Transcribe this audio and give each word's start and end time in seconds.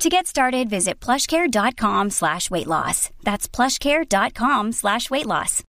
To 0.00 0.08
get 0.08 0.26
started, 0.26 0.70
visit 0.70 0.98
plushcare.com 0.98 2.08
slash 2.08 2.50
weight 2.50 2.66
loss. 2.66 3.10
That's 3.22 3.46
plushcare.com 3.46 4.72
slash 4.72 5.10
weight 5.10 5.26
loss. 5.26 5.62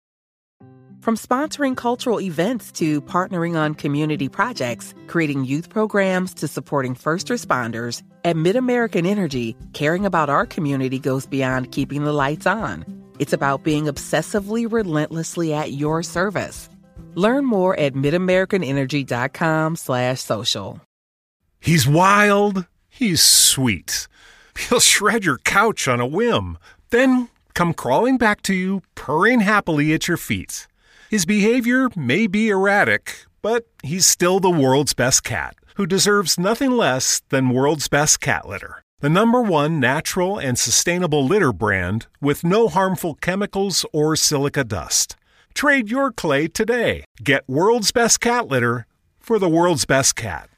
From 1.01 1.15
sponsoring 1.15 1.75
cultural 1.75 2.21
events 2.21 2.71
to 2.73 3.01
partnering 3.01 3.57
on 3.57 3.73
community 3.73 4.29
projects, 4.29 4.93
creating 5.07 5.45
youth 5.45 5.69
programs 5.69 6.35
to 6.35 6.47
supporting 6.47 6.93
first 6.93 7.29
responders, 7.29 8.03
at 8.23 8.35
MidAmerican 8.35 9.07
Energy, 9.07 9.55
caring 9.73 10.05
about 10.05 10.29
our 10.29 10.45
community 10.45 10.99
goes 10.99 11.25
beyond 11.25 11.71
keeping 11.71 12.03
the 12.03 12.13
lights 12.13 12.45
on. 12.45 12.85
It's 13.17 13.33
about 13.33 13.63
being 13.63 13.85
obsessively 13.85 14.71
relentlessly 14.71 15.55
at 15.55 15.71
your 15.71 16.03
service. 16.03 16.69
Learn 17.15 17.45
more 17.45 17.75
at 17.79 17.95
midamericanenergy.com 17.95 19.75
slash 19.75 20.21
social. 20.21 20.81
He's 21.59 21.87
wild. 21.87 22.67
He's 22.89 23.23
sweet. 23.23 24.07
He'll 24.69 24.79
shred 24.79 25.25
your 25.25 25.37
couch 25.39 25.87
on 25.87 25.99
a 25.99 26.05
whim, 26.05 26.57
then 26.89 27.29
come 27.53 27.73
crawling 27.73 28.17
back 28.17 28.41
to 28.43 28.53
you, 28.53 28.81
purring 28.95 29.41
happily 29.41 29.93
at 29.93 30.07
your 30.07 30.17
feet. 30.17 30.67
His 31.09 31.25
behavior 31.25 31.89
may 31.95 32.27
be 32.27 32.49
erratic, 32.49 33.25
but 33.41 33.67
he's 33.83 34.05
still 34.05 34.39
the 34.39 34.49
world's 34.49 34.93
best 34.93 35.23
cat, 35.23 35.55
who 35.75 35.85
deserves 35.85 36.39
nothing 36.39 36.71
less 36.71 37.21
than 37.29 37.49
world's 37.49 37.87
best 37.87 38.19
cat 38.19 38.47
litter. 38.47 38.83
The 39.01 39.09
number 39.09 39.41
one 39.41 39.79
natural 39.79 40.37
and 40.37 40.59
sustainable 40.59 41.25
litter 41.25 41.53
brand 41.53 42.07
with 42.19 42.43
no 42.43 42.67
harmful 42.67 43.15
chemicals 43.15 43.85
or 43.93 44.17
silica 44.17 44.65
dust. 44.65 45.15
Trade 45.53 45.89
your 45.89 46.11
clay 46.11 46.47
today. 46.47 47.05
Get 47.23 47.47
world's 47.47 47.91
best 47.91 48.19
cat 48.19 48.47
litter 48.47 48.85
for 49.19 49.39
the 49.39 49.49
world's 49.49 49.85
best 49.85 50.15
cat. 50.15 50.49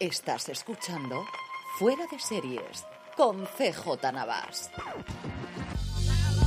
Estás 0.00 0.48
escuchando 0.48 1.24
Fuera 1.76 2.04
de 2.06 2.20
Series 2.20 2.86
con 3.16 3.44
CJ 3.46 4.12
Navas. 4.12 4.70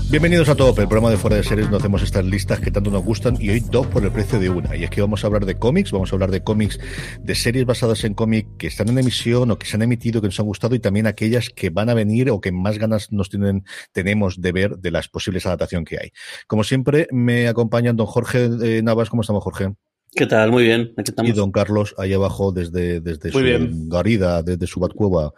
Bienvenidos 0.10 0.48
a 0.48 0.56
Top, 0.56 0.80
el 0.80 0.88
programa 0.88 1.10
de 1.10 1.18
Fuera 1.18 1.36
de 1.36 1.44
Series 1.44 1.66
donde 1.66 1.80
hacemos 1.80 2.02
estas 2.02 2.24
listas 2.24 2.62
que 2.62 2.72
tanto 2.72 2.90
nos 2.90 3.04
gustan 3.04 3.36
y 3.42 3.50
hoy 3.50 3.60
dos 3.60 3.88
por 3.88 4.06
el 4.06 4.12
precio 4.14 4.40
de 4.40 4.50
una. 4.50 4.74
Y 4.78 4.86
es 4.86 4.90
que 4.90 5.02
vamos 5.02 5.26
a 5.26 5.28
hablar 5.28 5.46
de 5.46 5.60
cómics, 5.60 5.92
vamos 5.92 6.14
a 6.14 6.16
hablar 6.16 6.32
de 6.32 6.42
cómics, 6.46 6.80
de 7.20 7.36
series 7.36 7.66
basadas 7.66 8.06
en 8.06 8.14
cómics 8.14 8.48
que 8.58 8.68
están 8.68 8.88
en 8.88 9.00
emisión 9.00 9.52
o 9.52 9.60
que 9.60 9.68
se 9.68 9.76
han 9.76 9.82
emitido, 9.82 10.22
que 10.22 10.28
nos 10.28 10.40
han 10.40 10.46
gustado 10.46 10.74
y 10.74 10.80
también 10.80 11.06
aquellas 11.06 11.50
que 11.50 11.72
van 11.72 11.90
a 11.90 11.94
venir 11.94 12.32
o 12.32 12.40
que 12.40 12.54
más 12.54 12.78
ganas 12.78 13.12
nos 13.12 13.30
tienen, 13.30 13.66
tenemos 13.92 14.40
de 14.40 14.54
ver 14.54 14.78
de 14.78 14.92
las 14.92 15.10
posibles 15.10 15.46
adaptaciones 15.46 15.90
que 15.90 16.00
hay. 16.00 16.12
Como 16.48 16.64
siempre, 16.64 17.10
me 17.12 17.50
acompañan 17.50 17.98
don 17.98 18.08
Jorge 18.08 18.50
eh, 18.64 18.82
Navas. 18.82 19.10
¿Cómo 19.10 19.24
estamos, 19.24 19.44
Jorge? 19.44 19.74
¿Qué 20.12 20.26
tal? 20.26 20.52
Muy 20.52 20.64
bien. 20.64 20.94
Aquí 20.98 21.12
estamos. 21.12 21.32
Y 21.32 21.34
don 21.34 21.52
Carlos, 21.52 21.96
ahí 21.98 22.14
abajo, 22.14 22.52
desde, 22.52 23.00
desde 23.00 23.32
su 23.32 23.40
bien. 23.40 23.88
garida, 23.88 24.44
desde 24.44 24.68
su 24.68 24.80
batcueva, 24.80 25.34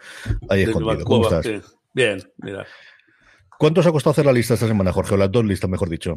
ahí 0.49 0.63
escondido. 0.63 1.03
¿Cómo 1.05 1.23
estás? 1.23 1.45
sí. 1.45 1.59
Bien, 1.93 2.19
mira. 2.37 2.65
¿Cuánto 3.59 3.81
os 3.81 3.87
ha 3.87 3.91
costado 3.91 4.11
hacer 4.11 4.25
la 4.25 4.33
lista 4.33 4.55
esta 4.55 4.67
semana, 4.67 4.91
Jorge? 4.91 5.13
O 5.13 5.17
las 5.17 5.31
dos 5.31 5.45
listas, 5.45 5.69
mejor 5.69 5.89
dicho. 5.89 6.15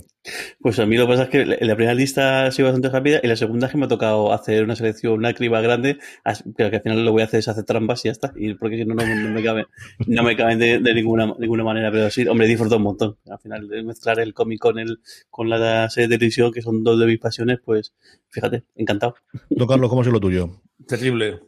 Pues 0.61 0.79
a 0.79 0.87
mí 0.87 0.97
lo 0.97 1.07
que 1.07 1.13
pasa 1.13 1.23
es 1.25 1.29
que 1.29 1.45
la 1.45 1.77
primera 1.77 1.95
lista 1.95 2.47
ha 2.47 2.51
sido 2.51 2.67
bastante 2.67 2.89
rápida 2.89 3.21
y 3.23 3.27
la 3.27 3.37
segunda 3.37 3.67
es 3.67 3.73
que 3.73 3.79
me 3.79 3.85
ha 3.85 3.89
tocado 3.89 4.33
hacer 4.33 4.65
una 4.65 4.75
selección, 4.75 5.15
una 5.15 5.35
criba 5.35 5.61
grande, 5.61 5.99
pero 6.57 6.71
que 6.71 6.77
al 6.77 6.83
final 6.83 7.05
lo 7.05 7.13
voy 7.13 7.23
a 7.23 7.27
hacer 7.27 7.41
es 7.41 7.49
hacer 7.49 7.65
trampas 7.65 8.05
y 8.05 8.09
ya 8.09 8.13
está. 8.13 8.33
Y 8.37 8.55
porque 8.55 8.79
si 8.79 8.85
no, 8.85 8.95
no, 8.95 9.05
no 9.07 9.31
me 9.31 9.43
cabe, 9.43 9.67
no 10.07 10.23
me 10.23 10.37
caben 10.37 10.59
de, 10.59 10.79
de 10.79 10.95
ninguna, 10.95 11.35
ninguna 11.39 11.65
manera. 11.65 11.91
Pero 11.91 12.11
sí, 12.11 12.27
hombre, 12.27 12.47
disfruto 12.47 12.77
un 12.77 12.83
montón. 12.83 13.17
Al 13.31 13.39
final, 13.39 13.69
de 13.69 13.83
mezclar 13.83 14.19
el 14.21 14.35
cómic 14.35 14.59
con 14.59 14.79
el, 14.79 15.01
con 15.31 15.49
la 15.49 15.89
serie 15.91 16.09
de 16.09 16.19
televisión, 16.19 16.53
que 16.53 16.63
son 16.63 16.83
dos 16.83 16.99
de 16.99 17.07
mis 17.07 17.19
pasiones, 17.19 17.59
pues 17.65 17.95
fíjate, 18.31 18.65
encantado. 18.75 19.15
Don 19.51 19.69
Carlos, 19.69 19.89
¿cómo 19.91 20.03
es 20.03 20.09
lo 20.09 20.21
tuyo? 20.21 20.63
Terrible. 20.87 21.41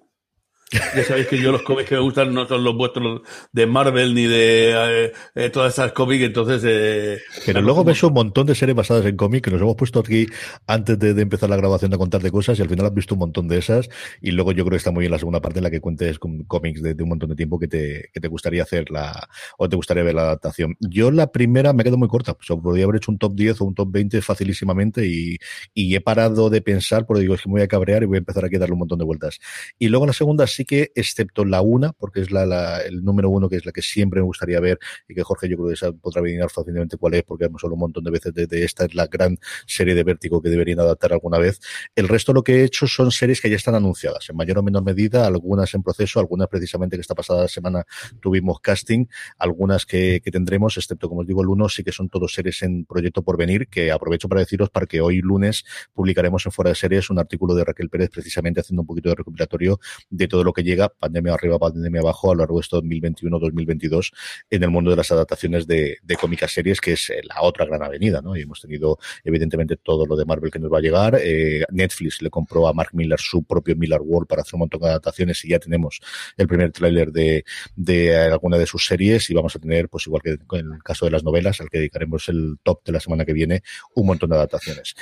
Ya 0.70 1.02
sabéis 1.02 1.28
que 1.28 1.38
yo 1.38 1.50
los 1.50 1.62
cómics 1.62 1.88
que 1.88 1.94
me 1.94 2.02
gustan 2.02 2.34
no 2.34 2.46
son 2.46 2.62
los 2.62 2.76
vuestros 2.76 3.22
de 3.52 3.66
Marvel 3.66 4.14
ni 4.14 4.24
de 4.24 4.72
eh, 5.06 5.12
eh, 5.34 5.48
todas 5.50 5.72
esas 5.72 5.92
cómics, 5.92 6.22
entonces... 6.24 6.62
eh, 6.66 7.18
Pero 7.46 7.62
luego 7.62 7.84
ves 7.84 8.02
un 8.02 8.12
montón 8.12 8.46
de 8.46 8.54
series 8.54 8.76
basadas 8.76 9.06
en 9.06 9.16
cómic 9.16 9.44
que 9.44 9.50
nos 9.50 9.62
hemos 9.62 9.76
puesto 9.76 10.00
aquí 10.00 10.26
antes 10.66 10.98
de, 10.98 11.14
de 11.14 11.22
empezar 11.22 11.48
la 11.48 11.56
grabación 11.56 11.94
a 11.94 11.96
contar 11.96 12.20
de 12.20 12.30
cosas 12.30 12.58
y 12.58 12.62
al 12.62 12.68
final 12.68 12.84
has 12.84 12.92
visto 12.92 13.14
un 13.14 13.20
montón 13.20 13.48
de 13.48 13.56
esas 13.58 13.88
y 14.20 14.30
luego 14.32 14.52
yo 14.52 14.64
creo 14.64 14.72
que 14.72 14.76
está 14.76 14.90
muy 14.90 15.02
bien 15.02 15.12
la 15.12 15.18
segunda 15.18 15.40
parte 15.40 15.58
en 15.58 15.64
la 15.64 15.70
que 15.70 15.80
cuentes 15.80 16.18
con 16.18 16.44
cómics 16.44 16.82
de, 16.82 16.92
de 16.92 17.02
un 17.02 17.08
montón 17.08 17.30
de 17.30 17.36
tiempo 17.36 17.58
que 17.58 17.68
te, 17.68 18.10
que 18.12 18.20
te 18.20 18.28
gustaría 18.28 18.62
hacer 18.62 18.90
la 18.90 19.26
o 19.56 19.68
te 19.70 19.76
gustaría 19.76 20.02
ver 20.02 20.16
la 20.16 20.22
adaptación. 20.22 20.76
Yo 20.80 21.10
la 21.10 21.32
primera 21.32 21.72
me 21.72 21.82
quedo 21.82 21.96
muy 21.96 22.08
corta, 22.08 22.36
sea, 22.42 22.56
podría 22.56 22.84
haber 22.84 22.96
hecho 22.96 23.10
un 23.10 23.18
top 23.18 23.34
10 23.34 23.60
o 23.62 23.64
un 23.64 23.74
top 23.74 23.88
20 23.90 24.20
facilísimamente 24.20 25.06
y, 25.06 25.38
y 25.72 25.94
he 25.94 26.00
parado 26.02 26.50
de 26.50 26.60
pensar 26.60 27.06
porque 27.06 27.22
digo 27.22 27.34
es 27.34 27.40
que 27.42 27.48
me 27.48 27.54
voy 27.54 27.62
a 27.62 27.68
cabrear 27.68 28.02
y 28.02 28.06
voy 28.06 28.16
a 28.16 28.18
empezar 28.18 28.44
aquí 28.44 28.56
a 28.56 28.58
darle 28.58 28.74
un 28.74 28.80
montón 28.80 28.98
de 28.98 29.06
vueltas. 29.06 29.38
Y 29.78 29.88
luego 29.88 30.04
la 30.06 30.12
segunda 30.12 30.46
sí 30.58 30.64
que, 30.64 30.90
excepto 30.96 31.44
la 31.44 31.62
una, 31.62 31.92
porque 31.92 32.20
es 32.20 32.32
la, 32.32 32.80
el 32.80 33.04
número 33.04 33.30
uno, 33.30 33.48
que 33.48 33.56
es 33.56 33.64
la 33.64 33.70
que 33.70 33.80
siempre 33.80 34.20
me 34.20 34.26
gustaría 34.26 34.58
ver 34.58 34.80
y 35.08 35.14
que 35.14 35.22
Jorge 35.22 35.48
yo 35.48 35.56
creo 35.56 35.68
que 35.68 35.92
podrá 36.00 36.20
adivinar 36.20 36.50
fácilmente 36.50 36.96
cuál 36.96 37.14
es, 37.14 37.22
porque 37.22 37.44
hemos 37.44 37.62
hablado 37.62 37.74
un 37.74 37.80
montón 37.80 38.02
de 38.02 38.10
veces 38.10 38.34
de 38.34 38.64
esta 38.64 38.86
es 38.86 38.94
la 38.96 39.06
gran 39.06 39.38
serie 39.66 39.94
de 39.94 40.02
vértigo 40.02 40.42
que 40.42 40.48
deberían 40.48 40.80
adaptar 40.80 41.12
alguna 41.12 41.38
vez. 41.38 41.60
El 41.94 42.08
resto 42.08 42.32
lo 42.32 42.42
que 42.42 42.56
he 42.56 42.64
hecho 42.64 42.88
son 42.88 43.12
series 43.12 43.40
que 43.40 43.48
ya 43.48 43.54
están 43.54 43.76
anunciadas, 43.76 44.28
en 44.28 44.36
mayor 44.36 44.58
o 44.58 44.62
menor 44.64 44.82
medida, 44.82 45.26
algunas 45.26 45.72
en 45.74 45.84
proceso, 45.84 46.18
algunas 46.18 46.48
precisamente 46.48 46.96
que 46.96 47.02
esta 47.02 47.14
pasada 47.14 47.46
semana 47.46 47.84
tuvimos 48.20 48.58
casting, 48.60 49.06
algunas 49.38 49.86
que, 49.86 50.20
que 50.24 50.32
tendremos, 50.32 50.76
excepto 50.76 51.08
como 51.08 51.20
os 51.20 51.26
digo 51.28 51.42
el 51.42 51.48
uno, 51.48 51.68
sí 51.68 51.84
que 51.84 51.92
son 51.92 52.08
todos 52.08 52.34
series 52.34 52.62
en 52.62 52.84
proyecto 52.84 53.22
por 53.22 53.36
venir, 53.36 53.68
que 53.68 53.92
aprovecho 53.92 54.28
para 54.28 54.40
deciros 54.40 54.70
para 54.70 54.86
que 54.86 55.00
hoy 55.00 55.20
lunes 55.20 55.64
publicaremos 55.94 56.44
en 56.46 56.50
Fuera 56.50 56.70
de 56.70 56.74
Series 56.74 57.10
un 57.10 57.20
artículo 57.20 57.54
de 57.54 57.64
Raquel 57.64 57.88
Pérez 57.88 58.10
precisamente 58.10 58.58
haciendo 58.60 58.82
un 58.82 58.86
poquito 58.88 59.08
de 59.08 59.14
recopilatorio 59.14 59.78
de 60.10 60.26
todo 60.26 60.42
lo 60.42 60.47
lo 60.48 60.52
que 60.52 60.64
llega, 60.64 60.88
pandemia 60.88 61.34
arriba, 61.34 61.58
pandemia 61.58 62.00
abajo, 62.00 62.30
a 62.30 62.34
lo 62.34 62.40
largo 62.40 62.56
de 62.56 62.62
esto 62.62 62.82
2021-2022, 62.82 64.12
en 64.50 64.62
el 64.62 64.70
mundo 64.70 64.90
de 64.90 64.96
las 64.96 65.12
adaptaciones 65.12 65.66
de, 65.66 65.98
de 66.02 66.16
cómicas 66.16 66.52
series, 66.52 66.80
que 66.80 66.92
es 66.92 67.10
eh, 67.10 67.20
la 67.22 67.42
otra 67.42 67.66
gran 67.66 67.82
avenida, 67.82 68.22
¿no? 68.22 68.34
Y 68.34 68.42
hemos 68.42 68.60
tenido, 68.60 68.98
evidentemente, 69.24 69.76
todo 69.76 70.06
lo 70.06 70.16
de 70.16 70.24
Marvel 70.24 70.50
que 70.50 70.58
nos 70.58 70.72
va 70.72 70.78
a 70.78 70.80
llegar. 70.80 71.18
Eh, 71.22 71.64
Netflix 71.70 72.22
le 72.22 72.30
compró 72.30 72.66
a 72.66 72.72
Mark 72.72 72.90
Miller 72.94 73.20
su 73.20 73.44
propio 73.44 73.76
Miller 73.76 74.00
World 74.02 74.26
para 74.26 74.42
hacer 74.42 74.54
un 74.54 74.60
montón 74.60 74.80
de 74.80 74.88
adaptaciones 74.88 75.44
y 75.44 75.50
ya 75.50 75.58
tenemos 75.58 76.00
el 76.36 76.48
primer 76.48 76.72
tráiler 76.72 77.12
de, 77.12 77.44
de 77.76 78.16
alguna 78.16 78.56
de 78.56 78.66
sus 78.66 78.86
series 78.86 79.28
y 79.28 79.34
vamos 79.34 79.54
a 79.54 79.58
tener, 79.58 79.88
pues 79.88 80.06
igual 80.06 80.22
que 80.22 80.38
en 80.58 80.72
el 80.72 80.82
caso 80.82 81.04
de 81.04 81.10
las 81.10 81.24
novelas, 81.24 81.60
al 81.60 81.68
que 81.68 81.78
dedicaremos 81.78 82.28
el 82.28 82.56
top 82.62 82.84
de 82.84 82.92
la 82.92 83.00
semana 83.00 83.24
que 83.24 83.34
viene, 83.34 83.62
un 83.94 84.06
montón 84.06 84.30
de 84.30 84.36
adaptaciones. 84.36 84.94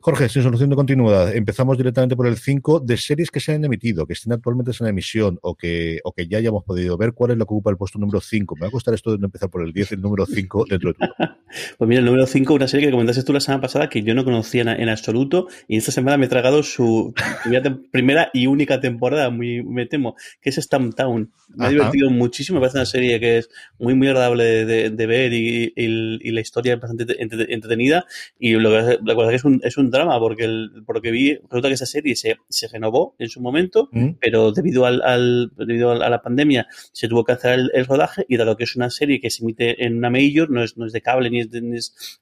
Jorge, 0.00 0.28
sin 0.28 0.42
solución 0.42 0.68
de 0.68 0.76
continuidad, 0.76 1.34
empezamos 1.34 1.78
directamente 1.78 2.16
por 2.16 2.26
el 2.26 2.36
5 2.36 2.80
de 2.80 2.96
series 2.98 3.30
que 3.30 3.40
se 3.40 3.54
han 3.54 3.64
emitido, 3.64 4.06
que 4.06 4.12
estén 4.12 4.32
actualmente 4.32 4.72
emisión 4.90 5.38
o 5.42 5.54
que, 5.54 6.00
o 6.04 6.12
que 6.12 6.26
ya 6.26 6.38
hayamos 6.38 6.64
podido 6.64 6.96
ver. 6.96 7.12
¿Cuál 7.12 7.32
es 7.32 7.38
la 7.38 7.44
que 7.44 7.54
ocupa 7.54 7.70
el 7.70 7.76
puesto 7.76 7.98
número 7.98 8.20
5? 8.20 8.56
Me 8.56 8.62
va 8.62 8.68
a 8.68 8.70
costar 8.70 8.94
esto 8.94 9.16
de 9.16 9.24
empezar 9.24 9.50
por 9.50 9.62
el 9.62 9.72
10, 9.72 9.92
el 9.92 10.00
número 10.00 10.26
5 10.26 10.64
dentro 10.68 10.92
de. 10.92 10.98
Pues 11.78 11.88
mira, 11.88 11.98
el 11.98 12.04
número 12.04 12.26
5, 12.26 12.54
una 12.54 12.68
serie 12.68 12.86
que 12.86 12.92
comentaste 12.92 13.24
tú 13.24 13.32
la 13.32 13.40
semana 13.40 13.60
pasada 13.60 13.88
que 13.88 14.02
yo 14.02 14.14
no 14.14 14.24
conocía 14.24 14.62
en, 14.62 14.88
absoluto 14.88 15.48
y 15.66 15.76
esta 15.76 15.90
semana 15.90 16.16
me 16.16 16.26
he 16.26 16.28
tragado 16.28 16.62
su 16.62 17.12
primera, 17.90 18.30
y 18.32 18.46
única 18.46 18.80
temporada, 18.80 19.30
muy, 19.30 19.62
me 19.62 19.86
temo, 19.86 20.14
que 20.40 20.50
es 20.50 20.56
Stamptown. 20.56 21.32
Me 21.56 21.66
ha 21.66 21.68
divertido 21.70 22.10
muchísimo, 22.10 22.56
me 22.56 22.60
parece 22.60 22.78
una 22.78 22.86
serie 22.86 23.18
que 23.18 23.38
es 23.38 23.50
muy, 23.78 23.94
muy 23.94 24.06
agradable 24.08 24.64
de, 24.64 25.06
ver 25.06 25.32
y, 25.32 25.72
la 26.30 26.40
historia 26.40 26.74
es 26.74 26.80
bastante 26.80 27.16
entretenida 27.20 28.06
y 28.38 28.52
lo 28.52 28.70
que, 28.70 28.98
la 29.04 29.14
cosa 29.14 29.26
es 29.26 29.30
que 29.30 29.36
es 29.36 29.44
un, 29.44 29.60
es 29.64 29.76
un 29.76 29.90
drama 29.90 30.18
porque, 30.20 30.44
el, 30.44 30.84
porque 30.86 31.10
vi, 31.10 31.34
resulta 31.34 31.68
que 31.68 31.74
esa 31.74 31.86
serie 31.86 32.14
se, 32.14 32.36
se 32.48 32.68
renovó 32.68 33.16
en 33.18 33.28
su 33.28 33.40
momento, 33.40 33.88
mm. 33.90 34.10
pero 34.20 34.52
debido, 34.52 34.79
al, 34.86 35.52
debido 35.56 35.92
a 35.92 36.08
la 36.08 36.22
pandemia 36.22 36.66
se 36.92 37.08
tuvo 37.08 37.24
que 37.24 37.32
hacer 37.32 37.60
el, 37.72 37.86
rodaje 37.86 38.24
y 38.28 38.36
dado 38.36 38.56
que 38.56 38.64
es 38.64 38.76
una 38.76 38.90
serie 38.90 39.20
que 39.20 39.30
se 39.30 39.42
emite 39.42 39.84
en 39.84 39.98
una 39.98 40.10
major, 40.10 40.50
no 40.50 40.62
es, 40.62 40.76
no 40.76 40.86
es 40.86 40.92
de 40.92 41.02
cable 41.02 41.30
ni 41.30 41.40
es 41.40 41.50
de, 41.50 41.60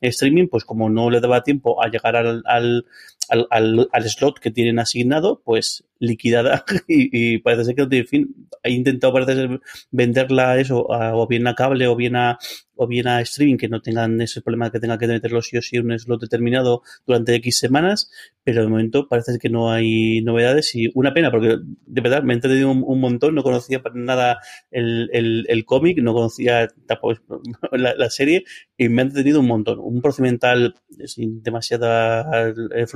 streaming, 0.01 0.49
pues 0.49 0.65
como 0.65 0.89
no 0.89 1.11
le 1.11 1.21
daba 1.21 1.43
tiempo 1.43 1.83
a 1.83 1.89
llegar 1.89 2.17
al, 2.17 2.43
al, 2.47 2.87
al, 3.29 3.47
al 3.51 4.09
slot 4.09 4.39
que 4.39 4.51
tienen 4.51 4.79
asignado, 4.79 5.43
pues 5.45 5.85
liquidada 6.01 6.65
y, 6.89 7.39
parece 7.39 7.65
ser 7.65 7.75
que 7.75 7.99
en 7.99 8.07
fin, 8.07 8.49
he 8.63 8.71
intentado 8.71 9.13
parece 9.13 9.35
ser 9.35 9.61
venderla 9.91 10.59
eso 10.59 10.87
o 10.89 11.27
bien 11.27 11.47
a 11.47 11.55
cable 11.55 11.87
o 11.89 11.97
bien 11.97 12.17
a 12.17 12.39
o 12.81 12.87
bien 12.87 13.09
a 13.09 13.21
streaming 13.23 13.57
que 13.57 13.69
no 13.69 13.83
tengan 13.83 14.21
ese 14.21 14.41
problema 14.41 14.71
que 14.71 14.79
tenga 14.79 14.99
que 14.99 15.09
meterlo 15.09 15.43
sí 15.43 15.57
o 15.57 15.63
sí 15.63 15.79
un 15.79 15.99
slot 15.99 16.21
determinado 16.21 16.83
durante 17.07 17.35
X 17.35 17.59
semanas, 17.59 18.09
pero 18.45 18.63
de 18.63 18.69
momento 18.69 19.09
parece 19.09 19.37
que 19.41 19.51
no 19.51 19.73
hay 19.73 20.23
novedades 20.23 20.77
y 20.77 20.89
una 20.95 21.13
pena 21.13 21.33
porque 21.33 21.59
de 21.59 22.01
verdad 22.01 22.23
me 22.23 22.35
he 22.35 22.37
entendido 22.37 22.71
un, 22.71 23.01
montón, 23.01 23.35
no 23.35 23.43
conocía 23.43 23.83
para 23.83 23.97
nada 23.97 24.39
el, 24.71 25.11
el, 25.13 25.65
cómic, 25.65 25.99
no 25.99 26.15
conocía 26.15 26.69
tampoco 26.87 27.21
la, 27.73 28.11
serie 28.11 28.45
y 28.77 28.89
me 28.89 29.03
ha 29.03 29.07
entretenido 29.07 29.41
un 29.41 29.49
montón. 29.49 29.81
Un 29.81 30.01
procedimental 30.01 30.77
sin 31.05 31.43
demasiadas 31.43 32.55
eh, 32.75 32.87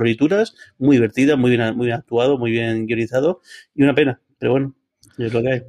muy 0.77 0.97
divertida, 0.97 1.35
muy 1.35 1.51
bien, 1.51 1.75
muy 1.75 1.87
bien 1.87 1.97
actuado, 1.97 2.37
muy 2.37 2.51
bien 2.51 2.87
y 3.75 3.83
una 3.83 3.95
pena, 3.95 4.21
pero 4.39 4.53
bueno, 4.53 4.75
es 5.17 5.33
lo 5.33 5.41
que 5.41 5.49
hay 5.51 5.61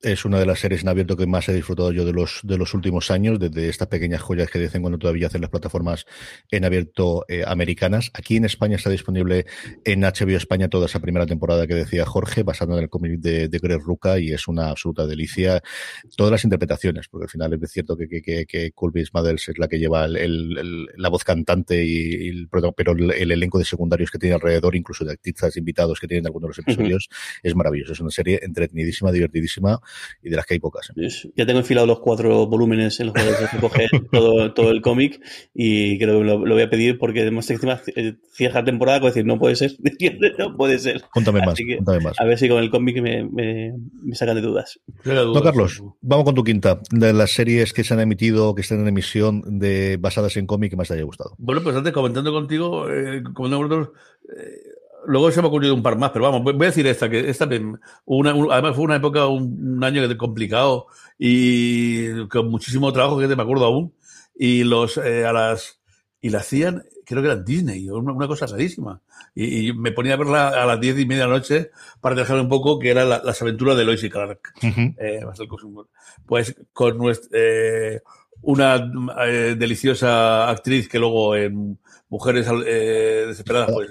es 0.00 0.24
una 0.24 0.38
de 0.38 0.46
las 0.46 0.60
series 0.60 0.82
en 0.82 0.88
abierto 0.88 1.16
que 1.16 1.26
más 1.26 1.48
he 1.48 1.54
disfrutado 1.54 1.90
yo 1.92 2.04
de 2.04 2.12
los, 2.12 2.40
de 2.44 2.56
los 2.56 2.72
últimos 2.74 3.10
años, 3.10 3.38
desde 3.40 3.68
estas 3.68 3.88
pequeñas 3.88 4.22
joyas 4.22 4.48
que 4.50 4.58
dicen 4.58 4.80
cuando 4.80 4.98
todavía 4.98 5.26
hacen 5.26 5.40
las 5.40 5.50
plataformas 5.50 6.06
en 6.50 6.64
abierto 6.64 7.24
eh, 7.28 7.42
americanas. 7.46 8.10
Aquí 8.14 8.36
en 8.36 8.44
España 8.44 8.76
está 8.76 8.90
disponible 8.90 9.46
en 9.84 10.00
HBO 10.02 10.36
España 10.36 10.68
toda 10.68 10.86
esa 10.86 11.00
primera 11.00 11.26
temporada 11.26 11.66
que 11.66 11.74
decía 11.74 12.06
Jorge, 12.06 12.44
basada 12.44 12.76
en 12.76 12.82
el 12.84 12.88
cómic 12.88 13.18
de, 13.18 13.48
de 13.48 13.58
Greg 13.58 13.80
Ruca, 13.80 14.20
y 14.20 14.32
es 14.32 14.46
una 14.46 14.70
absoluta 14.70 15.06
delicia. 15.06 15.62
Todas 16.16 16.30
las 16.30 16.44
interpretaciones, 16.44 17.08
porque 17.08 17.24
al 17.24 17.30
final 17.30 17.58
es 17.60 17.70
cierto 17.70 17.96
que, 17.96 18.08
que, 18.08 18.22
que, 18.22 18.46
que 18.46 18.72
es 18.72 19.58
la 19.58 19.68
que 19.68 19.78
lleva 19.78 20.04
el, 20.04 20.86
la 20.96 21.08
voz 21.08 21.24
cantante, 21.24 21.84
y, 21.84 22.28
el, 22.28 22.48
pero 22.48 22.92
el, 22.92 23.30
elenco 23.32 23.58
de 23.58 23.64
secundarios 23.64 24.10
que 24.10 24.18
tiene 24.18 24.36
alrededor, 24.36 24.76
incluso 24.76 25.04
de 25.04 25.12
artistas 25.12 25.56
invitados 25.56 25.98
que 25.98 26.06
tienen 26.06 26.26
algunos 26.26 26.48
de 26.48 26.48
los 26.48 26.58
episodios, 26.58 27.08
es 27.42 27.54
maravilloso. 27.56 27.92
Es 27.92 28.00
una 28.00 28.10
serie 28.10 28.38
entretenidísima, 28.42 29.10
divertidísima 29.10 29.80
y 30.22 30.30
de 30.30 30.36
las 30.36 30.46
que 30.46 30.54
hay 30.54 30.60
pocas. 30.60 30.90
¿eh? 30.96 31.08
Ya 31.36 31.46
tengo 31.46 31.60
enfilado 31.60 31.86
los 31.86 32.00
cuatro 32.00 32.46
volúmenes 32.46 32.98
en 33.00 33.06
los 33.06 33.14
que 33.14 33.22
se 33.22 33.58
coge 33.58 33.88
todo, 34.12 34.52
todo 34.52 34.70
el 34.70 34.80
cómic 34.82 35.20
y 35.54 35.98
creo 35.98 36.20
que 36.20 36.24
lo, 36.24 36.38
voy 36.38 36.62
a 36.62 36.70
pedir 36.70 36.98
porque 36.98 37.22
además 37.22 37.50
encima 37.50 37.80
eh, 37.94 38.14
cierra 38.32 38.64
temporada, 38.64 39.00
con 39.00 39.10
decir, 39.10 39.24
no 39.24 39.38
puede 39.38 39.56
ser, 39.56 39.72
no 40.38 40.56
puede 40.56 40.78
ser. 40.78 41.02
Cuéntame 41.12 41.40
más, 41.40 41.58
A 42.18 42.24
ver 42.24 42.38
si 42.38 42.48
con 42.48 42.62
el 42.62 42.70
cómic 42.70 43.00
me, 43.00 43.24
me, 43.24 43.74
me, 44.02 44.14
sacan 44.14 44.36
de 44.36 44.42
dudas. 44.42 44.80
No, 45.04 45.42
Carlos, 45.42 45.82
vamos 46.00 46.24
con 46.24 46.34
tu 46.34 46.44
quinta, 46.44 46.80
de 46.90 47.12
las 47.12 47.30
series 47.32 47.72
que 47.72 47.84
se 47.84 47.94
han 47.94 48.00
emitido, 48.00 48.54
que 48.54 48.62
están 48.62 48.80
en 48.80 48.88
emisión 48.88 49.42
de 49.58 49.96
basadas 49.98 50.36
en 50.36 50.46
cómic 50.46 50.70
que 50.70 50.76
más 50.76 50.88
te 50.88 50.94
haya 50.94 51.04
gustado. 51.04 51.34
Bueno, 51.38 51.62
pues 51.62 51.76
antes 51.76 51.92
comentando 51.92 52.32
contigo, 52.32 52.90
eh, 52.90 53.22
comentando 53.34 53.92
eh, 54.36 54.67
Luego 55.08 55.30
se 55.30 55.40
me 55.40 55.46
ha 55.46 55.48
ocurrido 55.48 55.74
un 55.74 55.82
par 55.82 55.96
más, 55.96 56.10
pero 56.10 56.26
vamos, 56.26 56.42
voy 56.42 56.54
a 56.54 56.68
decir 56.68 56.86
esta, 56.86 57.08
que 57.08 57.30
esta 57.30 57.48
una, 58.04 58.30
además 58.30 58.76
fue 58.76 58.84
una 58.84 58.96
época, 58.96 59.26
un, 59.26 59.82
año 59.82 60.02
complicado 60.18 60.86
y 61.18 62.26
con 62.28 62.50
muchísimo 62.50 62.92
trabajo, 62.92 63.18
que 63.18 63.26
te 63.26 63.34
me 63.34 63.42
acuerdo 63.42 63.64
aún, 63.64 63.94
y 64.34 64.64
los, 64.64 64.98
eh, 64.98 65.24
a 65.24 65.32
las, 65.32 65.80
y 66.20 66.28
la 66.28 66.40
hacían, 66.40 66.84
creo 67.06 67.22
que 67.22 67.28
era 67.28 67.40
Disney, 67.40 67.88
una, 67.88 68.26
cosa 68.26 68.46
rarísima. 68.46 69.00
Y, 69.34 69.72
me 69.72 69.92
ponía 69.92 70.12
a 70.12 70.18
verla 70.18 70.48
a 70.48 70.66
las 70.66 70.78
diez 70.78 70.98
y 70.98 71.06
media 71.06 71.22
de 71.22 71.30
la 71.30 71.36
noche 71.38 71.70
para 72.02 72.14
dejar 72.14 72.38
un 72.38 72.50
poco 72.50 72.78
que 72.78 72.90
era 72.90 73.06
las 73.06 73.40
aventuras 73.40 73.78
de 73.78 73.84
Lois 73.86 74.04
y 74.04 74.10
Clark. 74.10 74.40
Eh, 74.62 75.20
pues 76.26 76.54
con 76.74 76.98
nuestra, 76.98 77.30
eh, 77.32 78.02
una 78.42 78.78
deliciosa 79.56 80.50
actriz 80.50 80.86
que 80.86 80.98
luego 80.98 81.34
en 81.34 81.78
Mujeres 82.08 82.46
eh, 82.66 83.24
Desesperadas, 83.26 83.70
pues 83.72 83.90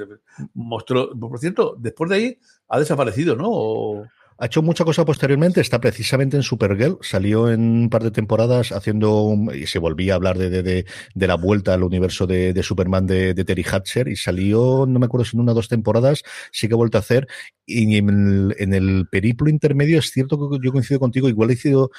mostró. 0.54 1.12
Por 1.18 1.40
cierto, 1.40 1.76
después 1.78 2.10
de 2.10 2.16
ahí 2.16 2.40
ha 2.68 2.80
desaparecido, 2.80 3.36
¿no? 3.36 4.08
Ha 4.40 4.46
hecho 4.46 4.62
mucha 4.62 4.86
cosa 4.86 5.04
posteriormente, 5.04 5.62
está 5.62 5.82
precisamente 5.82 6.38
en 6.38 6.44
Supergirl, 6.44 7.00
salió 7.02 7.50
en 7.50 7.62
un 7.62 7.90
par 7.90 8.04
de 8.04 8.12
temporadas 8.12 8.72
haciendo, 8.72 9.36
y 9.56 9.66
se 9.66 9.80
volvía 9.80 10.14
a 10.14 10.16
hablar 10.18 10.38
de, 10.38 10.52
de, 10.52 10.86
de, 11.16 11.28
la 11.28 11.36
vuelta 11.36 11.74
al 11.74 11.82
universo 11.82 12.28
de, 12.28 12.54
de 12.54 12.62
Superman 12.62 13.08
de, 13.08 13.34
Terry 13.34 13.64
Hatcher, 13.64 14.08
y 14.08 14.16
salió, 14.16 14.86
no 14.88 15.00
me 15.00 15.08
acuerdo 15.08 15.26
si 15.26 15.36
en 15.36 15.42
una 15.42 15.54
o 15.54 15.56
dos 15.56 15.70
temporadas, 15.70 16.22
sí 16.52 16.68
que 16.68 16.76
ha 16.76 16.78
vuelto 16.78 17.00
a 17.00 17.02
hacer, 17.02 17.28
y 17.66 17.98
en 17.98 18.10
el, 18.10 18.56
en 18.60 18.76
el 18.76 19.08
periplo 19.10 19.50
intermedio 19.50 19.98
es 19.98 20.12
cierto 20.12 20.38
que 20.52 20.60
yo 20.64 20.72
coincido 20.72 21.00
contigo, 21.00 21.30
igual 21.30 21.50
ha 21.50 21.56
sido 21.56 21.90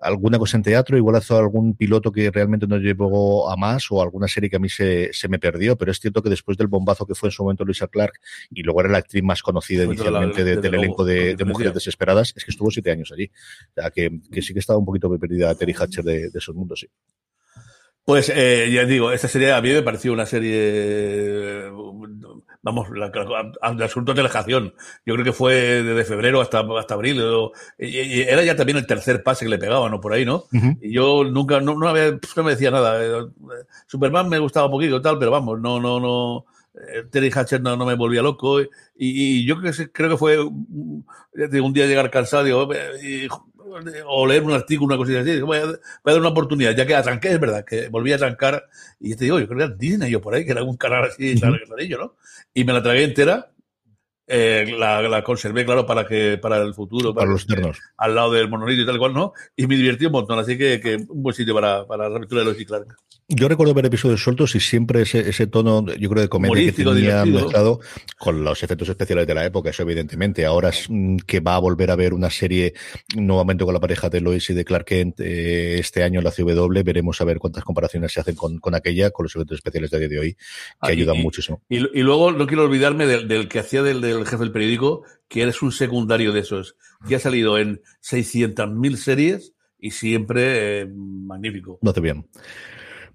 alguna 0.00 0.38
cosa 0.38 0.56
en 0.56 0.62
teatro, 0.62 0.96
igual 0.96 1.20
hizo 1.20 1.38
algún 1.38 1.74
piloto 1.74 2.12
que 2.12 2.30
realmente 2.30 2.66
no 2.66 2.76
llevó 2.76 3.50
a 3.50 3.56
más 3.56 3.90
o 3.90 4.02
alguna 4.02 4.28
serie 4.28 4.50
que 4.50 4.56
a 4.56 4.58
mí 4.58 4.68
se, 4.68 5.12
se 5.12 5.28
me 5.28 5.38
perdió, 5.38 5.76
pero 5.76 5.90
es 5.90 6.00
cierto 6.00 6.22
que 6.22 6.28
después 6.28 6.58
del 6.58 6.66
bombazo 6.66 7.06
que 7.06 7.14
fue 7.14 7.28
en 7.28 7.32
su 7.32 7.42
momento 7.42 7.64
Luisa 7.64 7.88
Clark 7.88 8.14
y 8.50 8.62
luego 8.62 8.80
era 8.80 8.90
la 8.90 8.98
actriz 8.98 9.22
más 9.22 9.42
conocida 9.42 9.84
inicialmente 9.84 10.44
del 10.44 10.74
elenco 10.74 11.04
de, 11.04 11.36
Mujeres 11.46 11.74
Desesperadas, 11.74 12.32
es 12.36 12.44
que 12.44 12.50
estuvo 12.50 12.70
siete 12.70 12.90
años 12.90 13.12
allí. 13.12 13.30
O 13.70 13.80
sea, 13.80 13.90
que, 13.90 14.20
que 14.30 14.42
sí 14.42 14.52
que 14.52 14.58
estaba 14.58 14.78
un 14.78 14.84
poquito 14.84 15.08
perdida 15.18 15.54
Terry 15.54 15.74
Hatcher 15.78 16.04
de, 16.04 16.30
de 16.30 16.38
esos 16.38 16.54
mundos, 16.54 16.80
sí. 16.80 16.88
Pues 18.06 18.30
eh, 18.32 18.70
ya 18.72 18.84
digo, 18.84 19.10
esta 19.10 19.26
serie 19.26 19.50
a 19.50 19.60
mí 19.60 19.68
me 19.72 19.82
pareció 19.82 20.12
una 20.12 20.26
serie, 20.26 21.68
vamos, 22.66 22.88
la, 22.90 23.10
de 23.10 23.84
absoluta 23.84 24.12
relajación. 24.12 24.74
Yo 25.06 25.14
creo 25.14 25.24
que 25.24 25.32
fue 25.32 25.54
desde 25.84 26.04
febrero 26.04 26.40
hasta, 26.40 26.66
hasta 26.76 26.94
abril. 26.94 27.22
y, 27.78 28.22
era 28.22 28.42
ya 28.42 28.56
también 28.56 28.76
el 28.76 28.88
tercer 28.88 29.22
pase 29.22 29.44
que 29.44 29.50
le 29.50 29.58
pegaban, 29.58 29.92
¿no? 29.92 30.00
Por 30.00 30.12
ahí, 30.12 30.24
¿no? 30.24 30.46
Y 30.80 30.92
yo 30.92 31.22
nunca, 31.22 31.60
no, 31.60 31.78
no, 31.78 31.94
no, 31.94 32.42
me 32.42 32.50
decía 32.50 32.72
nada. 32.72 33.04
Eh, 33.04 33.30
Superman 33.86 34.28
me 34.28 34.40
gustaba 34.40 34.66
un 34.66 34.72
poquito 34.72 34.96
y 34.96 35.02
tal, 35.02 35.16
pero 35.16 35.30
vamos, 35.30 35.60
no, 35.60 35.78
no, 35.80 36.00
no. 36.00 36.44
Eh, 36.74 37.04
Terry 37.08 37.30
Hatcher 37.32 37.60
no, 37.60 37.76
no 37.76 37.86
me 37.86 37.94
volvía 37.94 38.20
loco. 38.20 38.60
Y, 38.60 38.68
y 38.96 39.46
yo 39.46 39.60
creo 39.60 39.72
que, 39.72 39.92
creo 39.92 40.10
que 40.10 40.16
fue 40.16 40.42
un 40.42 41.72
día 41.72 41.86
llegar 41.86 42.10
cansado 42.10 42.42
digo, 42.42 42.68
y, 43.00 43.28
o 44.06 44.26
leer 44.26 44.42
un 44.42 44.52
artículo, 44.52 44.94
una 44.94 44.96
cosita 44.96 45.20
así, 45.20 45.40
voy 45.40 45.58
a, 45.58 45.66
dar 46.04 46.18
una 46.18 46.28
oportunidad, 46.28 46.76
ya 46.76 46.86
que 46.86 46.94
atranqué, 46.94 47.32
es 47.32 47.40
verdad, 47.40 47.64
que 47.64 47.88
volví 47.88 48.12
a 48.12 48.18
trancar, 48.18 48.66
y 49.00 49.14
te 49.14 49.24
digo, 49.24 49.38
yo 49.38 49.46
creo 49.46 49.58
que 49.58 49.64
era 49.64 49.74
Disney 49.74 50.10
yo 50.10 50.20
por 50.20 50.34
ahí, 50.34 50.44
que 50.44 50.52
era 50.52 50.62
un 50.62 50.76
canal 50.76 51.04
así, 51.04 51.34
uh 51.34 51.98
¿no? 51.98 52.14
Y 52.54 52.64
me 52.64 52.72
la 52.72 52.82
tragué 52.82 53.04
entera, 53.04 53.50
eh, 54.26 54.74
la, 54.76 55.02
la, 55.02 55.22
conservé, 55.22 55.64
claro, 55.64 55.86
para 55.86 56.06
que 56.06 56.38
para 56.38 56.58
el 56.58 56.74
futuro. 56.74 57.14
Para, 57.14 57.30
los 57.30 57.44
eternos. 57.44 57.78
Al 57.96 58.14
lado 58.14 58.32
del 58.32 58.48
monolito 58.48 58.82
y 58.82 58.86
tal 58.86 58.98
cual, 58.98 59.14
¿no? 59.14 59.32
Y 59.56 59.66
me 59.66 59.76
divertí 59.76 60.06
un 60.06 60.12
montón, 60.12 60.38
así 60.38 60.58
que, 60.58 60.80
que 60.80 60.96
un 60.96 61.22
buen 61.22 61.34
sitio 61.34 61.54
para, 61.54 61.86
para 61.86 62.08
la 62.08 62.16
aventura 62.16 62.40
de 62.40 62.46
los 62.46 62.60
y 62.60 62.66
Clark. 62.66 62.96
Yo 63.28 63.48
recuerdo 63.48 63.74
ver 63.74 63.86
episodios 63.86 64.22
sueltos 64.22 64.54
y 64.54 64.60
siempre 64.60 65.02
ese, 65.02 65.28
ese 65.28 65.48
tono, 65.48 65.84
yo 65.84 66.08
creo, 66.10 66.22
de 66.22 66.28
comedia 66.28 66.72
que 66.72 66.84
tenía 66.84 67.24
mezclado 67.24 67.80
con 68.16 68.44
los 68.44 68.62
efectos 68.62 68.88
especiales 68.88 69.26
de 69.26 69.34
la 69.34 69.44
época, 69.44 69.70
eso 69.70 69.82
evidentemente. 69.82 70.46
Ahora 70.46 70.68
es 70.68 70.86
mm, 70.88 71.16
que 71.26 71.40
va 71.40 71.56
a 71.56 71.58
volver 71.58 71.90
a 71.90 71.96
ver 71.96 72.14
una 72.14 72.30
serie 72.30 72.74
nuevamente 73.16 73.64
con 73.64 73.74
la 73.74 73.80
pareja 73.80 74.08
de 74.10 74.20
Lois 74.20 74.48
y 74.50 74.54
de 74.54 74.64
Clark 74.64 74.84
Kent 74.84 75.18
eh, 75.18 75.76
este 75.80 76.04
año 76.04 76.20
en 76.20 76.24
la 76.24 76.30
CW. 76.30 76.84
Veremos 76.84 77.20
a 77.20 77.24
ver 77.24 77.40
cuántas 77.40 77.64
comparaciones 77.64 78.12
se 78.12 78.20
hacen 78.20 78.36
con, 78.36 78.58
con 78.58 78.76
aquella, 78.76 79.10
con 79.10 79.24
los 79.24 79.34
efectos 79.34 79.56
especiales 79.56 79.90
de 79.90 79.98
día 79.98 80.08
de 80.08 80.18
hoy, 80.20 80.34
que 80.34 80.38
ah, 80.82 80.86
ayudan 80.86 81.18
muchísimo. 81.18 81.60
Y, 81.68 81.78
y, 81.78 82.02
luego 82.02 82.30
no 82.30 82.46
quiero 82.46 82.62
olvidarme 82.62 83.06
del, 83.06 83.26
del 83.26 83.48
que 83.48 83.58
hacía 83.58 83.82
del, 83.82 84.00
del, 84.00 84.15
jefe 84.24 84.44
del 84.44 84.52
periódico, 84.52 85.02
que 85.28 85.42
eres 85.42 85.60
un 85.62 85.72
secundario 85.72 86.32
de 86.32 86.40
esos, 86.40 86.76
que 87.06 87.16
ha 87.16 87.18
salido 87.18 87.58
en 87.58 87.82
600.000 88.02 88.96
series 88.96 89.54
y 89.78 89.90
siempre 89.90 90.80
eh, 90.80 90.86
magnífico. 90.86 91.78
No 91.82 91.92
te 91.92 92.00
bien. 92.00 92.26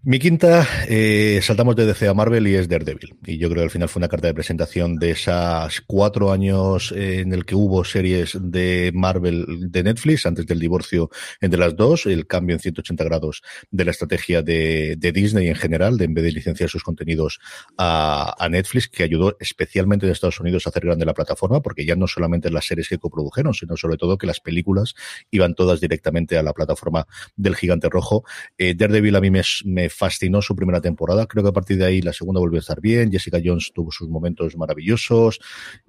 Mi 0.03 0.17
quinta, 0.17 0.67
eh, 0.87 1.41
saltamos 1.43 1.75
de 1.75 1.85
DC 1.85 2.07
a 2.07 2.15
Marvel 2.15 2.47
y 2.47 2.55
es 2.55 2.67
Daredevil. 2.67 3.17
Y 3.23 3.37
yo 3.37 3.49
creo 3.49 3.59
que 3.59 3.65
al 3.65 3.69
final 3.69 3.87
fue 3.87 3.99
una 3.99 4.07
carta 4.07 4.25
de 4.25 4.33
presentación 4.33 4.95
de 4.95 5.11
esas 5.11 5.79
cuatro 5.81 6.31
años 6.31 6.91
en 6.91 7.31
el 7.33 7.45
que 7.45 7.53
hubo 7.53 7.83
series 7.83 8.35
de 8.41 8.89
Marvel 8.95 9.45
de 9.69 9.83
Netflix, 9.83 10.25
antes 10.25 10.47
del 10.47 10.59
divorcio 10.59 11.11
entre 11.39 11.59
las 11.59 11.75
dos, 11.75 12.07
el 12.07 12.25
cambio 12.25 12.55
en 12.55 12.61
180 12.61 13.03
grados 13.03 13.43
de 13.69 13.85
la 13.85 13.91
estrategia 13.91 14.41
de, 14.41 14.97
Disney 15.13 15.49
en 15.49 15.55
general, 15.55 15.99
de 15.99 16.05
en 16.05 16.15
vez 16.15 16.23
de 16.23 16.31
licenciar 16.31 16.67
sus 16.67 16.81
contenidos 16.81 17.39
a, 17.77 18.47
Netflix, 18.49 18.89
que 18.89 19.03
ayudó 19.03 19.37
especialmente 19.39 20.07
en 20.07 20.13
Estados 20.13 20.39
Unidos 20.39 20.65
a 20.65 20.71
hacer 20.71 20.83
grande 20.83 21.05
la 21.05 21.13
plataforma, 21.13 21.61
porque 21.61 21.85
ya 21.85 21.95
no 21.95 22.07
solamente 22.07 22.49
las 22.49 22.65
series 22.65 22.89
que 22.89 22.97
coprodujeron, 22.97 23.53
sino 23.53 23.77
sobre 23.77 23.97
todo 23.97 24.17
que 24.17 24.25
las 24.25 24.39
películas 24.39 24.95
iban 25.29 25.53
todas 25.53 25.79
directamente 25.79 26.39
a 26.39 26.41
la 26.41 26.53
plataforma 26.53 27.05
del 27.35 27.55
gigante 27.55 27.87
rojo. 27.87 28.23
Eh, 28.57 28.73
Daredevil 28.73 29.15
a 29.15 29.21
mí 29.21 29.29
me 29.29 29.90
fascinó 29.91 30.41
su 30.41 30.55
primera 30.55 30.81
temporada. 30.81 31.25
Creo 31.27 31.43
que 31.43 31.49
a 31.49 31.53
partir 31.53 31.77
de 31.77 31.85
ahí 31.85 32.01
la 32.01 32.13
segunda 32.13 32.39
volvió 32.39 32.57
a 32.57 32.61
estar 32.61 32.81
bien. 32.81 33.11
Jessica 33.11 33.39
Jones 33.43 33.71
tuvo 33.73 33.91
sus 33.91 34.09
momentos 34.09 34.55
maravillosos. 34.57 35.39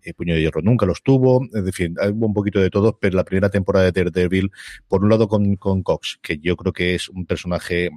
Eh, 0.03 0.13
Puño 0.15 0.35
de 0.35 0.43
Hierro 0.43 0.63
nunca 0.63 0.87
los 0.87 1.03
tuvo. 1.03 1.47
En 1.53 1.73
fin, 1.73 1.95
hubo 2.13 2.27
un 2.27 2.35
poquito 2.35 2.61
de 2.61 2.71
todo, 2.71 2.99
pero 2.99 3.17
la 3.17 3.25
primera 3.25 3.51
temporada 3.51 3.91
de 3.91 3.93
Daredevil, 3.93 4.51
por 4.89 5.03
un 5.03 5.11
lado 5.11 5.29
con, 5.29 5.57
con 5.57 5.83
Cox, 5.83 6.19
que 6.23 6.39
yo 6.39 6.57
creo 6.57 6.73
que 6.73 6.95
es 6.95 7.09
un 7.09 7.27
personaje 7.27 7.87
eh, 7.87 7.91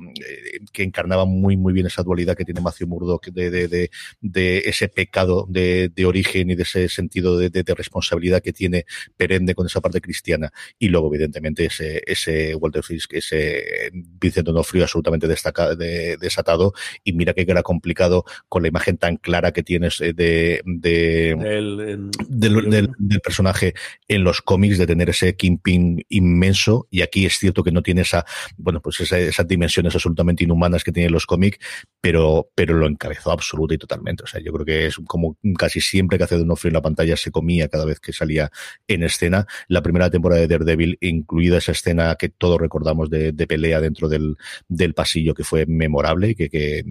que 0.72 0.84
encarnaba 0.84 1.26
muy, 1.26 1.58
muy 1.58 1.74
bien 1.74 1.88
esa 1.88 2.04
dualidad 2.04 2.36
que 2.36 2.46
tiene 2.46 2.62
Matthew 2.62 2.88
Murdock 2.88 3.28
de, 3.28 3.50
de, 3.50 3.68
de, 3.68 3.90
de 4.22 4.58
ese 4.66 4.88
pecado 4.88 5.46
de, 5.50 5.92
origen 6.06 6.50
y 6.52 6.56
de 6.56 6.64
ese 6.64 6.90
sentido 6.90 7.38
de, 7.38 7.64
responsabilidad 7.76 8.42
que 8.42 8.54
tiene 8.54 8.86
perenne 9.18 9.56
con 9.56 9.66
esa 9.66 9.82
parte 9.82 10.00
cristiana. 10.00 10.52
Y 10.78 10.90
luego, 10.90 11.14
evidentemente, 11.14 11.66
ese, 11.66 12.02
ese 12.06 12.56
Walter 12.56 12.84
Fisk, 12.84 13.14
ese 13.14 13.92
Vincent 13.94 14.46
Donofrio 14.46 14.84
absolutamente 14.84 15.28
destacado, 15.28 15.76
de, 15.76 15.95
desatado 16.20 16.74
y 17.04 17.14
mira 17.14 17.34
que 17.34 17.46
era 17.48 17.64
complicado 17.64 18.26
con 18.50 18.62
la 18.62 18.68
imagen 18.68 18.98
tan 18.98 19.18
clara 19.18 19.52
que 19.52 19.64
tienes 19.64 20.00
de, 20.00 20.62
de 20.66 21.32
el, 21.32 21.80
el, 21.80 22.12
del, 22.28 22.70
del, 22.70 22.90
del, 22.98 23.20
personaje 23.22 23.74
en 24.08 24.24
los 24.24 24.42
cómics 24.42 24.78
de 24.78 24.88
tener 24.88 25.10
ese 25.10 25.36
Kingpin 25.36 26.06
inmenso 26.10 26.88
y 26.92 27.02
aquí 27.02 27.26
es 27.26 27.38
cierto 27.38 27.64
que 27.64 27.72
no 27.72 27.82
tiene 27.82 28.02
esa 28.02 28.26
bueno 28.58 28.82
pues 28.82 29.00
esa, 29.00 29.18
esas 29.20 29.48
dimensiones 29.48 29.94
absolutamente 29.96 30.44
inhumanas 30.44 30.84
que 30.84 30.92
tienen 30.92 31.12
los 31.12 31.26
cómics 31.26 31.60
pero 32.02 32.50
pero 32.56 32.76
lo 32.76 32.88
encabezó 32.88 33.32
absoluta 33.32 33.74
y 33.74 33.78
totalmente. 33.78 34.24
O 34.24 34.28
sea 34.28 34.42
yo 34.42 34.52
creo 34.54 34.66
que 34.66 34.88
es 34.88 34.96
como 35.08 35.38
casi 35.58 35.82
siempre 35.82 36.18
que 36.18 36.24
hace 36.24 36.38
Donofrio 36.38 36.70
en 36.70 36.76
la 36.76 36.82
pantalla 36.82 37.18
se 37.18 37.32
comía 37.32 37.68
cada 37.68 37.86
vez 37.86 38.00
que 38.00 38.14
salía 38.14 38.52
en 38.88 39.04
escena. 39.04 39.46
La 39.68 39.82
primera 39.82 40.10
temporada 40.10 40.42
de 40.42 40.48
Daredevil 40.48 40.98
incluida 41.02 41.58
esa 41.58 41.72
escena 41.72 42.16
que 42.16 42.30
todos 42.30 42.60
recordamos 42.60 43.10
de, 43.10 43.32
de 43.32 43.48
pelea 43.48 43.82
dentro 43.82 44.10
del, 44.10 44.38
del 44.68 44.94
pasillo 44.94 45.34
que 45.34 45.44
fue 45.44 45.66
memorable 45.86 46.36
que, 46.36 46.50
que, 46.50 46.84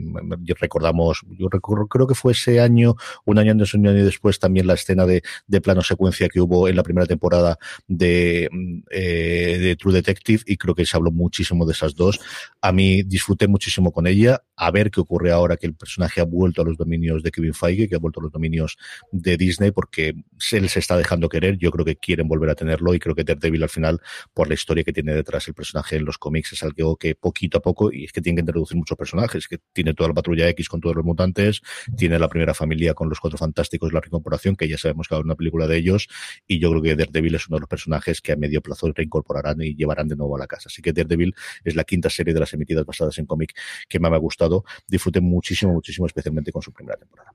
recordamos, 0.61 1.21
yo 1.39 1.49
recuerdo, 1.51 1.87
creo 1.87 2.07
que 2.07 2.15
fue 2.15 2.33
ese 2.33 2.61
año, 2.61 2.95
un 3.25 3.39
año 3.39 3.53
antes, 3.53 3.75
un 3.75 3.87
año 3.87 4.05
después, 4.05 4.39
también 4.39 4.67
la 4.67 4.75
escena 4.75 5.07
de, 5.07 5.23
de 5.47 5.61
plano 5.61 5.83
secuencia 5.83 6.29
que 6.29 6.41
hubo 6.41 6.69
en 6.69 6.77
la 6.77 6.83
primera 6.83 7.07
temporada 7.07 7.59
de, 7.89 8.49
eh, 8.91 9.59
de 9.61 9.77
True 9.77 9.95
Detective 9.95 10.43
y 10.47 10.57
creo 10.57 10.75
que 10.75 10.87
se 10.87 10.97
habló 10.97 11.11
muchísimo 11.11 11.67
de 11.67 11.73
esas 11.73 11.95
dos. 11.95 12.21
A 12.61 12.73
mí 12.73 13.03
disfruté 13.03 13.49
muchísimo 13.49 13.93
con 13.93 14.07
ella, 14.07 14.43
a 14.57 14.71
ver 14.71 14.91
qué 14.91 15.01
ocurre 15.01 15.33
ahora 15.33 15.57
que 15.57 15.67
el 15.67 15.75
personaje 15.75 16.21
ha 16.21 16.25
vuelto 16.25 16.63
a 16.63 16.65
los 16.65 16.77
dominios 16.77 17.23
de 17.23 17.31
Kevin 17.31 17.55
Feige, 17.55 17.89
que 17.89 17.97
ha 17.97 17.99
vuelto 17.99 18.21
a 18.21 18.23
los 18.23 18.33
dominios 18.33 18.77
de 19.11 19.37
Disney, 19.37 19.71
porque 19.71 20.15
él 20.53 20.69
se 20.69 20.79
está 20.79 20.97
dejando 20.97 21.29
querer, 21.29 21.59
yo 21.59 21.71
creo 21.71 21.85
que 21.85 21.97
quieren 21.97 22.29
volver 22.29 22.51
a 22.51 22.55
tenerlo 22.55 22.95
y 22.95 22.99
creo 22.99 23.15
que 23.15 23.25
Daredevil 23.25 23.63
al 23.63 23.69
final, 23.69 24.01
por 24.33 24.49
la 24.49 24.55
historia 24.55 24.85
que 24.85 24.93
tiene 24.93 25.15
detrás 25.15 25.49
el 25.49 25.55
personaje 25.55 25.97
en 25.97 26.05
los 26.05 26.19
cómics, 26.19 26.53
es 26.53 26.63
algo 26.63 26.97
que 26.97 27.15
poquito 27.15 27.59
a 27.59 27.63
poco, 27.63 27.93
y 27.93 28.05
es 28.05 28.13
que 28.13 28.21
tienen 28.21 28.37
que 28.37 28.41
introducir 28.43 28.77
muchos 28.85 28.99
personajes, 28.99 29.49
que 29.49 29.59
tiene 29.73 29.95
toda 29.95 30.09
la 30.09 30.15
patrulla 30.15 30.49
X 30.51 30.69
con 30.69 30.81
todos 30.81 30.95
los 30.95 31.05
mutantes, 31.05 31.63
tiene 31.97 32.19
la 32.19 32.29
primera 32.29 32.53
familia 32.53 32.93
con 32.95 33.09
los 33.09 33.19
cuatro 33.19 33.39
fantásticos, 33.39 33.93
la 33.93 34.01
reincorporación, 34.01 34.57
que 34.57 34.69
ya 34.69 34.77
sabemos 34.77 35.09
que 35.09 35.15
va 35.15 35.21
a 35.21 35.25
una 35.25 35.35
película 35.35 35.67
de 35.67 35.79
ellos, 35.79 36.09
y 36.47 36.59
yo 36.59 36.71
creo 36.71 36.83
que 36.83 36.95
Daredevil 36.95 37.35
es 37.35 37.49
uno 37.49 37.57
de 37.57 37.61
los 37.61 37.69
personajes 37.69 38.21
que 38.21 38.33
a 38.33 38.37
medio 38.37 38.61
plazo 38.61 38.93
reincorporarán 38.93 39.63
y 39.63 39.75
llevarán 39.75 40.09
de 40.09 40.17
nuevo 40.17 40.37
a 40.37 40.39
la 40.39 40.47
casa. 40.47 40.69
Así 40.69 40.83
que 40.83 40.93
Daredevil 40.93 41.35
es 41.65 41.75
la 41.75 41.85
quinta 41.85 42.11
serie 42.11 42.35
de 42.35 42.41
las 42.41 42.53
emitidas 42.53 42.85
basadas 42.85 43.17
en 43.19 43.27
cómic 43.27 43.55
que 43.89 43.99
más 43.99 44.11
me 44.11 44.17
ha 44.17 44.21
gustado. 44.21 44.65
Disfruté 44.87 45.21
muchísimo, 45.21 45.73
muchísimo, 45.73 46.07
especialmente 46.07 46.53
con 46.53 46.63
su 46.63 46.73
primera 46.73 46.99
temporada. 46.99 47.33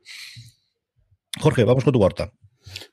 Jorge, 1.39 1.63
vamos 1.63 1.83
con 1.83 1.93
tu 1.93 1.99
cuarta. 1.99 2.31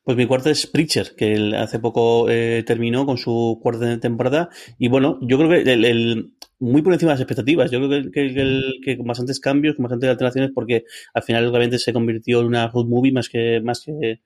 Pues 0.04 0.16
mi 0.16 0.26
cuarta 0.26 0.50
es 0.50 0.66
Preacher, 0.66 1.14
que 1.16 1.54
hace 1.56 1.78
poco 1.78 2.30
eh, 2.30 2.62
terminó 2.66 3.04
con 3.06 3.18
su 3.18 3.58
cuarta 3.62 3.98
temporada. 4.00 4.48
Y 4.78 4.88
bueno, 4.88 5.18
yo 5.22 5.38
creo 5.38 5.50
que 5.50 5.72
el, 5.72 6.32
muy 6.58 6.82
por 6.82 6.92
encima 6.92 7.12
de 7.12 7.14
las 7.14 7.20
expectativas. 7.20 7.70
Yo 7.70 7.78
creo 7.86 8.10
que, 8.10 8.96
con 8.96 9.06
bastantes 9.06 9.40
cambios, 9.40 9.76
con 9.76 9.84
bastantes 9.84 10.10
alteraciones, 10.10 10.50
porque 10.54 10.84
al 11.14 11.22
final 11.22 11.46
obviamente 11.46 11.78
se 11.78 11.92
convirtió 11.92 12.40
en 12.40 12.46
una 12.46 12.68
road 12.68 12.86
movie 12.86 13.12
más 13.12 13.28
que, 13.28 13.60
más 13.62 13.80
que, 13.80 14.20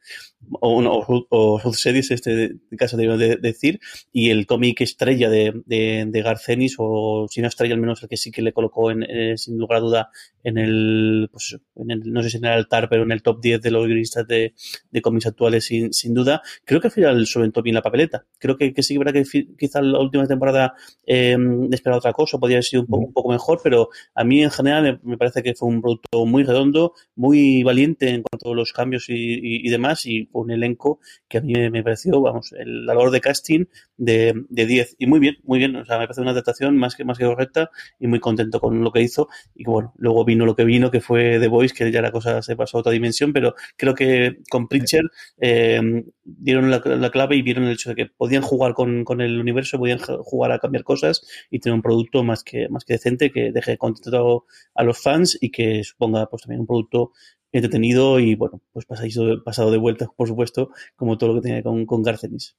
o, 0.60 0.82
o, 0.82 1.26
o 1.30 1.58
road 1.58 1.72
series, 1.72 2.10
este 2.10 2.56
caso 2.76 2.96
de, 2.96 3.16
de, 3.16 3.36
decir, 3.36 3.80
y 4.12 4.30
el 4.30 4.46
cómic 4.46 4.80
estrella 4.80 5.28
de, 5.28 5.60
de, 5.66 6.04
de 6.06 6.22
Garcenis, 6.22 6.76
o 6.78 7.26
si 7.28 7.40
no 7.40 7.48
estrella 7.48 7.74
al 7.74 7.80
menos 7.80 8.02
el 8.02 8.08
que 8.08 8.16
sí 8.16 8.30
que 8.30 8.42
le 8.42 8.52
colocó 8.52 8.90
en, 8.90 9.02
eh, 9.02 9.36
sin 9.36 9.58
lugar 9.58 9.78
a 9.78 9.80
duda 9.80 10.10
en 10.42 10.58
el, 10.58 11.28
pues, 11.32 11.56
en 11.76 11.90
el, 11.90 12.12
no 12.12 12.22
sé 12.22 12.30
si 12.30 12.36
en 12.38 12.44
el 12.44 12.52
altar, 12.52 12.88
pero 12.88 13.02
en 13.02 13.12
el 13.12 13.22
top 13.22 13.40
10 13.40 13.60
de 13.60 13.70
los 13.70 13.86
guionistas 13.86 14.26
de, 14.26 14.54
de 14.90 15.02
cómics 15.02 15.26
actuales 15.26 15.64
sin, 15.64 15.92
sin 15.92 16.14
duda. 16.14 16.42
Creo 16.64 16.80
que 16.80 16.88
al 16.88 16.92
final 16.92 17.26
solventó 17.26 17.62
bien 17.62 17.74
la 17.74 17.82
papeleta. 17.82 18.24
Creo 18.38 18.56
que, 18.56 18.72
que 18.72 18.82
sí 18.82 18.94
que 18.94 18.98
verá 18.98 19.12
que 19.12 19.24
quizá 19.58 19.82
la 19.82 19.98
última 19.98 20.26
temporada 20.26 20.74
eh, 21.06 21.36
esperaba 21.70 21.98
otra 21.98 22.12
cosa, 22.12 22.19
podría 22.38 22.56
haber 22.56 22.64
sido 22.64 22.82
un 22.82 22.88
poco, 22.88 23.06
un 23.06 23.12
poco, 23.12 23.30
mejor, 23.30 23.60
pero 23.62 23.88
a 24.14 24.24
mí 24.24 24.42
en 24.42 24.50
general 24.50 25.00
me 25.02 25.16
parece 25.16 25.42
que 25.42 25.54
fue 25.54 25.68
un 25.68 25.80
producto 25.80 26.26
muy 26.26 26.44
redondo, 26.44 26.94
muy 27.14 27.62
valiente 27.62 28.10
en 28.10 28.22
cuanto 28.22 28.52
a 28.52 28.54
los 28.54 28.72
cambios 28.72 29.08
y, 29.08 29.14
y, 29.14 29.66
y 29.66 29.70
demás, 29.70 30.06
y 30.06 30.28
un 30.32 30.50
elenco 30.50 31.00
que 31.28 31.38
a 31.38 31.40
mí 31.40 31.52
me 31.70 31.82
pareció, 31.82 32.20
vamos, 32.20 32.52
el 32.52 32.86
valor 32.86 33.10
de 33.10 33.20
casting 33.20 33.64
de, 33.96 34.34
de 34.48 34.66
10. 34.66 34.96
Y 34.98 35.06
muy 35.06 35.20
bien, 35.20 35.36
muy 35.44 35.58
bien, 35.58 35.76
o 35.76 35.84
sea, 35.84 35.98
me 35.98 36.06
parece 36.06 36.22
una 36.22 36.32
adaptación 36.32 36.76
más 36.76 36.96
que, 36.96 37.04
más 37.04 37.18
que 37.18 37.24
correcta 37.24 37.70
y 37.98 38.06
muy 38.06 38.20
contento 38.20 38.60
con 38.60 38.82
lo 38.82 38.90
que 38.92 39.02
hizo. 39.02 39.28
Y 39.54 39.64
bueno, 39.64 39.92
luego 39.96 40.24
vino 40.24 40.46
lo 40.46 40.56
que 40.56 40.64
vino, 40.64 40.90
que 40.90 41.00
fue 41.00 41.38
The 41.38 41.48
Voice, 41.48 41.74
que 41.74 41.90
ya 41.92 42.02
la 42.02 42.10
cosa 42.10 42.42
se 42.42 42.56
pasó 42.56 42.78
a 42.78 42.80
otra 42.80 42.92
dimensión, 42.92 43.32
pero 43.32 43.54
creo 43.76 43.94
que 43.94 44.38
con 44.50 44.68
Preacher 44.68 45.04
eh, 45.38 46.04
dieron 46.24 46.70
la, 46.70 46.82
la, 46.84 47.10
clave 47.10 47.36
y 47.36 47.42
vieron 47.42 47.64
el 47.64 47.72
hecho 47.72 47.90
de 47.90 47.96
que 47.96 48.06
podían 48.06 48.42
jugar 48.42 48.74
con, 48.74 49.04
con, 49.04 49.20
el 49.20 49.38
universo, 49.38 49.78
podían 49.78 49.98
jugar 49.98 50.52
a 50.52 50.58
cambiar 50.58 50.84
cosas 50.84 51.22
y 51.50 51.58
tener 51.58 51.74
un 51.74 51.82
producto 51.82 52.09
más 52.24 52.44
que, 52.44 52.68
más 52.68 52.84
que 52.84 52.94
decente, 52.94 53.30
que 53.30 53.52
deje 53.52 53.78
contento 53.78 54.46
a 54.74 54.82
los 54.82 54.98
fans 55.02 55.38
y 55.40 55.50
que 55.50 55.84
suponga 55.84 56.26
pues 56.26 56.42
también 56.42 56.60
un 56.60 56.66
producto 56.66 57.12
entretenido 57.52 58.20
y 58.20 58.34
bueno, 58.34 58.60
pues 58.72 58.86
pasado, 58.86 59.42
pasado 59.44 59.70
de 59.70 59.78
vuelta, 59.78 60.08
por 60.16 60.28
supuesto, 60.28 60.70
como 60.96 61.18
todo 61.18 61.34
lo 61.34 61.40
que 61.40 61.48
tenía 61.48 61.62
con, 61.62 61.86
con 61.86 62.02
Garcenis. 62.02 62.56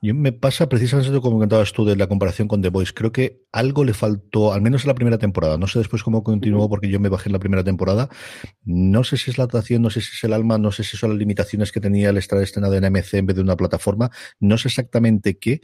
Yo 0.00 0.14
me 0.14 0.32
pasa 0.32 0.68
precisamente 0.68 1.10
como 1.20 1.36
comentabas 1.36 1.72
tú 1.72 1.84
de 1.84 1.96
la 1.96 2.06
comparación 2.06 2.48
con 2.48 2.62
The 2.62 2.68
Voice. 2.68 2.92
Creo 2.94 3.12
que 3.12 3.42
algo 3.52 3.84
le 3.84 3.94
faltó, 3.94 4.52
al 4.52 4.62
menos 4.62 4.84
en 4.84 4.88
la 4.88 4.94
primera 4.94 5.18
temporada. 5.18 5.56
No 5.58 5.66
sé 5.66 5.78
después 5.78 6.02
cómo 6.02 6.22
continuó, 6.22 6.68
porque 6.68 6.88
yo 6.88 7.00
me 7.00 7.08
bajé 7.08 7.28
en 7.28 7.34
la 7.34 7.38
primera 7.38 7.64
temporada. 7.64 8.08
No 8.64 9.04
sé 9.04 9.16
si 9.16 9.30
es 9.30 9.38
la 9.38 9.44
atracción, 9.44 9.82
no 9.82 9.90
sé 9.90 10.00
si 10.00 10.10
es 10.14 10.24
el 10.24 10.32
alma, 10.32 10.58
no 10.58 10.72
sé 10.72 10.84
si 10.84 10.96
son 10.96 11.10
las 11.10 11.18
limitaciones 11.18 11.72
que 11.72 11.80
tenía 11.80 12.10
el 12.10 12.18
estar 12.18 12.40
estrenado 12.42 12.74
en 12.74 12.84
AMC 12.84 13.14
en 13.14 13.26
vez 13.26 13.36
de 13.36 13.42
una 13.42 13.56
plataforma. 13.56 14.10
No 14.40 14.58
sé 14.58 14.68
exactamente 14.68 15.38
qué, 15.38 15.60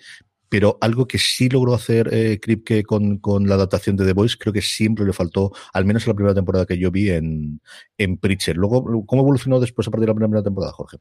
pero 0.48 0.78
algo 0.80 1.06
que 1.06 1.18
sí 1.18 1.48
logró 1.48 1.74
hacer 1.74 2.12
eh, 2.12 2.38
Kripke 2.40 2.82
con, 2.84 3.18
con 3.18 3.48
la 3.48 3.54
adaptación 3.56 3.96
de 3.96 4.06
The 4.06 4.12
Voice, 4.12 4.36
creo 4.38 4.52
que 4.52 4.62
siempre 4.62 5.04
le 5.04 5.12
faltó, 5.12 5.52
al 5.72 5.84
menos 5.84 6.04
en 6.04 6.10
la 6.10 6.14
primera 6.14 6.34
temporada 6.34 6.66
que 6.66 6.78
yo 6.78 6.90
vi 6.90 7.10
en, 7.10 7.60
en 7.98 8.18
Preacher. 8.18 8.56
Luego, 8.56 9.04
¿cómo 9.06 9.22
evolucionó 9.22 9.60
después 9.60 9.86
a 9.88 9.90
partir 9.90 10.06
de 10.06 10.12
la 10.12 10.16
primera 10.16 10.42
temporada, 10.42 10.72
Jorge? 10.72 10.98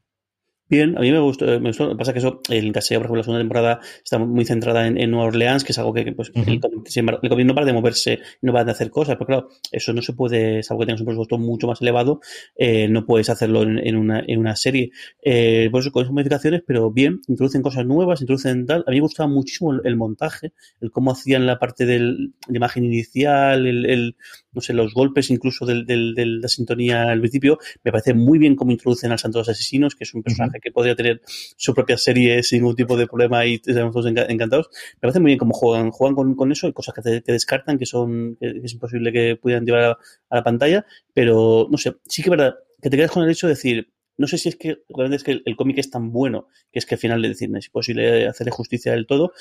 Bien, 0.70 0.98
a 0.98 1.00
mí 1.00 1.10
me 1.10 1.18
gustó, 1.18 1.46
me 1.46 1.70
gustó. 1.70 1.84
Lo 1.86 1.92
que 1.92 1.96
pasa 1.96 2.10
es 2.10 2.14
que 2.14 2.18
eso, 2.18 2.40
el 2.50 2.72
Casella, 2.72 2.98
por 2.98 3.06
ejemplo, 3.06 3.16
la 3.18 3.24
segunda 3.24 3.40
temporada 3.40 3.80
está 4.04 4.18
muy 4.18 4.44
centrada 4.44 4.86
en, 4.86 4.98
en 4.98 5.10
Nueva 5.10 5.26
Orleans, 5.28 5.64
que 5.64 5.72
es 5.72 5.78
algo 5.78 5.94
que, 5.94 6.12
pues, 6.12 6.28
uh 6.30 6.32
-huh. 6.34 7.20
el, 7.22 7.40
el 7.40 7.46
no 7.46 7.54
para 7.54 7.66
de 7.66 7.72
moverse, 7.72 8.18
no 8.42 8.52
para 8.52 8.64
de 8.66 8.72
hacer 8.72 8.90
cosas, 8.90 9.16
pero 9.16 9.26
claro, 9.26 9.48
eso 9.72 9.92
no 9.94 10.02
se 10.02 10.12
puede, 10.12 10.58
es 10.58 10.70
algo 10.70 10.80
que 10.80 10.86
tengas 10.86 11.00
un 11.00 11.06
presupuesto 11.06 11.38
mucho 11.38 11.66
más 11.66 11.80
elevado, 11.80 12.20
eh, 12.56 12.86
no 12.88 13.06
puedes 13.06 13.30
hacerlo 13.30 13.62
en, 13.62 13.78
en, 13.78 13.96
una, 13.96 14.22
en 14.26 14.38
una 14.38 14.56
serie. 14.56 14.90
Eh, 15.22 15.68
por 15.70 15.80
eso, 15.80 15.90
con 15.90 16.02
esas 16.02 16.12
modificaciones, 16.12 16.62
pero 16.66 16.90
bien, 16.90 17.20
introducen 17.28 17.62
cosas 17.62 17.86
nuevas, 17.86 18.20
introducen 18.20 18.66
tal. 18.66 18.84
A 18.86 18.90
mí 18.90 18.96
me 18.98 19.02
gustaba 19.02 19.28
muchísimo 19.28 19.72
el, 19.72 19.80
el 19.84 19.96
montaje, 19.96 20.52
el 20.82 20.90
cómo 20.90 21.12
hacían 21.12 21.46
la 21.46 21.58
parte 21.58 21.86
del, 21.86 22.34
de 22.46 22.56
imagen 22.56 22.84
inicial, 22.84 23.66
el, 23.66 23.86
el 23.86 24.16
no 24.52 24.60
sé, 24.60 24.72
los 24.74 24.92
golpes 24.92 25.30
incluso 25.30 25.64
del, 25.64 25.86
del, 25.86 26.14
de 26.14 26.26
la 26.26 26.48
sintonía 26.48 27.10
al 27.10 27.20
principio. 27.20 27.58
Me 27.84 27.92
parece 27.92 28.12
muy 28.12 28.38
bien 28.38 28.54
cómo 28.56 28.72
introducen 28.72 29.12
al 29.12 29.18
Santo 29.18 29.38
de 29.38 29.40
los 29.42 29.48
Asesinos, 29.48 29.94
que 29.94 30.04
es 30.04 30.12
un 30.14 30.22
personaje 30.22 30.57
uh 30.57 30.57
-huh 30.57 30.57
que 30.60 30.70
podría 30.70 30.94
tener 30.94 31.20
su 31.24 31.74
propia 31.74 31.98
serie 31.98 32.42
sin 32.42 32.60
ningún 32.60 32.76
tipo 32.76 32.96
de 32.96 33.06
problema 33.06 33.46
y 33.46 33.54
estamos 33.54 33.92
todos 33.92 34.06
encantados. 34.06 34.68
Me 34.94 35.00
parece 35.00 35.20
muy 35.20 35.30
bien 35.30 35.38
cómo 35.38 35.54
juegan, 35.54 35.90
juegan 35.90 36.34
con, 36.34 36.52
eso, 36.52 36.72
cosas 36.72 36.94
que, 36.94 37.02
te, 37.02 37.22
que, 37.22 37.32
descartan, 37.32 37.78
que 37.78 37.86
son, 37.86 38.36
que 38.40 38.60
es 38.64 38.72
imposible 38.72 39.12
que 39.12 39.36
pudieran 39.36 39.64
llevar 39.64 39.98
a, 40.30 40.36
la 40.36 40.42
pantalla, 40.42 40.86
pero 41.14 41.68
no 41.70 41.78
sé, 41.78 41.96
sí 42.06 42.22
que 42.22 42.28
es 42.28 42.36
verdad 42.36 42.54
que 42.80 42.90
te 42.90 42.96
quedas 42.96 43.10
con 43.10 43.24
el 43.24 43.30
hecho 43.30 43.46
de 43.46 43.54
decir, 43.54 43.92
no 44.16 44.26
sé 44.26 44.38
si 44.38 44.48
es 44.48 44.56
que 44.56 44.78
realmente 44.88 45.16
es 45.16 45.24
que 45.24 45.42
el, 45.44 45.56
cómic 45.56 45.78
es 45.78 45.90
tan 45.90 46.12
bueno 46.12 46.48
que 46.72 46.78
es 46.78 46.86
que 46.86 46.96
al 46.96 47.00
final 47.00 47.22
le 47.22 47.28
decir, 47.28 47.50
es 47.56 47.68
posible 47.70 48.26
hacerle 48.26 48.50
justicia 48.50 48.92
del 48.92 49.06
todo, 49.06 49.32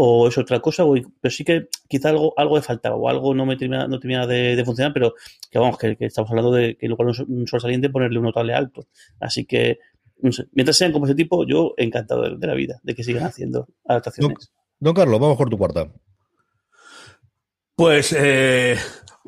o 0.00 0.28
es 0.28 0.38
otra 0.38 0.60
cosa, 0.60 0.84
pero 1.20 1.32
sí 1.32 1.44
que 1.44 1.68
quizá 1.88 2.10
algo, 2.10 2.32
algo 2.36 2.56
le 2.56 2.62
faltaba, 2.62 2.94
o 2.94 3.08
algo 3.08 3.34
no 3.34 3.44
me 3.44 3.56
termina, 3.56 3.88
no 3.88 3.98
termina 3.98 4.26
de, 4.28 4.62
funcionar, 4.64 4.92
pero 4.92 5.14
que 5.50 5.58
vamos, 5.58 5.76
que, 5.76 5.96
estamos 5.98 6.30
hablando 6.30 6.52
de 6.52 6.76
que 6.76 6.86
luego 6.86 7.04
un 7.26 7.46
sol 7.48 7.60
saliente 7.60 7.90
ponerle 7.90 8.18
un 8.18 8.26
notable 8.26 8.54
alto. 8.54 8.86
Así 9.18 9.44
que, 9.44 9.80
no 10.20 10.32
sé, 10.32 10.46
mientras 10.52 10.76
sean 10.76 10.92
como 10.92 11.06
ese 11.06 11.14
tipo, 11.14 11.46
yo 11.46 11.74
encantado 11.76 12.22
de, 12.22 12.36
de 12.36 12.46
la 12.46 12.54
vida, 12.54 12.80
de 12.82 12.94
que 12.94 13.04
sigan 13.04 13.24
haciendo 13.24 13.66
adaptaciones. 13.86 14.52
Don 14.80 14.94
Carlos, 14.94 15.20
vamos 15.20 15.36
por 15.36 15.50
tu 15.50 15.58
cuarta. 15.58 15.90
Pues, 17.74 18.12
eh, 18.18 18.76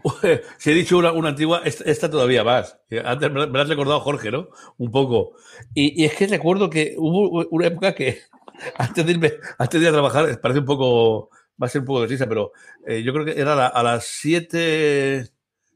si 0.58 0.70
he 0.70 0.74
dicho 0.74 0.98
una, 0.98 1.12
una 1.12 1.28
antigua, 1.30 1.62
esta, 1.64 1.84
esta 1.84 2.10
todavía 2.10 2.44
más. 2.44 2.78
Antes 3.04 3.30
me 3.30 3.46
la 3.46 3.62
has 3.62 3.68
recordado 3.68 4.00
Jorge, 4.00 4.30
¿no? 4.30 4.48
Un 4.78 4.90
poco. 4.90 5.34
Y, 5.74 6.02
y, 6.02 6.04
es 6.04 6.14
que 6.14 6.26
recuerdo 6.26 6.70
que 6.70 6.94
hubo 6.98 7.46
una 7.50 7.66
época 7.66 7.94
que, 7.94 8.18
antes 8.76 9.06
de 9.06 9.12
irme, 9.12 9.32
antes 9.58 9.80
de 9.80 9.86
ir 9.86 9.90
a 9.90 9.92
trabajar, 9.92 10.40
parece 10.40 10.60
un 10.60 10.66
poco, 10.66 11.30
va 11.62 11.66
a 11.66 11.68
ser 11.68 11.82
un 11.82 11.86
poco 11.86 12.02
de 12.02 12.08
risa, 12.08 12.28
pero 12.28 12.52
eh, 12.86 13.02
yo 13.02 13.12
creo 13.12 13.24
que 13.24 13.40
era 13.40 13.54
la, 13.54 13.68
a 13.68 13.82
las 13.82 14.06
7, 14.06 15.24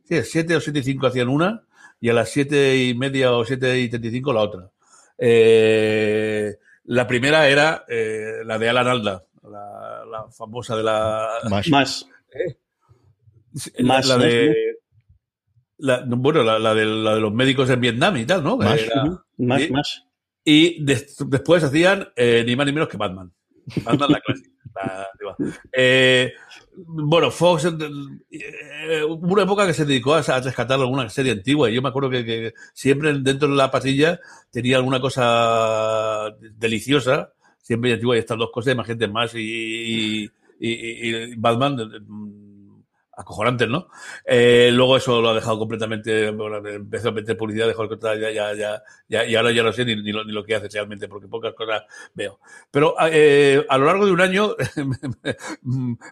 sí, 0.04 0.22
7 0.22 0.56
o 0.56 0.60
7 0.60 0.78
y 0.78 0.82
5 0.82 1.06
hacían 1.06 1.28
una, 1.28 1.64
y 2.00 2.08
a 2.08 2.12
las 2.12 2.28
7 2.30 2.76
y 2.84 2.94
media 2.94 3.32
o 3.32 3.44
7 3.44 3.80
y 3.80 3.88
35 3.88 4.32
la 4.32 4.40
otra. 4.40 4.70
Eh, 5.18 6.54
la 6.84 7.06
primera 7.06 7.48
era 7.48 7.84
eh, 7.88 8.42
la 8.44 8.58
de 8.58 8.68
Alan 8.68 8.88
Alda, 8.88 9.24
la, 9.42 10.04
la 10.10 10.30
famosa 10.30 10.76
de 10.76 10.82
la... 10.82 11.28
Más. 11.48 11.68
Más. 11.68 12.08
¿Eh? 12.32 12.56
Más, 13.82 14.06
la, 14.08 14.18
la 14.18 14.24
de, 14.24 14.54
la, 15.78 16.04
bueno, 16.06 16.42
la, 16.42 16.58
la, 16.58 16.74
de, 16.74 16.84
la 16.84 17.14
de 17.14 17.20
los 17.20 17.32
médicos 17.32 17.70
en 17.70 17.80
Vietnam 17.80 18.16
y 18.16 18.26
tal, 18.26 18.42
¿no? 18.42 18.56
Más, 18.56 18.80
Era, 18.80 19.04
más, 19.38 19.62
y, 19.62 19.72
más. 19.72 20.04
y 20.44 20.84
de, 20.84 21.06
después 21.26 21.62
hacían 21.62 22.08
eh, 22.16 22.42
ni 22.46 22.56
más 22.56 22.66
ni 22.66 22.72
menos 22.72 22.88
que 22.88 22.96
Batman. 22.96 23.32
Batman 23.84 24.10
la 24.10 24.20
clásica. 24.24 24.50
Eh, 25.72 26.32
bueno, 26.76 27.30
Fox, 27.30 27.66
eh, 27.66 29.02
hubo 29.08 29.32
una 29.32 29.44
época 29.44 29.66
que 29.66 29.74
se 29.74 29.84
dedicó 29.84 30.14
a, 30.14 30.22
rescatar 30.22 30.80
alguna 30.80 31.08
serie 31.08 31.32
antigua 31.32 31.70
y 31.70 31.74
yo 31.74 31.82
me 31.82 31.88
acuerdo 31.88 32.10
que, 32.10 32.24
que, 32.24 32.54
siempre 32.72 33.12
dentro 33.20 33.48
de 33.48 33.54
la 33.54 33.70
pasilla 33.70 34.20
tenía 34.50 34.76
alguna 34.76 35.00
cosa 35.00 36.34
deliciosa, 36.56 37.32
siempre 37.62 37.92
antigua 37.92 38.16
y 38.16 38.20
estas 38.20 38.38
dos 38.38 38.50
cosas, 38.50 38.76
más 38.76 38.86
gente 38.86 39.08
más 39.08 39.34
y, 39.34 40.24
y, 40.24 40.30
y 40.58 41.36
Batman 41.36 41.76
acojonantes, 43.16 43.68
¿no? 43.68 43.88
Eh, 44.24 44.70
luego 44.72 44.96
eso 44.96 45.20
lo 45.20 45.30
ha 45.30 45.34
dejado 45.34 45.58
completamente, 45.58 46.30
bueno, 46.30 46.66
empezó 46.68 47.10
a 47.10 47.12
meter 47.12 47.36
publicidad, 47.36 47.66
dejó 47.66 47.84
el 47.84 47.98
ya, 48.00 48.30
ya, 48.30 48.54
ya, 48.54 48.82
ya, 49.08 49.24
y 49.24 49.34
ahora 49.34 49.52
ya 49.52 49.62
no 49.62 49.72
sé 49.72 49.84
ni, 49.84 49.96
ni, 49.96 50.12
lo, 50.12 50.24
ni 50.24 50.32
lo 50.32 50.44
que 50.44 50.54
hace 50.54 50.68
realmente, 50.68 51.08
porque 51.08 51.28
pocas 51.28 51.54
cosas 51.54 51.82
veo. 52.14 52.40
Pero 52.70 52.94
eh, 53.10 53.64
a 53.68 53.78
lo 53.78 53.86
largo 53.86 54.06
de 54.06 54.12
un 54.12 54.20
año 54.20 54.54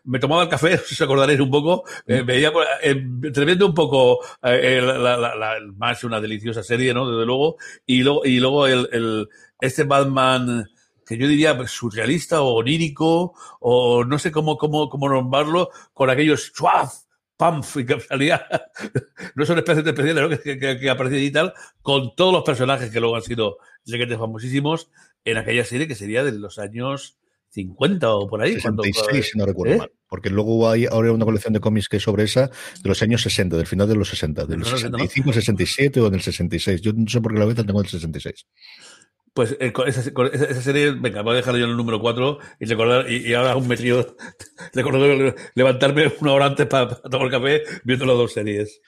me 0.04 0.18
tomaba 0.18 0.44
el 0.44 0.49
café, 0.49 0.78
si 0.87 0.94
os 0.94 1.00
acordaréis 1.00 1.40
un 1.40 1.50
poco, 1.50 1.85
eh, 2.06 2.23
veía, 2.23 2.52
eh, 2.82 3.02
tremendo 3.32 3.66
un 3.66 3.75
poco 3.75 4.21
eh, 4.42 4.80
la, 4.82 5.16
la, 5.16 5.35
la, 5.35 5.54
más 5.76 6.04
una 6.04 6.21
deliciosa 6.21 6.62
serie, 6.62 6.94
¿no? 6.94 7.11
Desde 7.11 7.26
luego, 7.26 7.56
y 7.87 8.02
luego, 8.02 8.25
y 8.25 8.38
luego 8.38 8.66
el, 8.66 8.88
el 8.92 9.28
este 9.61 9.85
Batman 9.85 10.68
que 11.12 11.19
yo 11.19 11.28
diría 11.28 11.66
surrealista 11.66 12.40
o 12.40 12.54
onírico, 12.54 13.35
o 13.61 14.04
no 14.04 14.19
sé 14.19 14.33
cómo, 14.33 14.57
cómo, 14.57 14.88
cómo 14.88 15.09
nombrarlo, 15.09 15.71
con 15.92 16.09
aquellos 16.09 16.52
chuaz, 16.52 17.07
pamf, 17.37 17.76
y 17.76 17.87
que 17.87 18.00
salía, 18.00 18.47
no 19.35 19.45
son 19.45 19.59
especies 19.59 19.87
especiales, 19.87 20.23
¿no? 20.23 20.28
que, 20.31 20.59
que, 20.59 20.78
que 20.78 20.90
aparecía 20.90 21.21
y 21.21 21.31
tal, 21.31 21.52
con 21.83 22.14
todos 22.16 22.33
los 22.33 22.45
personajes 22.45 22.90
que 22.90 23.00
luego 23.00 23.16
han 23.16 23.23
sido 23.23 23.59
requetes 23.85 24.19
famosísimos 24.19 24.90
en 25.25 25.37
aquella 25.37 25.64
serie 25.64 25.87
que 25.87 25.95
sería 25.95 26.25
de 26.25 26.33
los 26.33 26.59
años 26.59 27.19
50 27.52 28.14
o 28.14 28.28
por 28.28 28.42
ahí. 28.42 28.54
66, 28.54 28.95
cuando, 28.95 29.23
si 29.23 29.38
no 29.38 29.47
recuerdo 29.47 29.75
¿eh? 29.75 29.78
mal. 29.78 29.92
Porque 30.09 30.31
luego 30.31 30.69
hay 30.69 30.87
ahora 30.87 31.12
una 31.12 31.25
colección 31.25 31.52
de 31.52 31.61
cómics 31.61 31.88
que 31.88 31.99
es 31.99 32.02
sobre 32.02 32.25
esa 32.25 32.47
de 32.47 32.88
los 32.88 33.02
años 33.02 33.23
60, 33.23 33.57
del 33.57 33.66
final 33.66 33.88
de 33.88 33.95
los 33.95 34.09
60, 34.09 34.47
del 34.47 34.64
65, 34.64 35.33
67 35.33 36.00
o 36.00 36.11
del 36.11 36.23
66. 36.23 36.81
Yo 36.81 36.92
no 36.95 37.09
sé 37.09 37.21
por 37.21 37.33
qué 37.33 37.38
la 37.38 37.47
beta 37.47 37.64
tengo 37.64 37.81
el 37.81 37.88
66. 37.88 38.47
Pues 39.35 39.57
eh, 39.61 39.73
con, 39.73 39.89
esa, 39.89 40.12
con 40.12 40.31
serie, 40.31 40.91
venga, 40.91 41.23
voy 41.23 41.33
a 41.33 41.37
dejar 41.37 41.57
yo 41.57 41.65
el 41.65 41.77
número 41.77 42.01
4 42.01 42.39
y 42.61 42.67
recordar, 42.67 43.11
y, 43.11 43.29
y 43.29 43.35
ahora 43.35 43.57
un 43.57 43.67
metido, 43.67 44.15
recuerdo 44.75 45.35
levantarme 45.55 46.12
una 46.21 46.33
hora 46.33 46.47
antes 46.47 46.67
para 46.67 47.01
tomar 47.01 47.31
café 47.31 47.62
viendo 47.85 48.05
las 48.05 48.17
dos 48.17 48.33
series. 48.33 48.81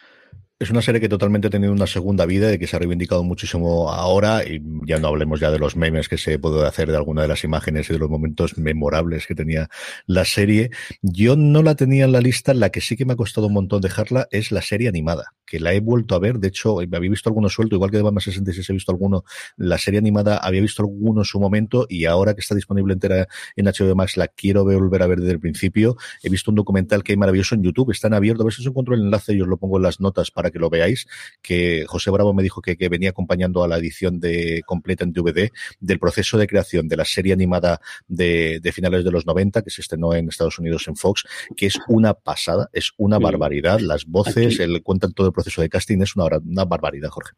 Es 0.61 0.71
una 0.71 0.83
serie 0.83 1.01
que 1.01 1.09
totalmente 1.09 1.49
ha 1.49 1.51
tenido 1.51 1.73
una 1.73 1.89
segunda 1.89 2.27
vida 2.27 2.53
y 2.53 2.59
que 2.61 2.69
se 2.69 2.77
ha 2.77 2.79
reivindicado 2.79 3.25
muchísimo 3.25 3.91
ahora 3.91 4.45
y 4.45 4.63
ya 4.87 5.01
no 5.01 5.09
hablemos 5.09 5.41
ya 5.41 5.51
de 5.51 5.59
los 5.59 5.75
memes 5.75 6.09
que 6.09 6.17
se 6.17 6.39
puede 6.39 6.65
hacer 6.65 6.93
de 6.93 6.97
alguna 6.97 7.23
de 7.23 7.29
las 7.29 7.43
imágenes 7.43 7.91
y 7.91 7.93
de 7.93 7.99
los 7.99 8.09
momentos 8.09 8.57
memorables 8.57 9.27
que 9.27 9.35
tenía 9.35 9.69
la 10.07 10.25
serie. 10.25 10.71
Yo 11.03 11.35
no 11.35 11.65
la 11.65 11.75
tenía 11.75 12.05
en 12.05 12.13
la 12.13 12.21
lista, 12.21 12.55
la 12.55 12.71
que 12.71 12.81
sí 12.81 12.97
que 12.97 13.05
me 13.05 13.15
ha 13.15 13.17
costado 13.17 13.49
un 13.49 13.53
montón 13.55 13.81
dejarla 13.81 14.29
es 14.31 14.53
la 14.53 14.63
serie 14.63 14.89
animada, 14.89 15.35
que 15.45 15.59
la 15.59 15.75
he 15.75 15.81
vuelto 15.81 16.15
a 16.15 16.21
ver, 16.21 16.39
de 16.39 16.49
hecho 16.49 16.79
había 16.79 17.01
visto 17.01 17.29
alguno 17.29 17.49
suelto, 17.49 17.75
igual 17.75 17.91
que 17.91 17.97
de 17.97 18.05
Batman 18.05 18.21
66 18.21 18.71
he 18.71 18.73
visto 18.75 18.93
alguno, 18.93 19.25
la 19.57 19.77
serie 19.77 19.99
animada 19.99 20.37
había 20.37 20.61
visto 20.61 20.83
alguno 20.85 21.23
en 21.23 21.25
su 21.25 21.41
momento 21.41 21.87
y 21.89 22.05
ahora 22.05 22.33
que 22.35 22.43
está 22.43 22.55
disponible 22.55 22.93
entera 22.93 23.27
en 23.57 23.67
HBO 23.67 23.97
Max 23.97 24.17
la 24.17 24.29
quiero 24.29 24.63
volver 24.63 25.03
a 25.03 25.09
ver 25.09 25.19
desde 25.19 25.33
el 25.33 25.41
principio. 25.41 25.97
He 26.23 26.31
visto 26.31 26.53
un 26.53 26.55
documental 26.55 27.03
que 27.03 27.11
hay 27.11 27.17
maravilloso 27.17 27.57
en 27.57 27.65
YouTube, 27.65 27.91
está 27.91 28.07
en 28.07 28.15
abierto, 28.15 28.43
a 28.43 28.45
ver 28.45 28.55
si 28.55 28.63
os 28.63 28.69
encuentro 28.69 28.95
el 28.95 29.01
enlace 29.01 29.35
y 29.35 29.41
os 29.41 29.49
lo 29.49 29.57
pongo 29.57 29.79
en 29.79 29.83
las 29.83 29.99
notas 29.99 30.31
para 30.31 30.44
que 30.51 30.59
lo 30.59 30.71
veáis, 30.71 31.07
que 31.43 31.85
José 31.87 32.11
Bravo 32.11 32.35
me 32.35 32.43
dijo 32.43 32.61
que, 32.61 32.77
que, 32.77 32.89
venía 32.89 33.11
acompañando 33.11 33.65
a 33.65 33.69
la 33.69 33.79
edición 33.79 34.21
de 34.21 34.63
completa 34.67 35.05
en 35.05 35.13
DVD 35.13 35.51
del 35.81 35.99
proceso 35.99 36.39
de 36.39 36.47
creación 36.47 36.89
de 36.89 36.97
la 36.97 37.05
serie 37.05 37.33
animada 37.33 37.81
de, 38.07 38.61
de 38.61 38.73
finales 38.73 39.05
de 39.05 39.11
los 39.11 39.27
90, 39.27 39.63
que 39.63 39.71
se 39.71 39.81
estrenó 39.81 40.15
en 40.15 40.29
Estados 40.29 40.59
Unidos 40.59 40.87
en 40.89 40.97
Fox, 40.97 41.25
que 41.57 41.67
es 41.67 41.79
una 41.89 42.15
pasada, 42.15 42.69
es 42.73 42.93
una 42.97 43.19
barbaridad. 43.19 43.81
Las 43.81 44.07
voces, 44.07 44.61
el, 44.61 44.83
cuentan 44.83 45.13
todo 45.13 45.27
el 45.29 45.33
proceso 45.33 45.63
de 45.63 45.69
casting, 45.69 46.01
es 46.03 46.17
una, 46.17 46.27
una 46.39 46.65
barbaridad, 46.65 47.11
Jorge. 47.11 47.35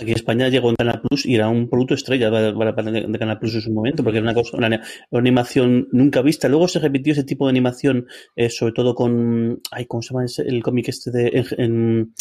Aquí 0.00 0.12
en 0.12 0.16
España 0.16 0.48
llegó 0.48 0.70
en 0.70 0.76
Canal 0.76 1.02
Plus 1.02 1.26
y 1.26 1.34
era 1.34 1.48
un 1.48 1.68
producto 1.68 1.94
estrella 1.94 2.30
para, 2.30 2.74
para, 2.74 2.90
de 2.90 3.18
Canal 3.18 3.38
Plus 3.38 3.56
en 3.56 3.60
su 3.62 3.72
momento, 3.72 4.04
porque 4.04 4.18
era 4.18 4.24
una, 4.24 4.34
cosa, 4.34 4.56
una, 4.56 4.68
una, 4.68 5.20
animación 5.20 5.88
nunca 5.90 6.22
vista. 6.22 6.48
Luego 6.48 6.68
se 6.68 6.78
repitió 6.78 7.12
ese 7.12 7.24
tipo 7.24 7.46
de 7.46 7.50
animación, 7.50 8.06
eh, 8.36 8.48
sobre 8.48 8.72
todo 8.72 8.94
con. 8.94 9.60
Ay, 9.72 9.86
¿Cómo 9.86 10.00
se 10.02 10.14
llama 10.14 10.26
el 10.38 10.62
cómic 10.62 10.88
este 10.88 11.10
de. 11.10 11.28
En, 11.34 11.46
en, 11.58 12.14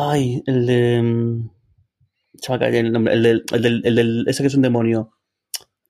Ay, 0.00 0.42
el 0.46 0.66
de. 0.66 1.42
Se 2.40 2.52
me 2.52 2.58
cae 2.58 2.78
el 2.78 2.92
nombre. 2.92 3.14
El 3.14 3.22
del, 3.22 3.44
el 3.52 3.62
del, 3.62 3.82
el 3.84 3.94
del, 3.96 4.24
Ese 4.28 4.42
que 4.42 4.46
es 4.46 4.54
un 4.54 4.62
demonio. 4.62 5.12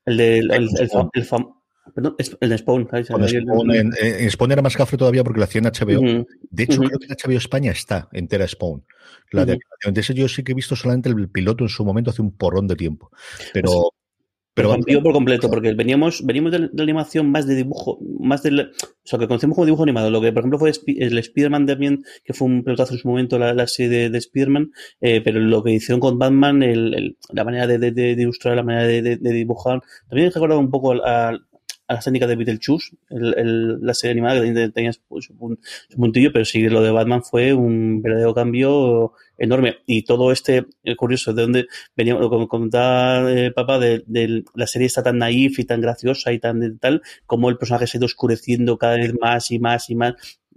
El 0.06 0.16
del. 0.16 0.50
El, 0.50 0.68
el, 0.78 0.88
el 1.12 1.24
fam, 1.24 1.52
perdón, 1.94 2.16
el 2.40 2.48
de 2.48 2.58
Spawn. 2.58 2.88
Ahí, 2.90 3.04
Spawn 3.04 3.70
en, 3.74 3.92
en, 4.00 4.30
Spawn 4.30 4.52
era 4.52 4.62
más 4.62 4.76
cafre 4.76 4.96
todavía 4.96 5.22
porque 5.24 5.40
lo 5.40 5.44
hacía 5.44 5.60
en 5.60 5.66
HBO. 5.66 6.00
Uh 6.00 6.04
-huh. 6.04 6.26
De 6.50 6.62
hecho, 6.62 6.80
uh 6.80 6.84
-huh. 6.84 6.88
creo 6.88 6.98
que 6.98 7.06
en 7.06 7.16
HBO 7.32 7.38
España 7.38 7.72
está 7.72 8.08
entera 8.12 8.48
Spawn. 8.48 8.82
La 9.32 9.44
de, 9.44 9.54
uh 9.54 9.56
-huh. 9.56 9.92
de 9.92 10.00
ese 10.00 10.14
yo 10.14 10.26
sí 10.26 10.42
que 10.42 10.52
he 10.52 10.54
visto 10.54 10.74
solamente 10.74 11.10
el 11.10 11.28
piloto 11.28 11.64
en 11.64 11.68
su 11.68 11.84
momento 11.84 12.10
hace 12.10 12.22
un 12.22 12.34
porrón 12.34 12.66
de 12.66 12.76
tiempo. 12.76 13.10
Pero. 13.52 13.92
Pero 14.58 14.72
rompió 14.74 15.02
por 15.02 15.12
completo, 15.12 15.48
porque 15.48 15.72
veníamos, 15.72 16.26
veníamos 16.26 16.52
de, 16.52 16.58
la 16.72 16.82
animación 16.82 17.30
más 17.30 17.46
de 17.46 17.54
dibujo, 17.54 17.98
más 18.18 18.42
del, 18.42 18.60
o 18.60 18.66
sea, 19.04 19.18
que 19.18 19.28
conocemos 19.28 19.54
como 19.54 19.66
dibujo 19.66 19.84
animado, 19.84 20.10
lo 20.10 20.20
que 20.20 20.32
por 20.32 20.40
ejemplo 20.40 20.58
fue 20.58 20.72
el 20.86 21.18
Spider-Man 21.18 21.66
también, 21.66 22.04
que 22.24 22.32
fue 22.32 22.48
un 22.48 22.64
pelotazo 22.64 22.94
en 22.94 22.98
su 22.98 23.08
momento 23.08 23.38
la, 23.38 23.54
la 23.54 23.66
serie 23.68 23.98
de, 23.98 24.10
de 24.10 24.18
Spider-Man, 24.18 24.72
eh, 25.00 25.20
pero 25.22 25.38
lo 25.38 25.62
que 25.62 25.72
hicieron 25.72 26.00
con 26.00 26.18
Batman, 26.18 26.62
el, 26.62 26.94
el, 26.94 27.16
la 27.32 27.44
manera 27.44 27.66
de, 27.66 27.78
de, 27.78 27.92
de, 27.92 28.12
ilustrar, 28.20 28.56
la 28.56 28.64
manera 28.64 28.86
de, 28.86 29.16
dibujar, 29.16 29.80
también 30.08 30.28
he 30.28 30.30
recordado 30.30 30.60
un 30.60 30.70
poco 30.70 30.92
a, 30.92 31.28
a 31.88 31.94
las 31.94 32.04
técnicas 32.04 32.28
de 32.28 32.36
Beetlejuice, 32.36 32.96
el, 33.10 33.34
el, 33.38 33.80
la 33.80 33.94
serie 33.94 34.12
animada 34.12 34.42
que 34.42 34.68
tenía 34.70 34.92
su, 34.92 35.00
su, 35.20 35.58
su, 35.88 35.96
puntillo, 35.96 36.32
pero 36.32 36.44
sí, 36.44 36.68
lo 36.68 36.82
de 36.82 36.90
Batman 36.90 37.22
fue 37.22 37.54
un 37.54 38.02
verdadero 38.02 38.34
cambio 38.34 39.12
enorme. 39.38 39.78
Y 39.86 40.02
todo 40.02 40.32
este, 40.32 40.66
el 40.82 40.96
curioso, 40.96 41.32
de 41.32 41.42
donde 41.42 41.66
venía, 41.96 42.16
como 42.18 42.48
comentaba 42.48 43.30
eh, 43.32 43.52
papá, 43.52 43.78
de, 43.78 44.04
de, 44.06 44.44
la 44.54 44.66
serie 44.66 44.86
está 44.86 45.02
tan 45.02 45.18
naif 45.18 45.58
y 45.58 45.64
tan 45.64 45.80
graciosa 45.80 46.32
y 46.32 46.38
tan 46.38 46.60
de, 46.60 46.72
tal, 46.72 47.02
como 47.26 47.48
el 47.48 47.56
personaje 47.56 47.86
se 47.86 47.96
ha 47.96 48.00
ido 48.00 48.06
oscureciendo 48.06 48.76
cada 48.78 48.96
vez 48.96 49.14
más 49.18 49.50
y 49.50 49.58
más 49.58 49.88
y 49.90 49.94
más. 49.94 50.14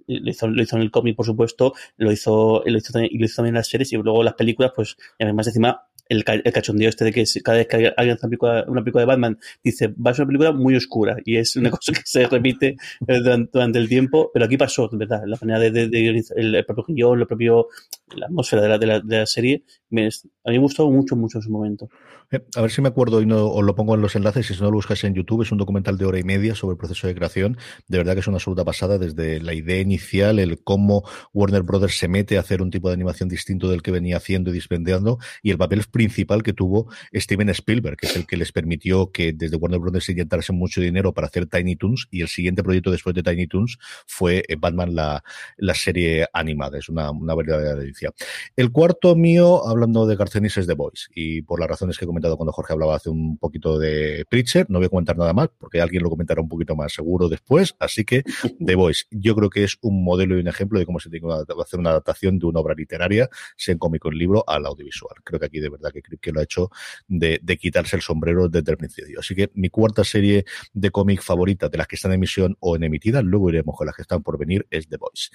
Lo 0.07 0.29
hizo, 0.29 0.47
lo 0.47 0.61
hizo 0.61 0.75
en 0.75 0.81
el 0.81 0.91
cómic, 0.91 1.15
por 1.15 1.25
supuesto, 1.25 1.73
lo 1.95 2.11
hizo, 2.11 2.63
lo 2.65 2.77
hizo, 2.77 2.91
también, 2.91 3.13
y 3.13 3.19
lo 3.19 3.25
hizo 3.25 3.37
también 3.37 3.55
en 3.55 3.59
las 3.59 3.67
series, 3.69 3.93
y 3.93 3.97
luego 3.97 4.23
las 4.23 4.33
películas, 4.33 4.73
pues, 4.75 4.97
además 5.17 5.47
encima, 5.47 5.87
el, 6.11 6.23
el, 6.43 6.53
cachondeo 6.53 6.89
este 6.89 7.05
de 7.05 7.13
que 7.13 7.23
cada 7.43 7.57
vez 7.57 7.67
que 7.67 7.75
alguien 7.75 7.93
hace 7.97 8.25
una 8.25 8.29
película, 8.29 8.65
una 8.67 8.81
película 8.81 9.01
de 9.01 9.05
Batman 9.05 9.39
dice, 9.63 9.87
va 9.87 10.11
a 10.11 10.13
ser 10.13 10.23
una 10.23 10.27
película 10.27 10.51
muy 10.51 10.75
oscura 10.75 11.17
y 11.23 11.37
es 11.37 11.55
una 11.55 11.71
cosa 11.71 11.93
que 11.93 12.01
se 12.03 12.27
repite 12.27 12.75
durante, 12.99 13.49
durante 13.53 13.79
el 13.79 13.87
tiempo, 13.87 14.29
pero 14.33 14.45
aquí 14.45 14.57
pasó, 14.57 14.89
¿verdad? 14.91 15.23
La 15.25 15.37
manera 15.41 15.59
de, 15.59 15.71
de, 15.71 15.87
de 15.87 16.23
el, 16.35 16.55
el, 16.55 16.65
propio 16.65 16.85
guion, 16.87 17.19
el 17.21 17.27
propio, 17.27 17.67
la 18.15 18.25
atmósfera 18.25 18.61
de 18.61 18.69
la, 18.69 18.77
de 18.77 18.85
la, 18.85 18.99
de 18.99 19.17
la 19.19 19.25
serie 19.25 19.63
me, 19.91 20.07
a 20.07 20.49
mí 20.49 20.57
me 20.57 20.59
gustó 20.59 20.89
mucho, 20.89 21.15
mucho 21.15 21.37
en 21.37 21.41
su 21.43 21.51
momento. 21.51 21.89
Eh, 22.31 22.39
a 22.55 22.61
ver 22.61 22.71
si 22.71 22.81
me 22.81 22.87
acuerdo 22.87 23.21
y 23.21 23.25
no 23.25 23.47
os 23.47 23.63
lo 23.63 23.75
pongo 23.75 23.93
en 23.93 24.01
los 24.01 24.15
enlaces. 24.15 24.47
Si 24.47 24.53
no 24.59 24.71
lo 24.71 24.77
buscáis 24.77 25.03
en 25.03 25.13
YouTube, 25.13 25.41
es 25.43 25.51
un 25.51 25.57
documental 25.57 25.97
de 25.97 26.05
hora 26.05 26.17
y 26.17 26.23
media 26.23 26.55
sobre 26.55 26.73
el 26.73 26.77
proceso 26.77 27.07
de 27.07 27.13
creación. 27.13 27.57
De 27.87 27.97
verdad 27.97 28.13
que 28.13 28.21
es 28.21 28.27
una 28.27 28.37
absoluta 28.37 28.63
pasada 28.63 28.97
desde 28.97 29.41
la 29.41 29.53
idea 29.53 29.79
inicial, 29.79 30.39
el 30.39 30.63
cómo 30.63 31.03
Warner 31.33 31.63
Brothers 31.63 31.97
se 31.97 32.07
mete 32.07 32.37
a 32.37 32.39
hacer 32.39 32.61
un 32.61 32.71
tipo 32.71 32.87
de 32.87 32.93
animación 32.93 33.27
distinto 33.27 33.69
del 33.69 33.81
que 33.81 33.91
venía 33.91 34.17
haciendo 34.17 34.49
y 34.49 34.53
dispendiando 34.53 35.19
y 35.43 35.51
el 35.51 35.57
papel 35.57 35.83
principal 35.91 36.41
que 36.41 36.53
tuvo 36.53 36.89
Steven 37.13 37.49
Spielberg, 37.49 37.97
que 37.97 38.07
es 38.07 38.15
el 38.15 38.25
que 38.25 38.37
les 38.37 38.51
permitió 38.51 39.11
que 39.11 39.33
desde 39.33 39.57
Warner 39.57 39.79
Brothers 39.79 40.05
se 40.05 40.13
inyectase 40.13 40.53
mucho 40.53 40.79
dinero 40.79 41.13
para 41.13 41.27
hacer 41.27 41.47
Tiny 41.47 41.75
Toons 41.75 42.07
y 42.11 42.21
el 42.21 42.27
siguiente 42.27 42.63
proyecto 42.63 42.91
después 42.91 43.13
de 43.15 43.23
Tiny 43.23 43.47
Toons 43.47 43.77
fue 44.07 44.43
eh, 44.47 44.55
Batman 44.57 44.95
la, 44.95 45.23
la 45.57 45.73
serie 45.73 46.27
animada. 46.33 46.77
Es 46.77 46.87
una, 46.89 47.11
una 47.11 47.35
verdadera 47.35 47.75
delicia. 47.75 48.11
El 48.55 48.71
cuarto 48.71 49.15
mío, 49.15 49.61
hablando 49.81 50.05
de 50.05 50.15
Garcenis, 50.15 50.57
es 50.57 50.67
The 50.67 50.73
Voice 50.73 51.07
y 51.15 51.41
por 51.41 51.59
las 51.59 51.67
razones 51.67 51.97
que 51.97 52.05
he 52.05 52.07
comentado 52.07 52.37
cuando 52.37 52.51
Jorge 52.51 52.73
hablaba 52.73 52.95
hace 52.95 53.09
un 53.09 53.37
poquito 53.37 53.79
de 53.79 54.25
Preacher, 54.29 54.67
no 54.69 54.77
voy 54.77 54.85
a 54.85 54.89
comentar 54.89 55.17
nada 55.17 55.33
más 55.33 55.49
porque 55.57 55.81
alguien 55.81 56.03
lo 56.03 56.09
comentará 56.09 56.41
un 56.41 56.47
poquito 56.47 56.75
más 56.75 56.93
seguro 56.93 57.29
después, 57.29 57.75
así 57.79 58.05
que 58.05 58.23
The 58.65 58.75
Voice, 58.75 59.05
yo 59.09 59.35
creo 59.35 59.49
que 59.49 59.63
es 59.63 59.77
un 59.81 60.03
modelo 60.03 60.37
y 60.37 60.41
un 60.41 60.47
ejemplo 60.47 60.77
de 60.77 60.85
cómo 60.85 60.99
se 60.99 61.09
tiene 61.09 61.27
que 61.27 61.61
hacer 61.61 61.79
una 61.79 61.89
adaptación 61.89 62.37
de 62.37 62.45
una 62.45 62.59
obra 62.59 62.75
literaria, 62.75 63.29
sea 63.57 63.73
en 63.73 63.79
cómico 63.79 64.09
en 64.09 64.17
libro, 64.17 64.43
al 64.47 64.65
audiovisual. 64.65 65.15
Creo 65.23 65.39
que 65.39 65.45
aquí 65.47 65.59
de 65.59 65.69
verdad 65.69 65.91
que, 65.91 66.01
que 66.01 66.31
lo 66.31 66.39
ha 66.39 66.43
hecho 66.43 66.69
de, 67.07 67.39
de 67.41 67.57
quitarse 67.57 67.95
el 67.95 68.01
sombrero 68.01 68.49
desde 68.49 68.71
el 68.71 68.77
principio. 68.77 69.19
Así 69.19 69.33
que 69.33 69.49
mi 69.55 69.69
cuarta 69.69 70.03
serie 70.03 70.45
de 70.73 70.91
cómic 70.91 71.21
favorita 71.21 71.69
de 71.69 71.77
las 71.77 71.87
que 71.87 71.95
están 71.95 72.11
en 72.11 72.15
emisión 72.15 72.55
o 72.59 72.75
en 72.75 72.83
emitida, 72.83 73.21
luego 73.21 73.49
iremos 73.49 73.75
con 73.75 73.87
las 73.87 73.95
que 73.95 74.03
están 74.03 74.21
por 74.21 74.37
venir, 74.37 74.67
es 74.69 74.87
The 74.87 74.97
Voice. 74.97 75.29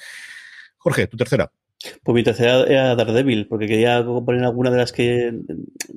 Jorge, 0.79 1.07
tu 1.09 1.17
tercera. 1.17 1.51
Pues 2.03 2.15
mi 2.15 2.25
tercera 2.25 2.65
era 2.65 2.97
Daredevil, 2.97 3.47
porque 3.49 3.67
quería 3.67 4.05
poner 4.05 4.45
alguna 4.45 4.71
de 4.71 4.79
las 4.79 4.93
que, 4.93 5.33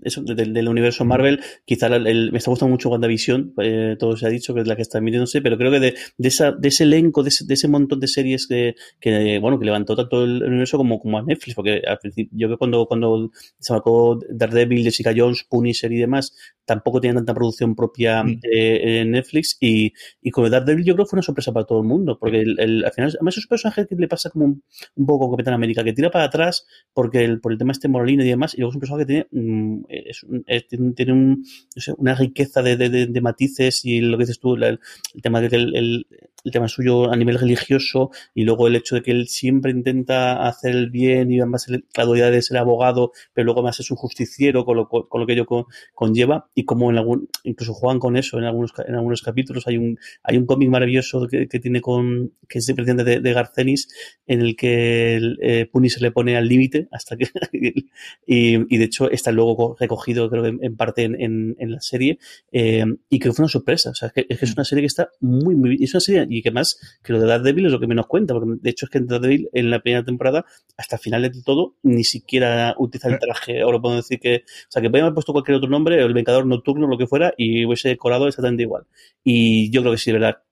eso, 0.04 0.22
del, 0.22 0.54
del 0.54 0.68
universo 0.68 1.06
Marvel, 1.06 1.40
quizá 1.66 1.88
el, 1.88 2.06
el, 2.06 2.32
me 2.32 2.38
está 2.38 2.52
gustando 2.52 2.72
mucho 2.72 2.90
WandaVision, 2.90 3.54
eh, 3.62 3.96
todo 3.98 4.18
se 4.18 4.26
ha 4.26 4.30
dicho 4.30 4.54
que 4.54 4.62
es 4.62 4.68
la 4.68 4.76
que 4.76 4.82
está 4.82 4.98
emitiéndose, 4.98 5.42
pero 5.42 5.58
creo 5.58 5.72
que 5.72 5.80
de, 5.80 5.96
de, 6.18 6.28
esa, 6.28 6.52
de 6.52 6.68
ese 6.68 6.84
elenco, 6.84 7.24
de 7.24 7.30
ese, 7.30 7.46
de 7.46 7.54
ese 7.54 7.70
montón 7.70 8.00
de 8.02 8.08
series 8.08 8.46
que, 8.46 8.76
que, 9.00 9.40
bueno, 9.40 9.58
que 9.58 9.66
levantó 9.66 9.96
tanto 9.96 10.24
el 10.24 10.44
universo 10.44 10.78
como, 10.78 11.00
como 11.00 11.18
a 11.18 11.24
Netflix, 11.24 11.56
porque 11.56 11.82
al 11.88 11.98
principio, 11.98 12.38
yo 12.38 12.48
creo 12.48 12.58
que 12.58 12.60
cuando, 12.60 12.86
cuando 12.86 13.32
se 13.34 13.74
sacó 13.74 14.20
Daredevil, 14.30 14.84
Jessica 14.84 15.14
Jones, 15.16 15.46
Punisher 15.50 15.92
y 15.94 15.98
demás, 15.98 16.36
tampoco 16.70 17.02
tenía 17.02 17.16
tanta 17.16 17.34
producción 17.34 17.76
propia 17.76 18.24
mm. 18.24 18.42
eh, 18.44 19.02
en 19.02 19.12
Netflix, 19.12 19.58
y, 19.60 19.92
y 20.22 20.30
con 20.30 20.50
Daredevil 20.50 20.86
yo 20.86 20.94
creo 20.94 21.06
que 21.06 21.10
fue 21.10 21.18
una 21.18 21.24
sorpresa 21.24 21.52
para 21.52 21.66
todo 21.66 21.80
el 21.80 21.88
mundo, 21.88 22.20
porque 22.20 22.42
el, 22.42 22.60
el, 22.60 22.86
al 22.86 22.92
final, 22.92 23.12
además 23.16 23.38
es 23.38 23.46
un 23.46 23.50
personaje 23.50 23.88
que 23.88 23.96
le 23.96 24.08
pasa 24.08 24.30
como 24.30 24.46
un, 24.46 24.64
un 24.96 25.06
poco 25.08 25.32
Capitán 25.32 25.56
América, 25.56 25.84
que 25.84 25.94
tira 25.94 26.12
para 26.12 26.26
atrás 26.26 26.68
porque 26.94 27.26
el, 27.26 27.42
por 27.42 27.52
el 27.52 27.58
tema 27.58 27.72
este 27.72 27.88
moralino 27.88 28.24
y 28.24 28.28
demás, 28.28 28.54
y 28.54 28.58
luego 28.58 28.70
es 28.70 28.76
un 28.76 28.82
personaje 28.82 29.06
que 29.06 29.14
tiene, 29.14 29.28
mm, 29.32 29.86
es, 29.90 30.26
es, 30.46 30.68
tiene 30.68 31.12
un, 31.12 31.44
no 31.76 31.82
sé, 31.82 31.94
una 31.98 32.14
riqueza 32.14 32.62
de, 32.62 32.78
de, 32.78 33.08
de, 33.08 33.22
matices 33.22 33.84
y 33.84 34.02
lo 34.02 34.18
que 34.18 34.26
dices 34.26 34.40
tú, 34.40 34.54
el, 34.54 34.64
el 34.64 35.22
tema 35.24 35.42
de 35.42 35.50
que 35.50 35.56
el, 35.56 35.76
el, 35.76 36.06
tema 36.52 36.68
suyo 36.68 37.12
a 37.12 37.16
nivel 37.16 37.38
religioso 37.38 38.12
y 38.34 38.44
luego 38.44 38.68
el 38.68 38.76
hecho 38.76 38.96
de 38.96 39.02
que 39.02 39.12
él 39.12 39.28
siempre 39.28 39.72
intenta 39.72 40.48
hacer 40.48 40.72
el 40.72 40.90
bien 40.90 41.32
y 41.32 41.40
además 41.40 41.68
la 41.68 42.06
dualidad 42.06 42.32
de 42.32 42.42
ser 42.42 42.58
abogado, 42.58 43.12
pero 43.34 43.46
luego 43.46 43.60
además 43.60 43.80
es 43.82 43.92
un 43.92 43.98
justiciero 43.98 44.66
con 44.66 44.78
lo, 44.78 44.88
con 44.88 45.20
lo 45.20 45.28
que 45.28 45.34
ello 45.34 45.46
con, 45.46 45.66
conlleva 45.94 46.50
y 46.60 46.66
como 46.66 46.92
en 46.92 46.98
algún, 46.98 47.30
incluso 47.46 47.74
juegan 47.74 48.00
con 48.00 48.18
eso 48.18 48.38
en 48.38 48.44
algunos, 48.44 48.74
en 48.86 48.94
algunos 48.94 49.22
capítulos. 49.22 49.66
Hay 49.66 49.78
un, 49.78 49.98
hay 50.24 50.36
un 50.36 50.46
cómic 50.46 50.68
maravilloso 50.68 51.26
que, 51.26 51.48
que, 51.48 51.60
tiene 51.62 51.80
con, 51.80 52.34
que 52.50 52.60
es 52.60 52.66
de, 52.66 52.74
de, 52.74 53.22
de 53.22 53.34
Garcenis 53.34 53.88
en 54.28 54.42
el 54.42 54.58
que 54.58 55.16
el, 55.16 55.38
eh, 55.42 55.70
Puni 55.72 55.90
se 55.90 56.02
le 56.02 56.12
pone 56.12 56.36
al 56.36 56.50
límite 56.50 56.90
hasta 56.92 57.16
que 57.16 57.30
y, 57.54 58.76
y, 58.76 58.78
de 58.78 58.84
hecho 58.84 59.10
está 59.10 59.32
luego 59.32 59.78
recogido 59.80 60.30
creo 60.30 60.44
que 60.44 60.50
en, 60.50 60.76
parte 60.76 61.04
en, 61.04 61.16
en, 61.22 61.56
en 61.60 61.72
la 61.72 61.80
serie 61.80 62.20
eh, 62.52 62.84
y 63.10 63.20
que 63.20 63.32
fue 63.32 63.44
una 63.44 63.50
sorpresa 63.50 63.92
o 63.92 63.96
sea 63.96 64.10
es 64.10 64.14
que, 64.14 64.26
es 64.28 64.38
que, 64.38 64.46
es 64.46 64.54
una 64.54 64.66
serie 64.66 64.82
que 64.82 64.88
está 64.88 65.12
muy 65.22 65.56
muy 65.56 65.82
es 65.82 65.94
una 65.94 66.02
serie 66.02 66.28
y 66.30 66.42
que 66.42 66.52
más 66.52 66.78
que 67.02 67.14
lo 67.14 67.22
de 67.22 67.28
Daredevil 67.28 67.68
es 67.68 67.72
lo 67.72 67.80
que 67.80 67.88
menos 67.88 68.08
cuenta 68.08 68.34
porque 68.34 68.60
de 68.62 68.70
hecho 68.70 68.86
es 68.86 68.90
que 68.90 68.98
en 68.98 69.08
Daredevil 69.08 69.50
en 69.54 69.70
la 69.70 69.80
primera 69.80 70.04
temporada 70.04 70.44
hasta 70.76 70.98
finales 70.98 71.32
de 71.32 71.42
todo 71.42 71.76
ni 71.84 72.04
siquiera 72.04 72.76
utiliza 72.78 73.08
el 73.08 73.20
traje 73.20 73.62
ahora 73.62 73.80
puedo 73.80 73.96
decir 73.96 74.20
que 74.20 74.44
o 74.46 74.72
sea 74.72 74.82
que 74.82 74.90
podrían 74.90 75.06
haber 75.06 75.14
puesto 75.14 75.32
cualquier 75.32 75.56
otro 75.56 75.70
nombre 75.70 76.04
el 76.04 76.14
Vengador 76.14 76.49
Nocturno 76.50 76.88
lo 76.88 76.98
que 76.98 77.08
fuera 77.08 77.34
y 77.38 77.66
hubiese 77.66 77.90
decorado 77.90 78.28
exactamente 78.28 78.64
igual 78.64 78.84
y 79.24 79.72
yo 79.72 79.82
creo 79.82 79.94
que 79.94 79.98
sí 79.98 80.12
de 80.12 80.20
verdad 80.20 80.44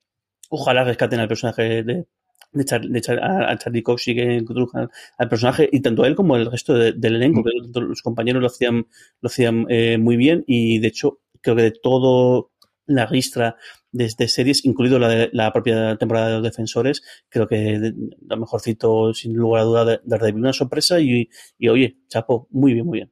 ojalá 0.50 0.84
rescaten 0.84 1.20
al 1.20 1.28
personaje 1.28 1.84
de, 1.84 2.06
de, 2.52 2.66
Char, 2.66 2.82
de 2.82 3.02
Char, 3.02 3.20
a, 3.20 3.52
a, 3.52 3.58
Charlie 3.58 3.84
Cox 3.84 4.08
y 4.08 4.16
que 4.16 4.36
introduzcan 4.36 4.90
al 5.18 5.30
personaje 5.30 5.70
y 5.72 5.82
tanto 5.82 6.06
él 6.06 6.16
como 6.16 6.36
el 6.36 6.50
resto 6.50 6.74
de, 6.74 6.94
del 6.94 7.16
elenco, 7.16 7.42
mm. 7.42 7.44
que 7.74 7.80
los 7.82 8.02
compañeros 8.02 8.42
lo 8.42 8.48
hacían, 8.48 8.88
lo 9.22 9.28
hacían 9.28 9.66
eh, 9.70 9.98
muy 9.98 10.18
bien 10.18 10.44
y 10.48 10.80
de 10.80 10.88
hecho 10.88 11.20
creo 11.42 11.56
que 11.56 11.64
de 11.64 11.72
todo 11.72 12.52
la 12.86 13.06
ristra 13.06 13.58
de, 13.92 14.10
de 14.18 14.28
series, 14.28 14.66
incluido 14.66 14.98
la, 15.00 15.10
de, 15.10 15.30
la 15.34 15.52
propia 15.52 15.98
temporada 15.98 16.28
de 16.28 16.34
los 16.36 16.44
defensores, 16.44 17.04
creo 17.30 17.48
que 17.48 17.56
de, 17.80 17.94
lo 18.22 18.38
mejorcito 18.38 19.14
sin 19.14 19.36
lugar 19.36 19.62
a 19.62 19.66
duda 19.66 19.86
de, 19.86 20.00
de 20.04 20.32
una 20.34 20.54
sorpresa 20.54 21.00
y, 21.00 21.30
y 21.58 21.68
oye, 21.68 21.98
chapo, 22.08 22.48
muy 22.52 22.74
bien, 22.74 22.86
muy 22.86 23.00
bien. 23.00 23.12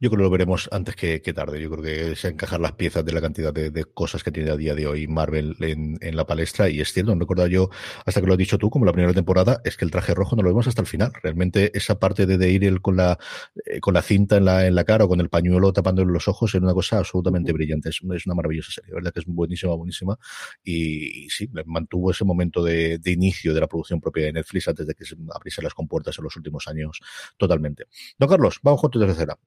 Yo 0.00 0.10
creo 0.10 0.18
que 0.18 0.24
lo 0.24 0.30
veremos 0.30 0.68
antes 0.72 0.96
que, 0.96 1.22
que, 1.22 1.32
tarde. 1.32 1.60
Yo 1.60 1.70
creo 1.70 1.82
que 1.82 2.16
se 2.16 2.28
encajar 2.28 2.60
las 2.60 2.72
piezas 2.72 3.04
de 3.04 3.12
la 3.12 3.20
cantidad 3.20 3.52
de, 3.52 3.70
de 3.70 3.84
cosas 3.84 4.22
que 4.22 4.30
tiene 4.30 4.50
a 4.50 4.56
día 4.56 4.74
de 4.74 4.86
hoy 4.86 5.06
Marvel 5.06 5.56
en, 5.60 5.98
en, 6.00 6.16
la 6.16 6.26
palestra. 6.26 6.68
Y 6.68 6.80
es 6.80 6.92
cierto, 6.92 7.14
no 7.14 7.20
recuerdo 7.20 7.46
yo, 7.46 7.70
hasta 8.04 8.20
que 8.20 8.26
lo 8.26 8.32
has 8.34 8.38
dicho 8.38 8.58
tú, 8.58 8.70
como 8.70 8.84
la 8.84 8.92
primera 8.92 9.14
temporada, 9.14 9.60
es 9.64 9.76
que 9.76 9.84
el 9.84 9.90
traje 9.90 10.14
rojo 10.14 10.36
no 10.36 10.42
lo 10.42 10.50
vemos 10.50 10.66
hasta 10.66 10.80
el 10.80 10.86
final. 10.86 11.12
Realmente 11.22 11.76
esa 11.76 11.98
parte 11.98 12.26
de, 12.26 12.38
de 12.38 12.50
ir 12.50 12.80
con 12.80 12.96
la 12.96 13.18
eh, 13.66 13.80
con 13.80 13.94
la 13.94 14.02
cinta 14.02 14.36
en 14.36 14.44
la, 14.44 14.66
en 14.66 14.74
la 14.74 14.84
cara 14.84 15.04
o 15.04 15.08
con 15.08 15.20
el 15.20 15.28
pañuelo 15.28 15.72
tapándole 15.72 16.12
los 16.12 16.28
ojos 16.28 16.54
es 16.54 16.60
una 16.60 16.74
cosa 16.74 16.98
absolutamente 16.98 17.52
brillante. 17.52 17.88
Es, 17.90 18.00
es 18.14 18.26
una 18.26 18.34
maravillosa 18.34 18.72
serie, 18.72 18.94
verdad 18.94 19.12
que 19.12 19.20
es 19.20 19.26
buenísima, 19.26 19.74
buenísima. 19.74 20.18
Y, 20.62 21.24
y 21.26 21.30
sí, 21.30 21.48
mantuvo 21.66 22.10
ese 22.10 22.24
momento 22.24 22.62
de, 22.62 22.98
de, 22.98 23.10
inicio 23.12 23.54
de 23.54 23.60
la 23.60 23.66
producción 23.68 24.00
propia 24.00 24.26
de 24.26 24.32
Netflix 24.32 24.68
antes 24.68 24.86
de 24.86 24.94
que 24.94 25.04
se 25.04 25.16
abriesen 25.34 25.64
las 25.64 25.74
compuertas 25.74 26.18
en 26.18 26.24
los 26.24 26.36
últimos 26.36 26.66
años 26.68 27.00
totalmente. 27.36 27.86
Don 28.18 28.28
Carlos, 28.28 28.58
vamos 28.62 28.80
con 28.80 28.90
tu 28.90 29.00
tercera. 29.00 29.38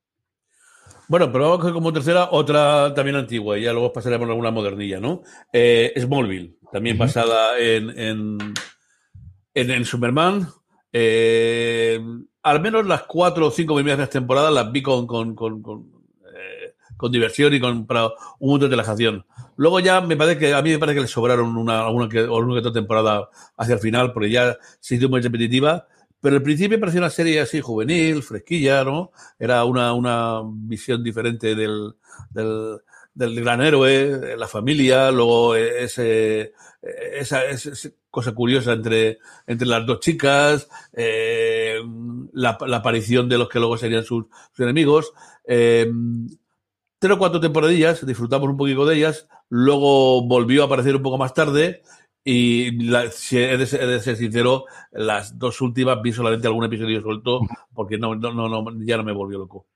Bueno, 1.08 1.32
pero 1.32 1.44
vamos 1.44 1.58
a 1.58 1.62
coger 1.62 1.74
como 1.74 1.94
tercera 1.94 2.30
otra 2.32 2.94
también 2.94 3.16
antigua, 3.16 3.58
y 3.58 3.64
ya 3.64 3.74
luego 3.74 3.94
pasaremos 3.94 4.28
a 4.28 4.32
alguna 4.32 4.52
modernilla, 4.52 5.00
¿no? 5.00 5.22
Eh, 5.54 5.94
Smallville, 5.98 6.58
también 6.72 6.96
uh 6.96 7.00
-huh. 7.00 7.06
basada 7.06 7.60
en, 7.60 7.90
en, 7.98 8.38
en, 9.54 9.72
en 9.72 9.86
Superman. 9.86 10.48
Eh, 10.92 12.00
al 12.42 12.62
menos 12.62 12.86
las 12.86 13.04
cuatro 13.04 13.48
o 13.48 13.52
cinco 13.52 13.76
primeras 13.76 14.10
temporadas 14.10 14.54
las 14.54 14.72
vi 14.72 14.82
con, 14.82 15.06
con, 15.06 15.36
con, 15.36 15.62
con, 15.62 15.92
eh, 16.34 16.74
con 16.96 17.12
diversión 17.12 17.54
y 17.54 17.60
con 17.60 17.86
para 17.86 18.08
un 18.40 18.48
momento 18.48 18.66
de 18.68 18.72
relajación. 18.72 19.26
Luego 19.58 19.80
ya 19.80 20.02
me 20.02 20.16
parece 20.18 20.40
que 20.40 20.54
a 20.54 20.62
mí 20.62 20.72
me 20.72 20.80
parece 20.80 20.96
que 20.96 21.02
le 21.02 21.08
sobraron 21.08 21.56
una, 21.58 21.90
una, 21.90 22.10
que, 22.10 22.24
una 22.24 22.54
que 22.54 22.60
otra 22.60 22.74
temporada 22.74 23.30
hacia 23.58 23.76
el 23.76 23.80
final, 23.80 24.12
porque 24.14 24.30
ya 24.30 24.58
se 24.80 24.96
hizo 24.96 25.10
muy 25.10 25.22
repetitiva 25.22 25.88
pero 26.22 26.38
al 26.38 26.44
principio 26.44 26.80
parecía 26.80 27.02
una 27.02 27.10
serie 27.10 27.40
así 27.40 27.62
juvenil, 27.62 28.24
fresquilla, 28.24 28.84
¿no? 28.84 29.12
Era 29.38 29.64
una, 29.66 29.94
una 29.94 30.42
visión 30.44 31.04
diferente 31.04 31.56
del, 31.56 31.94
del, 32.32 32.80
gran 33.44 33.62
héroe, 33.62 34.36
la 34.38 34.48
familia, 34.48 35.12
luego 35.12 35.56
ese, 35.56 36.54
esa, 36.82 37.46
esa 37.46 37.90
cosa 38.10 38.34
curiosa 38.34 38.74
entre, 38.74 39.20
entre 39.46 39.68
las 39.68 39.86
dos 39.86 40.00
chicas, 40.00 40.68
eh, 40.94 41.80
la, 42.34 42.58
la, 42.66 42.78
aparición 42.78 43.28
de 43.28 43.38
los 43.38 43.50
que 43.50 43.60
luego 43.60 43.78
serían 43.78 44.04
sus, 44.04 44.26
sus 44.52 44.64
enemigos. 44.64 45.14
Eh, 45.46 45.92
tres 46.98 47.14
o 47.14 47.20
cuatro 47.20 47.40
temporadillas, 47.40 48.06
disfrutamos 48.06 48.50
un 48.50 48.58
poquito 48.58 48.86
de 48.86 48.96
ellas, 48.96 49.28
luego 49.50 50.26
volvió 50.26 50.64
a 50.64 50.66
aparecer 50.66 50.96
un 50.96 51.04
poco 51.04 51.18
más 51.18 51.34
tarde 51.34 51.84
y 52.28 52.72
la, 52.84 53.12
si 53.12 53.38
he, 53.38 53.56
de, 53.56 53.68
ser 53.68 54.16
sincero, 54.18 54.66
las 54.92 55.38
dos 55.38 55.62
últimas 55.62 56.02
vi 56.02 56.12
solamente 56.12 56.48
algún 56.48 56.66
episodio 56.66 57.00
suelto 57.00 57.42
porque 57.72 58.00
no, 58.00 58.16
no, 58.16 58.34
no, 58.34 58.66
ya 58.84 58.98
no 58.98 59.04
me 59.04 59.14
volvió 59.14 59.38
loco. 59.38 59.68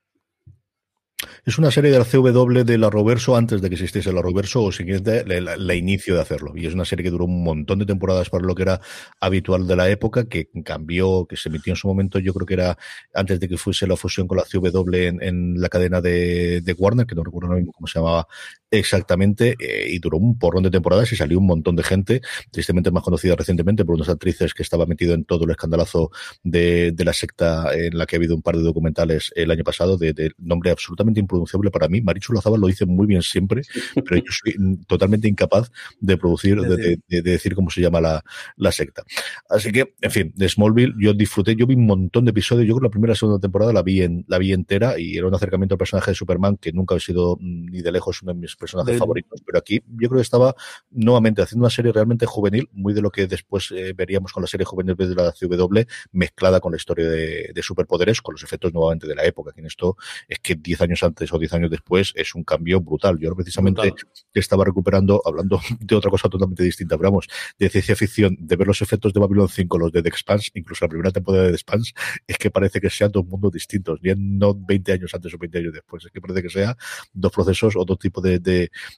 Es 1.44 1.58
una 1.58 1.70
serie 1.70 1.90
de 1.90 1.98
la 1.98 2.04
CW 2.04 2.64
de 2.64 2.76
la 2.76 2.90
Roverso 2.90 3.36
antes 3.36 3.62
de 3.62 3.68
que 3.68 3.74
existiese 3.74 4.12
la 4.12 4.20
Roverso 4.20 4.62
o 4.62 4.72
siguiente 4.72 5.24
la, 5.24 5.74
inicio 5.74 6.14
de 6.14 6.22
hacerlo. 6.22 6.52
Y 6.56 6.66
es 6.66 6.74
una 6.74 6.84
serie 6.84 7.04
que 7.04 7.10
duró 7.10 7.26
un 7.26 7.44
montón 7.44 7.78
de 7.78 7.86
temporadas 7.86 8.30
para 8.30 8.44
lo 8.44 8.54
que 8.54 8.62
era 8.62 8.80
habitual 9.20 9.66
de 9.66 9.76
la 9.76 9.88
época, 9.88 10.28
que 10.28 10.48
cambió, 10.64 11.26
que 11.26 11.36
se 11.36 11.48
emitió 11.48 11.72
en 11.72 11.76
su 11.76 11.88
momento, 11.88 12.18
yo 12.18 12.34
creo 12.34 12.46
que 12.46 12.54
era 12.54 12.76
antes 13.14 13.38
de 13.38 13.48
que 13.48 13.58
fuese 13.58 13.86
la 13.86 13.96
fusión 13.96 14.26
con 14.26 14.38
la 14.38 14.44
CW 14.44 14.94
en, 14.94 15.22
en 15.22 15.60
la 15.60 15.68
cadena 15.68 16.00
de, 16.00 16.62
de, 16.62 16.72
Warner, 16.72 17.06
que 17.06 17.14
no 17.14 17.22
recuerdo 17.22 17.50
cómo 17.72 17.86
se 17.86 17.98
llamaba 17.98 18.26
exactamente, 18.70 19.56
eh, 19.58 19.86
y 19.90 19.98
duró 19.98 20.18
un 20.18 20.38
porrón 20.38 20.62
de 20.62 20.70
temporadas 20.70 21.12
y 21.12 21.16
salió 21.16 21.38
un 21.38 21.46
montón 21.46 21.76
de 21.76 21.82
gente, 21.82 22.20
tristemente 22.50 22.90
más 22.90 23.02
conocida 23.02 23.34
recientemente 23.36 23.84
por 23.84 23.96
unas 23.96 24.08
actrices 24.08 24.54
que 24.54 24.62
estaba 24.62 24.86
metido 24.86 25.14
en 25.14 25.24
todo 25.24 25.44
el 25.44 25.50
escandalazo 25.50 26.10
de, 26.42 26.92
de 26.92 27.04
la 27.04 27.12
secta 27.12 27.74
en 27.74 27.96
la 27.96 28.06
que 28.06 28.16
ha 28.16 28.18
habido 28.18 28.34
un 28.34 28.42
par 28.42 28.56
de 28.56 28.62
documentales 28.62 29.32
el 29.34 29.50
año 29.50 29.64
pasado 29.64 29.96
de, 29.96 30.12
de 30.12 30.32
nombre 30.38 30.70
absolutamente 30.70 31.20
impronunciable 31.20 31.70
para 31.70 31.88
mí. 31.88 32.00
Marichu 32.00 32.32
Lozaba 32.32 32.56
lo 32.56 32.66
dice 32.66 32.86
muy 32.86 33.06
bien 33.06 33.22
siempre, 33.22 33.62
pero 33.94 34.16
yo 34.16 34.30
soy 34.30 34.54
totalmente 34.86 35.28
incapaz 35.28 35.70
de 36.00 36.16
producir, 36.16 36.60
de, 36.60 36.76
de, 36.76 37.22
de 37.22 37.22
decir 37.22 37.54
cómo 37.54 37.70
se 37.70 37.80
llama 37.80 38.00
la, 38.00 38.22
la 38.56 38.72
secta. 38.72 39.04
Así 39.48 39.72
que, 39.72 39.94
en 40.00 40.10
fin, 40.10 40.32
de 40.34 40.48
Smallville 40.48 40.94
yo 40.98 41.12
disfruté, 41.14 41.56
yo 41.56 41.66
vi 41.66 41.74
un 41.74 41.86
montón 41.86 42.24
de 42.24 42.30
episodios, 42.30 42.66
yo 42.66 42.74
creo 42.74 42.82
que 42.82 42.86
la 42.86 42.90
primera 42.90 43.12
y 43.12 43.16
segunda 43.16 43.40
temporada 43.40 43.72
la 43.72 43.82
vi 43.82 44.02
en, 44.02 44.24
la 44.28 44.38
vi 44.38 44.52
entera 44.52 44.98
y 44.98 45.16
era 45.16 45.26
un 45.26 45.34
acercamiento 45.34 45.74
al 45.74 45.78
personaje 45.78 46.12
de 46.12 46.14
Superman 46.14 46.56
que 46.56 46.72
nunca 46.72 46.94
ha 46.94 47.00
sido 47.00 47.36
mm, 47.40 47.70
ni 47.70 47.82
de 47.82 47.92
lejos 47.92 48.22
uno 48.22 48.32
de 48.32 48.40
mis 48.40 48.56
personajes 48.60 48.94
De- 48.94 48.98
favoritos, 48.98 49.40
pero 49.44 49.58
aquí 49.58 49.82
yo 49.88 50.08
creo 50.08 50.18
que 50.18 50.22
estaba 50.22 50.54
nuevamente 50.90 51.42
haciendo 51.42 51.64
una 51.64 51.70
serie 51.70 51.92
realmente 51.92 52.26
juvenil, 52.26 52.68
muy 52.72 52.92
de 52.94 53.02
lo 53.02 53.10
que 53.10 53.26
después 53.26 53.72
eh, 53.72 53.92
veríamos 53.96 54.32
con 54.32 54.42
la 54.42 54.46
serie 54.46 54.64
juvenil 54.64 54.94
de 54.96 55.14
la 55.14 55.32
CW, 55.32 55.80
mezclada 56.12 56.60
con 56.60 56.72
la 56.72 56.76
historia 56.76 57.08
de, 57.08 57.50
de 57.52 57.62
superpoderes, 57.62 58.20
con 58.20 58.34
los 58.34 58.42
efectos 58.42 58.72
nuevamente 58.72 59.06
de 59.08 59.14
la 59.14 59.24
época, 59.24 59.52
que 59.52 59.60
en 59.60 59.66
esto 59.66 59.96
es 60.28 60.38
que 60.38 60.54
10 60.54 60.82
años 60.82 61.02
antes 61.02 61.32
o 61.32 61.38
10 61.38 61.54
años 61.54 61.70
después 61.70 62.12
es 62.14 62.34
un 62.34 62.44
cambio 62.44 62.80
brutal. 62.80 63.18
Yo 63.18 63.34
precisamente 63.34 63.80
Brutal. 63.90 64.08
estaba 64.34 64.64
recuperando, 64.64 65.22
hablando 65.24 65.60
de 65.80 65.94
otra 65.96 66.10
cosa 66.10 66.28
totalmente 66.28 66.62
distinta, 66.62 66.96
pero 66.96 67.10
vamos, 67.10 67.26
de 67.58 67.68
ciencia 67.68 67.96
ficción, 67.96 68.36
de 68.38 68.56
ver 68.56 68.66
los 68.66 68.82
efectos 68.82 69.12
de 69.12 69.20
Babylon 69.20 69.48
5, 69.48 69.78
los 69.78 69.92
de 69.92 70.02
The 70.02 70.08
Expanse, 70.10 70.50
incluso 70.54 70.84
la 70.84 70.88
primera 70.90 71.10
temporada 71.10 71.44
de 71.44 71.50
The 71.50 71.56
Expanse, 71.56 71.92
es 72.26 72.36
que 72.38 72.50
parece 72.50 72.80
que 72.80 72.90
sean 72.90 73.10
dos 73.10 73.24
mundos 73.26 73.52
distintos, 73.52 73.98
ya 74.02 74.14
no 74.16 74.54
20 74.54 74.92
años 74.92 75.14
antes 75.14 75.32
o 75.34 75.38
20 75.38 75.58
años 75.58 75.72
después, 75.72 76.04
es 76.04 76.10
que 76.12 76.20
parece 76.20 76.42
que 76.42 76.50
sea 76.50 76.76
dos 77.12 77.32
procesos 77.32 77.74
o 77.76 77.84
dos 77.84 77.98
tipos 77.98 78.22
de, 78.22 78.38
de, 78.38 78.49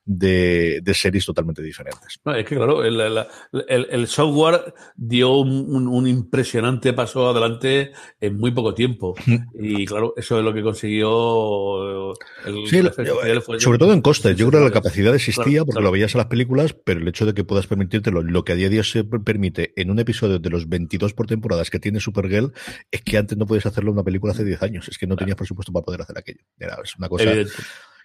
de, 0.04 0.80
de 0.82 0.94
series 0.94 1.24
totalmente 1.26 1.62
diferentes. 1.62 2.20
No, 2.24 2.34
es 2.34 2.44
que 2.46 2.56
claro, 2.56 2.84
el, 2.84 3.00
el- 3.00 3.18
el- 3.68 3.86
el 3.90 4.06
software 4.06 4.74
dio 4.96 5.36
un, 5.36 6.06
impresionante 6.06 6.92
paso 6.92 7.28
adelante 7.28 7.92
en 8.20 8.38
muy 8.38 8.50
poco 8.50 8.74
tiempo. 8.74 9.14
Y 9.58 9.84
claro, 9.86 10.14
eso 10.16 10.38
es 10.38 10.44
lo 10.44 10.52
que 10.52 10.62
consiguió 10.62 12.12
el 12.46 12.66
Sí, 12.68 12.78
el 12.78 12.86
especial 12.88 13.42
fue- 13.42 13.60
sobre 13.60 13.78
todo 13.78 13.92
en 13.92 14.00
costes. 14.00 14.36
Yo 14.36 14.48
creo 14.48 14.60
que 14.60 14.66
la 14.66 14.72
capacidad 14.72 15.14
existía 15.14 15.42
Claro, 15.44 15.64
porque 15.66 15.72
claro. 15.76 15.84
lo 15.86 15.92
veías 15.92 16.14
en 16.14 16.18
las 16.18 16.26
películas, 16.28 16.74
pero 16.84 17.00
el 17.00 17.08
hecho 17.08 17.26
de 17.26 17.34
que 17.34 17.44
puedas 17.44 17.66
permitírtelo, 17.66 18.22
lo 18.22 18.44
que 18.44 18.52
a 18.52 18.54
día 18.56 18.68
de 18.68 18.78
hoy 18.78 18.84
se 18.84 19.04
permite 19.04 19.72
en 19.76 19.90
un 19.90 19.98
episodio 19.98 20.38
de 20.38 20.50
los 20.50 20.68
22 20.68 21.14
por 21.14 21.26
temporadas 21.26 21.70
que 21.70 21.78
tiene 21.80 22.00
Supergirl, 22.00 22.52
es 22.90 23.02
que 23.02 23.18
antes 23.18 23.36
no 23.38 23.46
podías 23.46 23.66
hacerlo 23.66 23.90
en 23.90 23.94
una 23.94 24.04
película 24.04 24.32
hace 24.32 24.44
10 24.44 24.62
años. 24.62 24.88
Es 24.88 24.98
que 24.98 25.06
no 25.06 25.16
tenías 25.16 25.36
presupuesto 25.36 25.72
para 25.72 25.84
poder 25.84 26.02
hacer 26.02 26.18
aquello. 26.18 26.40
Era, 26.58 26.78
es 26.82 26.96
una 26.96 27.08
cosa 27.08 27.24
Evidente. 27.24 27.52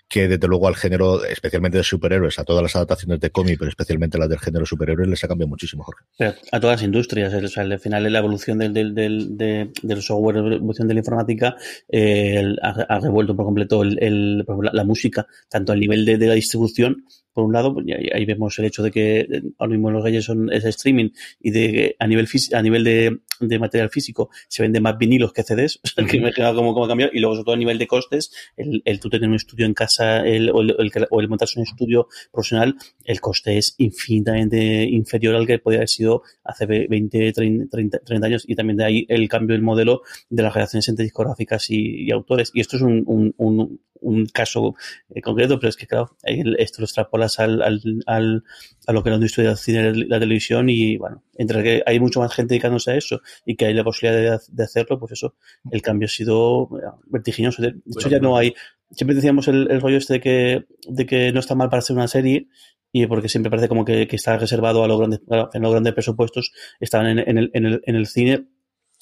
Que 0.07 0.27
desde 0.27 0.47
luego 0.47 0.67
al 0.67 0.75
género, 0.75 1.23
especialmente 1.25 1.77
de 1.77 1.83
superhéroes, 1.83 2.39
a 2.39 2.43
todas 2.43 2.63
las 2.63 2.75
adaptaciones 2.75 3.19
de 3.19 3.29
cómic, 3.29 3.57
pero 3.59 3.69
especialmente 3.69 4.17
las 4.17 4.29
del 4.29 4.39
género 4.39 4.65
superhéroes, 4.65 5.09
les 5.09 5.23
ha 5.23 5.27
cambiado 5.27 5.49
muchísimo, 5.49 5.83
Jorge. 5.83 6.05
A 6.51 6.59
todas 6.59 6.77
las 6.77 6.83
industrias, 6.83 7.33
o 7.33 7.47
sea, 7.47 7.63
al 7.63 7.79
final 7.79 8.11
la 8.11 8.19
evolución 8.19 8.57
del, 8.57 8.73
del, 8.73 8.95
del, 8.95 9.37
de- 9.37 9.71
del 9.83 10.01
software, 10.01 10.37
la 10.37 10.55
evolución 10.55 10.87
de 10.87 10.93
la 10.93 10.99
informática, 11.01 11.55
eh, 11.89 12.55
ha, 12.61 12.99
revuelto 12.99 13.35
por 13.35 13.45
completo 13.45 13.83
el, 13.83 14.45
la, 14.71 14.83
música, 14.83 15.27
tanto 15.49 15.73
al 15.73 15.79
nivel 15.79 16.05
de, 16.05 16.17
la 16.17 16.33
distribución, 16.33 17.03
por 17.33 17.43
un 17.43 17.53
lado, 17.53 17.75
ahí, 18.13 18.25
vemos 18.25 18.57
el 18.59 18.65
hecho 18.65 18.83
de 18.83 18.91
que 18.91 19.19
eh, 19.19 19.43
ahora 19.59 19.73
mismo 19.73 19.91
los 19.91 20.03
reyes 20.03 20.25
son 20.25 20.51
es 20.51 20.65
streaming 20.65 21.09
y 21.39 21.51
de 21.51 21.95
a 21.99 22.07
nivel 22.07 22.27
a 22.53 22.61
nivel 22.61 22.83
de, 22.83 23.19
de 23.39 23.59
material 23.59 23.89
físico 23.89 24.29
se 24.47 24.61
venden 24.63 24.83
más 24.83 24.97
vinilos 24.97 25.33
que 25.33 25.43
CDs, 25.43 25.79
o 25.83 25.87
sea, 25.87 26.05
que 26.05 26.31
quedado 26.33 26.55
como, 26.55 26.73
como 26.73 26.85
ha 26.85 26.87
cambiado, 26.87 27.11
y 27.13 27.19
luego 27.19 27.35
sobre 27.35 27.45
todo 27.45 27.55
a 27.55 27.57
nivel 27.57 27.77
de 27.77 27.87
costes, 27.87 28.31
el, 28.55 28.81
el 28.85 28.99
tú 28.99 29.09
tener 29.09 29.29
un 29.29 29.35
estudio 29.35 29.65
en 29.65 29.73
casa 29.73 30.25
el, 30.25 30.49
o, 30.49 30.61
el, 30.61 30.75
el- 30.77 31.07
o 31.09 31.21
el 31.21 31.27
montarse 31.29 31.59
un 31.59 31.65
estudio 31.65 32.07
profesional, 32.31 32.75
el 33.05 33.21
coste 33.21 33.57
es 33.57 33.75
infinitamente 33.77 34.83
inferior 34.83 35.35
al 35.35 35.45
que 35.47 35.59
podía 35.59 35.79
haber 35.79 35.89
sido 35.89 36.23
hace 36.43 36.65
ve- 36.65 36.87
20, 36.89 37.31
30, 37.33 37.65
30, 37.69 37.99
30 37.99 38.27
años 38.27 38.43
y 38.47 38.55
también 38.55 38.77
de 38.77 38.85
ahí 38.85 39.05
el 39.09 39.27
cambio 39.29 39.53
del 39.53 39.61
modelo 39.63 40.01
de 40.29 40.43
las 40.43 40.53
relaciones 40.53 40.87
entre 40.89 41.03
discográficas 41.03 41.69
y, 41.69 42.03
y 42.05 42.11
autores. 42.11 42.51
Y 42.53 42.61
esto 42.61 42.77
es 42.77 42.81
un, 42.81 43.03
un, 43.05 43.33
un, 43.37 43.81
un 43.99 44.25
caso 44.27 44.75
eh, 45.13 45.21
concreto, 45.21 45.59
pero 45.59 45.69
es 45.69 45.75
que 45.75 45.87
claro, 45.87 46.15
esto 46.23 46.81
lo 46.81 46.85
extrapolas 46.85 47.39
al, 47.39 47.61
al, 47.61 47.81
al- 48.05 48.43
a 48.85 48.93
lo 48.93 49.03
que 49.03 49.09
era 49.09 49.17
la 49.17 49.21
industria 49.21 49.47
del 49.49 49.57
cine 49.57 49.89
y 49.95 50.05
la 50.05 50.19
televisión 50.19 50.69
y 50.69 50.97
bueno, 50.97 51.23
entre 51.35 51.61
que 51.63 51.83
hay 51.85 51.99
mucho 51.99 52.19
más 52.21 52.33
gente 52.33 52.53
dedicándose 52.53 52.91
a 52.91 52.95
eso 52.95 53.21
y 53.45 53.55
que 53.55 53.65
hay 53.65 53.73
la 53.73 53.83
posibilidad 53.83 54.39
de, 54.39 54.39
de 54.47 54.63
hacerlo, 54.63 54.99
pues 54.99 55.13
eso, 55.13 55.35
el 55.71 55.81
cambio 55.81 56.05
ha 56.05 56.09
sido 56.09 56.69
eh, 56.77 56.85
vertiginoso. 57.07 57.61
De 57.61 57.75
hecho, 57.85 58.09
ya 58.09 58.19
no 58.19 58.37
hay, 58.37 58.53
siempre 58.91 59.15
decíamos 59.15 59.47
el, 59.47 59.69
el 59.71 59.81
rollo 59.81 59.97
este 59.97 60.13
de 60.13 60.19
que, 60.19 60.65
de 60.87 61.05
que 61.05 61.31
no 61.31 61.39
está 61.39 61.55
mal 61.55 61.69
para 61.69 61.79
hacer 61.79 61.95
una 61.95 62.07
serie 62.07 62.47
y 62.91 63.05
porque 63.07 63.29
siempre 63.29 63.49
parece 63.49 63.67
como 63.67 63.85
que, 63.85 64.07
que 64.07 64.15
está 64.15 64.37
reservado 64.37 64.83
a 64.83 64.87
los 64.87 64.97
grandes, 64.97 65.21
a 65.29 65.59
los 65.59 65.71
grandes 65.71 65.93
presupuestos, 65.93 66.53
estaban 66.79 67.07
en, 67.07 67.19
en 67.19 67.37
el, 67.37 67.51
en, 67.53 67.65
el, 67.65 67.81
en 67.85 67.95
el 67.95 68.07
cine 68.07 68.47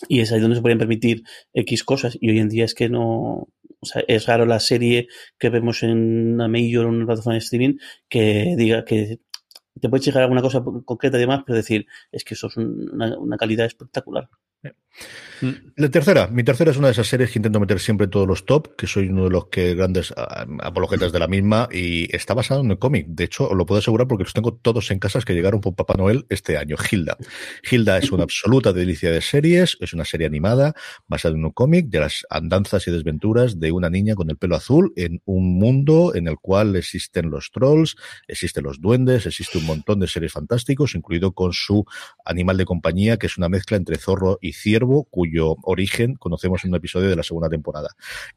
y 0.10 0.20
es 0.20 0.32
ahí 0.32 0.40
donde 0.40 0.58
se 0.58 0.62
podían 0.62 0.80
permitir 0.80 1.24
X 1.54 1.84
cosas 1.84 2.18
y 2.20 2.30
hoy 2.30 2.40
en 2.40 2.50
día 2.50 2.66
es 2.66 2.76
que 2.76 2.90
no, 2.90 3.48
o 3.80 3.86
sea, 3.86 4.04
es 4.08 4.26
raro 4.26 4.46
la 4.46 4.60
serie 4.60 5.08
que 5.40 5.50
vemos 5.50 5.84
en 5.84 6.34
una 6.34 6.48
major 6.48 6.86
o 6.86 6.90
en 6.90 6.96
una 6.96 7.06
plataforma 7.06 7.36
de 7.36 7.40
streaming 7.40 7.78
que 8.10 8.56
diga 8.58 8.84
que 8.84 9.20
te 9.82 9.90
puedes 9.90 10.06
llegar 10.06 10.22
a 10.22 10.26
alguna 10.26 10.42
cosa 10.42 10.64
concreta 10.86 11.18
y 11.18 11.22
demás, 11.22 11.44
pero 11.46 11.58
decir, 11.58 11.88
es 12.12 12.24
que 12.24 12.34
eso 12.36 12.48
es 12.48 12.58
un- 12.58 12.90
una, 12.94 13.18
una 13.20 13.38
calidad 13.38 13.66
espectacular. 13.66 14.30
La 15.76 15.90
tercera, 15.90 16.28
mi 16.28 16.44
tercera 16.44 16.72
es 16.72 16.78
una 16.78 16.88
de 16.88 16.94
esas 16.94 17.08
series 17.08 17.30
que 17.30 17.40
intento 17.40 17.60
meter 17.60 17.80
siempre 17.82 18.06
en 18.06 18.12
todos 18.12 18.26
los 18.26 18.46
top, 18.46 18.76
que 18.78 18.88
soy 18.88 19.10
uno 19.10 19.26
de 19.26 19.30
los 19.30 19.48
que 19.48 19.76
grandes 19.76 20.14
ah, 20.16 20.46
apologetas 20.62 21.12
de 21.12 21.20
la 21.20 21.28
misma 21.28 21.68
y 21.70 22.08
está 22.16 22.34
basado 22.34 22.62
en 22.62 22.72
el 22.72 22.80
cómic. 22.80 23.08
De 23.10 23.26
hecho, 23.26 23.50
os 23.50 23.58
lo 23.58 23.66
puedo 23.66 23.80
asegurar 23.80 24.08
porque 24.08 24.24
los 24.24 24.34
tengo 24.34 24.54
todos 24.54 24.90
en 24.92 25.00
casas 25.00 25.26
que 25.26 25.34
llegaron 25.34 25.60
por 25.60 25.76
Papá 25.76 25.96
Noel 25.98 26.26
este 26.30 26.58
año. 26.58 26.78
Hilda. 26.90 27.18
Hilda 27.70 27.98
es 27.98 28.12
una 28.12 28.24
absoluta 28.24 28.72
delicia 28.72 29.12
de 29.12 29.20
series, 29.20 29.78
es 29.82 29.94
una 29.94 30.06
serie 30.06 30.26
animada 30.26 30.74
basada 31.08 31.36
en 31.36 31.44
un 31.44 31.52
cómic 31.52 31.88
de 31.88 32.00
las 32.00 32.26
andanzas 32.30 32.88
y 32.88 32.92
desventuras 32.92 33.60
de 33.60 33.74
una 33.74 33.90
niña 33.90 34.16
con 34.16 34.30
el 34.30 34.38
pelo 34.38 34.56
azul 34.56 34.94
en 34.96 35.22
un 35.26 35.60
mundo 35.60 36.16
en 36.16 36.30
el 36.30 36.38
cual 36.38 36.78
existen 36.78 37.30
los 37.30 37.52
trolls, 37.52 37.98
existen 38.30 38.64
los 38.64 38.80
duendes, 38.80 39.26
existe 39.26 39.58
un 39.58 39.66
montón 39.66 40.00
de 40.00 40.08
seres 40.08 40.32
fantásticos, 40.32 40.96
incluido 40.96 41.34
con 41.34 41.52
su 41.52 41.84
animal 42.24 42.56
de 42.56 42.66
compañía, 42.66 43.18
que 43.18 43.28
es 43.28 43.38
una 43.38 43.50
mezcla 43.50 43.76
entre 43.76 43.98
zorro 43.98 44.40
y 44.42 44.54
ciervo, 44.56 45.06
cuyo 45.06 45.56
origen 45.64 46.16
conocemos 46.16 46.64
en 46.64 46.72
un 46.72 46.78
episodio 46.78 47.10
de 47.10 47.16
la 47.16 47.24
segunda 47.24 47.50
temporada. 47.50 47.90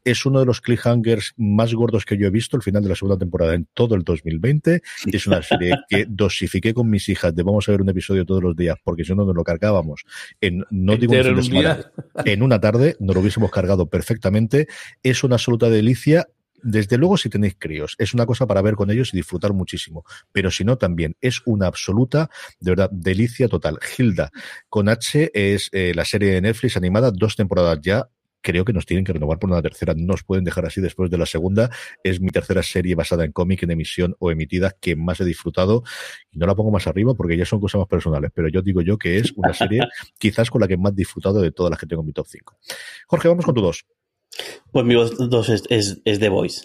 Es 0.03 0.25
uno 0.25 0.39
de 0.39 0.45
los 0.45 0.61
cliffhangers 0.61 1.33
más 1.37 1.73
gordos 1.73 2.05
que 2.05 2.17
yo 2.17 2.27
he 2.27 2.29
visto, 2.29 2.57
el 2.57 2.63
final 2.63 2.83
de 2.83 2.89
la 2.89 2.95
segunda 2.95 3.17
temporada 3.17 3.53
en 3.53 3.67
todo 3.73 3.95
el 3.95 4.03
2020. 4.03 4.81
Y 5.05 5.15
es 5.15 5.27
una 5.27 5.41
serie 5.41 5.75
que 5.87 6.05
dosifiqué 6.09 6.73
con 6.73 6.89
mis 6.89 7.09
hijas 7.09 7.35
de 7.35 7.43
vamos 7.43 7.67
a 7.67 7.71
ver 7.71 7.81
un 7.81 7.89
episodio 7.89 8.25
todos 8.25 8.43
los 8.43 8.55
días, 8.55 8.77
porque 8.83 9.03
si 9.03 9.13
no 9.13 9.25
nos 9.25 9.35
lo 9.35 9.43
cargábamos 9.43 10.03
en, 10.41 10.63
no 10.69 10.97
digo 10.97 11.13
en 11.13 11.35
un 11.35 11.43
semana, 11.43 11.75
día. 11.75 11.91
en 12.25 12.43
una 12.43 12.59
tarde, 12.59 12.95
nos 12.99 13.15
lo 13.15 13.21
hubiésemos 13.21 13.51
cargado 13.51 13.89
perfectamente. 13.89 14.67
Es 15.03 15.23
una 15.23 15.35
absoluta 15.35 15.69
delicia. 15.69 16.27
Desde 16.63 16.97
luego, 16.97 17.17
si 17.17 17.29
tenéis 17.29 17.55
críos, 17.57 17.95
es 17.97 18.13
una 18.13 18.25
cosa 18.25 18.47
para 18.47 18.61
ver 18.61 18.75
con 18.75 18.91
ellos 18.91 19.13
y 19.13 19.17
disfrutar 19.17 19.53
muchísimo. 19.53 20.03
Pero 20.31 20.51
si 20.51 20.63
no, 20.63 20.77
también 20.77 21.15
es 21.21 21.41
una 21.45 21.67
absoluta, 21.67 22.29
de 22.59 22.71
verdad, 22.71 22.89
delicia 22.91 23.47
total. 23.47 23.79
Hilda, 23.97 24.31
con 24.69 24.89
H, 24.89 25.31
es 25.33 25.69
eh, 25.71 25.93
la 25.95 26.05
serie 26.05 26.31
de 26.31 26.41
Netflix 26.41 26.77
animada, 26.77 27.11
dos 27.11 27.35
temporadas 27.35 27.79
ya. 27.81 28.09
Creo 28.41 28.63
que 28.63 28.71
nos 28.71 28.85
tienen 28.85 29.03
que 29.03 29.11
renovar 29.11 29.37
por 29.37 29.49
una 29.49 29.61
tercera. 29.61 29.93
No 29.93 30.05
nos 30.13 30.23
pueden 30.23 30.45
dejar 30.45 30.65
así 30.65 30.79
después 30.79 31.11
de 31.11 31.17
la 31.17 31.25
segunda. 31.25 31.69
Es 32.03 32.21
mi 32.21 32.29
tercera 32.29 32.63
serie 32.63 32.95
basada 32.95 33.25
en 33.25 33.33
cómic, 33.33 33.63
en 33.63 33.71
emisión 33.71 34.15
o 34.19 34.31
emitida 34.31 34.73
que 34.79 34.95
más 34.95 35.19
he 35.19 35.25
disfrutado. 35.25 35.83
Y 36.31 36.37
no 36.37 36.47
la 36.47 36.55
pongo 36.55 36.71
más 36.71 36.87
arriba 36.87 37.13
porque 37.15 37.35
ya 37.35 37.43
son 37.43 37.59
cosas 37.59 37.79
más 37.79 37.89
personales. 37.89 38.31
Pero 38.33 38.47
yo 38.47 38.61
digo 38.61 38.81
yo 38.81 38.97
que 38.97 39.17
es 39.17 39.33
una 39.35 39.53
serie 39.53 39.81
quizás 40.17 40.49
con 40.49 40.61
la 40.61 40.69
que 40.69 40.77
más 40.77 40.93
he 40.93 40.95
disfrutado 40.95 41.41
de 41.41 41.51
todas 41.51 41.71
las 41.71 41.79
que 41.79 41.85
tengo 41.85 42.01
en 42.01 42.05
mi 42.05 42.13
top 42.13 42.27
5. 42.27 42.57
Jorge, 43.07 43.27
vamos 43.27 43.43
con 43.43 43.55
tu 43.55 43.61
dos. 43.61 43.85
Pues 44.71 44.85
mi 44.85 44.93
voz 44.93 45.17
2 45.17 45.49
es, 45.49 45.63
es, 46.05 46.19
The 46.19 46.29
Voice. 46.29 46.61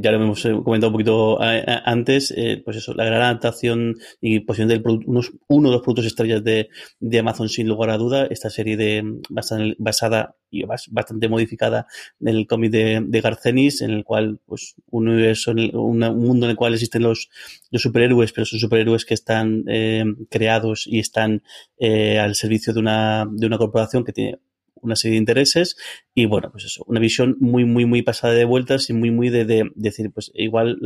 Ya, 0.00 0.12
lo 0.12 0.22
hemos 0.22 0.44
eh, 0.46 0.52
comentado 0.64 0.88
un 0.88 0.94
poquito 0.94 1.38
antes. 1.42 2.32
eh, 2.34 2.62
pues 2.64 2.78
eso, 2.78 2.94
la 2.94 3.04
gran 3.04 3.20
adaptación 3.20 3.96
y 4.20 4.40
posición 4.40 4.68
del 4.68 4.82
unos, 5.06 5.32
uno 5.48 5.68
de 5.68 5.74
los 5.74 5.82
productos 5.82 6.06
estrellas 6.06 6.42
de, 6.42 6.70
de 7.00 7.18
Amazon, 7.18 7.50
sin 7.50 7.68
lugar 7.68 7.90
a 7.90 7.98
duda. 7.98 8.24
Esta 8.30 8.48
serie 8.48 8.78
de 8.78 9.02
basada, 9.28 9.64
basada 9.78 10.36
y 10.50 10.62
bas- 10.62 10.88
bastante 10.90 11.28
modificada 11.28 11.86
en 12.20 12.28
el 12.28 12.46
cómic 12.46 12.70
de, 12.70 13.02
de 13.06 13.20
Garcenis, 13.20 13.82
en 13.82 13.90
el 13.90 14.04
cual, 14.04 14.40
pues, 14.46 14.74
un 14.90 15.08
universo, 15.08 15.50
un 15.52 15.98
mundo 15.98 16.46
en 16.46 16.50
el 16.50 16.56
cual 16.56 16.72
existen 16.72 17.02
los, 17.02 17.28
los 17.70 17.82
superhéroes, 17.82 18.32
pero 18.32 18.46
son 18.46 18.58
superhéroes 18.58 19.04
que 19.04 19.14
están 19.14 19.64
eh, 19.68 20.04
creados 20.30 20.86
y 20.86 20.98
están 20.98 21.42
eh, 21.78 22.18
al 22.18 22.36
servicio 22.36 22.72
de 22.72 22.80
una, 22.80 23.26
de 23.30 23.46
una 23.46 23.58
corporación 23.58 24.02
que 24.04 24.12
tiene 24.14 24.38
una 24.76 24.96
serie 24.96 25.14
de 25.14 25.20
intereses 25.20 25.76
y 26.14 26.26
bueno, 26.26 26.50
pues 26.52 26.64
eso, 26.64 26.84
una 26.86 27.00
visión 27.00 27.36
muy, 27.40 27.64
muy, 27.64 27.86
muy 27.86 28.02
pasada 28.02 28.34
de 28.34 28.44
vueltas 28.44 28.88
y 28.90 28.92
muy, 28.92 29.10
muy 29.10 29.30
de, 29.30 29.44
de, 29.44 29.70
decir, 29.74 30.10
pues 30.12 30.30
igual 30.34 30.78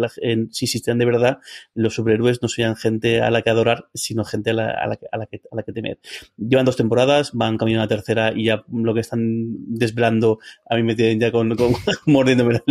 si 0.51 0.64
existían 0.64 0.98
de 0.98 1.05
verdad, 1.05 1.38
los 1.74 1.94
superhéroes 1.94 2.40
no 2.40 2.48
serían 2.48 2.77
gente 2.77 3.20
a 3.20 3.31
la 3.31 3.42
que 3.42 3.51
adorar, 3.51 3.88
sino 3.94 4.24
gente 4.24 4.51
a 4.51 4.55
la, 4.55 4.70
a 4.70 4.87
la, 4.87 4.98
a 5.12 5.18
la, 5.18 5.27
que, 5.27 5.42
a 5.51 5.57
la 5.57 5.62
que 5.62 5.72
temer. 5.72 5.98
Llevan 6.37 6.64
dos 6.64 6.77
temporadas, 6.77 7.33
van 7.35 7.59
camino 7.59 7.81
a 7.81 7.85
la 7.85 7.88
tercera 7.88 8.33
y 8.35 8.44
ya 8.44 8.64
lo 8.72 8.94
que 8.94 9.01
están 9.01 9.20
desvelando 9.66 10.38
a 10.68 10.77
mí 10.77 10.83
me 10.83 10.94
tienen 10.94 11.20
ya 11.20 11.31
con, 11.31 11.55
con 11.57 11.72
mordiéndome 12.07 12.62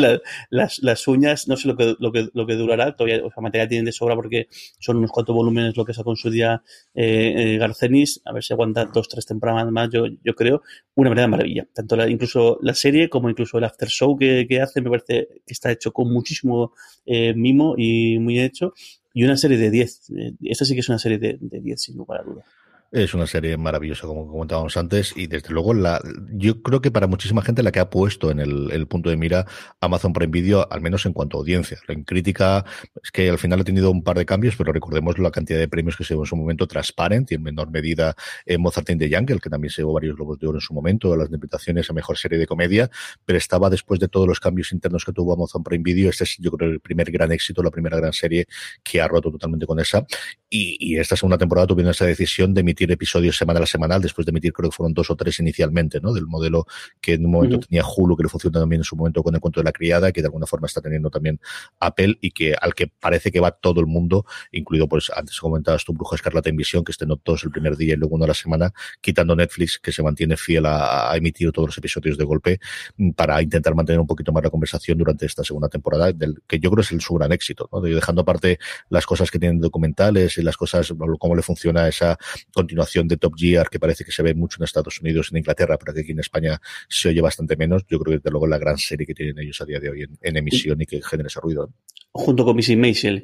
las, 0.49 0.79
las 0.81 1.07
uñas, 1.07 1.47
no 1.47 1.57
sé 1.57 1.67
lo 1.67 1.75
que, 1.75 1.95
lo 1.99 2.11
que, 2.11 2.29
lo 2.33 2.47
que 2.47 2.55
durará, 2.55 2.95
todavía, 2.95 3.23
o 3.23 3.31
sea, 3.31 3.41
materia 3.41 3.67
tienen 3.67 3.85
de 3.85 3.91
sobra 3.91 4.15
porque 4.15 4.47
son 4.79 4.97
unos 4.97 5.11
cuatro 5.11 5.33
volúmenes 5.33 5.77
lo 5.77 5.85
que 5.85 5.93
sacó 5.93 6.11
en 6.11 6.17
su 6.17 6.29
día 6.29 6.63
eh, 6.95 7.33
eh, 7.35 7.57
Garcenis, 7.57 8.21
a 8.25 8.33
ver 8.33 8.43
si 8.43 8.53
aguanta 8.53 8.85
dos, 8.85 9.07
tres 9.07 9.25
temporadas 9.25 9.71
más, 9.71 9.89
yo, 9.91 10.05
yo 10.23 10.35
creo, 10.35 10.61
una 10.95 11.06
verdadera 11.09 11.29
maravilla. 11.29 11.67
Tanto 11.73 11.95
la, 11.95 12.09
incluso 12.09 12.59
la 12.61 12.73
serie 12.73 13.09
como 13.09 13.29
incluso 13.29 13.57
el 13.57 13.63
after 13.63 13.89
show 13.89 14.17
que, 14.17 14.45
que 14.47 14.61
hace, 14.61 14.81
me 14.81 14.89
parece 14.89 15.27
que 15.45 15.53
está 15.53 15.71
hecho 15.71 15.91
con 15.91 16.11
muchísimo 16.11 16.73
eh, 17.05 17.33
mimo 17.33 17.75
y 17.77 18.19
muy 18.19 18.39
hecho. 18.39 18.73
Y 19.13 19.23
una 19.23 19.37
serie 19.37 19.57
de 19.57 19.71
10. 19.71 20.09
Eh, 20.11 20.33
esta 20.43 20.65
sí 20.65 20.73
que 20.73 20.81
es 20.81 20.89
una 20.89 20.99
serie 20.99 21.17
de 21.17 21.37
10, 21.39 21.81
sin 21.81 21.97
lugar 21.97 22.21
a 22.21 22.23
dudas. 22.23 22.45
Es 22.89 23.13
una 23.13 23.27
serie 23.27 23.57
maravillosa, 23.57 24.07
como 24.07 24.25
comentábamos 24.25 24.77
antes, 24.77 25.11
y 25.17 25.27
desde 25.27 25.49
luego 25.49 25.73
la, 25.73 26.01
yo 26.31 26.61
creo 26.61 26.79
que 26.79 26.89
para 26.89 27.05
muchísima 27.05 27.41
gente 27.41 27.61
la 27.61 27.73
que 27.73 27.81
ha 27.81 27.89
puesto 27.89 28.31
en 28.31 28.39
el, 28.39 28.87
punto 28.87 29.09
de 29.09 29.17
mira 29.17 29.45
Amazon 29.81 30.13
Prime 30.13 30.31
Video, 30.31 30.65
al 30.71 30.79
menos 30.79 31.05
en 31.05 31.11
cuanto 31.11 31.35
a 31.35 31.41
audiencia. 31.41 31.79
En 31.89 32.05
crítica, 32.05 32.63
es 33.03 33.11
que 33.11 33.29
al 33.29 33.39
final 33.39 33.59
ha 33.59 33.63
tenido 33.65 33.91
un 33.91 34.03
par 34.03 34.17
de 34.17 34.25
cambios, 34.25 34.55
pero 34.55 34.71
recordemos 34.71 35.19
la 35.19 35.31
cantidad 35.31 35.59
de 35.59 35.67
premios 35.67 35.97
que 35.97 36.05
se 36.05 36.13
llevó 36.13 36.23
en 36.23 36.27
su 36.27 36.37
momento 36.37 36.65
Transparent 36.65 37.29
y 37.33 37.35
en 37.35 37.43
menor 37.43 37.69
medida 37.69 38.15
en 38.45 38.61
Mozart 38.61 38.89
in 38.89 38.99
the 38.99 39.13
Jungle, 39.13 39.39
que 39.39 39.49
también 39.49 39.69
se 39.69 39.81
llevó 39.81 39.91
varios 39.91 40.15
Globos 40.15 40.39
de 40.39 40.47
Oro 40.47 40.57
en 40.59 40.61
su 40.61 40.73
momento, 40.73 41.13
las 41.17 41.29
invitaciones 41.29 41.89
a 41.89 41.93
mejor 41.93 42.17
serie 42.17 42.39
de 42.39 42.47
comedia, 42.47 42.89
pero 43.25 43.37
estaba 43.37 43.69
después 43.69 43.99
de 43.99 44.07
todos 44.07 44.29
los 44.29 44.39
cambios 44.39 44.71
internos 44.71 45.03
que 45.03 45.11
tuvo 45.11 45.33
Amazon 45.33 45.61
Prime 45.61 45.83
Video, 45.83 46.09
este 46.09 46.23
es 46.23 46.37
yo 46.39 46.51
creo 46.51 46.69
el 46.69 46.79
primer 46.79 47.11
gran 47.11 47.33
éxito, 47.33 47.61
la 47.61 47.71
primera 47.71 47.97
gran 47.97 48.13
serie 48.13 48.47
que 48.81 49.01
ha 49.01 49.09
roto 49.09 49.29
totalmente 49.29 49.65
con 49.65 49.77
esa. 49.81 50.05
Y, 50.49 50.77
y 50.79 50.97
esta 50.97 51.17
segunda 51.17 51.37
temporada 51.37 51.67
tuvieron 51.67 51.91
esa 51.91 52.05
decisión 52.05 52.53
de 52.53 52.61
emitir 52.61 52.76
episodios 52.85 53.37
semanal 53.37 53.63
a 53.63 53.65
semanal, 53.65 54.01
después 54.01 54.25
de 54.25 54.31
emitir 54.31 54.53
creo 54.53 54.69
que 54.69 54.75
fueron 54.75 54.93
dos 54.93 55.09
o 55.09 55.15
tres 55.15 55.39
inicialmente, 55.39 55.99
¿no? 56.01 56.13
Del 56.13 56.27
modelo 56.27 56.65
que 57.01 57.13
en 57.13 57.25
un 57.25 57.31
momento 57.31 57.59
tenía 57.59 57.83
Hulu, 57.85 58.15
que 58.15 58.23
le 58.23 58.29
funciona 58.29 58.59
también 58.59 58.81
en 58.81 58.85
su 58.85 58.95
momento 58.95 59.23
con 59.23 59.33
el 59.33 59.41
cuento 59.41 59.59
de 59.59 59.65
la 59.65 59.71
criada, 59.71 60.11
que 60.11 60.21
de 60.21 60.27
alguna 60.27 60.45
forma 60.45 60.67
está 60.67 60.81
teniendo 60.81 61.09
también 61.09 61.39
Apple 61.79 62.17
y 62.21 62.31
que 62.31 62.55
al 62.59 62.73
que 62.73 62.87
parece 62.87 63.31
que 63.31 63.39
va 63.39 63.51
todo 63.51 63.79
el 63.79 63.87
mundo, 63.87 64.25
incluido 64.51 64.87
pues 64.87 65.11
antes 65.15 65.39
comentabas 65.39 65.83
tu 65.83 65.93
Bruja 65.93 66.15
Escarlata 66.15 66.49
en 66.49 66.57
Visión, 66.57 66.83
que 66.83 66.91
estén 66.91 67.09
todos 67.23 67.43
el 67.43 67.51
primer 67.51 67.75
día 67.77 67.93
y 67.93 67.97
luego 67.97 68.15
uno 68.15 68.25
a 68.25 68.27
la 68.27 68.33
semana, 68.33 68.73
quitando 69.01 69.35
Netflix, 69.35 69.79
que 69.79 69.91
se 69.91 70.03
mantiene 70.03 70.37
fiel 70.37 70.65
a, 70.65 71.15
emitir 71.15 71.51
todos 71.51 71.69
los 71.69 71.77
episodios 71.77 72.17
de 72.17 72.25
golpe 72.25 72.59
mm, 72.97 73.11
para 73.11 73.41
intentar 73.41 73.73
mantener 73.73 73.99
un 73.99 74.07
poquito 74.07 74.31
más 74.31 74.43
la 74.43 74.49
conversación 74.49 74.97
durante 74.97 75.25
esta 75.25 75.43
segunda 75.43 75.69
temporada, 75.69 76.11
del 76.11 76.41
que 76.47 76.59
yo 76.59 76.69
creo 76.71 76.81
es 76.81 76.91
el, 76.91 77.01
su 77.01 77.15
gran 77.15 77.31
éxito, 77.31 77.69
¿no? 77.71 77.81
dejando 77.81 78.21
aparte 78.21 78.59
las 78.89 79.05
cosas 79.05 79.31
que 79.31 79.39
tienen 79.39 79.59
documentales 79.59 80.37
y 80.37 80.43
las 80.43 80.57
cosas, 80.57 80.93
cómo 81.19 81.35
le 81.35 81.41
funciona 81.41 81.87
esa 81.87 82.17
continuación 82.67 83.07
de 83.07 83.15
Top 83.15 83.33
Gear, 83.37 83.69
que 83.69 83.79
parece 83.79 84.03
que 84.03 84.11
se 84.11 84.21
ve 84.21 84.33
mucho 84.33 84.57
en 84.59 84.65
Estados 84.65 84.99
Unidos, 84.99 85.29
en 85.31 85.37
Inglaterra, 85.37 85.77
pero 85.77 85.93
que 85.93 86.01
aquí 86.01 86.11
en 86.11 86.19
España 86.19 86.59
se 86.89 87.09
oye 87.09 87.21
bastante 87.21 87.55
menos. 87.55 87.83
Yo 87.87 87.97
creo 87.99 88.11
que 88.11 88.17
desde 88.17 88.29
luego 88.29 88.45
es 88.45 88.49
la 88.49 88.57
gran 88.57 88.77
serie 88.77 89.07
que 89.07 89.13
tienen 89.13 89.39
ellos 89.39 89.59
a 89.61 89.65
día 89.65 89.79
de 89.79 89.89
hoy 89.89 90.05
en, 90.21 90.37
emisión 90.37 90.81
y 90.81 90.85
que 90.85 91.01
genera 91.01 91.27
ese 91.27 91.39
ruido. 91.39 91.69
Junto 92.11 92.43
con 92.43 92.55
Missy 92.55 92.75
Maisel. 92.75 93.23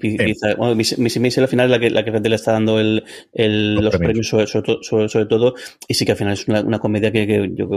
Bueno, 0.57 0.75
Missy 0.75 1.19
Maisel 1.19 1.43
al 1.43 1.49
final 1.49 1.65
es 1.65 1.71
la 1.71 1.79
que, 1.79 1.89
la 1.89 2.05
que 2.05 2.29
le 2.29 2.35
está 2.35 2.53
dando 2.53 2.79
el, 2.79 3.03
el, 3.33 3.75
los, 3.75 3.97
premios, 3.97 4.27
sobre, 4.27 4.47
sobre, 4.47 5.25
todo, 5.25 5.55
y 5.87 5.93
sí 5.93 6.05
que 6.05 6.13
al 6.13 6.17
final 6.17 6.33
es 6.33 6.47
una, 6.47 6.61
una 6.61 6.79
comedia 6.79 7.11
que, 7.11 7.27
que, 7.27 7.51
yo, 7.53 7.69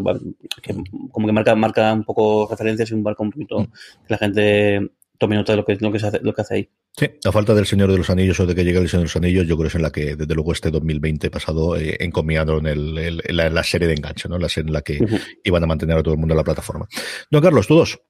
que, 0.63 0.75
como 1.11 1.27
que 1.27 1.33
marca, 1.33 1.55
marca 1.57 1.93
un 1.93 2.05
poco 2.05 2.47
referencias 2.49 2.91
y 2.91 2.95
un 2.95 3.03
barco 3.03 3.25
un 3.25 3.31
poquito 3.31 3.61
mm. 3.61 3.65
que 4.07 4.09
la 4.09 4.19
gente 4.19 4.91
tome 5.19 5.37
nota 5.37 5.53
de 5.53 5.57
lo 5.57 5.65
que, 5.65 5.77
lo 5.77 5.91
que, 5.93 5.99
se 5.99 6.07
hace, 6.07 6.21
lo 6.21 6.33
que 6.33 6.41
hace 6.43 6.55
ahí. 6.55 6.69
Sí, 6.99 7.07
la 7.23 7.31
falta 7.31 7.55
del 7.55 7.67
Señor 7.67 7.93
de 7.93 7.99
los 7.99 8.09
Anillos 8.09 8.41
o 8.41 8.47
de 8.47 8.55
que 8.55 8.65
llegue 8.65 8.79
el 8.79 8.89
Señor 8.89 9.03
de 9.03 9.09
los 9.09 9.17
Anillos, 9.17 9.47
yo 9.47 9.57
creo 9.57 9.65
que 9.65 9.69
es 9.69 9.75
en 9.75 9.83
la 9.83 9.93
que, 9.93 10.17
desde 10.17 10.35
luego, 10.35 10.53
este 10.53 10.71
2020 10.71 11.31
pasado 11.31 11.77
eh, 11.77 11.95
encomiaron 12.01 12.67
el, 12.67 13.23
la, 13.29 13.63
serie 13.65 13.87
de 13.87 13.95
enganche, 13.95 14.31
¿no? 14.31 14.39
La 14.39 14.49
serie 14.49 14.69
en 14.69 14.73
la 14.73 14.81
que 14.81 14.99
iban 15.45 15.63
a 15.63 15.67
mantener 15.67 15.99
a 15.99 16.03
todo 16.03 16.15
el 16.15 16.21
mundo 16.21 16.33
en 16.33 16.39
la 16.39 16.45
plataforma. 16.45 16.89
Don 17.31 17.43
Carlos, 17.43 17.67
¿tú 17.67 17.75
dos? 17.75 18.01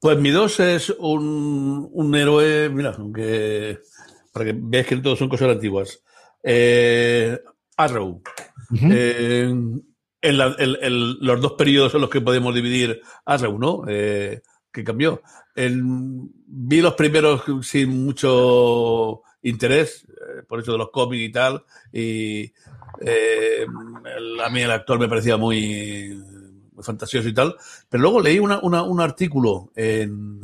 Pues 0.00 0.18
mi 0.18 0.30
dos 0.30 0.58
es 0.58 0.90
un, 0.98 1.88
un 1.92 2.14
héroe, 2.16 2.68
mira, 2.68 2.96
aunque 2.98 3.78
para 4.32 4.46
que 4.46 4.58
veáis 4.60 4.86
que 4.88 4.96
todos 4.96 5.20
son 5.20 5.28
cosas 5.28 5.50
antiguas. 5.50 6.02
Eh, 6.42 7.38
Arrow. 7.76 8.20
eh, 8.90 9.54
en, 10.20 10.36
la, 10.36 10.56
los 10.58 11.40
dos 11.40 11.52
periodos 11.52 11.94
en 11.94 12.00
los 12.00 12.10
que 12.10 12.20
podemos 12.20 12.52
dividir 12.52 13.00
Arrow, 13.24 13.56
¿no? 13.56 13.84
Que 14.78 14.84
cambió. 14.84 15.22
vi 15.56 16.80
los 16.80 16.94
primeros 16.94 17.42
sin 17.62 18.04
mucho 18.04 19.22
interés, 19.42 20.06
eh, 20.08 20.44
por 20.46 20.60
eso 20.60 20.70
de 20.70 20.78
los 20.78 20.90
cómics 20.90 21.24
y 21.24 21.32
tal, 21.32 21.64
y 21.92 22.52
eh, 23.00 23.66
a 24.44 24.48
mí 24.50 24.60
el 24.60 24.70
actor 24.70 25.00
me 25.00 25.08
parecía 25.08 25.36
muy, 25.36 26.14
muy 26.70 26.84
fantasioso 26.84 27.28
y 27.28 27.34
tal, 27.34 27.56
pero 27.88 28.02
luego 28.02 28.20
leí 28.20 28.38
una, 28.38 28.60
un 28.60 29.00
artículo 29.00 29.72
en, 29.74 30.42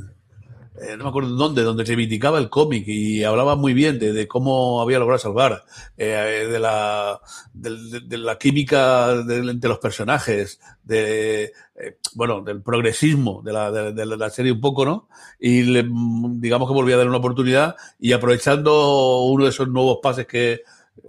eh, 0.81 0.97
no 0.97 1.05
me 1.05 1.11
acuerdo 1.11 1.31
dónde, 1.31 1.63
donde 1.63 1.85
reivindicaba 1.85 2.39
el 2.39 2.51
cómic 2.51 2.85
y 2.89 3.23
hablaba 3.23 3.55
muy 3.55 3.75
bien 3.75 3.99
de, 4.01 4.13
de 4.13 4.27
cómo 4.27 4.83
había 4.83 4.99
logrado 4.99 5.21
salvar, 5.21 5.65
eh, 5.97 6.49
de, 6.51 6.59
la, 6.59 7.21
de, 7.53 8.01
de, 8.01 8.19
la 8.19 8.37
química 8.39 9.15
de, 9.23 9.69
los 9.69 9.79
personajes, 9.79 10.61
de, 10.83 11.53
eh, 11.77 11.99
bueno, 12.15 12.43
del 12.43 12.61
progresismo 12.61 13.41
de 13.43 13.53
la, 13.53 13.71
de, 13.71 14.07
la 14.07 14.31
serie 14.31 14.51
un 14.51 14.61
poco, 14.61 14.85
¿no? 14.85 15.09
Y 15.39 15.63
le, 15.63 15.89
digamos 15.89 16.69
que 16.69 16.75
volví 16.75 16.93
a 16.93 16.97
dar 16.97 17.09
una 17.09 17.19
oportunidad 17.19 17.77
y 18.01 18.13
aprovechando 18.13 19.23
uno 19.27 19.45
de 19.45 19.51
esos 19.51 19.69
nuevos 19.69 19.99
pases 20.03 20.27
que 20.27 20.63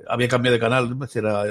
había 0.07 0.27
cambiado 0.27 0.53
de 0.53 0.59
canal, 0.59 0.97
no 0.97 1.07
si 1.07 1.17
era 1.19 1.43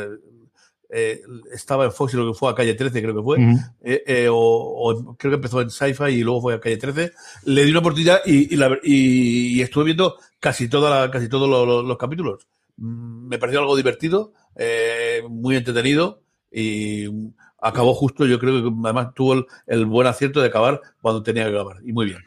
eh, 0.96 1.22
estaba 1.52 1.86
en 1.86 1.90
Fox 1.90 2.14
y 2.14 2.16
lo 2.16 2.32
que 2.32 2.38
fue 2.38 2.48
a 2.48 2.54
Calle 2.54 2.74
13, 2.74 3.02
creo 3.02 3.16
que 3.16 3.22
fue, 3.22 3.38
eh, 3.82 4.04
eh, 4.06 4.28
o, 4.30 5.16
creo 5.18 5.32
que 5.32 5.34
empezó 5.34 5.60
en 5.60 5.68
Sci-Fi 5.68 6.12
y 6.12 6.22
luego 6.22 6.42
fue 6.42 6.54
a 6.54 6.60
Calle 6.60 6.76
13, 6.76 7.10
le 7.46 7.64
di 7.64 7.72
una 7.72 7.80
oportunidad 7.80 8.20
y, 8.24 8.48
y, 8.84 9.60
estuve 9.60 9.86
viendo 9.86 10.14
casi, 10.38 10.68
toda 10.68 11.10
casi 11.10 11.28
todos 11.28 11.48
los, 11.84 11.98
capítulos. 11.98 12.46
Mm, 12.76 13.26
me 13.26 13.38
pareció 13.38 13.58
algo 13.58 13.74
divertido, 13.74 14.34
muy 15.28 15.56
entretenido 15.56 16.22
y 16.52 17.08
acabó 17.60 17.92
justo, 17.94 18.24
yo 18.24 18.38
creo 18.38 18.62
que 18.62 18.70
además 18.84 19.14
tuvo 19.14 19.32
el, 19.32 19.46
el 19.66 19.86
buen 19.86 20.06
acierto 20.06 20.40
de 20.40 20.46
acabar 20.46 20.80
cuando 21.02 21.24
tenía 21.24 21.42
que 21.50 21.56
acabar, 21.56 21.78
y 21.84 21.92
muy 21.92 22.06
bien. 22.06 22.18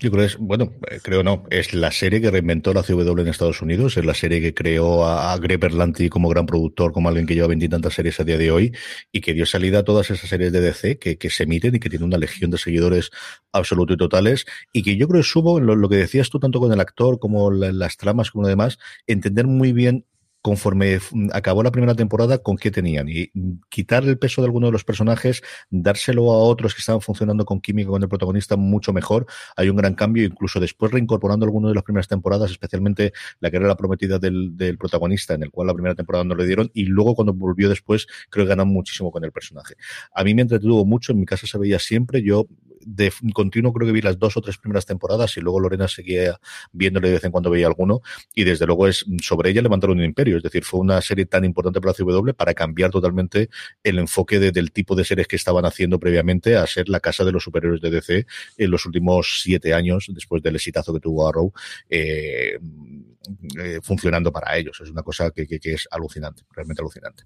Yo 0.00 0.12
creo 0.12 0.20
que 0.20 0.26
es, 0.26 0.38
bueno, 0.38 0.72
eh, 0.88 1.00
creo 1.02 1.24
no, 1.24 1.44
es 1.50 1.74
la 1.74 1.90
serie 1.90 2.20
que 2.20 2.30
reinventó 2.30 2.72
la 2.72 2.84
CW 2.84 3.20
en 3.20 3.28
Estados 3.28 3.60
Unidos, 3.62 3.96
es 3.96 4.04
la 4.04 4.14
serie 4.14 4.40
que 4.40 4.54
creó 4.54 5.04
a, 5.04 5.36
Greg 5.38 5.58
Berlanti 5.58 6.08
como 6.08 6.28
gran 6.28 6.46
productor, 6.46 6.92
como 6.92 7.08
alguien 7.08 7.26
que 7.26 7.34
lleva 7.34 7.52
tantas 7.68 7.94
series 7.94 8.20
a 8.20 8.24
día 8.24 8.38
de 8.38 8.52
hoy 8.52 8.72
y 9.10 9.20
que 9.20 9.34
dio 9.34 9.44
salida 9.44 9.80
a 9.80 9.82
todas 9.82 10.10
esas 10.10 10.30
series 10.30 10.52
de 10.52 10.60
DC 10.60 10.98
que, 11.00 11.18
que 11.18 11.30
se 11.30 11.42
emiten 11.42 11.74
y 11.74 11.80
que 11.80 11.90
tiene 11.90 12.04
una 12.04 12.16
legión 12.16 12.50
de 12.52 12.58
seguidores 12.58 13.10
absolutos 13.52 13.94
y 13.94 13.98
totales 13.98 14.46
y 14.72 14.82
que 14.82 14.96
yo 14.96 15.08
creo 15.08 15.20
que 15.20 15.28
subo 15.28 15.58
lo, 15.58 15.74
lo 15.74 15.88
que 15.88 15.96
decías 15.96 16.30
tú 16.30 16.38
tanto 16.38 16.60
con 16.60 16.72
el 16.72 16.80
actor 16.80 17.18
como 17.18 17.50
las 17.50 17.96
tramas 17.96 18.30
como 18.30 18.42
lo 18.42 18.48
demás, 18.48 18.78
entender 19.06 19.46
muy 19.48 19.72
bien 19.72 20.04
conforme 20.48 20.98
acabó 21.34 21.62
la 21.62 21.70
primera 21.70 21.94
temporada, 21.94 22.38
con 22.38 22.56
qué 22.56 22.70
tenían. 22.70 23.06
Y 23.06 23.30
quitar 23.68 24.04
el 24.04 24.18
peso 24.18 24.40
de 24.40 24.46
alguno 24.46 24.68
de 24.68 24.72
los 24.72 24.82
personajes, 24.82 25.42
dárselo 25.68 26.30
a 26.32 26.38
otros 26.38 26.74
que 26.74 26.80
estaban 26.80 27.02
funcionando 27.02 27.44
con 27.44 27.60
química 27.60 27.90
con 27.90 28.02
el 28.02 28.08
protagonista 28.08 28.56
mucho 28.56 28.94
mejor. 28.94 29.26
Hay 29.56 29.68
un 29.68 29.76
gran 29.76 29.92
cambio, 29.92 30.24
incluso 30.24 30.58
después 30.58 30.90
reincorporando 30.90 31.44
alguno 31.44 31.68
de 31.68 31.74
las 31.74 31.84
primeras 31.84 32.08
temporadas, 32.08 32.50
especialmente 32.50 33.12
la 33.40 33.50
que 33.50 33.58
era 33.58 33.68
la 33.68 33.76
prometida 33.76 34.18
del, 34.18 34.56
protagonista, 34.78 35.34
en 35.34 35.42
el 35.42 35.50
cual 35.50 35.66
la 35.66 35.74
primera 35.74 35.94
temporada 35.94 36.24
no 36.24 36.34
le 36.34 36.46
dieron, 36.46 36.70
y 36.72 36.84
luego 36.84 37.14
cuando 37.14 37.34
volvió 37.34 37.68
después, 37.68 38.06
creo 38.30 38.46
que 38.46 38.48
ganó 38.48 38.64
muchísimo 38.64 39.12
con 39.12 39.24
el 39.24 39.32
personaje. 39.32 39.74
A 40.14 40.24
mí 40.24 40.34
me 40.34 40.40
entretuvo 40.40 40.86
mucho, 40.86 41.12
en 41.12 41.20
mi 41.20 41.26
casa 41.26 41.46
se 41.46 41.58
veía 41.58 41.78
siempre, 41.78 42.22
yo 42.22 42.46
de 42.88 43.12
continuo 43.34 43.72
creo 43.72 43.86
que 43.86 43.92
vi 43.92 44.00
las 44.00 44.18
dos 44.18 44.36
o 44.36 44.40
tres 44.40 44.56
primeras 44.56 44.86
temporadas 44.86 45.36
y 45.36 45.40
luego 45.40 45.60
Lorena 45.60 45.88
seguía 45.88 46.40
viéndole 46.72 47.08
de 47.08 47.14
vez 47.14 47.24
en 47.24 47.30
cuando 47.30 47.50
veía 47.50 47.66
alguno 47.66 48.00
y 48.34 48.44
desde 48.44 48.66
luego 48.66 48.88
es 48.88 49.04
sobre 49.22 49.50
ella 49.50 49.62
levantaron 49.62 49.98
un 49.98 50.04
imperio, 50.04 50.38
es 50.38 50.42
decir, 50.42 50.64
fue 50.64 50.80
una 50.80 51.00
serie 51.02 51.26
tan 51.26 51.44
importante 51.44 51.80
para 51.80 51.92
la 51.92 52.04
CW 52.04 52.30
para 52.34 52.54
cambiar 52.54 52.90
totalmente 52.90 53.50
el 53.82 53.98
enfoque 53.98 54.38
del 54.38 54.72
tipo 54.72 54.94
de 54.94 55.04
series 55.04 55.28
que 55.28 55.36
estaban 55.36 55.64
haciendo 55.66 55.98
previamente 55.98 56.56
a 56.56 56.66
ser 56.66 56.88
la 56.88 57.00
casa 57.00 57.24
de 57.24 57.32
los 57.32 57.44
superiores 57.44 57.80
de 57.80 57.90
DC 57.90 58.26
en 58.56 58.70
los 58.70 58.86
últimos 58.86 59.40
siete 59.42 59.74
años 59.74 60.06
después 60.08 60.42
del 60.42 60.56
exitazo 60.56 60.94
que 60.94 61.00
tuvo 61.00 61.28
Arrow. 61.28 61.52
Eh, 61.90 62.58
eh, 63.58 63.80
funcionando 63.82 64.32
para 64.32 64.56
ellos. 64.56 64.80
Es 64.80 64.90
una 64.90 65.02
cosa 65.02 65.30
que, 65.30 65.46
que, 65.46 65.58
que, 65.58 65.74
es 65.74 65.88
alucinante, 65.90 66.42
realmente 66.50 66.82
alucinante. 66.82 67.24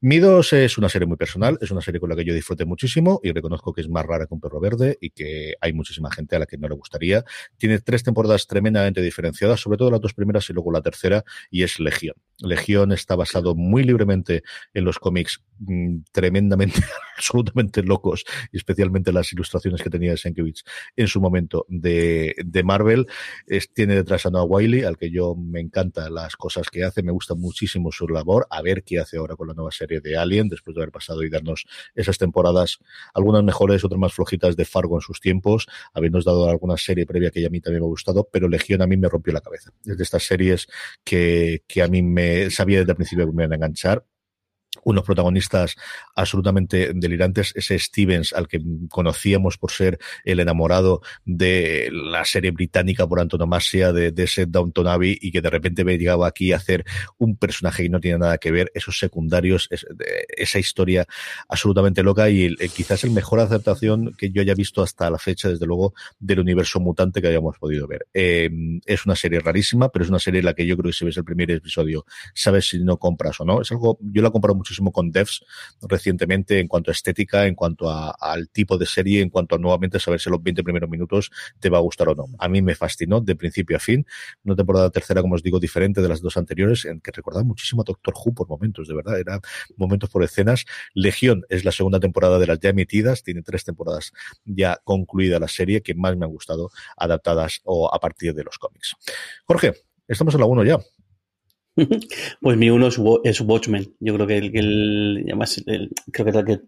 Mi 0.00 0.18
2 0.18 0.52
es 0.54 0.78
una 0.78 0.88
serie 0.88 1.06
muy 1.06 1.16
personal, 1.16 1.58
es 1.60 1.70
una 1.70 1.80
serie 1.80 2.00
con 2.00 2.10
la 2.10 2.16
que 2.16 2.24
yo 2.24 2.34
disfruté 2.34 2.64
muchísimo 2.64 3.20
y 3.22 3.32
reconozco 3.32 3.72
que 3.72 3.80
es 3.82 3.88
más 3.88 4.04
rara 4.04 4.26
que 4.26 4.34
un 4.34 4.40
perro 4.40 4.60
verde 4.60 4.98
y 5.00 5.10
que 5.10 5.54
hay 5.60 5.72
muchísima 5.72 6.10
gente 6.10 6.36
a 6.36 6.40
la 6.40 6.46
que 6.46 6.58
no 6.58 6.68
le 6.68 6.74
gustaría. 6.74 7.24
Tiene 7.56 7.78
tres 7.78 8.02
temporadas 8.02 8.46
tremendamente 8.46 9.02
diferenciadas, 9.02 9.60
sobre 9.60 9.78
todo 9.78 9.90
las 9.90 10.00
dos 10.00 10.14
primeras 10.14 10.48
y 10.50 10.52
luego 10.52 10.72
la 10.72 10.82
tercera, 10.82 11.24
y 11.50 11.62
es 11.62 11.78
Legión. 11.80 12.16
Legión 12.38 12.92
está 12.92 13.16
basado 13.16 13.54
muy 13.54 13.82
libremente 13.82 14.42
en 14.74 14.84
los 14.84 14.98
cómics 14.98 15.42
mmm, 15.58 15.98
tremendamente, 16.12 16.80
absolutamente 17.16 17.82
locos, 17.82 18.24
y 18.52 18.58
especialmente 18.58 19.12
las 19.12 19.32
ilustraciones 19.32 19.82
que 19.82 19.90
tenía 19.90 20.16
Sienkiewicz 20.16 20.62
en 20.96 21.08
su 21.08 21.20
momento 21.20 21.64
de, 21.68 22.34
de 22.44 22.62
Marvel. 22.62 23.06
Tiene 23.74 23.94
detrás 23.94 24.26
a 24.26 24.30
Noah 24.30 24.44
Wiley, 24.44 24.84
al 24.84 24.96
que 24.96 25.10
yo 25.10 25.34
me 25.34 25.60
encanta 25.60 26.10
las 26.10 26.36
cosas 26.36 26.68
que 26.68 26.84
hace, 26.84 27.02
me 27.02 27.12
gusta 27.12 27.34
muchísimo 27.34 27.90
su 27.90 28.08
labor, 28.08 28.46
a 28.50 28.62
ver 28.62 28.82
qué 28.84 28.98
hace 28.98 29.16
ahora 29.16 29.36
con 29.36 29.48
la 29.48 29.54
nueva 29.54 29.70
serie 29.70 30.00
de 30.00 30.16
Alien, 30.16 30.48
después 30.48 30.74
de 30.74 30.82
haber 30.82 30.92
pasado 30.92 31.22
y 31.22 31.30
darnos 31.30 31.66
esas 31.94 32.18
temporadas, 32.18 32.78
algunas 33.14 33.42
mejores, 33.42 33.84
otras 33.84 33.98
más 33.98 34.12
flojitas 34.12 34.56
de 34.56 34.64
Fargo 34.64 34.96
en 34.96 35.00
sus 35.00 35.20
tiempos, 35.20 35.66
habiéndonos 35.94 36.24
dado 36.24 36.48
alguna 36.48 36.76
serie 36.76 37.06
previa 37.06 37.30
que 37.30 37.46
a 37.46 37.50
mí 37.50 37.60
también 37.60 37.82
me 37.82 37.86
ha 37.86 37.90
gustado, 37.90 38.28
pero 38.30 38.48
Legión 38.48 38.82
a 38.82 38.86
mí 38.86 38.96
me 38.96 39.08
rompió 39.08 39.32
la 39.32 39.40
cabeza. 39.40 39.70
Es 39.84 39.96
de 39.96 40.02
estas 40.02 40.24
series 40.24 40.66
que, 41.04 41.62
que 41.66 41.82
a 41.82 41.88
mí 41.88 42.02
me 42.02 42.25
sabía 42.50 42.78
desde 42.80 42.92
el 42.92 42.96
principio 42.96 43.26
que 43.26 43.32
me 43.32 43.44
iban 43.44 43.52
a 43.52 43.56
enganchar 43.56 44.04
unos 44.86 45.04
protagonistas 45.04 45.74
absolutamente 46.14 46.92
delirantes. 46.94 47.52
Ese 47.56 47.78
Stevens, 47.78 48.32
al 48.32 48.46
que 48.46 48.60
conocíamos 48.88 49.58
por 49.58 49.72
ser 49.72 49.98
el 50.24 50.38
enamorado 50.38 51.02
de 51.24 51.90
la 51.92 52.24
serie 52.24 52.52
británica 52.52 53.06
por 53.06 53.18
antonomasia 53.18 53.92
de, 53.92 54.12
de 54.12 54.22
ese 54.22 54.46
Downton 54.46 54.86
Abbey 54.86 55.18
y 55.20 55.32
que 55.32 55.40
de 55.40 55.50
repente 55.50 55.84
me 55.84 55.98
llegaba 55.98 56.28
aquí 56.28 56.52
a 56.52 56.56
hacer 56.56 56.84
un 57.18 57.36
personaje 57.36 57.82
que 57.82 57.88
no 57.88 57.98
tiene 57.98 58.18
nada 58.18 58.38
que 58.38 58.52
ver, 58.52 58.70
esos 58.74 58.96
secundarios, 58.98 59.66
es, 59.70 59.84
esa 60.28 60.60
historia 60.60 61.04
absolutamente 61.48 62.04
loca 62.04 62.30
y 62.30 62.44
el, 62.44 62.56
quizás 62.56 63.02
el 63.02 63.10
mejor 63.10 63.40
aceptación 63.40 64.14
que 64.16 64.30
yo 64.30 64.40
haya 64.40 64.54
visto 64.54 64.84
hasta 64.84 65.10
la 65.10 65.18
fecha, 65.18 65.48
desde 65.48 65.66
luego, 65.66 65.94
del 66.20 66.38
universo 66.38 66.78
mutante 66.78 67.20
que 67.20 67.26
hayamos 67.26 67.58
podido 67.58 67.88
ver. 67.88 68.06
Eh, 68.14 68.48
es 68.84 69.04
una 69.04 69.16
serie 69.16 69.40
rarísima, 69.40 69.88
pero 69.88 70.04
es 70.04 70.10
una 70.10 70.20
serie 70.20 70.38
en 70.38 70.46
la 70.46 70.54
que 70.54 70.64
yo 70.64 70.76
creo 70.76 70.90
que 70.90 70.96
si 70.96 71.04
ves 71.04 71.16
el 71.16 71.24
primer 71.24 71.50
episodio, 71.50 72.06
sabes 72.34 72.68
si 72.68 72.78
no 72.78 72.98
compras 72.98 73.40
o 73.40 73.44
no. 73.44 73.60
Es 73.60 73.72
algo, 73.72 73.98
yo 74.00 74.22
la 74.22 74.30
compro 74.30 74.54
mucho 74.54 74.75
con 74.92 75.10
devs 75.10 75.44
recientemente 75.82 76.60
en 76.60 76.68
cuanto 76.68 76.90
a 76.90 76.92
estética, 76.92 77.46
en 77.46 77.54
cuanto 77.54 77.90
a, 77.90 78.10
al 78.10 78.48
tipo 78.50 78.78
de 78.78 78.86
serie, 78.86 79.20
en 79.20 79.30
cuanto 79.30 79.56
a 79.56 79.58
nuevamente 79.58 79.98
saber 79.98 80.20
si 80.20 80.30
los 80.30 80.42
20 80.42 80.62
primeros 80.62 80.88
minutos 80.88 81.30
te 81.58 81.70
va 81.70 81.78
a 81.78 81.80
gustar 81.80 82.08
o 82.08 82.14
no. 82.14 82.26
A 82.38 82.48
mí 82.48 82.62
me 82.62 82.74
fascinó 82.74 83.20
de 83.20 83.36
principio 83.36 83.76
a 83.76 83.80
fin. 83.80 84.06
Una 84.44 84.56
temporada 84.56 84.90
tercera, 84.90 85.22
como 85.22 85.34
os 85.34 85.42
digo, 85.42 85.58
diferente 85.58 86.00
de 86.00 86.08
las 86.08 86.20
dos 86.20 86.36
anteriores, 86.36 86.84
en 86.84 87.00
que 87.00 87.10
recordaba 87.10 87.44
muchísimo 87.44 87.82
a 87.82 87.84
Doctor 87.84 88.14
Who 88.14 88.34
por 88.34 88.48
momentos, 88.48 88.88
de 88.88 88.94
verdad, 88.94 89.18
era 89.18 89.40
momentos 89.76 90.10
por 90.10 90.22
escenas. 90.22 90.64
Legión 90.94 91.44
es 91.48 91.64
la 91.64 91.72
segunda 91.72 92.00
temporada 92.00 92.38
de 92.38 92.46
las 92.46 92.60
ya 92.60 92.70
emitidas, 92.70 93.22
tiene 93.22 93.42
tres 93.42 93.64
temporadas 93.64 94.12
ya 94.44 94.80
concluida 94.84 95.38
la 95.38 95.48
serie 95.48 95.82
que 95.82 95.94
más 95.94 96.16
me 96.16 96.24
han 96.24 96.30
gustado 96.30 96.70
adaptadas 96.96 97.60
o 97.64 97.92
a 97.92 97.98
partir 97.98 98.34
de 98.34 98.44
los 98.44 98.58
cómics. 98.58 98.96
Jorge, 99.44 99.74
estamos 100.08 100.34
en 100.34 100.40
la 100.40 100.46
1 100.46 100.64
ya. 100.64 100.78
Pues 102.40 102.56
mi 102.56 102.70
uno 102.70 102.88
es, 103.24 103.40
Watchmen. 103.40 103.94
Yo 104.00 104.14
creo 104.14 104.26
que 104.26 104.38
el, 104.38 104.56
el 104.56 105.24
además, 105.26 105.62
el, 105.66 105.90
creo 106.12 106.26
que, 106.26 106.44
que 106.44 106.60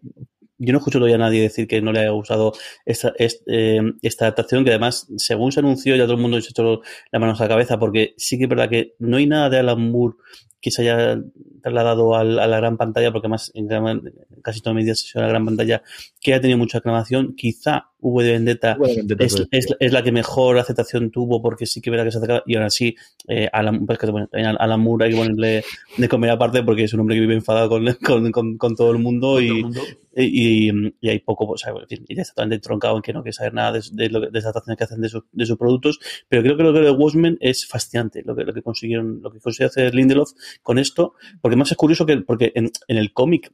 yo 0.58 0.72
no 0.72 0.78
escucho 0.78 0.98
todavía 0.98 1.16
a 1.16 1.18
nadie 1.18 1.40
decir 1.40 1.68
que 1.68 1.80
no 1.80 1.92
le 1.92 2.00
haya 2.00 2.10
gustado 2.10 2.52
esta, 2.84 3.12
eh, 3.18 3.80
esta, 4.02 4.24
adaptación, 4.26 4.64
que 4.64 4.70
además, 4.70 5.06
según 5.16 5.52
se 5.52 5.60
anunció, 5.60 5.96
ya 5.96 6.04
todo 6.04 6.14
el 6.14 6.20
mundo 6.20 6.40
se 6.40 6.50
echó 6.50 6.82
la 7.12 7.18
mano 7.18 7.34
a 7.36 7.40
la 7.40 7.48
cabeza, 7.48 7.78
porque 7.78 8.14
sí 8.16 8.38
que 8.38 8.44
es 8.44 8.50
verdad 8.50 8.68
que 8.68 8.94
no 8.98 9.18
hay 9.18 9.26
nada 9.26 9.50
de 9.50 9.58
Alan 9.58 9.90
Moore 9.90 10.16
que 10.60 10.70
se 10.70 10.82
haya 10.82 11.20
trasladado 11.62 12.14
al, 12.14 12.38
a 12.38 12.46
la 12.46 12.56
gran 12.58 12.76
pantalla, 12.76 13.12
porque 13.12 13.28
más 13.28 13.50
en 13.54 13.66
gran, 13.66 14.02
casi 14.42 14.60
toda 14.60 14.74
mi 14.74 14.82
vida 14.82 14.94
se 14.94 15.18
a 15.18 15.22
la 15.22 15.28
gran 15.28 15.44
pantalla, 15.44 15.82
que 16.20 16.34
ha 16.34 16.40
tenido 16.40 16.58
mucha 16.58 16.78
aclamación. 16.78 17.34
Quizá 17.36 17.90
V 18.00 18.24
de 18.24 18.32
Vendetta, 18.32 18.76
Vendetta 18.76 19.24
es, 19.24 19.46
es, 19.50 19.66
es, 19.78 19.92
la 19.92 20.02
que 20.02 20.12
mejor 20.12 20.58
aceptación 20.58 21.10
tuvo, 21.10 21.42
porque 21.42 21.66
sí 21.66 21.80
que 21.80 21.90
verá 21.90 22.04
que 22.04 22.12
se 22.12 22.18
acerca, 22.18 22.42
y 22.46 22.56
ahora 22.56 22.70
sí, 22.70 22.96
eh, 23.28 23.48
pues 23.86 23.98
que, 23.98 24.10
bueno, 24.10 24.28
Alan 24.32 24.80
Moore 24.80 25.06
hay 25.06 25.10
que 25.12 25.16
ponerle 25.16 25.64
de 25.96 26.08
comer 26.08 26.30
aparte, 26.30 26.62
porque 26.62 26.84
es 26.84 26.94
un 26.94 27.00
hombre 27.00 27.16
que 27.16 27.20
vive 27.20 27.34
enfadado 27.34 27.68
con, 27.68 27.84
con, 28.04 28.32
con, 28.32 28.58
con 28.58 28.76
todo 28.76 28.90
el 28.90 28.98
mundo, 28.98 29.40
y, 29.40 29.48
todo 29.48 29.56
el 29.56 29.62
mundo. 29.62 29.80
Y, 30.16 30.68
y, 30.68 30.92
y, 31.00 31.08
hay 31.08 31.20
poco, 31.20 31.44
o 31.46 31.56
sea, 31.56 31.72
y 31.88 32.14
ya 32.14 32.22
está 32.22 32.34
totalmente 32.34 32.62
troncado 32.62 32.96
en 32.96 33.02
que 33.02 33.12
no 33.12 33.22
quiere 33.22 33.34
saber 33.34 33.54
nada 33.54 33.72
de, 33.72 33.82
de, 33.92 34.08
lo, 34.08 34.20
de 34.20 34.30
las 34.32 34.44
adaptaciones 34.44 34.76
que 34.76 34.84
hacen 34.84 35.00
de, 35.00 35.08
su, 35.08 35.24
de 35.30 35.46
sus 35.46 35.56
productos, 35.56 36.00
pero 36.28 36.42
creo 36.42 36.56
que 36.56 36.62
lo 36.64 36.72
que 36.72 36.80
de 36.80 36.90
Watchmen 36.90 37.38
es 37.40 37.66
fascinante, 37.66 38.22
lo 38.24 38.34
que, 38.34 38.44
lo 38.44 38.52
que 38.52 38.62
consiguieron, 38.62 39.20
lo 39.22 39.30
que 39.30 39.38
consiguió 39.38 39.68
hacer 39.68 39.94
Lindelof 39.94 40.32
con 40.62 40.78
esto, 40.78 41.14
porque 41.40 41.56
más 41.56 41.70
es 41.70 41.76
curioso 41.76 42.06
que, 42.06 42.18
porque 42.18 42.52
en, 42.54 42.70
en 42.88 42.96
el 42.96 43.12
cómic, 43.12 43.50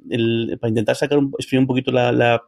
para 0.61 0.68
intentar 0.68 0.97
sacar 0.97 1.18
un, 1.18 1.32
exprimir 1.38 1.62
un 1.62 1.66
poquito 1.66 1.92
la, 1.92 2.12
la 2.12 2.42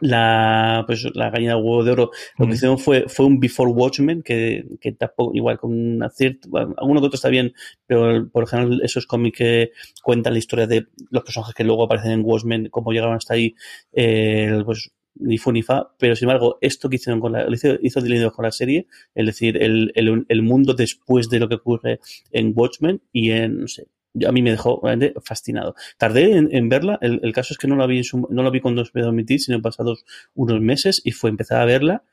la 0.00 0.84
pues 0.86 1.06
la 1.14 1.30
gallina 1.30 1.54
de 1.54 1.60
huevo 1.60 1.84
de 1.84 1.92
oro 1.92 2.10
lo 2.38 2.46
que 2.46 2.54
hicieron 2.54 2.78
fue 2.78 3.08
fue 3.08 3.26
un 3.26 3.38
Before 3.38 3.70
Watchmen 3.70 4.22
que, 4.22 4.64
que 4.80 4.92
tampoco 4.92 5.32
igual 5.34 5.58
con 5.58 5.72
una 5.72 6.10
cierta 6.10 6.48
bueno, 6.48 6.74
alguno 6.78 7.00
que 7.00 7.06
otro 7.06 7.16
está 7.16 7.28
bien 7.28 7.52
pero 7.86 8.28
por 8.30 8.44
ejemplo 8.44 8.82
esos 8.82 9.06
cómics 9.06 9.38
que 9.38 9.70
cuentan 10.02 10.32
la 10.32 10.38
historia 10.38 10.66
de 10.66 10.86
los 11.10 11.22
personajes 11.22 11.54
que 11.54 11.64
luego 11.64 11.84
aparecen 11.84 12.12
en 12.12 12.24
Watchmen 12.24 12.68
cómo 12.70 12.92
llegaron 12.92 13.16
hasta 13.16 13.34
ahí 13.34 13.54
eh, 13.92 14.62
pues 14.64 14.90
ni 15.14 15.38
fu 15.38 15.52
ni 15.52 15.62
fa, 15.62 15.92
pero 15.98 16.16
sin 16.16 16.28
embargo, 16.28 16.58
esto 16.60 16.88
que 16.88 16.96
hicieron 16.96 17.20
con 17.20 17.32
la, 17.32 17.46
hizo, 17.50 17.76
hizo 17.82 18.00
con 18.32 18.44
la 18.44 18.52
serie, 18.52 18.86
es 19.14 19.26
decir, 19.26 19.62
el, 19.62 19.92
el, 19.94 20.24
el 20.28 20.42
mundo 20.42 20.74
después 20.74 21.28
de 21.28 21.38
lo 21.38 21.48
que 21.48 21.56
ocurre 21.56 22.00
en 22.30 22.52
Watchmen 22.54 23.02
y 23.12 23.30
en, 23.30 23.60
no 23.60 23.68
sé, 23.68 23.88
a 24.26 24.32
mí 24.32 24.42
me 24.42 24.50
dejó 24.50 24.80
realmente 24.82 25.18
fascinado. 25.24 25.74
Tardé 25.96 26.36
en, 26.36 26.68
verla, 26.68 26.98
el, 27.00 27.32
caso 27.32 27.54
es 27.54 27.58
que 27.58 27.68
no 27.68 27.76
la 27.76 27.86
vi, 27.86 28.02
no 28.28 28.42
la 28.42 28.50
vi 28.50 28.60
cuando 28.60 28.82
a 28.82 28.98
emitir, 28.98 29.40
sino 29.40 29.62
pasados 29.62 30.04
unos 30.34 30.60
meses 30.60 31.00
y 31.04 31.12
fue 31.12 31.30
empezar 31.30 31.60
a 31.60 31.64
verla 31.64 32.04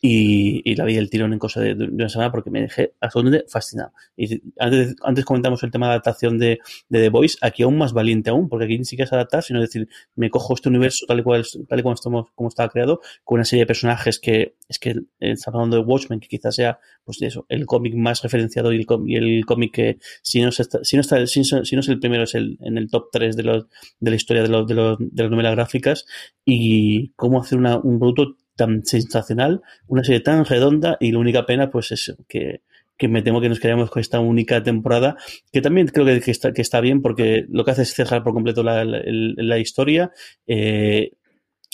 y, 0.00 0.62
y, 0.70 0.76
la 0.76 0.84
vi 0.84 0.96
el 0.96 1.10
tirón 1.10 1.32
en 1.32 1.38
cosa 1.38 1.60
de, 1.60 1.74
de, 1.74 1.86
una 1.86 2.08
semana 2.08 2.30
porque 2.30 2.50
me 2.50 2.62
dejé 2.62 2.94
absolutamente 3.00 3.46
fascinado. 3.48 3.92
Y 4.16 4.42
antes, 4.58 4.94
antes 5.02 5.24
comentamos 5.24 5.62
el 5.64 5.70
tema 5.70 5.86
de 5.86 5.92
adaptación 5.92 6.38
de, 6.38 6.60
de, 6.88 7.00
The 7.00 7.08
Voice, 7.08 7.38
aquí 7.40 7.64
aún 7.64 7.78
más 7.78 7.92
valiente 7.92 8.30
aún, 8.30 8.48
porque 8.48 8.66
aquí 8.66 8.78
ni 8.78 8.84
siquiera 8.84 9.06
es 9.06 9.12
adaptar, 9.12 9.42
sino 9.42 9.60
decir, 9.60 9.88
me 10.14 10.30
cojo 10.30 10.54
este 10.54 10.68
universo 10.68 11.04
tal 11.06 11.20
y 11.20 11.22
cual, 11.22 11.44
tal 11.68 11.80
y 11.80 11.82
como, 11.82 11.94
estamos, 11.94 12.26
como 12.34 12.48
estaba 12.48 12.68
creado, 12.68 13.00
con 13.24 13.36
una 13.36 13.44
serie 13.44 13.62
de 13.62 13.66
personajes 13.66 14.20
que 14.20 14.54
es 14.68 14.78
que 14.78 14.94
estamos 15.18 15.56
hablando 15.56 15.78
de 15.78 15.82
Watchmen, 15.82 16.20
que 16.20 16.28
quizás 16.28 16.54
sea, 16.54 16.78
pues 17.04 17.22
eso, 17.22 17.46
el 17.48 17.64
cómic 17.64 17.94
más 17.94 18.22
referenciado 18.22 18.72
y 18.72 18.76
el, 18.76 18.86
y 19.06 19.16
el 19.16 19.46
cómic 19.46 19.72
que, 19.72 19.98
si 20.22 20.42
no, 20.42 20.50
está, 20.50 20.84
si, 20.84 20.96
no 20.96 21.00
está, 21.00 21.26
si, 21.26 21.42
si, 21.42 21.74
no 21.74 21.80
es 21.80 21.88
el 21.88 21.98
primero, 21.98 22.24
es 22.24 22.34
el, 22.34 22.58
en 22.60 22.76
el 22.76 22.90
top 22.90 23.08
3 23.10 23.34
de, 23.34 23.42
los, 23.42 23.66
de 23.98 24.10
la 24.10 24.16
historia 24.16 24.42
de, 24.42 24.48
los, 24.48 24.66
de, 24.66 24.74
los, 24.74 24.98
de 24.98 25.22
las 25.22 25.30
novelas 25.30 25.54
gráficas, 25.54 26.06
y 26.44 27.10
cómo 27.16 27.40
hacer 27.40 27.58
una, 27.58 27.78
un 27.78 27.98
producto 27.98 28.36
tan 28.58 28.84
sensacional, 28.84 29.62
una 29.86 30.04
serie 30.04 30.20
tan 30.20 30.44
redonda 30.44 30.98
y 31.00 31.12
la 31.12 31.20
única 31.20 31.46
pena 31.46 31.70
pues 31.70 31.92
es 31.92 32.14
que, 32.28 32.62
que 32.98 33.08
me 33.08 33.22
temo 33.22 33.40
que 33.40 33.48
nos 33.48 33.60
quedamos 33.60 33.88
con 33.88 34.00
esta 34.00 34.18
única 34.18 34.62
temporada, 34.62 35.16
que 35.52 35.62
también 35.62 35.86
creo 35.86 36.04
que, 36.04 36.20
que, 36.20 36.32
está, 36.32 36.52
que 36.52 36.60
está 36.60 36.80
bien 36.80 37.00
porque 37.00 37.46
lo 37.48 37.64
que 37.64 37.70
hace 37.70 37.82
es 37.82 37.94
cerrar 37.94 38.24
por 38.24 38.34
completo 38.34 38.62
la, 38.62 38.84
la, 38.84 39.00
la 39.04 39.58
historia. 39.58 40.10
Eh, 40.46 41.12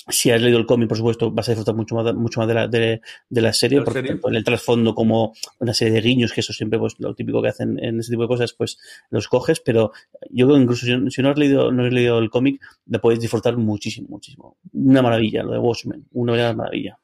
si 0.07 0.31
has 0.31 0.41
leído 0.41 0.59
el 0.59 0.65
cómic, 0.65 0.87
por 0.87 0.97
supuesto, 0.97 1.31
vas 1.31 1.47
a 1.47 1.51
disfrutar 1.51 1.75
mucho 1.75 1.95
más, 1.95 2.13
mucho 2.13 2.39
más 2.39 2.47
de, 2.47 2.53
la, 2.53 2.67
de, 2.67 3.01
de 3.29 3.41
la 3.41 3.53
serie, 3.53 3.81
porque 3.81 4.01
serie? 4.01 4.19
en 4.23 4.35
el 4.35 4.43
trasfondo 4.43 4.93
como 4.93 5.33
una 5.59 5.73
serie 5.73 5.93
de 5.93 6.01
guiños, 6.01 6.31
que 6.31 6.41
eso 6.41 6.53
siempre 6.53 6.77
pues 6.77 6.95
lo 6.99 7.15
típico 7.15 7.41
que 7.41 7.49
hacen 7.49 7.83
en 7.83 7.99
ese 7.99 8.11
tipo 8.11 8.21
de 8.21 8.27
cosas, 8.27 8.53
pues 8.53 8.77
los 9.09 9.27
coges, 9.27 9.59
pero 9.59 9.91
yo 10.29 10.45
creo 10.45 10.57
que 10.57 10.63
incluso 10.63 10.85
si, 10.85 11.11
si 11.11 11.21
no 11.21 11.29
has 11.29 11.37
leído, 11.37 11.71
no 11.71 11.85
has 11.85 11.93
leído 11.93 12.19
el 12.19 12.29
cómic, 12.29 12.61
la 12.85 12.99
podéis 12.99 13.19
disfrutar 13.19 13.57
muchísimo, 13.57 14.07
muchísimo. 14.09 14.57
Una 14.73 15.01
maravilla, 15.01 15.43
lo 15.43 15.53
de 15.53 15.59
Watchmen, 15.59 16.05
una 16.11 16.53
maravilla. 16.53 16.99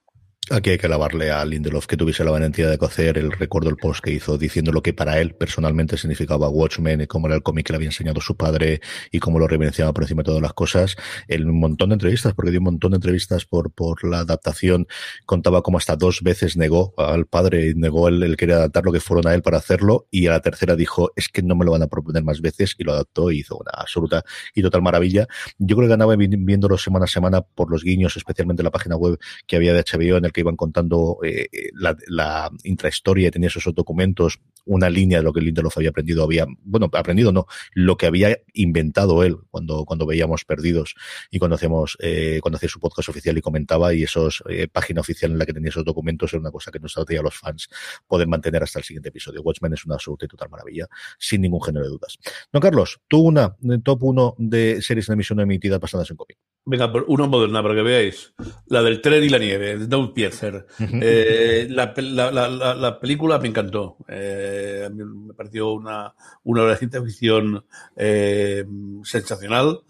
Aquí 0.51 0.71
hay 0.71 0.77
que 0.77 0.87
alabarle 0.87 1.31
a 1.31 1.45
Lindelof 1.45 1.85
que 1.87 1.95
tuviese 1.95 2.25
la 2.25 2.31
valentía 2.31 2.69
de 2.69 2.77
cocer 2.77 3.17
el 3.17 3.31
recuerdo 3.31 3.69
el 3.69 3.77
post 3.77 4.03
que 4.03 4.11
hizo 4.11 4.37
diciendo 4.37 4.73
lo 4.73 4.83
que 4.83 4.91
para 4.93 5.17
él 5.21 5.33
personalmente 5.33 5.95
significaba 5.95 6.49
Watchmen 6.49 6.99
y 6.99 7.07
cómo 7.07 7.27
era 7.27 7.37
el 7.37 7.41
cómic 7.41 7.67
que 7.67 7.71
le 7.71 7.77
había 7.77 7.87
enseñado 7.87 8.19
su 8.19 8.35
padre 8.35 8.81
y 9.11 9.19
cómo 9.19 9.39
lo 9.39 9.47
reverenciaba 9.47 9.93
por 9.93 10.03
encima 10.03 10.23
de 10.23 10.25
todas 10.25 10.41
las 10.41 10.51
cosas. 10.51 10.97
En 11.29 11.49
un 11.49 11.57
montón 11.57 11.87
de 11.89 11.93
entrevistas, 11.93 12.33
porque 12.33 12.51
dio 12.51 12.59
un 12.59 12.65
montón 12.65 12.91
de 12.91 12.97
entrevistas 12.97 13.45
por, 13.45 13.71
por 13.71 14.03
la 14.03 14.19
adaptación, 14.19 14.87
contaba 15.25 15.61
cómo 15.61 15.77
hasta 15.77 15.95
dos 15.95 16.21
veces 16.21 16.57
negó 16.57 16.93
al 16.97 17.27
padre 17.27 17.69
y 17.69 17.73
negó 17.73 18.09
el, 18.09 18.21
el 18.21 18.35
querer 18.35 18.57
adaptar 18.57 18.83
lo 18.83 18.91
que 18.91 18.99
fueron 18.99 19.27
a 19.27 19.33
él 19.33 19.43
para 19.43 19.57
hacerlo 19.57 20.09
y 20.11 20.27
a 20.27 20.31
la 20.31 20.41
tercera 20.41 20.75
dijo 20.75 21.13
es 21.15 21.29
que 21.29 21.43
no 21.43 21.55
me 21.55 21.63
lo 21.63 21.71
van 21.71 21.83
a 21.83 21.87
proponer 21.87 22.25
más 22.25 22.41
veces 22.41 22.75
y 22.77 22.83
lo 22.83 22.91
adaptó 22.91 23.31
y 23.31 23.39
hizo 23.39 23.55
una 23.55 23.71
absoluta 23.71 24.25
y 24.53 24.61
total 24.61 24.81
maravilla. 24.81 25.27
Yo 25.59 25.77
creo 25.77 25.87
que 25.87 25.91
ganaba 25.91 26.17
viéndolo 26.17 26.77
semana 26.77 27.05
a 27.05 27.07
semana 27.07 27.39
por 27.39 27.71
los 27.71 27.85
guiños, 27.85 28.17
especialmente 28.17 28.63
en 28.63 28.65
la 28.65 28.71
página 28.71 28.97
web 28.97 29.17
que 29.47 29.55
había 29.55 29.73
de 29.73 29.85
HBO 29.89 30.17
en 30.17 30.25
el 30.25 30.33
que 30.33 30.40
iban 30.41 30.55
contando 30.55 31.17
eh, 31.23 31.47
la, 31.73 31.95
la, 32.07 32.51
intrahistoria, 32.63 33.31
tenía 33.31 33.47
esos 33.47 33.73
documentos, 33.73 34.39
una 34.65 34.89
línea 34.89 35.19
de 35.19 35.23
lo 35.23 35.33
que 35.33 35.41
Lindelof 35.41 35.77
había 35.77 35.89
aprendido, 35.89 36.23
había, 36.23 36.45
bueno, 36.63 36.89
aprendido 36.93 37.31
no, 37.31 37.47
lo 37.73 37.97
que 37.97 38.05
había 38.05 38.37
inventado 38.53 39.23
él 39.23 39.37
cuando, 39.49 39.85
cuando 39.85 40.05
veíamos 40.05 40.45
Perdidos 40.45 40.95
y 41.29 41.39
cuando 41.39 41.55
hacíamos, 41.55 41.97
eh, 41.99 42.39
cuando 42.41 42.57
hacía 42.57 42.69
su 42.69 42.79
podcast 42.79 43.09
oficial 43.09 43.37
y 43.37 43.41
comentaba 43.41 43.93
y 43.93 44.03
esos 44.03 44.43
eh, 44.49 44.67
página 44.67 45.01
oficial 45.01 45.31
en 45.31 45.39
la 45.39 45.45
que 45.45 45.53
tenía 45.53 45.69
esos 45.69 45.85
documentos 45.85 46.33
era 46.33 46.41
una 46.41 46.51
cosa 46.51 46.71
que 46.71 46.79
nos 46.79 46.97
a 46.97 47.21
los 47.21 47.35
fans 47.35 47.69
poder 48.07 48.27
mantener 48.27 48.63
hasta 48.63 48.79
el 48.79 48.85
siguiente 48.85 49.09
episodio. 49.09 49.41
Watchmen 49.41 49.73
es 49.73 49.85
una 49.85 49.95
absoluta 49.95 50.25
y 50.25 50.27
total 50.27 50.49
maravilla, 50.49 50.87
sin 51.17 51.41
ningún 51.41 51.61
género 51.61 51.85
de 51.85 51.91
dudas. 51.91 52.17
No, 52.53 52.59
Carlos, 52.59 52.99
tú 53.07 53.19
una, 53.21 53.55
top 53.83 54.03
uno 54.03 54.35
de 54.37 54.81
series 54.81 55.09
en 55.09 55.13
emisión 55.13 55.39
emitidas 55.39 55.79
basadas 55.79 56.09
en 56.11 56.17
cómic. 56.17 56.37
Venga, 56.63 56.91
una 57.07 57.25
moderna 57.25 57.63
para 57.63 57.73
que 57.73 57.81
veáis. 57.81 58.33
La 58.67 58.83
del 58.83 59.01
tren 59.01 59.23
y 59.23 59.29
la 59.29 59.39
nieve, 59.39 59.79
de 59.79 59.87
Doug 59.87 60.13
Piecer. 60.13 60.67
eh, 60.79 61.67
la, 61.69 61.93
la, 61.97 62.31
la, 62.31 62.75
la, 62.75 62.99
película 62.99 63.39
me 63.39 63.47
encantó. 63.47 63.97
Eh, 64.07 64.87
me 64.93 65.33
pareció 65.33 65.73
una, 65.73 66.13
una 66.43 66.65
de 66.65 66.77
ficción 66.77 67.65
eh, 67.95 68.63
sensacional. 69.03 69.81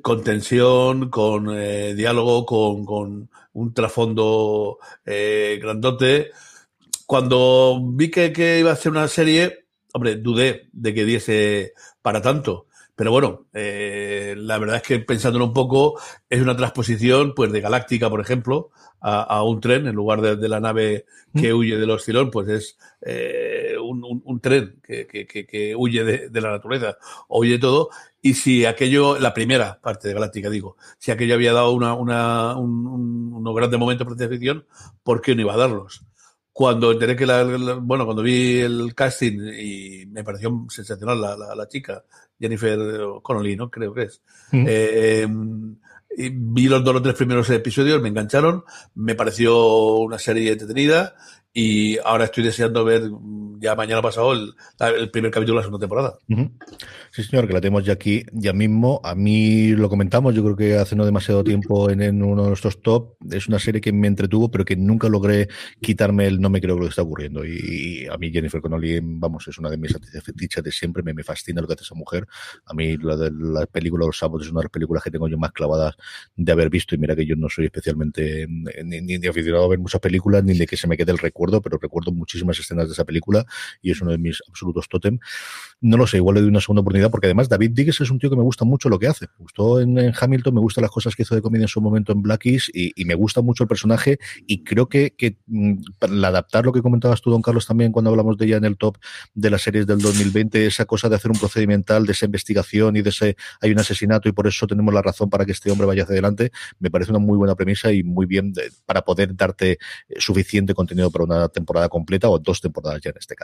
Con 0.00 0.22
tensión, 0.22 1.10
con 1.10 1.46
diálogo, 1.96 2.46
con, 2.46 2.84
con, 2.86 3.28
un 3.54 3.74
trasfondo 3.74 4.78
grandote. 5.04 6.30
Cuando 7.06 7.80
vi 7.84 8.08
que, 8.08 8.32
que, 8.32 8.60
iba 8.60 8.70
a 8.70 8.76
ser 8.76 8.92
una 8.92 9.08
serie, 9.08 9.66
hombre, 9.92 10.16
dudé 10.16 10.68
de 10.72 10.94
que 10.94 11.04
diese 11.04 11.74
para 12.00 12.22
tanto. 12.22 12.66
Pero 12.94 13.10
bueno, 13.10 13.46
eh, 13.54 14.34
la 14.36 14.58
verdad 14.58 14.76
es 14.76 14.82
que 14.82 14.98
pensándolo 14.98 15.46
un 15.46 15.54
poco, 15.54 15.98
es 16.28 16.42
una 16.42 16.56
transposición 16.56 17.34
pues 17.34 17.50
de 17.50 17.60
Galáctica, 17.60 18.10
por 18.10 18.20
ejemplo, 18.20 18.70
a, 19.00 19.22
a 19.22 19.42
un 19.42 19.60
tren, 19.60 19.86
en 19.86 19.94
lugar 19.94 20.20
de, 20.20 20.36
de 20.36 20.48
la 20.48 20.60
nave 20.60 21.06
que 21.34 21.52
mm. 21.52 21.56
huye 21.56 21.78
del 21.78 21.90
oscilón, 21.90 22.30
pues 22.30 22.48
es 22.48 22.78
eh, 23.00 23.74
un, 23.82 24.04
un, 24.04 24.22
un, 24.24 24.40
tren 24.40 24.78
que, 24.82 25.06
que, 25.06 25.26
que 25.26 25.74
huye 25.74 26.04
de, 26.04 26.28
de, 26.28 26.40
la 26.40 26.50
naturaleza, 26.50 26.98
huye 27.28 27.58
todo. 27.58 27.88
Y 28.20 28.34
si 28.34 28.66
aquello, 28.66 29.18
la 29.18 29.34
primera 29.34 29.80
parte 29.80 30.08
de 30.08 30.14
Galáctica, 30.14 30.50
digo, 30.50 30.76
si 30.98 31.10
aquello 31.10 31.34
había 31.34 31.52
dado 31.52 31.72
una, 31.72 31.94
una, 31.94 32.56
un, 32.56 33.32
unos 33.32 33.54
grandes 33.56 33.80
momentos 33.80 34.16
de 34.16 34.28
ficción, 34.28 34.66
¿por 35.02 35.20
qué 35.22 35.34
no 35.34 35.40
iba 35.40 35.54
a 35.54 35.56
darlos? 35.56 36.04
Cuando 36.52 36.92
enteré 36.92 37.16
que 37.16 37.24
la, 37.24 37.44
la, 37.44 37.74
bueno, 37.74 38.04
cuando 38.04 38.22
vi 38.22 38.60
el 38.60 38.94
casting 38.94 39.38
y 39.58 40.04
me 40.06 40.22
pareció 40.22 40.66
sensacional 40.68 41.20
la, 41.20 41.36
la, 41.36 41.54
la 41.54 41.66
chica, 41.66 42.04
Jennifer 42.38 42.78
Connolly, 43.22 43.56
¿no? 43.56 43.70
Creo 43.70 43.94
que 43.94 44.02
es. 44.02 44.20
Mm. 44.50 44.64
Eh, 44.68 45.26
vi 46.34 46.68
los 46.68 46.84
dos 46.84 46.96
o 46.96 47.02
tres 47.02 47.14
primeros 47.14 47.48
episodios, 47.50 48.02
me 48.02 48.08
engancharon, 48.08 48.64
me 48.94 49.14
pareció 49.14 49.96
una 49.96 50.18
serie 50.18 50.52
entretenida 50.52 51.14
y 51.52 51.98
ahora 51.98 52.24
estoy 52.24 52.44
deseando 52.44 52.84
ver 52.84 53.02
ya 53.62 53.76
mañana 53.76 54.02
pasado 54.02 54.32
el, 54.32 55.10
primer 55.10 55.30
capítulo 55.30 55.54
de 55.54 55.60
la 55.60 55.62
segunda 55.62 55.84
temporada. 55.84 56.18
Sí, 57.12 57.22
señor, 57.22 57.46
que 57.46 57.52
la 57.52 57.60
tenemos 57.60 57.84
ya 57.84 57.92
aquí, 57.92 58.24
ya 58.32 58.52
mismo. 58.52 59.00
A 59.04 59.14
mí 59.14 59.68
lo 59.68 59.88
comentamos, 59.88 60.34
yo 60.34 60.42
creo 60.42 60.56
que 60.56 60.76
hace 60.76 60.96
no 60.96 61.04
demasiado 61.04 61.44
tiempo 61.44 61.88
en, 61.88 62.22
uno 62.22 62.42
de 62.42 62.48
nuestros 62.48 62.82
top. 62.82 63.14
Es 63.30 63.46
una 63.46 63.60
serie 63.60 63.80
que 63.80 63.92
me 63.92 64.08
entretuvo, 64.08 64.50
pero 64.50 64.64
que 64.64 64.74
nunca 64.74 65.08
logré 65.08 65.48
quitarme 65.80 66.26
el 66.26 66.40
no 66.40 66.50
me 66.50 66.60
creo 66.60 66.76
lo 66.76 66.82
que 66.82 66.88
está 66.88 67.02
ocurriendo. 67.02 67.44
Y, 67.44 68.06
a 68.10 68.18
mí 68.18 68.32
Jennifer 68.32 68.60
Connolly, 68.60 68.98
vamos, 69.00 69.46
es 69.46 69.56
una 69.58 69.70
de 69.70 69.76
mis 69.76 69.96
fetiches 70.24 70.64
de 70.64 70.72
siempre, 70.72 71.04
me, 71.04 71.22
fascina 71.22 71.60
lo 71.60 71.68
que 71.68 71.74
hace 71.74 71.84
esa 71.84 71.94
mujer. 71.94 72.26
A 72.66 72.74
mí 72.74 72.96
la 72.96 73.16
de 73.16 73.30
la 73.30 73.66
película 73.66 74.06
Los 74.06 74.18
Sábados 74.18 74.42
es 74.46 74.50
una 74.50 74.60
de 74.60 74.64
las 74.64 74.72
películas 74.72 75.04
que 75.04 75.10
tengo 75.12 75.28
yo 75.28 75.38
más 75.38 75.52
clavadas 75.52 75.94
de 76.34 76.50
haber 76.50 76.68
visto 76.68 76.96
y 76.96 76.98
mira 76.98 77.14
que 77.14 77.24
yo 77.24 77.36
no 77.36 77.48
soy 77.48 77.66
especialmente 77.66 78.48
ni, 78.48 79.00
ni 79.00 79.26
aficionado 79.28 79.66
a 79.66 79.68
ver 79.68 79.78
muchas 79.78 80.00
películas 80.00 80.42
ni 80.42 80.58
de 80.58 80.66
que 80.66 80.76
se 80.76 80.88
me 80.88 80.96
quede 80.96 81.12
el 81.12 81.18
recuerdo, 81.18 81.62
pero 81.62 81.78
recuerdo 81.80 82.10
muchísimas 82.10 82.58
escenas 82.58 82.88
de 82.88 82.94
esa 82.94 83.04
película 83.04 83.46
y 83.80 83.90
es 83.90 84.00
uno 84.00 84.10
de 84.10 84.18
mis 84.18 84.40
absolutos 84.48 84.88
tótem. 84.88 85.18
No 85.80 85.96
lo 85.96 86.06
sé, 86.06 86.18
igual 86.18 86.36
le 86.36 86.40
doy 86.42 86.50
una 86.50 86.60
segunda 86.60 86.82
oportunidad 86.82 87.10
porque 87.10 87.26
además 87.26 87.48
David 87.48 87.72
Diggs 87.72 88.00
es 88.00 88.10
un 88.10 88.18
tío 88.18 88.30
que 88.30 88.36
me 88.36 88.42
gusta 88.42 88.64
mucho 88.64 88.88
lo 88.88 88.98
que 88.98 89.08
hace. 89.08 89.26
Me 89.26 89.42
gustó 89.42 89.80
en, 89.80 90.12
Hamilton, 90.18 90.54
me 90.54 90.60
gustan 90.60 90.82
las 90.82 90.90
cosas 90.90 91.16
que 91.16 91.22
hizo 91.22 91.34
de 91.34 91.42
comedia 91.42 91.64
en 91.64 91.68
su 91.68 91.80
momento 91.80 92.12
en 92.12 92.22
Blackies 92.22 92.70
y, 92.72 92.92
y 92.94 93.04
me 93.04 93.14
gusta 93.14 93.42
mucho 93.42 93.64
el 93.64 93.68
personaje 93.68 94.18
y 94.46 94.62
creo 94.64 94.88
que, 94.88 95.14
que 95.16 95.38
para 95.98 96.28
adaptar 96.28 96.64
lo 96.64 96.72
que 96.72 96.82
comentabas 96.82 97.20
tú, 97.20 97.30
don 97.30 97.42
Carlos, 97.42 97.66
también 97.66 97.92
cuando 97.92 98.10
hablamos 98.10 98.36
de 98.36 98.46
ella 98.46 98.56
en 98.56 98.64
el 98.64 98.76
top 98.76 98.98
de 99.34 99.50
las 99.50 99.62
series 99.62 99.86
del 99.86 99.98
2020, 99.98 100.66
esa 100.66 100.84
cosa 100.84 101.08
de 101.08 101.16
hacer 101.16 101.30
un 101.30 101.38
procedimental, 101.38 102.06
de 102.06 102.12
esa 102.12 102.26
investigación 102.26 102.96
y 102.96 103.02
de 103.02 103.10
ese 103.10 103.36
hay 103.60 103.72
un 103.72 103.78
asesinato 103.78 104.28
y 104.28 104.32
por 104.32 104.46
eso 104.46 104.66
tenemos 104.66 104.92
la 104.92 105.02
razón 105.02 105.30
para 105.30 105.44
que 105.44 105.52
este 105.52 105.70
hombre 105.70 105.86
vaya 105.86 106.02
hacia 106.04 106.14
adelante, 106.14 106.52
me 106.78 106.90
parece 106.90 107.10
una 107.10 107.18
muy 107.18 107.36
buena 107.36 107.54
premisa 107.54 107.92
y 107.92 108.02
muy 108.02 108.26
bien 108.26 108.52
de, 108.52 108.70
para 108.86 109.02
poder 109.02 109.34
darte 109.36 109.78
suficiente 110.18 110.74
contenido 110.74 111.10
para 111.10 111.24
una 111.24 111.48
temporada 111.48 111.88
completa 111.88 112.28
o 112.28 112.38
dos 112.38 112.60
temporadas 112.60 113.00
ya 113.02 113.10
en 113.10 113.16
este 113.18 113.34
caso. 113.34 113.41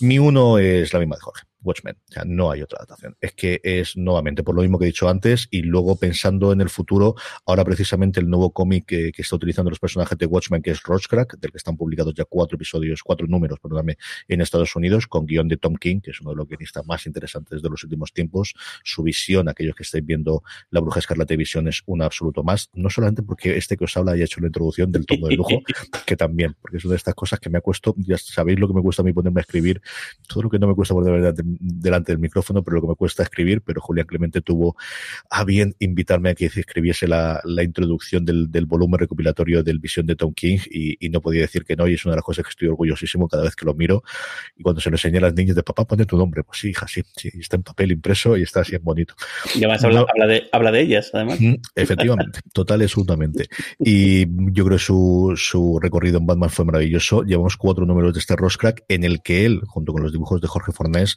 Mi 0.00 0.18
uno 0.18 0.58
es 0.58 0.92
la 0.92 0.98
misma 0.98 1.16
de 1.16 1.22
Jorge. 1.22 1.44
Watchmen. 1.64 1.96
O 2.08 2.12
sea, 2.12 2.22
no 2.24 2.50
hay 2.50 2.62
otra 2.62 2.78
adaptación. 2.78 3.16
Es 3.20 3.32
que 3.32 3.60
es 3.62 3.96
nuevamente 3.96 4.42
por 4.42 4.54
lo 4.54 4.62
mismo 4.62 4.78
que 4.78 4.84
he 4.84 4.88
dicho 4.88 5.08
antes 5.08 5.48
y 5.50 5.62
luego 5.62 5.96
pensando 5.96 6.52
en 6.52 6.60
el 6.60 6.68
futuro, 6.68 7.14
ahora 7.46 7.64
precisamente 7.64 8.20
el 8.20 8.28
nuevo 8.28 8.52
cómic 8.52 8.86
que, 8.86 9.12
que, 9.12 9.22
está 9.22 9.36
utilizando 9.36 9.70
los 9.70 9.78
personajes 9.78 10.16
de 10.18 10.26
Watchmen, 10.26 10.62
que 10.62 10.70
es 10.70 10.82
Roachcrack, 10.82 11.38
del 11.38 11.50
que 11.50 11.58
están 11.58 11.76
publicados 11.76 12.14
ya 12.14 12.24
cuatro 12.24 12.56
episodios, 12.56 13.02
cuatro 13.02 13.26
números, 13.26 13.58
perdóname, 13.60 13.96
en 14.28 14.40
Estados 14.40 14.76
Unidos, 14.76 15.06
con 15.06 15.26
guion 15.26 15.48
de 15.48 15.56
Tom 15.56 15.74
King, 15.76 16.00
que 16.00 16.10
es 16.10 16.20
uno 16.20 16.30
de 16.30 16.36
los 16.36 16.48
guionistas 16.48 16.86
más 16.86 17.06
interesantes 17.06 17.62
de 17.62 17.68
los 17.68 17.82
últimos 17.84 18.12
tiempos. 18.12 18.54
Su 18.82 19.02
visión, 19.02 19.48
aquellos 19.48 19.74
que 19.74 19.82
estáis 19.82 20.04
viendo 20.04 20.42
La 20.70 20.80
Bruja 20.80 21.00
Escarlata 21.00 21.32
de 21.32 21.38
Visión, 21.38 21.68
es 21.68 21.82
un 21.86 22.02
absoluto 22.02 22.42
más. 22.42 22.70
No 22.74 22.90
solamente 22.90 23.22
porque 23.22 23.56
este 23.56 23.76
que 23.76 23.84
os 23.84 23.96
habla 23.96 24.12
haya 24.12 24.24
hecho 24.24 24.40
la 24.40 24.48
introducción 24.48 24.92
del 24.92 25.06
tomo 25.06 25.28
de 25.28 25.36
lujo, 25.36 25.62
que 26.06 26.16
también, 26.16 26.54
porque 26.60 26.78
es 26.78 26.84
una 26.84 26.92
de 26.92 26.98
estas 26.98 27.14
cosas 27.14 27.40
que 27.40 27.50
me 27.50 27.58
ha 27.58 27.60
cuesto, 27.60 27.94
ya 27.98 28.18
sabéis 28.18 28.58
lo 28.58 28.68
que 28.68 28.74
me 28.74 28.82
cuesta 28.82 29.02
a 29.02 29.04
mí 29.04 29.12
ponerme 29.12 29.40
a 29.40 29.42
escribir, 29.42 29.80
todo 30.28 30.44
lo 30.44 30.50
que 30.50 30.58
no 30.58 30.66
me 30.66 30.74
cuesta 30.74 30.94
por 30.94 31.04
de 31.04 31.10
verdad 31.10 31.34
delante 31.60 32.12
del 32.12 32.18
micrófono, 32.18 32.62
pero 32.62 32.76
lo 32.76 32.82
que 32.82 32.88
me 32.88 32.94
cuesta 32.94 33.22
escribir, 33.22 33.62
pero 33.62 33.80
Julián 33.80 34.06
Clemente 34.06 34.40
tuvo 34.40 34.76
a 35.30 35.44
bien 35.44 35.74
invitarme 35.78 36.30
a 36.30 36.34
que 36.34 36.46
escribiese 36.46 37.08
la, 37.08 37.40
la 37.44 37.62
introducción 37.62 38.24
del, 38.24 38.50
del, 38.50 38.66
volumen 38.66 38.98
recopilatorio 38.98 39.62
del 39.62 39.78
Visión 39.78 40.06
de 40.06 40.16
Tom 40.16 40.32
King 40.34 40.58
y, 40.70 41.04
y, 41.04 41.10
no 41.10 41.20
podía 41.20 41.42
decir 41.42 41.64
que 41.64 41.76
no, 41.76 41.86
y 41.86 41.94
es 41.94 42.04
una 42.04 42.12
de 42.12 42.16
las 42.16 42.24
cosas 42.24 42.44
que 42.44 42.50
estoy 42.50 42.68
orgullosísimo 42.68 43.28
cada 43.28 43.44
vez 43.44 43.54
que 43.54 43.64
lo 43.64 43.74
miro 43.74 44.02
y 44.56 44.62
cuando 44.62 44.80
se 44.80 44.90
lo 44.90 44.96
enseñé 44.96 45.18
a 45.18 45.22
las 45.22 45.34
niñas 45.34 45.56
de 45.56 45.62
papá, 45.62 45.84
pone 45.84 46.06
tu 46.06 46.16
nombre, 46.16 46.42
pues 46.44 46.60
sí, 46.60 46.70
hija, 46.70 46.86
sí, 46.88 47.02
sí, 47.16 47.30
está 47.38 47.56
en 47.56 47.62
papel 47.62 47.92
impreso 47.92 48.36
y 48.36 48.42
está 48.42 48.60
así 48.60 48.74
en 48.74 48.82
bonito. 48.82 49.14
Y 49.54 49.58
además 49.58 49.84
habla, 49.84 50.00
no, 50.00 50.06
habla, 50.08 50.26
de, 50.26 50.48
habla 50.52 50.72
de 50.72 50.80
ellas, 50.80 51.10
además. 51.12 51.38
Efectivamente, 51.74 52.40
total 52.52 52.80
y 52.80 52.84
absolutamente. 52.84 53.48
Y 53.78 54.26
yo 54.52 54.64
creo 54.64 54.78
que 54.78 54.84
su, 54.84 55.34
su 55.36 55.78
recorrido 55.80 56.18
en 56.18 56.26
Batman 56.26 56.50
fue 56.50 56.64
maravilloso. 56.64 57.22
Llevamos 57.22 57.56
cuatro 57.56 57.86
números 57.86 58.14
de 58.14 58.20
este 58.20 58.36
Roscrack 58.36 58.84
en 58.88 59.04
el 59.04 59.22
que 59.22 59.46
él, 59.46 59.62
junto 59.66 59.92
con 59.92 60.02
los 60.02 60.12
dibujos 60.12 60.40
de 60.40 60.48
Jorge 60.48 60.72
Fornés, 60.72 61.16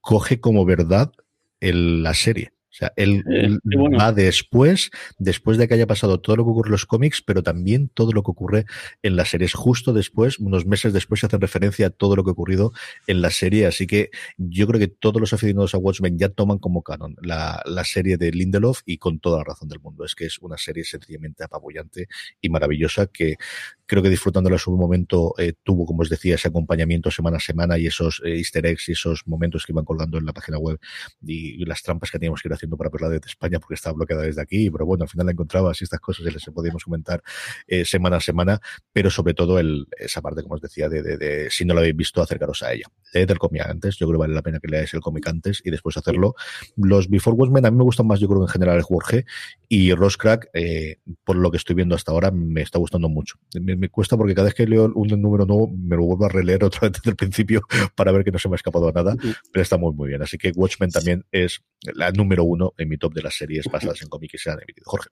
coge 0.00 0.40
como 0.40 0.64
verdad 0.64 1.12
el, 1.60 2.02
la 2.02 2.14
serie. 2.14 2.52
O 2.78 2.82
sea, 2.82 2.92
él, 2.94 3.24
eh, 3.28 3.58
bueno. 3.64 3.98
va 3.98 4.12
después, 4.12 4.92
después 5.18 5.58
de 5.58 5.66
que 5.66 5.74
haya 5.74 5.88
pasado 5.88 6.20
todo 6.20 6.36
lo 6.36 6.44
que 6.44 6.50
ocurre 6.50 6.68
en 6.68 6.72
los 6.72 6.86
cómics, 6.86 7.22
pero 7.22 7.42
también 7.42 7.88
todo 7.88 8.12
lo 8.12 8.22
que 8.22 8.30
ocurre 8.30 8.66
en 9.02 9.16
las 9.16 9.30
series. 9.30 9.52
Justo 9.52 9.92
después, 9.92 10.38
unos 10.38 10.64
meses 10.64 10.92
después, 10.92 11.18
se 11.18 11.26
hace 11.26 11.38
referencia 11.38 11.88
a 11.88 11.90
todo 11.90 12.14
lo 12.14 12.22
que 12.22 12.30
ha 12.30 12.34
ocurrido 12.34 12.72
en 13.08 13.20
la 13.20 13.30
serie. 13.30 13.66
Así 13.66 13.88
que 13.88 14.10
yo 14.36 14.68
creo 14.68 14.78
que 14.78 14.86
todos 14.86 15.20
los 15.20 15.32
aficionados 15.32 15.74
a 15.74 15.78
Watchmen 15.78 16.18
ya 16.18 16.28
toman 16.28 16.58
como 16.58 16.82
canon 16.82 17.16
la, 17.20 17.60
la 17.66 17.82
serie 17.82 18.16
de 18.16 18.30
Lindelof 18.30 18.82
y 18.86 18.98
con 18.98 19.18
toda 19.18 19.38
la 19.38 19.44
razón 19.44 19.68
del 19.68 19.80
mundo. 19.80 20.04
Es 20.04 20.14
que 20.14 20.26
es 20.26 20.38
una 20.38 20.56
serie 20.56 20.84
sencillamente 20.84 21.42
apabullante 21.42 22.06
y 22.40 22.48
maravillosa 22.48 23.08
que 23.08 23.38
creo 23.86 24.02
que 24.02 24.10
disfrutándola 24.10 24.56
en 24.56 24.60
su 24.60 24.76
momento 24.76 25.34
eh, 25.38 25.54
tuvo, 25.62 25.86
como 25.86 26.02
os 26.02 26.10
decía, 26.10 26.34
ese 26.34 26.48
acompañamiento 26.48 27.10
semana 27.10 27.38
a 27.38 27.40
semana 27.40 27.78
y 27.78 27.86
esos 27.86 28.20
eh, 28.24 28.36
easter 28.36 28.66
eggs 28.66 28.88
y 28.90 28.92
esos 28.92 29.26
momentos 29.26 29.64
que 29.64 29.72
iban 29.72 29.86
colgando 29.86 30.18
en 30.18 30.26
la 30.26 30.34
página 30.34 30.58
web 30.58 30.78
y, 31.22 31.60
y 31.60 31.64
las 31.64 31.82
trampas 31.82 32.10
que 32.10 32.18
teníamos 32.18 32.42
que 32.42 32.48
ir 32.48 32.52
haciendo 32.52 32.67
para 32.76 32.90
verla 32.90 33.08
desde 33.08 33.28
España 33.28 33.58
porque 33.58 33.74
estaba 33.74 33.94
bloqueada 33.94 34.22
desde 34.22 34.42
aquí, 34.42 34.70
pero 34.70 34.86
bueno, 34.86 35.04
al 35.04 35.08
final 35.08 35.26
la 35.26 35.32
encontrabas 35.32 35.80
y 35.80 35.84
estas 35.84 36.00
cosas 36.00 36.26
y 36.26 36.30
las 36.30 36.44
podíamos 36.44 36.84
comentar 36.84 37.22
eh, 37.66 37.84
semana 37.84 38.16
a 38.16 38.20
semana, 38.20 38.60
pero 38.92 39.10
sobre 39.10 39.34
todo 39.34 39.58
el, 39.58 39.86
esa 39.96 40.20
parte, 40.20 40.42
como 40.42 40.56
os 40.56 40.60
decía, 40.60 40.88
de, 40.88 41.02
de, 41.02 41.16
de, 41.16 41.50
si 41.50 41.64
no 41.64 41.74
la 41.74 41.80
habéis 41.80 41.96
visto, 41.96 42.22
acercaros 42.22 42.62
a 42.62 42.72
ella. 42.72 42.86
Leed 43.14 43.30
el 43.30 43.38
cómic 43.38 43.62
antes, 43.62 43.96
yo 43.96 44.06
creo 44.06 44.18
que 44.18 44.22
vale 44.22 44.34
la 44.34 44.42
pena 44.42 44.58
que 44.60 44.68
leáis 44.68 44.92
el 44.94 45.00
cómic 45.00 45.26
antes 45.28 45.62
y 45.64 45.70
después 45.70 45.96
hacerlo. 45.96 46.34
Los 46.76 47.08
Before 47.08 47.36
Watchmen 47.36 47.64
a 47.66 47.70
mí 47.70 47.76
me 47.76 47.84
gustan 47.84 48.06
más, 48.06 48.20
yo 48.20 48.28
creo 48.28 48.42
en 48.42 48.48
general 48.48 48.76
el 48.76 48.82
Jorge 48.82 49.24
y 49.68 49.92
Roscrack, 49.92 50.48
eh, 50.54 50.96
por 51.24 51.36
lo 51.36 51.50
que 51.50 51.56
estoy 51.56 51.74
viendo 51.74 51.94
hasta 51.94 52.12
ahora, 52.12 52.30
me 52.30 52.62
está 52.62 52.78
gustando 52.78 53.08
mucho. 53.08 53.36
Me, 53.60 53.76
me, 53.76 53.88
cuesta 53.88 54.16
porque 54.16 54.34
cada 54.34 54.46
vez 54.46 54.54
que 54.54 54.66
leo 54.66 54.90
un 54.94 55.08
número 55.20 55.44
nuevo 55.46 55.68
me 55.68 55.96
lo 55.96 56.04
vuelvo 56.04 56.26
a 56.26 56.28
releer 56.28 56.64
otra 56.64 56.88
vez 56.88 56.92
desde 56.92 57.10
el 57.10 57.16
principio 57.16 57.62
para 57.94 58.12
ver 58.12 58.24
que 58.24 58.30
no 58.30 58.38
se 58.38 58.48
me 58.48 58.54
ha 58.54 58.56
escapado 58.56 58.90
nada, 58.92 59.16
pero 59.52 59.62
está 59.62 59.76
muy, 59.76 59.92
muy 59.92 60.08
bien. 60.08 60.22
Así 60.22 60.38
que 60.38 60.52
Watchmen 60.54 60.90
también 60.90 61.24
es 61.32 61.62
la 61.94 62.10
número 62.10 62.44
uno 62.44 62.57
en 62.76 62.88
mi 62.88 62.98
top 62.98 63.14
de 63.14 63.22
las 63.22 63.34
series 63.34 63.66
basadas 63.70 64.02
en 64.02 64.08
cómics 64.08 64.32
que 64.32 64.38
se 64.38 64.50
han 64.50 64.60
emitido. 64.60 64.84
Jorge. 64.86 65.10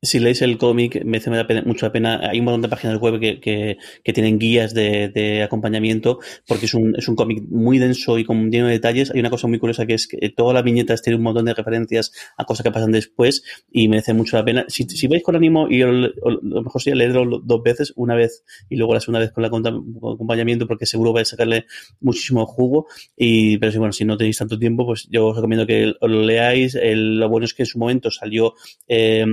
Si 0.00 0.20
leéis 0.20 0.42
el 0.42 0.58
cómic, 0.58 1.04
merece 1.04 1.30
mucho 1.64 1.86
la 1.86 1.92
pena. 1.92 2.20
Hay 2.30 2.38
un 2.38 2.44
montón 2.44 2.62
de 2.62 2.68
páginas 2.68 3.00
web 3.00 3.18
que, 3.18 3.78
tienen 4.04 4.38
guías 4.38 4.72
de, 4.72 5.42
acompañamiento, 5.44 6.20
porque 6.46 6.66
es 6.66 6.74
un, 6.74 6.94
es 6.96 7.08
un 7.08 7.16
cómic 7.16 7.42
muy 7.48 7.78
denso 7.78 8.18
y 8.18 8.24
con 8.24 8.50
lleno 8.50 8.66
de 8.66 8.74
detalles. 8.74 9.10
Hay 9.10 9.20
una 9.20 9.30
cosa 9.30 9.48
muy 9.48 9.58
curiosa 9.58 9.86
que 9.86 9.94
es 9.94 10.06
que 10.06 10.28
todas 10.30 10.54
las 10.54 10.62
viñetas 10.62 11.02
tienen 11.02 11.18
un 11.18 11.24
montón 11.24 11.46
de 11.46 11.54
referencias 11.54 12.12
a 12.36 12.44
cosas 12.44 12.62
que 12.64 12.70
pasan 12.70 12.92
después 12.92 13.42
y 13.72 13.88
merece 13.88 14.12
mucho 14.12 14.36
la 14.36 14.44
pena. 14.44 14.64
Si, 14.68 14.84
si 14.84 15.06
vais 15.08 15.22
con 15.22 15.34
ánimo, 15.34 15.68
y 15.68 15.78
lo 15.80 16.62
mejor 16.62 16.80
sería 16.80 16.96
leerlo 16.96 17.40
dos 17.42 17.62
veces, 17.62 17.92
una 17.96 18.14
vez 18.14 18.44
y 18.68 18.76
luego 18.76 18.94
la 18.94 19.00
segunda 19.00 19.20
vez 19.20 19.32
con, 19.32 19.42
la, 19.42 19.48
acompañamiento, 19.48 20.68
porque 20.68 20.86
seguro 20.86 21.12
vais 21.12 21.28
a 21.28 21.30
sacarle 21.30 21.66
muchísimo 22.00 22.46
jugo. 22.46 22.86
Y, 23.16 23.58
pero 23.58 23.72
si, 23.72 23.78
bueno, 23.78 23.92
si 23.92 24.04
no 24.04 24.16
tenéis 24.16 24.38
tanto 24.38 24.58
tiempo, 24.58 24.86
pues 24.86 25.08
yo 25.10 25.26
os 25.26 25.36
recomiendo 25.36 25.66
que 25.66 25.94
lo 26.00 26.22
leáis. 26.22 26.78
Lo 26.80 27.28
bueno 27.28 27.46
es 27.46 27.54
que 27.54 27.64
en 27.64 27.66
su 27.66 27.78
momento 27.78 28.12
salió 28.12 28.54
eh, 28.86 29.26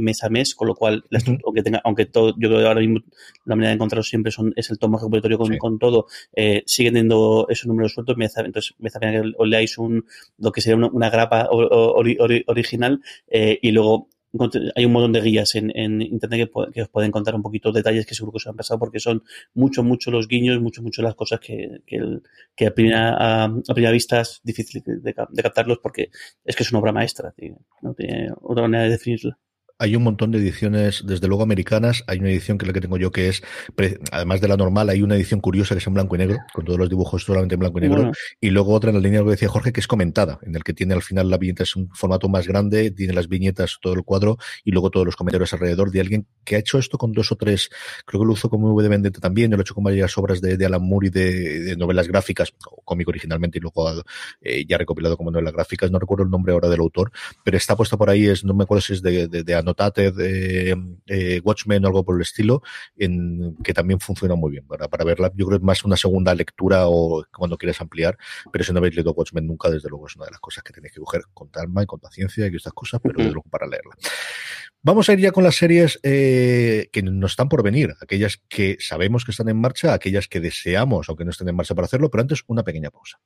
mes 0.00 0.22
a 0.24 0.28
mes, 0.28 0.54
con 0.54 0.68
lo 0.68 0.74
cual, 0.74 1.04
aunque 1.44 1.62
tenga, 1.62 1.80
aunque 1.84 2.06
todo, 2.06 2.30
yo 2.38 2.48
creo 2.48 2.60
que 2.60 2.66
ahora 2.66 2.80
mismo 2.80 3.00
la 3.44 3.56
manera 3.56 3.70
de 3.70 3.74
encontrarlo 3.74 4.02
siempre 4.02 4.32
son, 4.32 4.52
es 4.56 4.70
el 4.70 4.78
tomo 4.78 4.98
repositorio 4.98 5.38
con, 5.38 5.56
con 5.58 5.78
todo, 5.78 6.06
eh, 6.34 6.62
siguen 6.66 6.94
teniendo 6.94 7.46
esos 7.48 7.66
números 7.66 7.92
sueltos, 7.92 8.16
me 8.16 8.26
entonces 8.26 8.74
me 8.78 8.88
hace 8.88 9.00
que 9.00 9.32
os 9.36 9.48
leáis 9.48 9.78
un, 9.78 10.04
lo 10.38 10.52
que 10.52 10.60
sería 10.60 10.76
una, 10.76 11.10
grapa 11.10 11.48
original 11.50 13.00
eh, 13.28 13.58
y 13.60 13.72
luego 13.72 14.08
hay 14.76 14.84
un 14.84 14.92
montón 14.92 15.12
de 15.12 15.20
guías 15.20 15.54
en, 15.56 15.76
en 15.76 16.02
internet 16.02 16.50
que, 16.72 16.82
os 16.82 16.88
pueden 16.88 17.10
contar 17.10 17.34
un 17.34 17.42
poquito 17.42 17.72
detalles 17.72 18.06
que 18.06 18.14
seguro 18.14 18.32
que 18.32 18.36
os 18.36 18.46
han 18.46 18.56
pasado 18.56 18.78
porque 18.78 19.00
son 19.00 19.22
mucho, 19.54 19.82
mucho 19.82 20.10
los 20.10 20.28
guiños, 20.28 20.60
mucho, 20.60 20.82
mucho 20.82 21.02
las 21.02 21.14
cosas 21.14 21.40
que, 21.40 21.80
que, 21.86 22.66
a, 22.66 22.70
primera, 22.70 23.44
a, 23.44 23.52
primera 23.74 23.90
vista 23.90 24.20
es 24.20 24.40
difícil 24.44 24.82
de, 24.84 25.00
de, 25.00 25.42
captarlos 25.42 25.78
porque 25.78 26.10
es 26.44 26.54
que 26.54 26.62
es 26.62 26.70
una 26.70 26.80
obra 26.80 26.92
maestra, 26.92 27.34
no 27.82 27.94
tiene 27.94 28.30
otra 28.40 28.62
manera 28.62 28.84
de 28.84 28.90
definirla. 28.90 29.38
Hay 29.80 29.96
un 29.96 30.02
montón 30.02 30.30
de 30.30 30.38
ediciones, 30.38 31.02
desde 31.06 31.26
luego 31.26 31.42
americanas. 31.42 32.04
Hay 32.06 32.18
una 32.18 32.28
edición 32.28 32.58
que 32.58 32.64
es 32.64 32.66
la 32.68 32.74
que 32.74 32.82
tengo 32.82 32.98
yo, 32.98 33.10
que 33.10 33.28
es, 33.28 33.42
además 34.12 34.42
de 34.42 34.48
la 34.48 34.58
normal, 34.58 34.90
hay 34.90 35.00
una 35.00 35.16
edición 35.16 35.40
curiosa 35.40 35.74
que 35.74 35.78
es 35.78 35.86
en 35.86 35.94
blanco 35.94 36.16
y 36.16 36.18
negro, 36.18 36.36
con 36.52 36.66
todos 36.66 36.78
los 36.78 36.90
dibujos 36.90 37.24
solamente 37.24 37.54
en 37.54 37.60
blanco 37.60 37.78
y 37.78 37.80
negro. 37.80 38.12
Y 38.42 38.50
luego 38.50 38.74
otra 38.74 38.90
en 38.90 38.96
la 38.96 39.02
línea 39.02 39.24
que 39.24 39.30
decía 39.30 39.48
Jorge, 39.48 39.72
que 39.72 39.80
es 39.80 39.86
comentada, 39.86 40.38
en 40.42 40.54
el 40.54 40.62
que 40.64 40.74
tiene 40.74 40.92
al 40.92 41.00
final 41.00 41.30
la 41.30 41.38
viñeta, 41.38 41.62
es 41.62 41.76
un 41.76 41.88
formato 41.94 42.28
más 42.28 42.46
grande, 42.46 42.90
tiene 42.90 43.14
las 43.14 43.26
viñetas, 43.26 43.78
todo 43.80 43.94
el 43.94 44.04
cuadro, 44.04 44.36
y 44.64 44.70
luego 44.70 44.90
todos 44.90 45.06
los 45.06 45.16
comentarios 45.16 45.50
alrededor 45.54 45.90
de 45.90 46.00
alguien 46.00 46.26
que 46.44 46.56
ha 46.56 46.58
hecho 46.58 46.78
esto 46.78 46.98
con 46.98 47.12
dos 47.12 47.32
o 47.32 47.36
tres, 47.36 47.70
creo 48.04 48.20
que 48.20 48.26
lo 48.26 48.34
hizo 48.34 48.50
como 48.50 48.74
V 48.74 48.82
de 48.82 48.88
Vendetta 48.90 49.18
también, 49.18 49.50
lo 49.50 49.56
ha 49.56 49.60
hecho 49.62 49.74
con 49.74 49.84
varias 49.84 50.16
obras 50.18 50.42
de, 50.42 50.62
Alan 50.66 50.82
Moore 50.82 51.06
y 51.06 51.10
de, 51.10 51.76
novelas 51.78 52.06
gráficas, 52.06 52.52
o 52.70 52.82
cómic 52.82 53.08
originalmente, 53.08 53.56
y 53.56 53.62
luego 53.62 53.90
eh, 54.42 54.66
ya 54.66 54.76
recopilado 54.76 55.16
como 55.16 55.30
novelas 55.30 55.54
gráficas. 55.54 55.90
No 55.90 55.98
recuerdo 55.98 56.24
el 56.24 56.30
nombre 56.30 56.52
ahora 56.52 56.68
del 56.68 56.80
autor, 56.80 57.12
pero 57.42 57.56
está 57.56 57.76
puesto 57.76 57.96
por 57.96 58.10
ahí, 58.10 58.26
es, 58.26 58.44
no 58.44 58.52
me 58.52 58.64
acuerdo 58.64 58.82
si 58.82 58.92
es 58.92 59.00
de, 59.00 59.26
de, 59.26 59.42
de 59.42 59.54
Notated, 59.70 60.14
eh, 61.06 61.40
Watchmen 61.42 61.84
o 61.84 61.88
algo 61.88 62.04
por 62.04 62.16
el 62.16 62.22
estilo, 62.22 62.62
en, 62.96 63.56
que 63.62 63.72
también 63.72 64.00
funciona 64.00 64.34
muy 64.34 64.50
bien 64.52 64.66
para, 64.66 64.88
para 64.88 65.04
verla. 65.04 65.30
Yo 65.34 65.46
creo 65.46 65.58
que 65.58 65.62
es 65.62 65.66
más 65.66 65.84
una 65.84 65.96
segunda 65.96 66.34
lectura 66.34 66.88
o 66.88 67.24
cuando 67.36 67.56
quieres 67.56 67.80
ampliar, 67.80 68.18
pero 68.52 68.64
si 68.64 68.72
no 68.72 68.78
habéis 68.78 68.94
leído 68.96 69.12
Watchmen 69.12 69.46
nunca, 69.46 69.70
desde 69.70 69.88
luego 69.88 70.06
es 70.06 70.16
una 70.16 70.26
de 70.26 70.32
las 70.32 70.40
cosas 70.40 70.62
que 70.64 70.72
tenéis 70.72 70.92
que 70.92 71.00
coger 71.00 71.22
con 71.32 71.48
calma 71.48 71.82
y 71.82 71.86
con 71.86 72.00
paciencia 72.00 72.46
y 72.46 72.56
estas 72.56 72.72
cosas, 72.72 73.00
pero 73.02 73.16
desde 73.16 73.32
luego 73.32 73.48
para 73.48 73.66
leerla. 73.66 73.94
Vamos 74.82 75.08
a 75.08 75.12
ir 75.12 75.20
ya 75.20 75.30
con 75.30 75.44
las 75.44 75.56
series 75.56 76.00
eh, 76.02 76.88
que 76.92 77.02
nos 77.02 77.32
están 77.32 77.48
por 77.48 77.62
venir, 77.62 77.94
aquellas 78.00 78.40
que 78.48 78.78
sabemos 78.80 79.24
que 79.24 79.30
están 79.30 79.48
en 79.50 79.60
marcha, 79.60 79.92
aquellas 79.92 80.26
que 80.26 80.40
deseamos, 80.40 81.08
aunque 81.08 81.24
no 81.24 81.30
estén 81.30 81.48
en 81.48 81.56
marcha 81.56 81.74
para 81.74 81.84
hacerlo, 81.84 82.10
pero 82.10 82.22
antes 82.22 82.42
una 82.46 82.64
pequeña 82.64 82.90
pausa. 82.90 83.20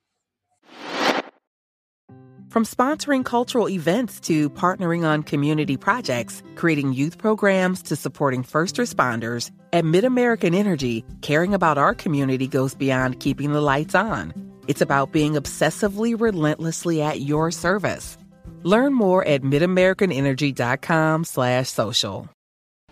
From 2.55 2.65
sponsoring 2.65 3.25
cultural 3.25 3.69
events 3.69 4.21
to 4.21 4.49
partnering 4.49 5.05
on 5.05 5.25
community 5.25 5.77
projects, 5.77 6.41
creating 6.55 6.93
youth 6.93 7.19
programs 7.19 7.83
to 7.83 7.97
supporting 7.97 8.45
first 8.45 8.77
responders, 8.77 9.51
at 9.73 9.83
MidAmerican 9.83 10.55
Energy, 10.55 11.05
caring 11.21 11.53
about 11.53 11.79
our 11.79 11.97
community 11.97 12.47
goes 12.47 12.77
beyond 12.77 13.19
keeping 13.19 13.53
the 13.53 13.61
lights 13.61 13.97
on. 13.97 14.33
It's 14.69 14.81
about 14.81 15.11
being 15.11 15.33
obsessively 15.33 16.15
relentlessly 16.17 17.03
at 17.03 17.23
your 17.23 17.51
service. 17.51 18.17
Learn 18.63 18.95
more 18.95 19.27
at 19.27 19.43
midamericanenergy.com 19.43 21.25
slash 21.25 21.71
social. 21.71 22.29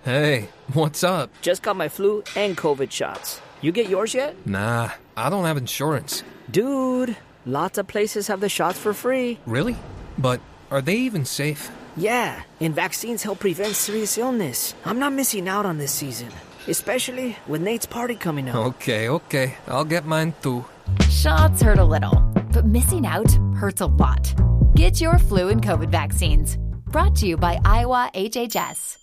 Hey, 0.02 0.48
what's 0.72 1.04
up? 1.04 1.30
Just 1.40 1.62
got 1.62 1.76
my 1.76 1.88
flu 1.88 2.24
and 2.34 2.56
COVID 2.56 2.90
shots. 2.90 3.40
You 3.60 3.70
get 3.70 3.88
yours 3.88 4.12
yet? 4.12 4.44
Nah, 4.44 4.90
I 5.16 5.30
don't 5.30 5.44
have 5.44 5.56
insurance. 5.56 6.24
Dude... 6.50 7.16
Lots 7.44 7.78
of 7.78 7.88
places 7.88 8.28
have 8.28 8.40
the 8.40 8.48
shots 8.48 8.78
for 8.78 8.94
free. 8.94 9.38
Really? 9.46 9.76
But 10.16 10.40
are 10.70 10.80
they 10.80 10.96
even 10.96 11.24
safe? 11.24 11.70
Yeah, 11.96 12.40
and 12.60 12.74
vaccines 12.74 13.22
help 13.22 13.40
prevent 13.40 13.74
serious 13.74 14.16
illness. 14.16 14.74
I'm 14.84 14.98
not 14.98 15.12
missing 15.12 15.48
out 15.48 15.66
on 15.66 15.78
this 15.78 15.92
season, 15.92 16.28
especially 16.68 17.36
with 17.48 17.60
Nate's 17.60 17.86
party 17.86 18.14
coming 18.14 18.48
up. 18.48 18.54
Okay, 18.54 19.08
okay. 19.08 19.54
I'll 19.66 19.84
get 19.84 20.06
mine 20.06 20.34
too. 20.40 20.64
Shots 21.10 21.60
hurt 21.62 21.78
a 21.78 21.84
little, 21.84 22.14
but 22.52 22.64
missing 22.64 23.06
out 23.06 23.30
hurts 23.56 23.80
a 23.80 23.86
lot. 23.86 24.32
Get 24.74 25.00
your 25.00 25.18
flu 25.18 25.48
and 25.48 25.60
COVID 25.62 25.90
vaccines. 25.90 26.56
Brought 26.86 27.16
to 27.16 27.26
you 27.26 27.36
by 27.36 27.58
Iowa 27.64 28.10
HHS. 28.14 29.01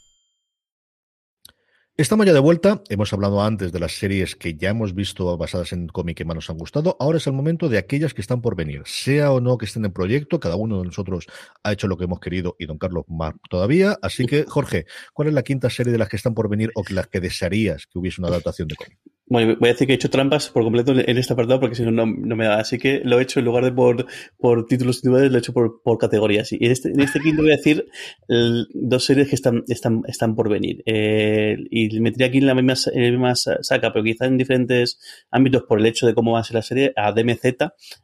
Estamos 2.00 2.26
ya 2.26 2.32
de 2.32 2.40
vuelta. 2.40 2.82
Hemos 2.88 3.12
hablado 3.12 3.44
antes 3.44 3.74
de 3.74 3.80
las 3.82 3.92
series 3.92 4.38
que 4.38 4.56
ya 4.56 4.70
hemos 4.70 4.96
visto 4.96 5.36
basadas 5.36 5.74
en 5.74 5.90
cómic 5.90 6.16
que 6.16 6.24
más 6.24 6.34
nos 6.34 6.50
han 6.50 6.58
gustado. 6.58 6.96
Ahora 6.98 7.18
es 7.18 7.28
el 7.28 7.34
momento 7.34 7.68
de 7.68 7.78
aquellas 7.78 8.14
que 8.14 8.22
están 8.22 8.42
por 8.42 8.56
venir. 8.56 8.84
Sea 8.86 9.34
o 9.34 9.42
no 9.42 9.58
que 9.58 9.66
estén 9.66 9.84
en 9.84 9.92
proyecto, 9.92 10.40
cada 10.40 10.56
uno 10.56 10.80
de 10.80 10.86
nosotros 10.86 11.26
ha 11.62 11.74
hecho 11.74 11.90
lo 11.90 11.98
que 11.98 12.06
hemos 12.06 12.22
querido 12.22 12.56
y 12.58 12.68
don 12.68 12.78
Carlos 12.78 13.04
más 13.10 13.34
todavía. 13.50 14.00
Así 14.02 14.26
que, 14.26 14.46
Jorge, 14.46 14.86
¿cuál 15.14 15.28
es 15.28 15.34
la 15.34 15.44
quinta 15.44 15.70
serie 15.70 15.92
de 15.92 15.98
las 15.98 16.08
que 16.08 16.16
están 16.16 16.34
por 16.34 16.48
venir 16.48 16.72
o 16.76 16.84
las 16.90 17.08
que 17.08 17.20
desearías 17.20 17.86
que 17.86 18.00
hubiese 18.00 18.22
una 18.22 18.30
adaptación 18.30 18.70
de 18.70 18.76
cómic? 18.78 18.98
Bueno, 19.30 19.56
voy 19.60 19.70
a 19.70 19.74
decir 19.74 19.86
que 19.86 19.94
he 19.94 19.96
hecho 19.96 20.10
trampas 20.10 20.50
por 20.50 20.64
completo 20.64 20.92
en 20.92 21.18
este 21.18 21.34
apartado 21.34 21.60
porque 21.60 21.76
si 21.76 21.84
no, 21.84 21.92
no, 21.92 22.36
me 22.36 22.46
da. 22.46 22.60
Así 22.60 22.80
que 22.80 23.02
lo 23.04 23.20
he 23.20 23.24
hecho 23.24 23.40
en 23.40 23.46
lugar 23.46 23.64
de 23.64 23.72
por, 23.72 24.08
por 24.40 24.66
títulos 24.66 24.98
individuales, 24.98 25.32
lo 25.32 25.38
he 25.38 25.40
hecho 25.40 25.54
por, 25.54 25.84
por 25.84 26.00
categorías. 26.00 26.52
Y 26.52 26.58
en 26.66 26.72
este, 26.72 26.90
en 26.90 27.00
este 27.00 27.20
quinto 27.20 27.44
voy 27.44 27.52
a 27.52 27.58
decir 27.58 27.86
dos 28.28 29.06
series 29.06 29.30
que 29.30 29.36
están, 29.36 29.64
están, 29.68 30.02
están 30.08 30.36
por 30.36 30.50
venir. 30.50 30.82
Eh, 30.88 31.58
y 31.70 32.00
metería 32.00 32.28
aquí 32.28 32.40
en 32.40 32.48
la, 32.48 32.56
misma, 32.56 32.74
en 32.92 33.04
la 33.04 33.12
misma 33.12 33.36
saca, 33.36 33.94
pero 33.94 34.04
quizás 34.04 34.30
en 34.30 34.38
diferentes 34.38 35.00
ámbitos 35.30 35.64
por 35.64 35.80
el 35.80 35.86
hecho 35.86 36.08
de 36.08 36.16
cómo 36.16 36.32
va 36.32 36.40
a 36.40 36.44
ser 36.44 36.56
la 36.56 36.64
serie, 36.64 36.92
a 36.96 37.12
DMZ 37.12 37.46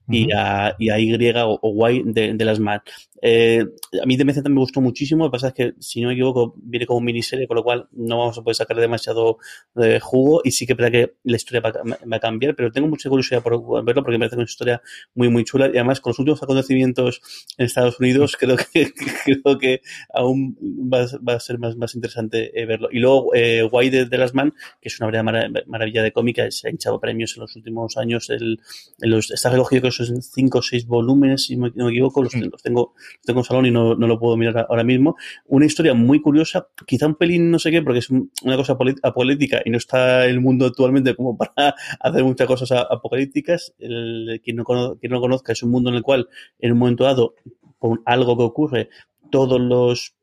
y, 0.08 0.32
a, 0.32 0.76
y 0.78 0.90
a 0.90 1.00
Y 1.00 1.16
o, 1.44 1.90
Y 1.90 2.04
de, 2.06 2.36
de 2.36 2.46
las 2.46 2.60
MAD. 2.60 2.82
Eh, 3.22 3.66
a 4.02 4.06
mí 4.06 4.18
DMZ 4.18 4.44
me 4.50 4.60
gustó 4.60 4.82
muchísimo, 4.82 5.26
lo 5.26 5.32
que 5.32 5.36
pasa 5.36 5.48
es 5.50 5.54
que, 5.54 5.74
si 5.80 6.02
no 6.02 6.10
me 6.10 6.14
equivoco, 6.14 6.54
viene 6.58 6.86
como 6.86 7.02
miniserie, 7.02 7.48
con 7.48 7.56
lo 7.56 7.64
cual 7.64 7.88
no 7.94 8.18
vamos 8.18 8.38
a 8.38 8.42
poder 8.42 8.56
sacar 8.56 8.78
demasiado 8.78 9.38
de 9.74 10.00
jugo 10.00 10.42
y 10.44 10.52
sí 10.52 10.66
que 10.68 10.76
para 10.76 10.92
que 10.92 11.16
la 11.24 11.38
historia 11.38 11.62
va, 11.62 11.72
a 12.16 12.20
cambiar, 12.20 12.56
pero 12.56 12.72
tengo 12.72 12.88
mucha 12.88 13.10
curiosidad 13.10 13.42
por 13.42 13.84
verlo 13.84 14.04
porque 14.04 14.18
me 14.18 14.26
parece 14.26 14.36
una 14.36 14.46
historia 14.46 14.82
muy, 15.14 15.30
muy 15.30 15.44
chula 15.44 15.68
y 15.68 15.78
además 15.78 16.02
con 16.02 16.12
los 16.12 16.20
últimos 16.20 16.44
acontecimientos 16.44 17.22
en 17.58 17.66
Estados 17.66 18.00
Unidos 18.00 18.36
creo 18.40 18.58
que, 18.58 18.92
creo 18.94 19.58
que 19.58 19.82
aún 20.14 20.56
va, 20.94 21.34
a 21.34 21.40
ser 21.40 21.60
más, 21.60 21.76
más 21.78 21.96
interesante 21.96 22.60
eh, 22.60 22.66
verlo. 22.66 22.90
Y 22.92 23.00
luego, 23.00 23.34
eh, 23.34 23.64
Why 23.64 23.90
de, 23.90 24.18
Las 24.18 24.34
Man, 24.34 24.54
que 24.82 24.90
es 24.90 25.00
una 25.00 25.08
verdadera 25.08 25.64
maravilla 25.68 26.04
de 26.04 26.12
cómica, 26.12 26.50
se 26.52 26.68
ha 26.68 26.72
hinchado 26.72 27.00
premios 27.00 27.36
en 27.36 27.42
los 27.42 27.56
últimos 27.56 27.98
años. 27.98 28.30
El, 28.30 28.60
los, 29.00 29.32
está 29.32 29.50
recogido 29.50 29.84
que 29.84 29.92
son 29.92 30.22
cinco 30.22 30.60
o 30.60 30.62
seis 30.62 30.86
volúmenes, 30.86 31.44
si 31.44 31.56
no 31.58 31.72
me 31.74 31.92
equivoco, 31.92 32.24
los, 32.24 32.34
los 32.36 32.62
tengo 32.62 32.94
tengo 33.24 33.40
un 33.40 33.46
salón 33.46 33.66
y 33.66 33.72
no, 33.72 33.96
no, 33.96 34.08
lo 34.08 34.20
puedo 34.20 34.38
mirar 34.38 34.66
ahora 34.70 34.84
mismo. 34.84 35.16
Una 35.46 35.66
historia 35.66 35.94
muy 35.94 36.22
curiosa, 36.22 36.68
quizá 36.86 37.08
un 37.08 37.16
pelín 37.16 37.52
no 37.52 37.60
sé 37.60 37.72
qué, 37.72 37.82
porque 37.82 38.00
es 38.00 38.10
una 38.10 38.56
cosa 38.56 38.78
apocalíptica 39.04 39.62
y 39.64 39.70
no 39.70 39.78
está 39.78 40.26
el 40.26 40.42
mundo 40.42 40.66
actualmente 40.66 41.16
como 41.16 41.38
para 41.56 41.76
hacer 42.00 42.24
muchas 42.24 42.48
cosas 42.48 42.72
apocalípticas. 42.90 43.74
El, 43.80 44.42
quien, 44.44 44.58
no 44.58 44.66
quien 44.66 45.12
no 45.12 45.22
conozca 45.22 45.54
es 45.54 45.64
un 45.64 45.72
mundo 45.72 45.90
en 45.90 45.96
el 45.98 46.04
cual, 46.04 46.28
en 46.60 46.72
un 46.72 46.80
momento 46.80 47.04
dado, 47.04 47.36
por 47.80 48.02
algo 48.06 48.38
que 48.38 48.44
ocurre, 48.44 48.90
todos 49.30 49.60
los 49.60 50.15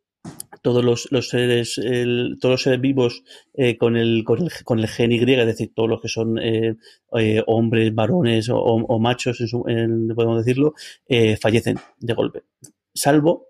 todos 0.63 0.85
los, 0.85 1.09
los 1.11 1.29
seres 1.29 1.81
todos 2.41 2.53
los 2.53 2.63
seres 2.63 2.81
vivos 2.81 3.25
eh, 3.55 3.77
con 3.77 3.97
el 3.97 4.25
con 4.25 4.43
el 4.43 4.51
con 4.65 4.79
el 4.79 4.89
gen 4.89 5.13
Y 5.13 5.19
es 5.19 5.47
decir 5.47 5.73
todos 5.75 5.89
los 5.89 6.01
que 6.01 6.09
son 6.09 6.39
eh, 6.39 6.77
eh, 7.19 7.43
hombres 7.47 7.95
varones 7.95 8.49
o, 8.51 8.99
machos 8.99 9.39
podemos 10.15 10.45
decirlo 10.45 10.75
fallecen 11.41 11.77
de 11.99 12.15
golpe. 12.15 12.43
Salvo 12.95 13.49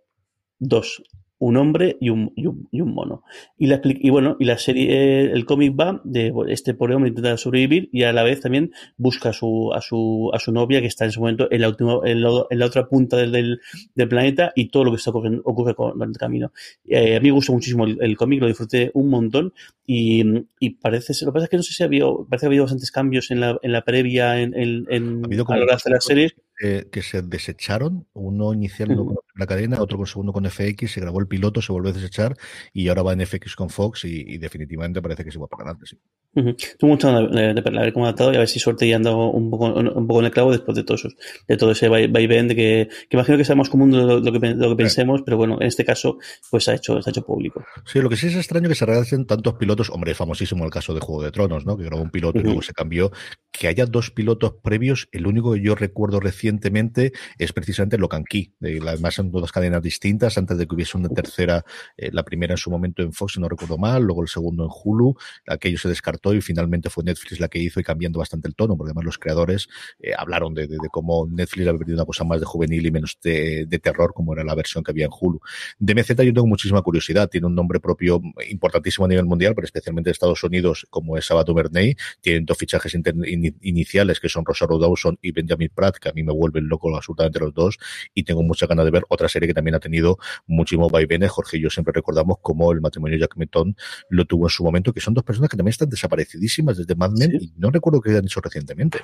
dos, 0.59 1.03
un 1.43 1.57
hombre 1.57 1.97
y 2.01 2.11
un, 2.11 2.33
y 2.37 2.47
un, 2.47 2.69
y 2.71 2.83
un 2.83 2.95
mono. 2.95 3.25
Y, 3.59 3.67
la, 3.67 3.81
y 3.83 4.11
bueno, 4.11 4.37
y 4.39 4.45
la 4.45 4.59
serie, 4.59 5.33
el 5.33 5.45
cómic 5.45 5.75
va 5.79 6.01
de 6.05 6.33
este 6.47 6.73
pobre 6.73 6.95
hombre 6.95 7.09
intenta 7.09 7.37
sobrevivir 7.37 7.89
y 7.93 8.05
a 8.05 8.13
la 8.13 8.23
vez 8.23 8.41
también 8.41 8.71
busca 8.97 9.31
a 9.31 9.33
su, 9.33 9.73
a 9.75 9.81
su, 9.81 10.31
a 10.33 10.39
su 10.39 10.53
novia 10.53 10.81
que 10.81 10.87
está 10.87 11.05
en 11.05 11.11
ese 11.11 11.19
momento 11.19 11.49
en 11.51 11.63
la, 11.63 11.69
última, 11.69 11.99
en, 12.05 12.23
la, 12.23 12.65
otra 12.65 12.87
punta 12.87 13.17
del, 13.17 13.33
del, 13.33 14.09
planeta 14.09 14.53
y 14.55 14.69
todo 14.69 14.85
lo 14.85 14.93
que 14.93 14.99
está 14.99 15.11
ocurriendo, 15.11 15.43
ocurre 15.45 15.75
con, 15.75 16.01
el 16.01 16.17
camino. 16.17 16.53
Eh, 16.87 17.17
a 17.17 17.21
mí 17.21 17.27
me 17.27 17.33
gustó 17.33 17.53
muchísimo 17.53 17.87
el, 17.87 18.17
cómic, 18.17 18.41
lo 18.41 18.47
disfruté 18.47 18.93
un 18.95 19.11
montón 19.11 19.53
y, 19.85 20.23
y 20.61 20.71
parece, 20.71 21.13
lo 21.25 21.33
que 21.33 21.35
pasa 21.35 21.45
es 21.47 21.51
que 21.51 21.57
no 21.57 21.65
sé 21.65 21.73
si 21.73 21.83
había, 21.83 22.05
parece 22.29 22.43
que 22.43 22.47
ha 22.47 22.51
habido 22.51 22.65
bastantes 22.65 22.93
cambios 22.93 23.33
en 23.33 23.41
la, 23.41 23.59
en 23.63 23.73
la 23.73 23.83
previa, 23.83 24.41
en, 24.41 24.55
en, 24.55 24.87
en 24.89 25.25
a 25.25 25.57
lo 25.57 25.67
largo 25.67 25.83
de 25.85 25.91
la 25.91 26.01
serie 26.01 26.35
que, 26.63 26.89
que 26.91 27.03
se 27.03 27.23
desecharon, 27.23 28.07
uno 28.13 28.55
inicial 28.55 28.95
no 28.95 29.05
con 29.05 29.17
la 29.35 29.47
cadena, 29.47 29.83
otro 29.83 29.99
con 29.99 30.07
segundo 30.07 30.33
con 30.33 30.49
FX, 30.49 30.93
se 30.93 31.01
grabó 31.01 31.19
el 31.19 31.27
piloto, 31.27 31.61
se 31.61 31.73
volvió 31.73 31.91
a 31.91 31.93
desechar 31.93 32.37
y 32.73 32.87
ahora 32.87 33.03
va 33.03 33.13
en 33.15 33.27
FX 33.27 33.57
con 33.57 33.69
Fox 33.69 34.05
y, 34.05 34.21
y 34.21 34.39
definitivamente 34.39 35.03
parece 35.03 35.25
que 35.25 35.33
se 35.33 35.41
va 35.41 35.49
para 35.49 35.65
adelante, 35.65 35.87
sí. 35.87 35.99
Ujú. 36.35 36.51
Estoy 36.51 36.89
mucho 36.89 37.13
de, 37.13 37.53
de, 37.53 37.55
de 37.55 37.93
y 37.95 38.37
a 38.37 38.39
ver 38.39 38.49
si 38.49 38.59
suerte 38.59 38.87
y 38.87 38.93
ando 38.95 39.31
un 39.31 39.51
poco, 39.51 39.67
un 39.67 40.07
poco 40.07 40.21
en 40.21 40.27
el 40.27 40.33
clavo 40.33 40.51
después 40.51 40.75
de 40.75 40.83
todo, 40.83 40.95
eso, 40.95 41.09
de 41.47 41.57
todo 41.59 41.73
ese 41.73 41.89
vaivén 41.89 42.49
de 42.49 42.57
que, 42.57 42.89
que 43.11 43.17
imagino 43.17 43.37
que 43.37 43.45
sea 43.45 43.55
más 43.55 43.69
común 43.69 43.91
de 43.91 43.99
lo, 43.99 44.21
lo 44.21 44.33
que, 44.33 44.55
lo 44.55 44.71
que 44.71 44.77
pensemos, 44.77 45.21
pero 45.27 45.37
bueno, 45.37 45.59
en 45.61 45.67
este 45.67 45.85
caso, 45.85 46.19
pues 46.51 46.65
se 46.65 46.71
ha 46.71 46.75
hecho, 46.75 47.03
se 47.03 47.11
ha 47.11 47.13
hecho 47.13 47.23
público. 47.23 47.63
Sí, 47.85 48.01
lo 48.01 48.09
que 48.09 48.17
sí 48.17 48.29
es 48.29 48.37
extraño 48.37 48.69
que 48.69 48.75
se 48.75 48.87
realicen 48.87 49.27
tantos 49.27 49.55
pilotos, 49.55 49.91
hombre, 49.91 50.13
es 50.13 50.17
famosísimo 50.17 50.65
el 50.65 50.71
caso 50.71 50.95
de 50.95 51.01
Juego 51.01 51.23
de 51.23 51.33
Tronos, 51.33 51.67
¿no? 51.67 51.77
Que 51.77 51.85
grabó 51.85 52.03
un 52.03 52.11
piloto 52.11 52.39
y 52.39 52.45
luego 52.45 52.63
se 52.63 52.73
cambió. 52.73 53.13
Que 53.51 53.69
haya 53.69 53.85
dos 53.85 54.11
pilotos 54.11 54.55
previos, 54.63 55.09
el 55.13 55.27
único 55.27 55.53
que 55.53 55.61
yo 55.61 55.75
recuerdo 55.75 56.19
recientemente 56.53 57.13
es 57.39 57.53
precisamente 57.53 57.99
Locan 57.99 58.25
Key. 58.25 58.53
Además, 58.61 59.15
son 59.15 59.31
dos 59.31 59.51
cadenas 59.51 59.83
distintas, 59.83 60.37
antes 60.37 60.59
de 60.59 60.67
que 60.67 60.75
hubiese 60.75 60.99
una 60.99 61.09
tercera, 61.09 61.65
eh, 61.97 62.11
la 62.13 62.23
primera 62.23 62.55
en 62.55 62.59
su 62.59 62.71
momento 62.71 63.03
en 63.03 63.13
Fox, 63.13 63.39
no 63.39 63.49
recuerdo 63.49 63.79
mal, 63.79 64.03
luego 64.03 64.23
el 64.23 64.29
segundo 64.29 64.65
en 64.65 64.71
Hulu, 64.73 65.15
aquello 65.47 65.79
se 65.79 65.89
descartó 65.89 66.35
y 66.35 66.41
finalmente 66.41 66.91
fue 66.91 67.05
Netflix 67.05 67.41
la 67.41 67.49
que 67.49 67.59
hizo 67.59 67.81
y 67.81 67.83
cambiando 67.83 68.19
bastante 68.19 68.49
el 68.49 68.55
tono, 68.55 68.77
porque 68.77 68.91
además 68.91 69.05
los 69.05 69.19
creadores 69.19 69.69
eh, 70.01 70.13
hablaron 70.17 70.55
de, 70.55 70.69
cómo 70.91 71.27
Netflix 71.31 71.67
había 71.67 71.79
perdido 71.79 71.99
una 71.99 72.05
cosa 72.05 72.25
más 72.25 72.41
de 72.41 72.47
juvenil 72.47 72.85
y 72.87 72.91
menos 72.91 73.19
de, 73.23 73.67
terror, 73.83 74.13
como 74.15 74.33
era 74.35 74.45
la 74.45 74.55
versión 74.55 74.85
que 74.85 74.91
había 74.91 75.07
en 75.07 75.11
Hulu. 75.19 75.41
De 75.79 75.95
MZ 75.95 76.09
yo 76.09 76.33
tengo 76.33 76.47
muchísima 76.47 76.83
curiosidad, 76.83 77.29
tiene 77.29 77.47
un 77.47 77.55
nombre 77.55 77.81
propio 77.81 78.21
importantísimo 78.49 79.07
a 79.07 79.09
nivel 79.09 79.25
mundial, 79.25 79.55
pero 79.55 79.65
especialmente 79.65 80.11
en 80.11 80.13
Estados 80.13 80.45
Unidos, 80.45 80.87
como 80.91 81.17
es 81.17 81.27
Sabato 81.27 81.55
Bernay, 81.55 81.97
tienen 82.21 82.45
dos 82.45 82.59
fichajes 82.59 82.95
in 82.95 83.57
iniciales 83.63 84.21
que 84.21 84.29
son 84.29 84.45
Rosario 84.45 84.79
Dawson 84.79 85.19
y 85.21 85.33
Benjamin 85.33 85.71
Pratt, 85.75 85.97
que 85.97 86.09
a 86.09 86.13
mí 86.13 86.23
me 86.23 86.32
vuelven 86.35 86.69
loco 86.69 86.95
absolutamente 86.95 87.39
los 87.41 87.55
dos, 87.55 87.79
y 88.15 88.25
tengo 88.25 88.43
mucha 88.43 88.67
ganas 88.67 88.85
de 88.85 88.91
ver 88.91 89.05
otra 89.09 89.29
serie 89.29 89.49
que 89.49 89.55
también 89.55 89.75
ha 89.75 89.81
tenido 89.81 90.19
muchísimo 90.47 90.89
vaivenes. 90.89 91.31
Jorge 91.31 91.59
y 91.59 91.63
yo 91.63 91.71
siempre 91.71 91.93
recordamos 91.93 92.39
cómo 92.43 92.73
el 92.73 92.81
matrimonio 92.81 93.19
Jack 93.19 93.37
Metton 93.37 93.77
lo 94.09 94.25
tuvo 94.25 94.47
en 94.47 94.51
su 94.51 94.65
momento, 94.65 94.93
que 94.93 95.01
son 95.01 95.15
dos 95.15 95.25
personas 95.25 95.51
que 95.51 95.57
también 95.57 95.73
están 95.73 95.89
desaparecidísimas 95.89 96.77
desde 96.77 96.95
Mad 96.95 97.13
Men 97.13 97.31
¿Sí? 97.31 97.53
y 97.57 97.61
no 97.61 97.71
recuerdo 97.71 98.01
que 98.01 98.11
hayan 98.11 98.25
hecho 98.25 98.41
recientemente. 98.41 99.01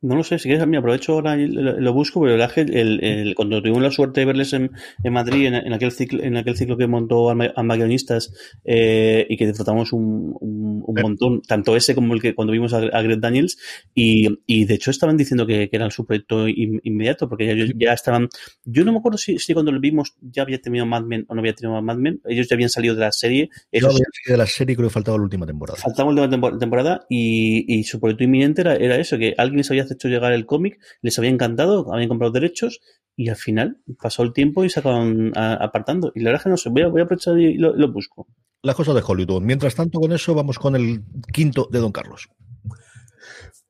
No 0.00 0.14
lo 0.14 0.22
sé, 0.22 0.38
si 0.38 0.48
quieres, 0.48 0.64
me 0.68 0.76
aprovecho 0.76 1.14
ahora 1.14 1.36
y 1.36 1.48
lo, 1.48 1.80
lo 1.80 1.92
busco, 1.92 2.20
pero 2.20 2.36
el, 2.36 2.76
el, 2.76 3.04
el, 3.04 3.34
cuando 3.34 3.60
tuvimos 3.60 3.82
la 3.82 3.90
suerte 3.90 4.20
de 4.20 4.26
verles 4.26 4.52
en, 4.52 4.70
en 5.02 5.12
Madrid, 5.12 5.46
en, 5.46 5.54
en, 5.54 5.72
aquel 5.72 5.90
ciclo, 5.90 6.22
en 6.22 6.36
aquel 6.36 6.56
ciclo 6.56 6.76
que 6.76 6.86
montó 6.86 7.30
a 7.30 7.34
Guionistas, 7.34 8.32
eh, 8.64 9.26
y 9.28 9.36
que 9.36 9.48
disfrutamos 9.48 9.92
un, 9.92 10.36
un, 10.40 10.84
un, 10.86 11.02
montón, 11.02 11.42
tanto 11.42 11.74
ese 11.74 11.96
como 11.96 12.14
el 12.14 12.22
que 12.22 12.36
cuando 12.36 12.52
vimos 12.52 12.74
a, 12.74 12.78
a 12.78 13.02
Greg 13.02 13.18
Daniels, 13.18 13.58
y, 13.92 14.28
y, 14.46 14.66
de 14.66 14.74
hecho 14.74 14.92
estaban 14.92 15.16
diciendo 15.16 15.48
que, 15.48 15.68
que 15.68 15.76
era 15.76 15.90
su 15.90 16.06
proyecto 16.06 16.46
in, 16.46 16.80
inmediato, 16.84 17.28
porque 17.28 17.46
ya, 17.46 17.66
ya, 17.76 17.92
estaban, 17.92 18.28
yo 18.64 18.84
no 18.84 18.92
me 18.92 18.98
acuerdo 18.98 19.18
si, 19.18 19.40
si, 19.40 19.52
cuando 19.52 19.72
lo 19.72 19.80
vimos 19.80 20.14
ya 20.20 20.42
había 20.42 20.60
terminado 20.60 20.86
Mad 20.86 21.02
Men 21.02 21.24
o 21.26 21.34
no 21.34 21.40
había 21.40 21.54
terminado 21.54 21.82
Mad 21.82 21.96
Men, 21.96 22.20
ellos 22.28 22.46
ya 22.48 22.54
habían 22.54 22.70
salido 22.70 22.94
de 22.94 23.00
la 23.00 23.10
serie. 23.10 23.50
Yo 23.72 23.88
había 23.88 23.98
salido 23.98 24.12
de 24.28 24.36
la 24.36 24.46
serie 24.46 24.76
creo 24.76 24.88
que 24.88 24.94
faltaba 24.94 25.16
la 25.16 25.24
última 25.24 25.44
temporada. 25.44 25.76
Faltaba 25.76 26.12
la 26.12 26.22
última 26.22 26.56
temporada, 26.56 27.04
y, 27.08 27.80
y 27.80 27.82
su 27.82 27.98
proyecto 27.98 28.22
inminente 28.22 28.60
era, 28.60 28.76
era 28.76 28.94
eso, 28.94 29.18
que 29.18 29.34
alguien 29.36 29.64
se 29.64 29.72
había 29.72 29.87
hecho 29.94 30.08
llegar 30.08 30.32
el 30.32 30.46
cómic, 30.46 30.78
les 31.02 31.18
había 31.18 31.30
encantado, 31.30 31.92
habían 31.92 32.08
comprado 32.08 32.32
derechos 32.32 32.80
y 33.16 33.28
al 33.28 33.36
final 33.36 33.78
pasó 34.00 34.22
el 34.22 34.32
tiempo 34.32 34.64
y 34.64 34.70
se 34.70 34.80
acaban 34.80 35.32
apartando. 35.36 36.12
Y 36.14 36.20
la 36.20 36.30
verdad 36.30 36.40
es 36.40 36.44
que 36.44 36.50
no 36.50 36.56
sé, 36.56 36.68
voy 36.70 36.82
a, 36.82 36.88
voy 36.88 37.00
a 37.00 37.04
aprovechar 37.04 37.38
y 37.38 37.58
lo, 37.58 37.74
lo, 37.74 37.92
busco. 37.92 38.28
La 38.62 38.74
cosa 38.74 38.94
de 38.94 39.02
Hollywood. 39.04 39.42
Mientras 39.42 39.74
tanto, 39.74 39.98
con 39.98 40.12
eso 40.12 40.34
vamos 40.34 40.58
con 40.58 40.76
el 40.76 41.02
quinto 41.32 41.68
de 41.70 41.80
Don 41.80 41.90
Carlos. 41.90 42.28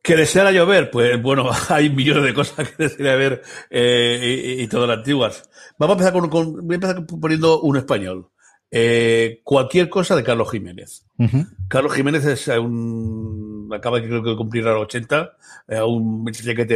Que 0.02 0.16
deseara 0.16 0.52
llover, 0.52 0.90
pues 0.90 1.20
bueno, 1.20 1.50
hay 1.70 1.88
millones 1.88 2.24
de 2.24 2.34
cosas 2.34 2.68
que 2.68 2.82
desearía 2.84 3.16
ver 3.16 3.42
eh, 3.70 4.56
y, 4.58 4.62
y, 4.62 4.68
todas 4.68 4.86
las 4.86 4.98
antiguas. 4.98 5.48
Vamos 5.78 5.94
a 5.94 5.98
empezar 5.98 6.12
con, 6.12 6.28
con, 6.28 6.66
voy 6.66 6.74
a 6.74 6.76
empezar 6.76 7.06
poniendo 7.06 7.62
un 7.62 7.78
español. 7.78 8.28
Eh, 8.70 9.40
cualquier 9.44 9.88
cosa 9.88 10.14
de 10.14 10.22
Carlos 10.24 10.50
Jiménez. 10.50 11.06
Uh 11.16 11.24
-huh. 11.24 11.46
Carlos 11.68 11.92
Jiménez 11.94 12.24
es 12.26 12.48
un, 12.48 13.70
acaba 13.72 14.00
creo 14.00 14.22
que 14.22 14.30
de 14.30 14.36
cumplir 14.36 14.66
a 14.66 14.74
los 14.74 14.82
80, 14.82 15.36
eh, 15.68 15.80
un 15.82 16.24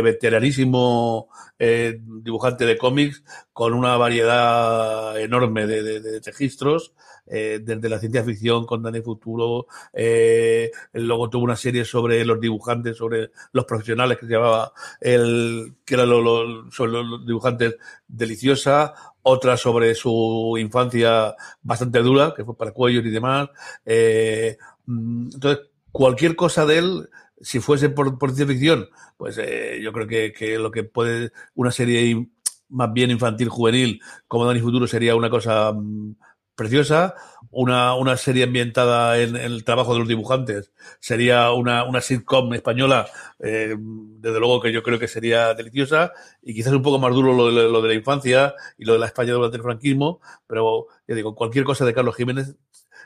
veteranísimo 0.03 1.29
eh, 1.59 2.01
dibujante 2.23 2.65
de 2.65 2.79
cómics 2.79 3.23
con 3.53 3.75
una 3.75 3.97
variedad 3.97 5.19
enorme 5.21 5.67
de, 5.67 5.83
de, 5.83 6.01
de 6.01 6.21
registros, 6.21 6.95
eh, 7.27 7.61
desde 7.63 7.89
la 7.89 7.99
ciencia 7.99 8.25
ficción 8.25 8.67
con 8.67 8.83
Dani 8.83 9.01
Futuro, 9.01 9.67
eh, 9.93 10.71
luego 10.93 11.31
tuvo 11.31 11.45
una 11.45 11.57
serie 11.57 11.85
sobre 11.85 12.25
los 12.25 12.41
dibujantes, 12.41 12.97
sobre 12.97 13.31
los 13.53 13.65
profesionales 13.65 14.19
que 14.19 14.27
se 14.27 14.33
llamaba 14.33 14.73
el, 15.01 15.75
que 15.85 15.95
eran 15.95 16.11
los, 16.11 17.25
dibujantes 17.25 17.77
deliciosa, 18.09 18.95
otra 19.23 19.57
sobre 19.57 19.95
su 19.95 20.57
infancia 20.59 21.35
bastante 21.63 22.01
dura, 22.01 22.35
que 22.37 22.45
fue 22.45 22.57
para 22.57 22.73
cuellos 22.73 23.05
y 23.05 23.11
demás. 23.11 23.49
Eh, 23.87 24.57
entonces, 24.87 25.67
cualquier 25.93 26.35
cosa 26.35 26.67
de 26.67 26.79
él, 26.79 27.09
si 27.41 27.61
fuese 27.61 27.89
por, 27.89 28.19
ciencia 28.33 28.47
ficción, 28.47 28.89
pues 29.17 29.37
yo 29.37 29.93
creo 29.93 30.07
que, 30.07 30.33
que, 30.33 30.59
lo 30.59 30.71
que 30.71 30.85
puede, 30.85 31.33
una 31.55 31.71
serie 31.71 32.29
más 32.73 32.93
bien 32.93 33.11
infantil, 33.11 33.49
juvenil, 33.49 34.01
como 34.27 34.47
Dani 34.47 34.61
Futuro, 34.61 34.87
sería 34.87 35.15
una 35.15 35.31
cosa 35.31 35.71
um, 35.71 36.15
preciosa. 36.55 37.15
Una, 37.51 37.95
una 37.95 38.17
serie 38.17 38.45
ambientada 38.45 39.19
en, 39.21 39.37
el 39.37 39.65
trabajo 39.65 39.93
de 39.93 39.99
los 39.99 40.09
dibujantes 40.09 40.73
sería 41.01 41.53
una, 41.53 41.85
una 41.85 42.01
sitcom 42.01 42.55
española, 42.55 43.09
eh, 43.41 43.77
desde 43.79 44.41
luego 44.41 44.61
que 44.61 44.73
yo 44.73 44.83
creo 44.83 44.99
que 44.99 45.09
sería 45.09 45.53
deliciosa 45.53 46.13
y 46.43 46.55
quizás 46.55 46.73
un 46.73 46.83
poco 46.83 46.99
más 46.99 47.13
duro 47.13 47.35
lo 47.35 47.53
de, 47.53 47.69
lo 47.69 47.83
de 47.83 47.89
la 47.89 47.95
infancia 47.95 48.55
y 48.79 48.87
lo 48.87 48.95
de 48.95 49.01
la 49.01 49.07
España 49.07 49.33
durante 49.35 49.59
el 49.59 49.63
franquismo, 49.63 50.21
pero 50.47 50.87
ya 51.07 51.15
digo, 51.15 51.35
cualquier 51.35 51.65
cosa 51.65 51.85
de 51.85 51.93
Carlos 51.93 52.17
Jiménez 52.17 52.57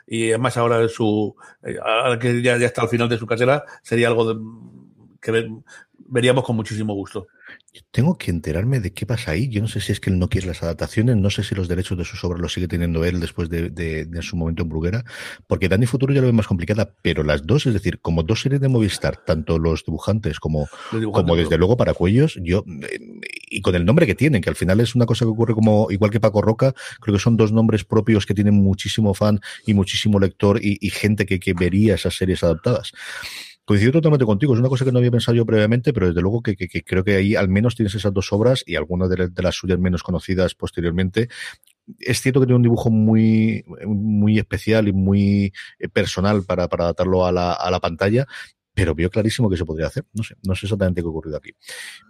y 0.05 0.29
además 0.29 0.55
ahora 0.55 0.87
su, 0.87 1.35
eh, 1.63 1.77
ahora 1.83 2.17
que 2.17 2.41
ya, 2.41 2.57
ya 2.57 2.67
está 2.67 2.83
al 2.83 2.89
final 2.89 3.09
de 3.09 3.17
su 3.17 3.27
carrera, 3.27 3.65
sería 3.83 4.07
algo 4.07 4.33
de, 4.33 4.39
que 5.21 5.49
veríamos 5.97 6.45
con 6.45 6.55
muchísimo 6.55 6.93
gusto. 6.93 7.27
Tengo 7.91 8.17
que 8.17 8.31
enterarme 8.31 8.79
de 8.79 8.93
qué 8.93 9.05
pasa 9.05 9.31
ahí. 9.31 9.49
Yo 9.49 9.61
no 9.61 9.67
sé 9.67 9.81
si 9.81 9.91
es 9.91 9.99
que 9.99 10.09
él 10.09 10.19
no 10.19 10.29
quiere 10.29 10.47
las 10.47 10.63
adaptaciones, 10.63 11.15
no 11.15 11.29
sé 11.29 11.43
si 11.43 11.55
los 11.55 11.67
derechos 11.67 11.97
de 11.97 12.05
sus 12.05 12.23
obras 12.23 12.41
los 12.41 12.53
sigue 12.53 12.67
teniendo 12.67 13.05
él 13.05 13.19
después 13.19 13.49
de, 13.49 13.69
de, 13.69 14.05
de 14.05 14.21
su 14.21 14.35
momento 14.35 14.63
en 14.63 14.69
Bruguera, 14.69 15.03
porque 15.47 15.69
Dani 15.69 15.85
Futuro 15.85 16.13
ya 16.13 16.21
lo 16.21 16.27
ve 16.27 16.33
más 16.33 16.47
complicada, 16.47 16.95
pero 17.01 17.23
las 17.23 17.45
dos, 17.45 17.65
es 17.65 17.73
decir, 17.73 17.99
como 18.01 18.23
dos 18.23 18.41
series 18.41 18.61
de 18.61 18.67
Movistar, 18.67 19.17
tanto 19.25 19.59
los 19.59 19.85
dibujantes 19.85 20.39
como, 20.39 20.67
como 21.11 21.35
desde 21.35 21.57
luego 21.57 21.77
para 21.77 21.93
Cuellos, 21.93 22.39
yo, 22.41 22.63
eh, 22.89 22.99
y 23.49 23.61
con 23.61 23.75
el 23.75 23.85
nombre 23.85 24.05
que 24.05 24.15
tienen, 24.15 24.41
que 24.41 24.49
al 24.49 24.55
final 24.55 24.79
es 24.79 24.95
una 24.95 25.05
cosa 25.05 25.25
que 25.25 25.29
ocurre 25.29 25.53
como, 25.53 25.87
igual 25.91 26.11
que 26.11 26.19
Paco 26.19 26.41
Roca, 26.41 26.73
creo 26.99 27.15
que 27.15 27.21
son 27.21 27.37
dos 27.37 27.51
nombres 27.51 27.83
propios 27.83 28.25
que 28.25 28.33
tienen 28.33 28.55
muchísimo 28.55 29.13
fan 29.13 29.39
y 29.65 29.73
muchísimo 29.73 30.19
lector 30.19 30.59
y, 30.63 30.77
y 30.81 30.89
gente 30.89 31.25
que, 31.25 31.39
que 31.39 31.53
vería 31.53 31.95
esas 31.95 32.15
series 32.15 32.43
adaptadas. 32.43 32.91
Coincido 33.67 33.91
totalmente 33.91 34.25
contigo, 34.25 34.53
es 34.53 34.61
una 34.61 34.69
cosa 34.69 34.85
que 34.85 34.93
no 34.93 34.99
había 34.99 35.11
pensado 35.11 35.35
yo 35.35 35.45
previamente, 35.45 35.91
pero 35.91 36.07
desde 36.07 36.21
luego 36.21 36.41
que, 36.41 36.55
creo 36.55 37.03
que 37.03 37.17
ahí 37.17 37.35
al 37.35 37.49
menos 37.49 37.75
tienes 37.75 37.93
esas 37.95 38.13
dos 38.13 38.31
obras 38.31 38.63
y 38.65 38.77
algunas 38.77 39.09
de, 39.09 39.27
de, 39.27 39.43
las 39.43 39.55
suyas 39.55 39.77
menos 39.77 40.03
conocidas 40.03 40.55
posteriormente. 40.55 41.27
Es 41.99 42.21
cierto 42.21 42.39
que 42.39 42.45
tiene 42.45 42.55
un 42.55 42.61
dibujo 42.61 42.89
muy, 42.89 43.65
muy 43.85 44.39
especial 44.39 44.87
y 44.87 44.93
muy 44.93 45.51
eh, 45.79 45.89
personal 45.89 46.45
para, 46.45 46.69
para 46.69 46.85
adaptarlo 46.85 47.25
a 47.25 47.33
la, 47.33 47.51
a 47.51 47.69
la 47.69 47.81
pantalla, 47.81 48.25
pero 48.77 48.93
vio 48.93 49.09
clarísimo 49.09 49.49
que 49.49 49.57
se 49.57 49.65
podría 49.65 49.87
hacer. 49.87 50.05
No 50.13 50.23
sé, 50.23 50.35
no 50.43 50.53
sé 50.53 50.67
exactamente 50.67 51.01
qué 51.01 51.07
ha 51.07 51.09
ocurrido 51.09 51.35
aquí. 51.35 51.49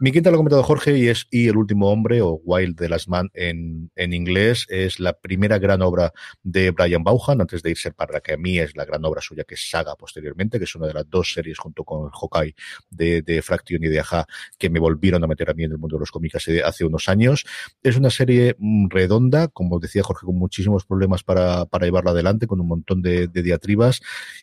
Mi 0.02 0.12
quinta 0.12 0.30
lo 0.30 0.36
ha 0.36 0.40
comentado 0.40 0.64
Jorge 0.64 0.98
y 0.98 1.08
es 1.08 1.26
Y 1.32 1.48
el 1.48 1.56
último 1.56 1.90
hombre, 1.90 2.22
o 2.22 2.42
Wild 2.44 2.78
the 2.78 2.90
Last 2.90 3.08
Man 3.08 3.30
en, 3.34 3.90
en 3.96 4.12
inglés. 4.12 4.66
Es 4.68 5.00
la 5.00 5.14
primera 5.14 5.60
gran 5.60 5.82
obra 5.82 6.12
de 6.44 6.72
Brian 6.72 7.06
Bauhan, 7.06 7.40
antes 7.40 7.64
de 7.64 7.70
irse 7.70 7.94
para 7.94 8.16
la 8.16 8.20
que 8.20 8.34
a 8.34 8.38
mí 8.38 8.60
es 8.60 8.76
la 8.76 8.84
gran 8.84 9.06
obra 9.06 9.22
suya, 9.22 9.46
que 9.46 9.56
es 9.56 9.70
Saga 9.70 9.96
posteriormente, 9.96 10.58
que 10.58 10.66
es 10.66 10.76
una 10.76 10.88
de 10.88 10.94
las 10.94 11.10
dos 11.10 11.32
series 11.32 11.58
junto 11.58 11.86
con 11.86 12.10
Hawkeye 12.10 12.54
de, 12.90 13.22
de 13.22 13.42
Fraction 13.42 13.82
y 13.86 13.88
de 13.88 14.02
Aja, 14.02 14.26
que 14.60 14.70
me 14.70 14.82
volvieron 14.82 15.24
a 15.24 15.28
meter 15.28 15.50
a 15.50 15.54
mí 15.54 15.64
en 15.64 15.72
el 15.72 15.78
mundo 15.78 15.96
de 15.96 16.02
los 16.02 16.12
cómics 16.12 16.36
hace, 16.36 16.64
hace 16.64 16.84
unos 16.84 17.08
años. 17.08 17.46
Es 17.82 17.96
una 17.96 18.10
serie 18.10 18.58
mm, 18.60 18.90
redonda, 18.90 19.48
como 19.48 19.80
decía 19.80 20.04
Jorge, 20.04 20.26
con 20.26 20.36
muchísimos 20.36 20.84
problemas 20.84 21.24
para, 21.24 21.66
para 21.66 21.86
llevarla 21.86 22.12
adelante, 22.12 22.46
con 22.46 22.60
un 22.60 22.68
montón 22.68 23.02
de, 23.02 23.30
de 23.30 23.42
diatribas, 23.42 24.02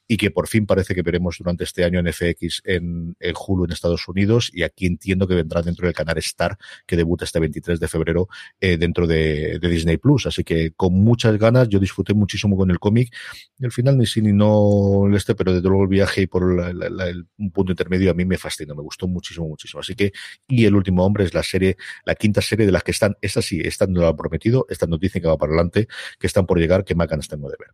y 0.08 0.16
que 0.16 0.30
por 0.30 0.48
fin 0.48 0.64
parece 0.64 0.94
que 0.94 1.02
veremos 1.02 1.36
durante 1.38 1.64
este 1.64 1.84
año 1.84 2.00
en 2.00 2.13
FX 2.14 2.62
en, 2.64 3.16
en, 3.18 3.34
Hulu 3.36 3.64
en 3.64 3.72
Estados 3.72 4.06
Unidos 4.08 4.50
y 4.52 4.62
aquí 4.62 4.86
entiendo 4.86 5.26
que 5.26 5.34
vendrá 5.34 5.62
dentro 5.62 5.86
del 5.86 5.94
canal 5.94 6.18
Star 6.18 6.56
que 6.86 6.96
debuta 6.96 7.24
este 7.24 7.40
23 7.40 7.80
de 7.80 7.88
febrero 7.88 8.28
eh, 8.60 8.76
dentro 8.76 9.06
de, 9.06 9.58
de, 9.58 9.68
Disney 9.68 9.96
Plus. 9.96 10.26
Así 10.26 10.44
que 10.44 10.72
con 10.72 10.94
muchas 10.94 11.36
ganas, 11.38 11.68
yo 11.68 11.78
disfruté 11.78 12.14
muchísimo 12.14 12.56
con 12.56 12.70
el 12.70 12.78
cómic. 12.78 13.14
Al 13.62 13.72
final 13.72 13.98
ni 13.98 14.06
sí 14.06 14.22
ni 14.22 14.32
no 14.32 15.08
este, 15.14 15.34
pero 15.34 15.52
desde 15.52 15.68
luego 15.68 15.84
el 15.84 15.88
viaje 15.88 16.22
y 16.22 16.26
por 16.26 16.54
la, 16.54 16.72
la, 16.72 16.88
la, 16.88 17.08
el, 17.08 17.26
un 17.38 17.50
punto 17.50 17.72
intermedio 17.72 18.10
a 18.10 18.14
mí 18.14 18.24
me 18.24 18.38
fascinó, 18.38 18.74
me 18.74 18.82
gustó 18.82 19.06
muchísimo, 19.08 19.48
muchísimo. 19.48 19.80
Así 19.80 19.94
que, 19.94 20.12
y 20.48 20.64
El 20.64 20.74
último 20.74 21.04
hombre 21.04 21.24
es 21.24 21.34
la 21.34 21.42
serie, 21.42 21.76
la 22.04 22.14
quinta 22.14 22.40
serie 22.40 22.66
de 22.66 22.72
las 22.72 22.82
que 22.82 22.90
están, 22.92 23.16
esta 23.20 23.42
sí, 23.42 23.60
esta 23.62 23.86
no 23.86 24.00
lo 24.00 24.08
han 24.08 24.16
prometido, 24.16 24.66
esta 24.68 24.86
nos 24.86 25.00
dicen 25.00 25.22
que 25.22 25.28
va 25.28 25.36
para 25.36 25.52
adelante, 25.52 25.88
que 26.18 26.26
están 26.26 26.46
por 26.46 26.58
llegar, 26.58 26.84
que 26.84 26.94
más 26.94 27.08
ganas 27.08 27.28
tengo 27.28 27.48
de 27.48 27.56
ver. 27.58 27.68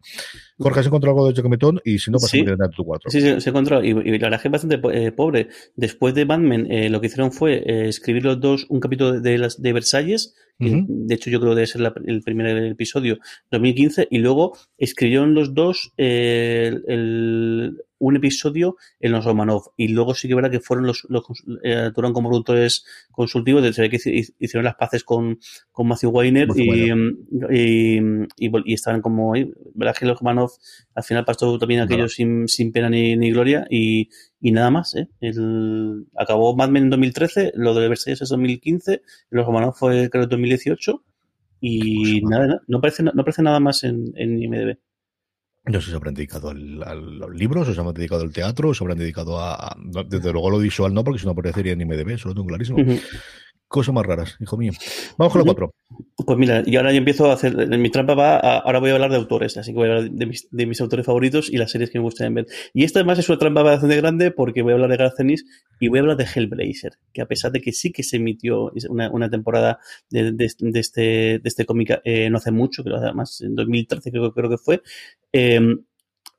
Jorge, 0.58 0.80
¿has 0.80 0.86
encontrado 0.86 1.16
algo 1.16 1.28
de 1.28 1.36
Jocometón? 1.36 1.80
Y 1.84 1.98
si 1.98 2.10
no, 2.10 2.18
pasamos 2.18 2.46
sí. 2.46 2.62
a 2.62 2.68
tu 2.68 2.84
cuatro. 2.84 3.10
Sí, 3.10 3.20
sí, 3.20 3.40
se 3.40 3.50
encontró. 3.50 3.82
Y, 3.82 3.90
y 3.90 4.18
la 4.18 4.29
verdad 4.30 4.38
es 4.38 4.42
que 4.42 4.48
es 4.48 4.52
bastante 4.52 5.06
eh, 5.06 5.12
pobre. 5.12 5.48
Después 5.76 6.14
de 6.14 6.24
Batman, 6.24 6.66
eh, 6.70 6.88
lo 6.88 7.00
que 7.00 7.08
hicieron 7.08 7.32
fue 7.32 7.62
eh, 7.66 7.88
escribir 7.88 8.24
los 8.24 8.40
dos, 8.40 8.66
un 8.68 8.80
capítulo 8.80 9.20
de, 9.20 9.38
las, 9.38 9.60
de 9.60 9.72
Versalles, 9.72 10.34
que 10.58 10.70
de 10.88 11.14
hecho 11.14 11.30
yo 11.30 11.40
creo 11.40 11.52
que 11.52 11.56
debe 11.56 11.66
ser 11.66 11.80
la- 11.80 11.94
el 12.06 12.22
primer 12.22 12.56
episodio, 12.64 13.18
2015, 13.50 14.08
y 14.10 14.18
luego 14.18 14.56
escribieron 14.78 15.34
los 15.34 15.54
dos 15.54 15.92
eh, 15.96 16.72
el- 16.86 17.76
un 18.00 18.16
episodio 18.16 18.76
en 18.98 19.12
los 19.12 19.24
Romanov. 19.24 19.70
Y 19.76 19.88
luego 19.88 20.14
sí 20.14 20.26
que 20.26 20.34
verdad 20.34 20.50
que 20.50 20.58
fueron 20.60 20.86
los, 20.86 21.06
los 21.08 21.22
eh, 21.62 21.90
como 22.12 22.28
productores 22.30 22.84
consultivos, 23.12 23.62
de- 23.62 23.72
que 23.88 23.96
hici- 23.98 24.34
hicieron 24.38 24.64
las 24.64 24.74
paces 24.74 25.04
con, 25.04 25.38
con 25.70 25.86
Matthew 25.86 26.10
Weiner 26.10 26.48
y, 26.56 26.90
y, 27.50 28.00
y, 28.38 28.72
estaban 28.74 29.00
como 29.02 29.34
ahí. 29.34 29.50
que 29.98 30.06
los 30.06 30.18
Romanov 30.18 30.50
al 30.94 31.04
final 31.04 31.24
pasó 31.24 31.56
también 31.58 31.80
aquello 31.82 32.08
sin, 32.08 32.48
sin 32.48 32.72
pena 32.72 32.88
ni, 32.90 33.16
ni 33.16 33.30
gloria 33.30 33.66
y, 33.70 34.08
y 34.40 34.52
nada 34.52 34.70
más. 34.70 34.94
¿eh? 34.96 35.08
El, 35.20 36.06
acabó 36.16 36.56
Mad 36.56 36.70
Men 36.70 36.84
en 36.84 36.90
2013, 36.90 37.52
lo 37.54 37.74
de 37.74 37.88
Versalles 37.88 38.22
es 38.22 38.28
2015, 38.30 39.02
los 39.30 39.46
Romanov 39.46 39.74
fue 39.74 40.08
creo 40.10 40.26
2018 40.26 41.04
y 41.60 42.20
Pues, 42.22 42.30
nada, 42.30 42.46
nada, 42.46 42.62
no 42.66 42.78
aparece, 42.78 43.02
no 43.02 43.10
aparece 43.14 43.42
nada 43.42 43.60
más 43.60 43.84
en, 43.84 44.12
en 44.16 44.42
IMDb. 44.42 44.78
No 45.66 45.78
sé 45.80 45.86
si 45.86 45.90
se 45.90 45.96
habrán 45.96 46.14
dedicado 46.14 46.50
al- 46.50 46.82
a 46.82 46.94
los 46.94 47.30
libros, 47.34 47.68
o 47.68 47.74
se 47.74 47.80
habrán 47.80 47.94
dedicado 47.94 48.22
al 48.22 48.32
teatro, 48.32 48.70
o 48.70 48.74
se 48.74 48.82
habrán 48.82 48.98
dedicado 48.98 49.38
a, 49.38 49.76
Desde 50.08 50.32
luego 50.32 50.50
lo 50.50 50.58
visual 50.58 50.94
no, 50.94 51.04
porque 51.04 51.20
si 51.20 51.26
no 51.26 51.32
aparecería 51.32 51.72
en 51.72 51.80
IMDB, 51.82 52.10
eso 52.14 52.28
lo 52.28 52.34
tengo 52.34 52.46
clarísimo. 52.48 52.78
Cosas 53.70 53.94
más 53.94 54.04
raras, 54.04 54.36
hijo 54.40 54.56
mío. 54.56 54.72
Vamos 55.16 55.32
con 55.32 55.42
la 55.42 55.44
cuatro. 55.44 55.70
Pues 56.26 56.36
mira, 56.36 56.64
y 56.66 56.74
ahora 56.74 56.90
yo 56.90 56.98
empiezo 56.98 57.30
a 57.30 57.34
hacer, 57.34 57.68
mi 57.78 57.88
trampa 57.88 58.14
va, 58.14 58.34
a- 58.34 58.58
ahora 58.58 58.80
voy 58.80 58.90
a 58.90 58.94
hablar 58.94 59.10
de 59.12 59.16
autores, 59.16 59.56
así 59.56 59.70
que 59.70 59.76
voy 59.78 59.88
a 59.88 59.92
hablar 59.92 60.10
de 60.10 60.26
mis, 60.26 60.48
de 60.50 60.66
mis 60.66 60.80
autores 60.80 61.06
favoritos 61.06 61.48
y 61.48 61.56
las 61.56 61.70
series 61.70 61.88
que 61.88 62.00
me 62.00 62.02
gustaría 62.02 62.34
ver. 62.34 62.46
Y 62.74 62.82
esta 62.82 62.98
además 62.98 63.20
es 63.20 63.28
una 63.28 63.38
trampa 63.38 63.62
bastante 63.62 63.94
grande 63.96 64.32
porque 64.32 64.62
voy 64.62 64.72
a 64.72 64.74
hablar 64.74 64.90
de 64.90 64.96
Garth 64.96 65.20
Ennis 65.20 65.44
y 65.78 65.86
voy 65.86 66.00
a 66.00 66.02
hablar 66.02 66.16
de 66.16 66.24
Hellblazer, 66.34 66.94
que 67.12 67.22
a 67.22 67.26
pesar 67.26 67.52
de 67.52 67.60
que 67.60 67.70
sí 67.70 67.92
que 67.92 68.02
se 68.02 68.16
emitió 68.16 68.72
una, 68.88 69.08
una 69.12 69.30
temporada 69.30 69.78
de, 70.10 70.32
de- 70.32 70.50
de 70.58 70.80
este, 70.80 71.00
de 71.00 71.40
este 71.44 71.64
cómic 71.64 72.00
eh, 72.04 72.28
no 72.28 72.38
hace 72.38 72.50
mucho, 72.50 72.82
creo 72.82 72.96
además 72.96 73.40
en 73.40 73.54
2013 73.54 74.10
creo, 74.10 74.32
creo 74.34 74.50
que 74.50 74.58
fue, 74.58 74.82
eh, 75.32 75.60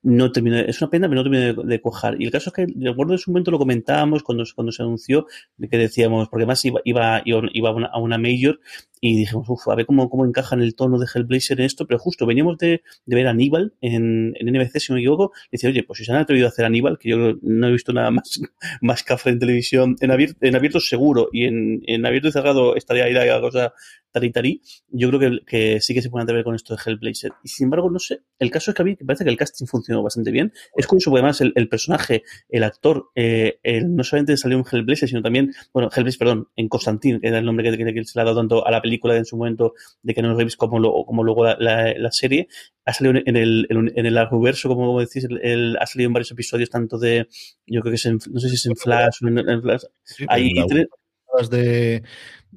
no 0.04 0.32
terminé, 0.32 0.66
es 0.68 0.82
una 0.82 0.89
pena, 0.89 1.08
pero 1.08 1.20
no 1.20 1.24
terminé 1.24 1.54
de, 1.54 1.64
de 1.64 1.82
cuajar. 1.82 2.20
Y 2.20 2.26
el 2.26 2.32
caso 2.32 2.49
es 2.49 2.54
que, 2.54 2.66
de 2.68 2.89
acuerdo, 2.89 3.14
en 3.14 3.20
su 3.20 3.32
momento 3.32 3.52
lo 3.52 3.60
comentábamos 3.60 4.24
cuando, 4.24 4.43
cuando 4.56 4.72
se 4.72 4.82
anunció, 4.82 5.28
que 5.70 5.78
decíamos, 5.78 6.30
porque 6.30 6.43
además 6.43 6.64
iba, 6.66 6.82
iba, 6.84 7.22
iba 7.26 7.70
a 7.70 7.99
una 7.99 8.18
major 8.18 8.60
y 9.02 9.18
dijimos, 9.18 9.49
uff, 9.49 9.68
a 9.68 9.76
ver 9.76 9.86
cómo, 9.88 10.10
cómo 10.10 10.26
encaja 10.26 10.56
en 10.56 10.62
el 10.62 10.76
tono 10.76 10.99
de 10.99 11.08
Hellblazer 11.14 11.60
en 11.60 11.66
esto, 11.66 11.88
pero 11.88 11.99
justo 11.99 12.26
veníamos 12.28 12.58
de, 12.60 12.84
de 13.06 13.16
ver 13.16 13.28
a 13.28 13.32
Aníbal 13.32 13.74
en, 13.82 14.34
en 14.39 14.47
NBC, 14.56 14.80
si 14.80 14.91
no 14.91 14.95
me 14.95 15.02
equivoco, 15.02 15.32
y 15.47 15.58
decía, 15.58 15.70
oye, 15.72 15.84
pues 15.84 15.97
si 15.97 16.06
se 16.06 16.12
han 16.12 16.20
atrevido 16.20 16.45
a 16.47 16.49
hacer 16.49 16.66
Aníbal, 16.66 16.99
que 16.99 17.10
yo 17.10 17.34
no 17.41 17.68
he 17.68 17.72
visto 17.72 17.91
nada 17.93 18.12
más, 18.12 18.39
más 18.82 19.04
cafre 19.04 19.32
en 19.32 19.39
televisión, 19.39 19.95
en 19.99 20.12
abierto, 20.12 20.38
en 20.41 20.56
abierto 20.56 20.80
seguro, 20.80 21.30
y 21.34 21.45
en, 21.45 21.82
en 21.88 22.06
abierto 22.06 22.28
y 22.30 22.32
cerrado 22.32 22.76
estaría 22.76 23.06
ahí 23.06 23.14
la 23.14 23.41
cosa 23.41 23.74
tari 24.14 24.30
tari, 24.32 24.62
yo 24.89 25.08
creo 25.10 25.20
que, 25.20 25.39
que 25.45 25.80
sí 25.82 25.93
que 25.93 26.02
se 26.02 26.10
pueden 26.10 26.24
atrever 26.26 26.43
con 26.43 26.54
esto 26.54 26.76
de 26.76 26.82
Hellblazer. 26.86 27.32
Y 27.43 27.47
sin 27.47 27.66
embargo, 27.66 27.89
no 27.89 27.97
sé, 27.97 28.20
el 28.39 28.52
caso 28.52 28.72
es 28.72 28.76
que 28.76 28.82
a 28.82 28.86
mí 28.86 28.97
me 28.99 29.06
parece 29.06 29.24
que 29.24 29.30
el 29.30 29.38
casting 29.38 29.66
funcionó 29.68 30.04
bastante 30.04 30.32
bien. 30.32 30.52
Es 30.76 30.86
curioso 30.86 31.10
porque 31.12 31.22
además 31.22 31.39
el, 31.39 31.54
el 31.56 31.70
personaje, 31.70 32.24
el 32.49 32.64
actor, 32.64 33.10
eh, 33.16 33.60
el- 33.64 33.95
no 33.95 34.04
solamente 34.04 34.36
salió 34.36 34.58
en 34.58 34.66
Hellblazer, 34.70 35.08
sino 35.08 35.22
también, 35.22 35.54
bueno, 35.74 35.89
Hellblazer, 35.95 36.20
perdón, 36.20 36.49
en 36.58 36.68
Constantine, 36.68 37.22
que 37.22 37.28
era 37.30 37.39
el 37.39 37.45
nombre 37.45 37.64
que, 37.72 37.78
que- 37.78 37.93
que 37.93 38.04
se 38.04 38.20
le 38.20 38.22
ha 38.22 38.26
dado 38.26 38.38
tanto 38.38 38.68
a 38.68 38.72
la 38.72 38.82
película 38.82 38.91
en 39.04 39.26
su 39.26 39.38
momento 39.38 39.74
de 40.02 40.14
Keanu 40.14 40.36
Reeves 40.36 40.56
como, 40.58 40.80
lo- 40.80 41.04
como 41.06 41.24
luego 41.24 41.46
la, 41.46 41.58
la- 41.60 41.94
la 41.98 42.12
serie. 42.12 42.48
Ha 42.86 42.94
salido 42.94 43.22
en 43.26 43.38
el, 43.38 43.68
en, 43.70 43.92
en 43.96 44.06
el 44.06 44.18
Arrowverso, 44.18 44.68
como, 44.70 44.88
como 44.88 45.00
decís, 45.02 45.24
el- 45.26 45.39
el- 45.44 45.78
ha 45.80 45.86
salido 45.86 46.08
en 46.08 46.14
varios 46.14 46.32
episodios, 46.32 46.70
tanto 46.70 46.98
de, 46.98 47.28
yo 47.68 47.82
creo 47.82 47.92
que 47.92 47.96
es 47.96 48.06
en, 48.06 48.20
no 48.32 48.39
sé 48.39 48.50
si 48.50 48.56
es 48.56 48.66
en 48.66 48.76
Flash 48.76 49.24
o 49.24 49.28
en, 49.28 49.38
en 49.38 49.62
Flash. 49.62 49.82
Sí, 50.04 50.26
tiene- 50.68 50.88
temporadas 51.26 51.50
de. 51.50 52.04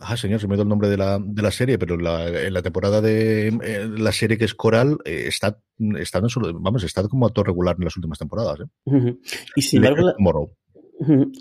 Ah, 0.00 0.16
señor, 0.16 0.40
se 0.40 0.48
me 0.48 0.56
dio 0.56 0.64
el 0.64 0.68
nombre 0.68 0.88
de 0.88 0.96
la, 0.96 1.20
de 1.22 1.40
la 1.42 1.52
serie, 1.52 1.78
pero 1.78 1.96
la, 1.96 2.26
en 2.26 2.52
la 2.52 2.62
temporada 2.62 3.00
de 3.00 3.46
eh, 3.62 3.88
la 3.96 4.10
serie 4.10 4.36
que 4.36 4.44
es 4.44 4.52
Coral 4.54 4.98
eh, 5.04 5.26
está, 5.28 5.60
está 6.00 6.20
no 6.20 6.28
solo, 6.28 6.52
vamos, 6.58 6.82
está 6.82 7.06
como 7.06 7.26
actor 7.26 7.46
regular 7.46 7.76
en 7.78 7.84
las 7.84 7.96
últimas 7.96 8.18
temporadas. 8.18 8.58
¿eh? 8.58 8.64
Y 9.54 9.62
sin 9.62 9.84
embargo, 9.84 10.08
la-. 10.08 10.14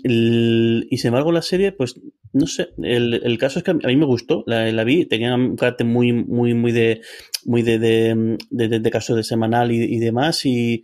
Y 0.04 0.96
sin 0.98 1.08
embargo, 1.08 1.32
la 1.32 1.42
serie, 1.42 1.72
pues 1.72 2.00
no 2.32 2.46
sé. 2.46 2.68
El, 2.82 3.14
el 3.14 3.38
caso 3.38 3.58
es 3.58 3.64
que 3.64 3.70
a 3.70 3.74
mí 3.74 3.96
me 3.96 4.06
gustó. 4.06 4.44
La, 4.46 4.70
la 4.72 4.84
vi, 4.84 5.06
tenía 5.06 5.34
un 5.34 5.56
carácter 5.56 5.86
muy, 5.86 6.12
muy, 6.12 6.54
muy 6.54 6.72
de, 6.72 7.00
muy 7.44 7.62
de, 7.62 7.78
de, 7.78 8.36
de, 8.50 8.68
de- 8.68 8.80
de 8.80 8.90
caso 8.90 9.14
de 9.14 9.22
semanal 9.24 9.72
y, 9.72 9.82
y 9.82 9.98
demás. 9.98 10.44
Y, 10.46 10.82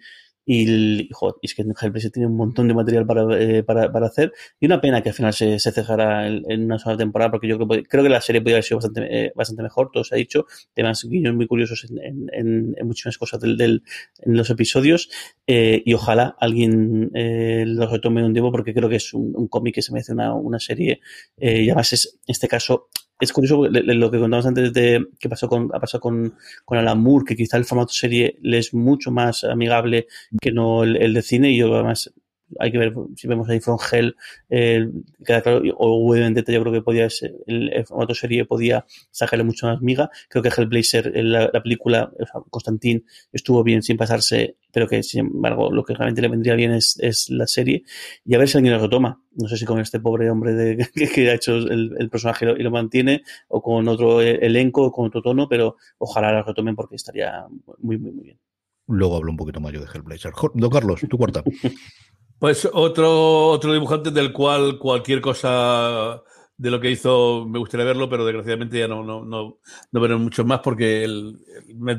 y, 0.53 1.09
joder, 1.13 1.35
es 1.43 1.55
que 1.55 1.63
Hellblazer 1.63 2.11
tiene 2.11 2.27
un 2.27 2.37
montón 2.37 2.67
de 2.69 2.75
material 2.75 3.07
para, 3.07 3.23
eh, 3.39 3.63
para, 3.63 3.93
para 3.93 4.07
hacer. 4.07 4.33
Y 4.59 4.67
una 4.67 4.81
pena 4.81 5.03
que 5.03 5.11
al 5.11 5.15
final 5.15 5.33
se, 5.33 5.59
se 5.59 5.71
cejara 5.73 6.27
en, 6.29 6.65
una 6.65 6.79
sola 6.79 6.97
temporada, 6.97 7.31
porque 7.31 7.47
yo 7.49 7.57
creo, 7.59 7.83
creo 7.89 8.03
que 8.03 8.09
la 8.09 8.21
serie 8.21 8.41
podría 8.41 8.57
haber 8.57 8.65
sido 8.65 8.79
bastante, 8.79 9.27
eh, 9.27 9.33
bastante 9.35 9.63
mejor, 9.63 9.91
todo 9.93 10.03
se 10.05 10.15
ha 10.15 10.19
dicho. 10.19 10.47
Temas 10.75 11.05
guiños 11.09 11.35
muy 11.35 11.47
curiosos 11.47 11.87
en, 11.89 11.99
en, 12.33 12.75
en- 12.77 12.87
muchísimas 12.87 13.19
cosas 13.19 13.41
del, 13.41 13.57
del, 13.57 13.83
en 14.21 14.37
los 14.37 14.51
episodios. 14.51 15.09
Eh, 15.47 15.83
y 15.85 15.95
ojalá 15.95 16.37
alguien 16.41 17.11
lo 17.13 17.87
retome 17.91 18.25
un 18.25 18.33
tiempo 18.33 18.51
porque 18.51 18.75
creo 18.75 18.89
que 18.89 18.97
es 18.97 19.15
un, 19.15 19.33
un 19.37 19.49
cómic 19.49 19.75
que 19.77 19.83
se 19.83 19.93
merece 19.93 20.13
una, 20.13 20.35
una 20.35 20.59
serie. 20.59 21.01
Y 21.37 21.69
además 21.71 21.93
es, 21.93 22.19
en 22.27 22.33
este 22.33 22.49
caso, 22.49 22.89
es 23.21 23.33
curioso 23.33 23.69
lo 23.69 24.11
que 24.11 24.19
contábamos 24.19 24.47
antes 24.47 24.73
de 24.73 25.07
que 25.19 25.29
pasó 25.29 25.49
con, 25.49 25.71
ha 25.75 25.79
pasado 25.79 26.01
con, 26.01 26.35
con 26.65 27.25
que 27.25 27.37
quizá 27.37 27.57
el 27.57 27.65
formato 27.65 27.93
serie 27.93 28.39
le 28.43 28.59
es 28.59 28.73
mucho 28.75 29.11
más 29.11 29.45
amigable 29.45 30.07
que 30.41 30.53
no 30.53 30.83
el, 30.83 30.97
el 30.97 31.15
de 31.15 31.23
cine. 31.23 31.51
Y 31.51 31.59
yo 31.59 31.75
además 31.75 32.13
hay 32.59 32.73
que 32.73 32.79
ver 32.79 32.95
si 33.17 33.29
vemos 33.29 33.49
ahí 33.49 33.61
From 33.61 33.79
Hell, 33.91 34.17
eh, 34.49 34.89
queda 35.25 35.43
claro, 35.43 35.63
o 35.77 36.11
Vendetta, 36.11 36.53
yo 36.53 36.61
creo 36.61 36.73
que 36.73 36.83
podía 36.83 37.09
ser, 37.11 37.35
el, 37.47 37.73
el 37.73 37.87
formato 37.87 38.15
serie 38.15 38.45
podía 38.45 38.85
sacarle 39.11 39.45
mucho 39.45 39.67
más 39.67 39.81
miga. 39.81 40.11
Creo 40.29 40.43
que 40.43 40.49
Hellblazer, 40.49 41.13
en 41.15 41.33
la, 41.33 41.51
la 41.53 41.63
película, 41.63 42.13
o 42.19 42.27
sea, 42.27 42.41
Constantin, 42.51 43.05
estuvo 43.33 43.63
bien 43.63 43.83
sin 43.83 43.97
pasarse, 43.97 44.57
pero 44.73 44.89
que 44.89 45.03
sin 45.03 45.21
embargo 45.21 45.71
lo 45.71 45.85
que 45.85 45.95
realmente 45.95 46.23
le 46.23 46.29
vendría 46.29 46.55
bien 46.55 46.73
es, 46.73 46.99
es 47.01 47.31
la 47.31 47.47
serie. 47.47 47.85
Y 48.25 48.35
a 48.35 48.39
ver 48.39 48.49
si 48.49 48.59
alguien 48.59 48.75
lo 48.75 48.81
retoma. 48.81 49.23
No 49.33 49.49
sé 49.49 49.57
si 49.57 49.65
con 49.65 49.79
este 49.81 50.01
pobre 50.01 50.29
hombre 50.31 50.55
de, 50.55 50.89
que, 50.95 51.09
que 51.09 51.31
ha 51.31 51.35
hecho 51.35 51.57
el, 51.57 51.95
el 51.99 52.11
personaje 52.11 52.45
y 52.45 52.49
lo, 52.49 52.57
y 52.57 52.63
lo 52.63 52.71
mantiene, 52.71 53.23
o 53.49 53.63
con 53.63 53.87
otro 53.89 54.21
eh, 54.21 54.39
elenco, 54.43 54.83
o 54.85 54.93
con 54.93 55.07
otro 55.07 55.23
tono, 55.23 55.49
pero 55.49 55.77
ojalá 55.99 56.33
lo 56.33 56.43
retomen 56.43 56.75
porque 56.75 56.97
estaría 56.97 57.47
muy, 57.79 57.99
muy, 57.99 58.13
muy 58.13 58.25
bien. 58.25 58.39
Luego 58.87 59.17
hablo 59.17 59.31
un 59.31 59.37
poquito 59.37 59.61
más 59.61 59.73
yo 59.73 59.81
de 59.81 59.87
Hellblazer. 59.87 60.33
Don 60.55 60.71
Carlos, 60.71 61.01
tu 61.09 61.17
cuarta. 61.17 61.45
Pues 62.41 62.67
otro, 62.73 63.49
otro 63.49 63.75
dibujante 63.75 64.11
del 64.11 64.33
cual 64.33 64.79
cualquier 64.79 65.21
cosa 65.21 66.23
de 66.57 66.71
lo 66.71 66.81
que 66.81 66.91
hizo 66.91 67.45
me 67.47 67.59
gustaría 67.59 67.85
verlo, 67.85 68.09
pero 68.09 68.25
desgraciadamente 68.25 68.79
ya 68.79 68.89
no, 68.89 69.05
no, 69.05 69.23
no, 69.27 69.59
no 69.93 70.01
veré 70.01 70.17
mucho 70.17 70.43
más 70.47 70.61
porque 70.61 71.05
el, 71.05 71.39
el 71.69 71.77
mes 71.77 71.99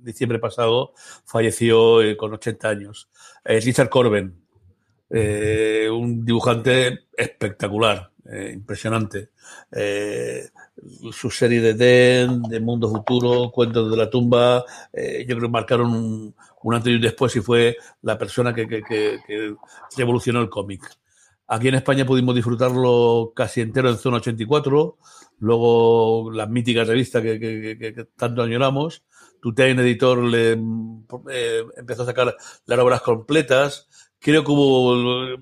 diciembre 0.00 0.38
pasado 0.38 0.94
falleció 1.26 2.00
eh, 2.00 2.16
con 2.16 2.32
80 2.32 2.68
años. 2.70 3.10
Es 3.44 3.66
Richard 3.66 3.90
Corben, 3.90 4.34
eh, 5.10 5.90
un 5.92 6.24
dibujante 6.24 7.00
espectacular, 7.14 8.12
eh, 8.24 8.50
impresionante. 8.54 9.32
Eh, 9.70 10.48
su 11.12 11.30
serie 11.30 11.60
de 11.60 11.74
Den, 11.74 12.42
de 12.42 12.60
Mundo 12.60 12.88
Futuro, 12.88 13.50
Cuentos 13.50 13.90
de 13.90 13.96
la 13.96 14.08
Tumba, 14.08 14.64
eh, 14.92 15.26
yo 15.28 15.36
creo 15.36 15.48
que 15.48 15.52
marcaron 15.52 15.92
un, 15.92 16.34
un 16.62 16.74
antes 16.74 16.92
y 16.92 16.96
un 16.96 17.02
después 17.02 17.34
y 17.36 17.40
fue 17.40 17.76
la 18.02 18.18
persona 18.18 18.54
que, 18.54 18.66
que, 18.66 18.82
que, 18.82 19.54
revolucionó 19.96 20.40
el 20.40 20.48
cómic. 20.48 20.82
Aquí 21.48 21.68
en 21.68 21.74
España 21.74 22.06
pudimos 22.06 22.34
disfrutarlo 22.34 23.32
casi 23.34 23.60
entero 23.60 23.90
en 23.90 23.98
Zona 23.98 24.18
84, 24.18 24.96
luego 25.40 26.30
las 26.32 26.48
míticas 26.48 26.88
revistas 26.88 27.22
que, 27.22 27.38
que, 27.38 28.06
tanto 28.16 28.42
añoramos. 28.42 29.04
Tutain 29.40 29.78
Editor 29.80 30.22
le 30.22 30.52
eh, 31.30 31.64
empezó 31.76 32.02
a 32.04 32.06
sacar 32.06 32.34
las 32.64 32.78
obras 32.78 33.02
completas. 33.02 33.88
Creo 34.20 34.44
que 34.44 34.52
hubo, 34.52 35.36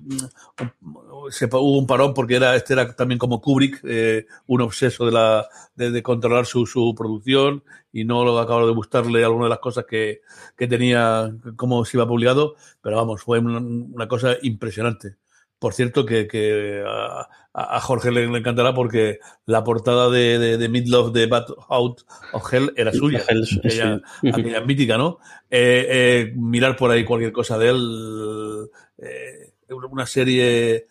un 1.61 1.87
parón 1.87 2.15
porque 2.15 2.35
era, 2.35 2.55
este 2.55 2.73
era 2.73 2.95
también 2.95 3.19
como 3.19 3.39
Kubrick, 3.39 3.79
eh, 3.83 4.25
un 4.47 4.61
obseso 4.61 5.05
de, 5.05 5.11
la, 5.11 5.47
de 5.75 6.01
controlar 6.01 6.47
su, 6.47 6.65
su, 6.65 6.95
producción 6.97 7.63
y 7.91 8.05
no 8.05 8.23
lo 8.23 8.39
acabó 8.39 8.65
de 8.65 8.73
gustarle 8.73 9.23
alguna 9.23 9.45
de 9.45 9.49
las 9.49 9.59
cosas 9.59 9.85
que, 9.85 10.21
que 10.57 10.67
tenía, 10.67 11.33
como 11.55 11.83
se 11.85 11.97
iba 11.97 12.07
publicado, 12.07 12.55
pero 12.81 12.97
vamos, 12.97 13.21
fue 13.21 13.39
una, 13.39 13.59
una 13.59 14.07
cosa 14.07 14.35
impresionante. 14.41 15.17
Por 15.59 15.73
cierto, 15.73 16.07
que, 16.07 16.27
que 16.27 16.83
a, 16.83 17.29
a, 17.53 17.79
Jorge 17.81 18.09
le, 18.09 18.25
le, 18.27 18.39
encantará 18.39 18.73
porque 18.73 19.19
la 19.45 19.63
portada 19.63 20.09
de, 20.09 20.39
de, 20.39 20.57
de 20.57 20.69
Midlove 20.69 21.11
de 21.19 21.27
Bad 21.27 21.45
Out 21.69 22.01
of 22.33 22.51
Hell 22.51 22.73
era 22.75 22.91
suya, 22.91 23.23
Hell, 23.27 23.45
aquella, 23.59 24.01
sí. 24.21 24.29
aquella 24.29 24.61
mítica, 24.61 24.97
¿no? 24.97 25.19
Eh, 25.51 25.85
eh, 25.87 26.33
mirar 26.35 26.75
por 26.75 26.89
ahí 26.89 27.05
cualquier 27.05 27.31
cosa 27.31 27.59
de 27.59 27.69
él, 27.69 28.69
eh, 28.97 29.53
una 29.69 30.07
serie, 30.07 30.87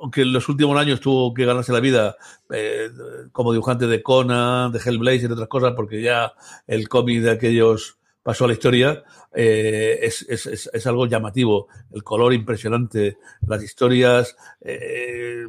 aunque 0.00 0.22
en 0.22 0.32
los 0.32 0.48
últimos 0.48 0.78
años 0.78 1.00
tuvo 1.00 1.34
que 1.34 1.44
ganarse 1.44 1.72
la 1.72 1.80
vida 1.80 2.16
eh, 2.50 2.90
como 3.32 3.52
dibujante 3.52 3.86
de 3.86 4.02
Conan, 4.02 4.72
de 4.72 4.78
Hellblazer 4.78 5.30
y 5.30 5.32
otras 5.32 5.48
cosas, 5.48 5.72
porque 5.74 6.02
ya 6.02 6.32
el 6.66 6.88
cómic 6.88 7.22
de 7.22 7.30
aquellos 7.30 7.98
pasó 8.22 8.44
a 8.44 8.48
la 8.48 8.52
historia, 8.52 9.04
eh, 9.34 10.00
es, 10.02 10.22
es, 10.28 10.46
es, 10.46 10.70
es, 10.72 10.86
algo 10.86 11.06
llamativo. 11.06 11.68
El 11.90 12.02
color 12.04 12.34
impresionante, 12.34 13.16
las 13.46 13.62
historias 13.62 14.36
eh, 14.60 15.44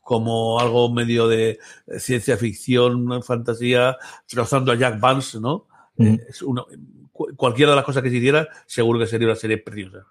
como 0.00 0.58
algo 0.58 0.92
medio 0.92 1.28
de 1.28 1.60
ciencia 1.98 2.36
ficción, 2.36 3.22
fantasía, 3.22 3.96
rozando 4.32 4.72
a 4.72 4.74
Jack 4.74 4.98
Vance, 4.98 5.38
¿no? 5.38 5.66
Mm. 5.96 6.16
Es 6.28 6.42
uno, 6.42 6.66
cualquiera 7.12 7.72
de 7.72 7.76
las 7.76 7.84
cosas 7.84 8.02
que 8.02 8.10
se 8.10 8.16
hiciera, 8.16 8.48
seguro 8.66 8.98
que 8.98 9.06
sería 9.06 9.28
una 9.28 9.36
serie 9.36 9.58
preciosa. 9.58 10.06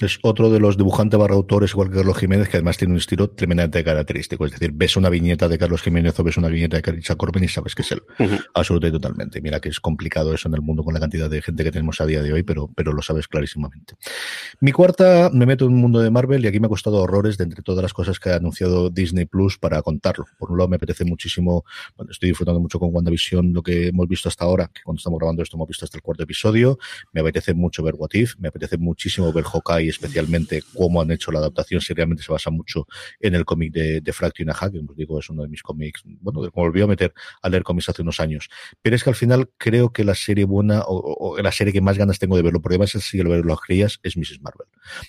Es 0.00 0.18
otro 0.22 0.50
de 0.50 0.60
los 0.60 0.76
dibujantes 0.76 1.18
barra 1.18 1.34
autores, 1.34 1.72
igual 1.72 1.90
que 1.90 1.96
Carlos 1.96 2.16
Jiménez, 2.18 2.48
que 2.48 2.56
además 2.56 2.76
tiene 2.76 2.94
un 2.94 2.98
estilo 2.98 3.30
tremendamente 3.30 3.82
característico. 3.84 4.46
Es 4.46 4.52
decir, 4.52 4.72
ves 4.72 4.96
una 4.96 5.10
viñeta 5.10 5.48
de 5.48 5.58
Carlos 5.58 5.82
Jiménez 5.82 6.18
o 6.18 6.24
ves 6.24 6.36
una 6.36 6.48
viñeta 6.48 6.76
de 6.76 6.82
Carissa 6.82 7.16
Corbin 7.16 7.44
y 7.44 7.48
sabes 7.48 7.74
que 7.74 7.82
es 7.82 7.92
él. 7.92 8.02
Absolutamente 8.54 8.86
y 8.86 8.90
totalmente. 8.92 9.40
Mira 9.40 9.60
que 9.60 9.68
es 9.68 9.80
complicado 9.80 10.34
eso 10.34 10.48
en 10.48 10.54
el 10.54 10.62
mundo 10.62 10.84
con 10.84 10.94
la 10.94 11.00
cantidad 11.00 11.28
de 11.28 11.42
gente 11.42 11.64
que 11.64 11.72
tenemos 11.72 12.00
a 12.00 12.06
día 12.06 12.22
de 12.22 12.32
hoy, 12.32 12.42
pero, 12.42 12.70
pero 12.74 12.92
lo 12.92 13.02
sabes 13.02 13.28
clarísimamente. 13.28 13.94
Mi 14.60 14.72
cuarta, 14.72 15.30
me 15.32 15.46
meto 15.46 15.66
en 15.66 15.72
un 15.72 15.80
mundo 15.80 16.00
de 16.00 16.10
Marvel 16.10 16.44
y 16.44 16.48
aquí 16.48 16.60
me 16.60 16.66
ha 16.66 16.68
costado 16.68 16.98
horrores 16.98 17.36
de 17.38 17.44
entre 17.44 17.62
todas 17.62 17.82
las 17.82 17.92
cosas 17.92 18.18
que 18.18 18.30
ha 18.30 18.36
anunciado 18.36 18.90
Disney 18.90 19.26
Plus 19.26 19.58
para 19.58 19.82
contarlo. 19.82 20.26
Por 20.38 20.50
un 20.50 20.58
lado, 20.58 20.68
me 20.68 20.76
apetece 20.76 21.04
muchísimo, 21.04 21.64
bueno, 21.96 22.12
estoy 22.12 22.30
disfrutando 22.30 22.60
mucho 22.60 22.78
con 22.78 22.90
WandaVision 22.92 23.52
lo 23.52 23.62
que 23.62 23.88
hemos 23.88 24.08
visto 24.08 24.28
hasta 24.28 24.44
ahora, 24.44 24.70
que 24.72 24.82
cuando 24.84 24.98
estamos 24.98 25.18
grabando 25.18 25.42
esto 25.42 25.56
hemos 25.56 25.68
visto 25.68 25.84
hasta 25.84 25.98
el 25.98 26.02
cuarto 26.02 26.22
episodio. 26.22 26.78
Me 27.12 27.20
apetece 27.20 27.54
mucho 27.54 27.82
ver 27.82 27.94
What 27.96 28.10
If, 28.12 28.34
me 28.38 28.48
apetece 28.48 28.78
muchísimo 28.78 29.32
ver 29.32 29.44
Hawkeye, 29.66 29.88
especialmente 29.88 30.62
cómo 30.74 31.00
han 31.00 31.10
hecho 31.10 31.32
la 31.32 31.38
adaptación, 31.38 31.80
si 31.80 31.94
realmente 31.94 32.22
se 32.22 32.32
basa 32.32 32.50
mucho 32.50 32.86
en 33.20 33.34
el 33.34 33.44
cómic 33.44 33.72
de, 33.72 34.00
de 34.00 34.12
Fraction 34.12 34.48
Hack, 34.48 34.72
que 34.72 34.78
os 34.78 34.96
digo 34.96 35.18
es 35.18 35.30
uno 35.30 35.42
de 35.42 35.48
mis 35.48 35.62
cómics, 35.62 36.02
bueno, 36.04 36.40
me 36.40 36.48
volví 36.48 36.82
a 36.82 36.86
meter 36.86 37.12
a 37.42 37.48
leer 37.48 37.62
cómics 37.62 37.88
hace 37.88 38.02
unos 38.02 38.20
años. 38.20 38.48
Pero 38.82 38.96
es 38.96 39.04
que 39.04 39.10
al 39.10 39.16
final 39.16 39.50
creo 39.58 39.92
que 39.92 40.04
la 40.04 40.14
serie 40.14 40.44
buena, 40.44 40.82
o, 40.86 41.36
la 41.40 41.52
serie 41.52 41.72
que 41.72 41.80
más 41.80 41.98
ganas 41.98 42.18
tengo 42.18 42.36
de 42.36 42.42
verlo, 42.42 42.60
porque 42.60 42.74
además 42.74 42.90
si 42.90 43.18
lo 43.22 43.30
ver 43.30 43.44
las 43.44 43.60
crías, 43.60 44.00
es 44.02 44.16
Mrs. 44.16 44.40
Marvel. 44.40 44.68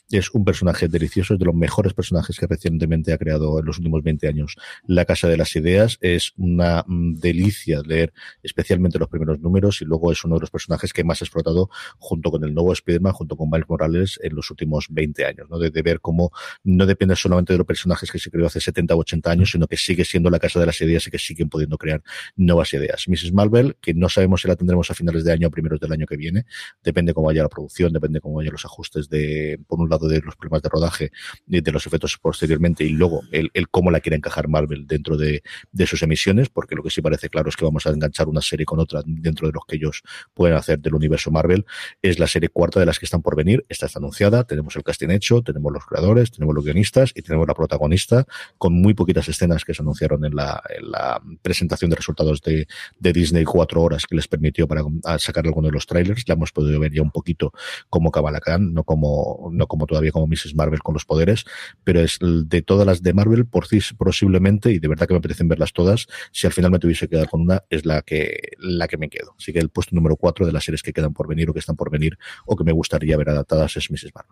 Es 0.10 0.32
un 0.32 0.44
personaje 0.44 0.88
delicioso, 0.88 1.34
es 1.34 1.40
de 1.40 1.46
los 1.46 1.56
mejores 1.56 1.94
personajes 1.94 2.38
que 2.40 2.48
recientemente 2.48 3.14
ha 3.14 3.18
creado 3.18 3.60
en 3.60 3.66
los 3.66 3.78
últimos 3.78 4.04
20 4.04 4.28
años 4.28 4.56
la 4.86 5.06
Casa 5.06 5.28
de 5.28 5.38
las 5.38 5.56
Ideas. 5.56 5.98
Es 6.02 6.34
una 6.38 6.84
mm, 6.88 7.16
delicia 7.16 7.82
leer 7.82 8.14
especialmente 8.44 9.00
los 9.00 9.10
primeros 9.10 9.40
números 9.40 9.82
y 9.82 9.86
luego 9.86 10.12
es 10.12 10.24
uno 10.24 10.36
de 10.36 10.42
los 10.42 10.52
personajes 10.52 10.94
que 10.94 11.04
más 11.04 11.22
ha 11.22 11.26
explotado 11.26 11.70
junto 11.98 12.32
con 12.32 12.44
el 12.44 12.54
nuevo 12.54 12.74
Spider-Man, 12.74 13.14
junto 13.14 13.36
con 13.36 13.50
Miles 13.50 13.70
Morales 13.70 14.20
en 14.22 14.36
los 14.36 14.47
últimos 14.52 14.88
20 14.90 15.26
años, 15.26 15.50
¿no? 15.50 15.58
De, 15.60 15.78
ver 15.78 16.02
cómo 16.02 16.32
no 16.64 16.86
depende 16.86 17.16
solamente 17.16 17.54
de 17.54 17.58
los 17.58 17.68
personajes 17.68 18.12
que 18.12 18.20
se 18.20 18.32
creó 18.32 18.48
hace 18.48 18.60
70 18.60 18.96
o 18.96 19.00
80 19.00 19.32
años, 19.32 19.52
sino 19.52 19.68
que 19.68 19.78
sigue 19.78 20.04
siendo 20.04 20.30
la 20.30 20.40
casa 20.40 20.60
de 20.60 20.66
las 20.66 20.82
ideas 20.82 21.06
y 21.08 21.12
que 21.12 21.20
siguen 21.20 21.50
pudiendo 21.50 21.78
crear 21.78 22.02
nuevas 22.36 22.74
ideas. 22.74 23.08
Mrs. 23.08 23.32
Marvel, 23.32 23.78
que 23.80 23.94
no 23.94 24.10
sabemos 24.10 24.42
si 24.42 24.48
la 24.48 24.56
tendremos 24.56 24.90
a 24.90 24.96
finales 24.96 25.24
de 25.24 25.32
año 25.32 25.48
o 25.48 25.52
primeros 25.52 25.80
del 25.80 25.92
año 25.92 26.06
que 26.06 26.18
viene, 26.18 26.46
depende 26.84 27.14
cómo 27.14 27.28
vaya 27.28 27.44
la 27.44 27.50
producción, 27.50 27.94
depende 27.94 28.20
cómo 28.20 28.36
vayan 28.36 28.54
los 28.54 28.66
ajustes 28.66 29.08
de, 29.10 29.60
por 29.68 29.80
un 29.80 29.90
lado, 29.90 30.08
de 30.08 30.20
los 30.22 30.36
problemas 30.36 30.62
de 30.64 30.70
rodaje, 30.70 31.12
de, 31.46 31.62
de 31.62 31.72
los 31.72 31.86
efectos 31.86 32.18
posteriormente 32.18 32.84
y 32.84 32.90
luego 32.90 33.22
el, 33.32 33.50
el, 33.54 33.70
cómo 33.70 33.92
la 33.92 34.00
quiere 34.00 34.18
encajar 34.18 34.48
Marvel 34.48 34.88
dentro 34.88 35.18
de, 35.18 35.44
de 35.72 35.88
sus 35.88 36.02
emisiones, 36.04 36.50
porque 36.50 36.76
lo 36.76 36.84
que 36.84 36.90
sí 36.90 37.02
parece 37.02 37.30
claro 37.30 37.50
es 37.50 37.56
que 37.56 37.66
vamos 37.66 37.86
a 37.86 37.92
enganchar 37.92 38.28
una 38.28 38.42
serie 38.42 38.66
con 38.66 38.80
otra 38.80 39.02
dentro 39.06 39.48
de 39.48 39.54
los 39.54 39.64
que 39.66 39.76
ellos 39.76 40.02
pueden 40.34 40.56
hacer 40.56 40.80
del 40.80 40.96
universo 40.96 41.32
Marvel. 41.32 41.66
Es 42.02 42.20
la 42.20 42.28
serie 42.28 42.50
cuarta 42.50 42.80
de 42.80 42.86
las 42.86 43.00
que 43.00 43.06
están 43.06 43.22
por 43.22 43.36
venir. 43.36 43.66
Esta 43.70 43.86
está 43.86 44.00
anunciada, 44.00 44.37
tenemos 44.44 44.76
el 44.76 44.84
casting 44.84 45.10
hecho, 45.10 45.42
tenemos 45.42 45.72
los 45.72 45.86
creadores, 45.86 46.32
tenemos 46.32 46.56
los 46.56 46.64
guionistas 46.64 47.12
y 47.16 47.22
tenemos 47.22 47.48
la 47.48 47.54
protagonista 47.54 48.26
con 48.58 48.74
muy 48.74 48.94
poquitas 48.94 49.28
escenas 49.30 49.66
que 49.66 49.74
se 49.74 49.82
anunciaron 49.82 50.26
en 50.26 50.36
la, 50.36 50.62
en 50.70 50.92
la 50.92 51.22
presentación 51.42 51.90
de 51.90 51.96
resultados 51.96 52.42
de, 52.42 52.68
de, 53.00 53.14
Disney 53.14 53.44
cuatro 53.44 53.82
horas 53.82 54.06
que 54.06 54.16
les 54.16 54.28
permitió 54.28 54.68
para 54.68 54.84
sacar 55.18 55.46
alguno 55.46 55.68
de 55.68 55.74
los 55.74 55.86
trailers. 55.86 56.28
La 56.28 56.34
hemos 56.36 56.52
podido 56.52 56.80
ver 56.80 56.94
ya 56.94 57.02
un 57.02 57.12
poquito 57.12 57.54
como 57.90 58.12
Kamala 58.12 58.40
Khan, 58.40 58.74
no 58.74 58.84
como, 58.84 59.50
no 59.52 59.68
como 59.68 59.86
todavía 59.86 60.12
como 60.12 60.28
Mrs. 60.28 60.56
Marvel 60.56 60.82
con 60.82 60.94
los 60.94 61.06
poderes, 61.06 61.46
pero 61.84 62.02
es 62.02 62.20
de 62.22 62.62
todas 62.62 62.86
las 62.86 63.02
de 63.02 63.14
Marvel, 63.14 63.46
por 63.46 63.68
sí, 63.68 63.80
posiblemente, 63.98 64.72
y 64.72 64.80
de 64.80 64.88
verdad 64.88 65.08
que 65.08 65.14
me 65.14 65.20
apetecen 65.20 65.48
verlas 65.48 65.74
todas, 65.74 66.08
si 66.32 66.48
al 66.48 66.54
final 66.54 66.72
me 66.72 66.80
tuviese 66.80 67.08
que 67.08 67.16
quedar 67.16 67.30
con 67.30 67.42
una, 67.42 67.64
es 67.70 67.86
la 67.86 68.02
que, 68.02 68.52
la 68.60 68.88
que 68.88 68.98
me 68.98 69.10
quedo. 69.10 69.36
Así 69.38 69.54
que 69.54 69.60
el 69.60 69.70
puesto 69.70 69.96
número 69.96 70.16
cuatro 70.16 70.46
de 70.46 70.52
las 70.52 70.64
series 70.64 70.84
que 70.84 70.94
quedan 70.94 71.14
por 71.14 71.28
venir 71.28 71.50
o 71.50 71.54
que 71.54 71.60
están 71.60 71.76
por 71.76 71.90
venir 71.90 72.18
o 72.46 72.56
que 72.56 72.64
me 72.64 72.72
gustaría 72.72 73.18
ver 73.18 73.30
adaptadas 73.30 73.78
es 73.78 73.90
Mrs. 73.90 74.14
Marvel. 74.14 74.27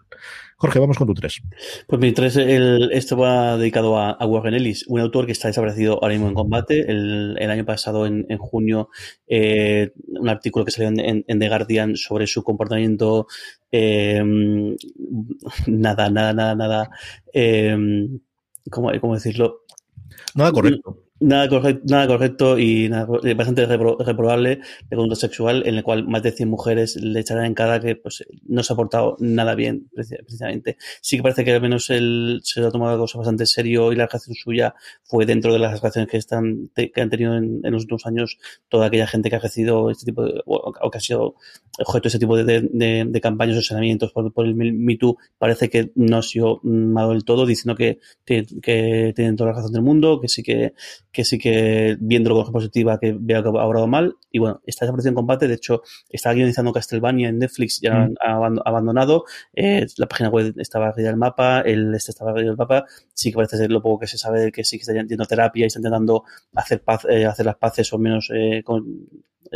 Jorge, 0.58 0.80
vamos 0.80 0.98
con 0.98 1.08
tu 1.08 1.14
tres. 1.14 1.42
Pues 1.86 2.00
mi 2.00 2.14
tres, 2.14 2.38
el, 2.38 2.90
esto 2.94 3.18
va 3.18 3.58
dedicado 3.58 3.98
a, 3.98 4.12
a, 4.12 4.26
Warren 4.26 4.54
Ellis, 4.54 4.86
un 4.88 5.02
autor 5.02 5.26
que 5.26 5.34
está 5.34 5.50
desaparecido 5.50 5.96
ahora 5.96 6.14
mismo 6.14 6.30
en 6.30 6.34
combate. 6.34 6.80
El, 6.90 7.36
el 7.38 7.52
año 7.52 7.66
pasado, 7.66 8.06
en, 8.06 8.26
en 8.30 8.38
junio, 8.38 8.90
eh, 9.28 9.92
un 10.08 10.30
artículo 10.30 10.64
que 10.64 10.72
salió 10.72 10.88
en, 10.90 11.26
en, 11.28 11.40
The 11.40 11.50
Guardian 11.50 11.98
sobre 11.98 12.26
su 12.26 12.42
comportamiento, 12.44 13.28
eh, 13.72 14.24
nada, 15.68 16.10
nada, 16.10 16.34
nada, 16.34 16.56
nada, 16.56 16.90
eh, 17.34 17.78
¿cómo, 18.72 18.92
¿cómo 19.02 19.16
decirlo? 19.16 19.66
Nada 20.36 20.52
correcto 20.54 21.05
nada 21.26 21.50
correcto, 21.50 21.84
nada 21.90 22.08
correcto 22.08 22.60
y 22.60 22.88
nada, 22.90 23.08
bastante 23.36 23.66
repro, 23.66 23.98
reprobable 24.00 24.60
de 24.90 24.96
conducta 24.96 25.16
sexual, 25.16 25.64
en 25.66 25.76
el 25.76 25.84
cual 25.84 26.08
más 26.08 26.22
de 26.24 26.32
100 26.32 26.50
mujeres 26.50 26.96
le 26.96 27.20
echarán 27.20 27.46
en 27.46 27.54
cara 27.54 27.80
que 27.80 27.96
pues, 27.96 28.24
no 28.48 28.64
se 28.64 28.74
ha 28.74 28.76
portado 28.76 29.18
nada 29.20 29.56
bien, 29.56 29.90
precisamente. 29.94 30.78
Sí 31.02 31.18
que 31.18 31.24
parece 31.24 31.44
que 31.44 31.52
al 31.52 31.62
menos 31.62 31.90
él 31.90 32.42
se 32.44 32.62
lo 32.62 32.68
ha 32.68 32.72
tomado 32.72 32.98
cosas 32.98 33.20
bastante 33.20 33.46
serio 33.46 33.92
y 33.92 33.96
la 33.96 34.08
reacción 34.08 34.36
suya 34.36 34.76
fue 35.04 35.26
dentro 35.26 35.52
de 35.52 35.60
las 35.60 35.82
reacciones 35.82 36.10
que, 36.10 36.18
están, 36.18 36.70
que 36.76 37.02
han 37.02 37.10
tenido 37.10 37.36
en, 37.36 37.62
los 37.64 37.84
últimos 37.84 38.06
años 38.06 38.38
toda 38.70 38.88
aquella 38.88 39.08
gente 39.08 39.30
que 39.30 39.36
ha 39.36 39.40
ejercido 39.40 39.90
este 39.90 40.06
tipo 40.06 40.24
de, 40.24 40.42
o, 40.46 40.92
que 40.92 40.98
ha 40.98 41.02
sido 41.02 41.36
objeto 41.80 42.04
de 42.04 42.10
ese 42.10 42.20
tipo 42.20 42.38
de, 42.38 42.70
de, 43.06 43.22
campañas 43.22 43.58
o 43.58 43.62
senamientos 43.62 44.12
por, 44.12 44.32
por, 44.32 44.46
el 44.46 44.56
Me 44.56 44.98
Too, 44.98 45.18
parece 45.38 45.70
que 45.70 45.92
no 45.96 46.18
ha 46.18 46.22
sido 46.22 46.60
malo 46.64 47.10
del 47.10 47.26
todo, 47.26 47.46
diciendo 47.46 47.76
que, 47.76 48.00
que 48.26 49.14
tienen 49.16 49.36
toda 49.36 49.50
la 49.50 49.58
razón 49.58 49.74
del 49.74 49.82
mundo, 49.82 50.22
que 50.22 50.30
sí 50.30 50.44
que 50.44 50.74
que 51.16 51.24
sí 51.24 51.38
que 51.38 51.96
viéndolo 52.00 52.44
con 52.44 52.52
positiva 52.52 53.00
que 53.00 53.16
vea 53.18 53.42
que 53.42 53.48
ha 53.48 53.66
obrado 53.66 53.88
mal 53.88 54.16
y 54.36 54.38
bueno, 54.38 54.60
está 54.66 54.84
desaparecido 54.84 55.12
en 55.12 55.16
combate, 55.16 55.48
de 55.48 55.54
hecho 55.54 55.82
estaba 56.10 56.36
guionizando 56.36 56.74
Castlevania 56.74 57.30
en 57.30 57.40
Netflix 57.40 57.80
ya 57.80 57.94
mm. 57.94 58.16
ha 58.20 58.34
abandonado, 58.66 59.24
eh, 59.54 59.88
la 59.96 60.08
página 60.08 60.28
web 60.30 60.54
estaba 60.58 60.90
arriba 60.90 61.08
del 61.08 61.16
mapa, 61.16 61.62
el 61.62 61.96
este 61.96 62.12
estaba 62.12 62.32
arriba 62.32 62.50
del 62.50 62.58
mapa, 62.58 62.84
sí 63.14 63.32
que 63.32 63.36
parece 63.38 63.56
ser 63.56 63.72
lo 63.72 63.82
poco 63.82 64.00
que 64.00 64.08
se 64.08 64.18
sabe 64.18 64.42
de 64.42 64.52
que 64.52 64.66
sí 64.66 64.78
que 64.78 64.82
está 64.82 64.94
yendo 64.94 65.26
terapia 65.26 65.64
y 65.64 65.68
está 65.68 65.80
intentando 65.80 66.26
hacer 66.54 66.84
paz, 66.84 67.06
eh, 67.10 67.26
hacer 67.26 67.46
las 67.46 67.56
paces 67.56 67.94
o 67.94 67.98
menos 67.98 68.30
eh, 68.36 68.62
con 68.66 69.08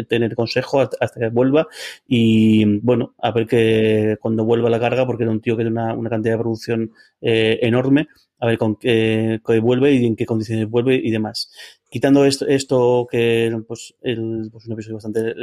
tener 0.08 0.34
consejo 0.36 0.80
hasta 0.80 1.20
que 1.20 1.28
vuelva 1.30 1.68
y 2.08 2.80
bueno, 2.80 3.16
a 3.18 3.32
ver 3.32 3.48
que 3.48 4.18
cuando 4.22 4.46
vuelva 4.46 4.70
la 4.70 4.80
carga, 4.80 5.06
porque 5.06 5.24
era 5.24 5.32
un 5.32 5.42
tío 5.42 5.58
que 5.58 5.64
tiene 5.64 5.78
una, 5.78 5.94
una 5.94 6.10
cantidad 6.10 6.36
de 6.36 6.40
producción 6.40 6.92
eh, 7.20 7.60
enorme, 7.64 8.08
a 8.40 8.48
ver 8.48 8.58
con 8.58 8.76
qué, 8.76 9.42
qué, 9.46 9.60
vuelve 9.60 9.94
y 9.94 10.06
en 10.06 10.16
qué 10.16 10.26
condiciones 10.26 10.70
vuelve 10.70 10.96
y 10.96 11.12
demás. 11.12 11.52
Quitando 11.90 12.24
esto, 12.26 12.46
esto 12.48 13.08
que 13.10 13.52
pues, 13.68 13.96
el, 14.02 14.50
pues 14.52 14.66
un 14.68 14.74
episodio 14.74 14.96
bastante 14.96 15.34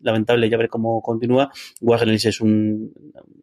lamentable, 0.00 0.48
ya 0.48 0.56
ver 0.56 0.68
cómo 0.68 1.02
continúa, 1.02 1.50
Warren 1.80 2.08
Ellis 2.08 2.26
es 2.26 2.40
un 2.40 2.92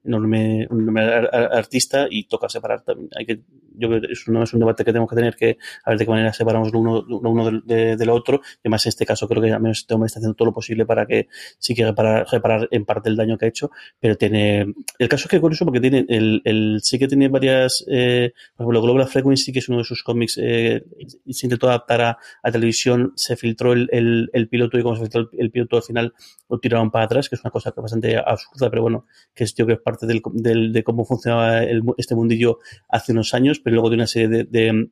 enorme, 0.04 0.68
un 0.70 0.82
enorme 0.82 1.02
artista 1.04 2.08
y 2.10 2.28
toca 2.28 2.50
separar 2.50 2.82
también. 2.82 3.10
Hay 3.16 3.26
que, 3.26 3.42
yo 3.76 3.88
creo 3.88 4.02
que 4.02 4.12
eso 4.12 4.32
no 4.32 4.44
es 4.44 4.54
un 4.54 4.60
debate 4.60 4.84
que 4.84 4.92
tenemos 4.92 5.10
que 5.10 5.16
tener 5.16 5.36
que 5.36 5.58
a 5.84 5.92
ver 5.92 6.00
de 6.00 6.06
qué 6.06 6.12
manera 6.12 6.34
separamos 6.34 6.74
lo 6.74 6.80
uno, 6.80 7.06
uno 7.08 7.52
de, 7.52 7.62
de, 7.64 7.98
de, 7.98 8.06
lo 8.06 8.16
otro. 8.16 8.42
Además 8.62 8.86
en 8.86 8.90
este 8.90 9.06
caso 9.06 9.28
creo 9.28 9.42
que 9.42 9.52
al 9.52 9.62
menos 9.62 9.80
este 9.80 9.94
hombre 9.94 10.08
está 10.08 10.20
haciendo 10.20 10.36
todo 10.36 10.48
lo 10.48 10.54
posible 10.54 10.86
para 10.86 11.06
que 11.06 11.28
sí 11.60 11.76
que 11.76 11.86
reparar, 11.86 12.26
reparar 12.32 12.68
en 12.72 12.86
parte 12.86 13.10
el 13.10 13.16
daño 13.16 13.38
que 13.38 13.46
ha 13.46 13.50
hecho, 13.50 13.70
pero 14.00 14.18
tiene, 14.18 14.74
el 14.98 15.10
caso 15.10 15.26
es 15.26 15.30
que 15.30 15.40
curioso 15.40 15.66
porque 15.66 15.80
tiene, 15.80 16.06
el, 16.10 16.42
el 16.46 16.80
sí 16.82 16.98
que 16.98 17.08
tiene 17.08 17.28
varias, 17.28 17.86
eh, 17.88 18.34
por 18.56 18.66
ejemplo, 18.66 18.82
Global 18.82 19.08
Frequency, 19.08 19.52
que 19.52 19.60
es 19.60 19.70
uno 19.70 19.80
de 19.80 19.84
sus 19.84 20.04
cómics, 20.04 20.40
eh, 20.42 20.84
se 21.30 21.46
intentó 21.46 21.68
adaptar 21.68 22.02
a, 22.02 22.18
a 22.44 22.52
televisión, 22.52 23.14
se 23.16 23.36
filtró 23.36 23.74
el, 23.74 23.90
el, 23.92 24.30
el, 24.34 24.50
piloto 24.50 24.78
y 24.78 24.84
como 24.84 24.96
se 24.96 25.02
filtró 25.02 25.30
el, 25.32 25.52
piloto 25.52 25.78
al 25.78 25.84
final 25.84 26.14
lo 26.50 26.60
tiraron 26.60 26.92
para 26.92 27.06
atrás, 27.06 27.30
que 27.30 27.36
es 27.36 27.42
una 27.44 27.52
cosa 27.52 27.74
bastante 27.76 28.18
absurda, 28.18 28.70
pero 28.70 28.82
bueno, 28.82 29.06
que 29.34 29.44
es 29.44 29.54
yo 29.54 29.66
que 29.66 29.74
es 29.74 29.80
parte 29.80 30.06
del, 30.06 30.22
del, 30.34 30.74
de 30.74 30.84
cómo 30.84 31.06
funcionaba 31.06 31.64
este 31.98 32.16
mundillo 32.16 32.60
hace 32.88 33.12
unos 33.12 33.34
años, 33.34 33.60
pero 33.60 33.76
luego 33.76 33.90
de 33.90 33.96
una 33.96 34.08
serie 34.08 34.28
de, 34.28 34.90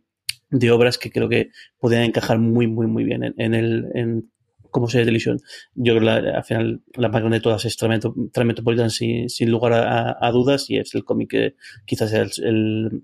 de, 0.50 0.72
obras 0.72 0.98
que 0.98 1.12
creo 1.12 1.30
que 1.30 1.52
podían 1.80 2.04
encajar 2.04 2.40
muy, 2.40 2.68
muy, 2.68 2.88
muy 2.88 3.04
bien 3.04 3.24
en, 3.24 3.34
en 3.38 3.54
el, 3.54 3.88
en, 3.94 4.32
como 4.72 4.88
serie 4.88 5.06
de 5.06 5.08
televisión. 5.08 5.40
Yo 5.76 5.98
creo 5.98 6.22
que 6.22 6.30
al 6.30 6.44
final 6.44 6.82
la 6.96 7.10
más 7.10 7.22
grande 7.22 7.38
de 7.38 7.42
todas 7.42 7.66
es 7.66 7.78
Transmetropolitan 7.78 8.90
sin, 8.90 9.30
sin 9.30 9.50
lugar 9.50 9.74
a, 9.74 10.32
dudas 10.32 10.70
y 10.70 10.78
es 10.78 10.94
el 10.96 11.04
cómic 11.04 11.30
que 11.30 11.56
quizás 11.86 12.10
sea 12.12 12.22
el, 12.44 13.04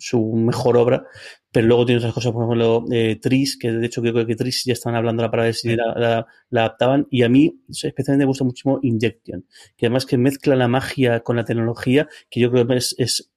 su 0.00 0.32
mejor 0.34 0.76
obra, 0.76 1.04
pero 1.52 1.66
luego 1.66 1.86
tiene 1.86 1.98
otras 1.98 2.14
cosas, 2.14 2.32
por 2.32 2.44
ejemplo, 2.44 2.84
eh, 2.92 3.18
Tris, 3.20 3.56
que 3.58 3.72
de 3.72 3.86
hecho 3.86 4.02
creo 4.02 4.26
que 4.26 4.36
Tris 4.36 4.64
ya 4.64 4.72
estaban 4.72 4.96
hablando 4.96 5.28
para 5.30 5.44
ver 5.44 5.54
si 5.54 5.76
la, 5.76 5.94
la, 5.96 6.26
la, 6.48 6.60
adaptaban, 6.60 7.06
y 7.10 7.22
a 7.22 7.28
mí 7.28 7.60
especialmente 7.68 8.24
me 8.24 8.28
gusta 8.28 8.44
muchísimo 8.44 8.78
Injection, 8.82 9.44
que 9.76 9.86
además 9.86 10.06
que 10.06 10.16
mezcla 10.16 10.56
la 10.56 10.68
magia 10.68 11.20
con 11.20 11.36
la 11.36 11.44
tecnología, 11.44 12.08
que 12.30 12.40
yo 12.40 12.50
creo 12.50 12.66
que 12.66 12.76
es, 12.76 12.94
es 12.98 13.29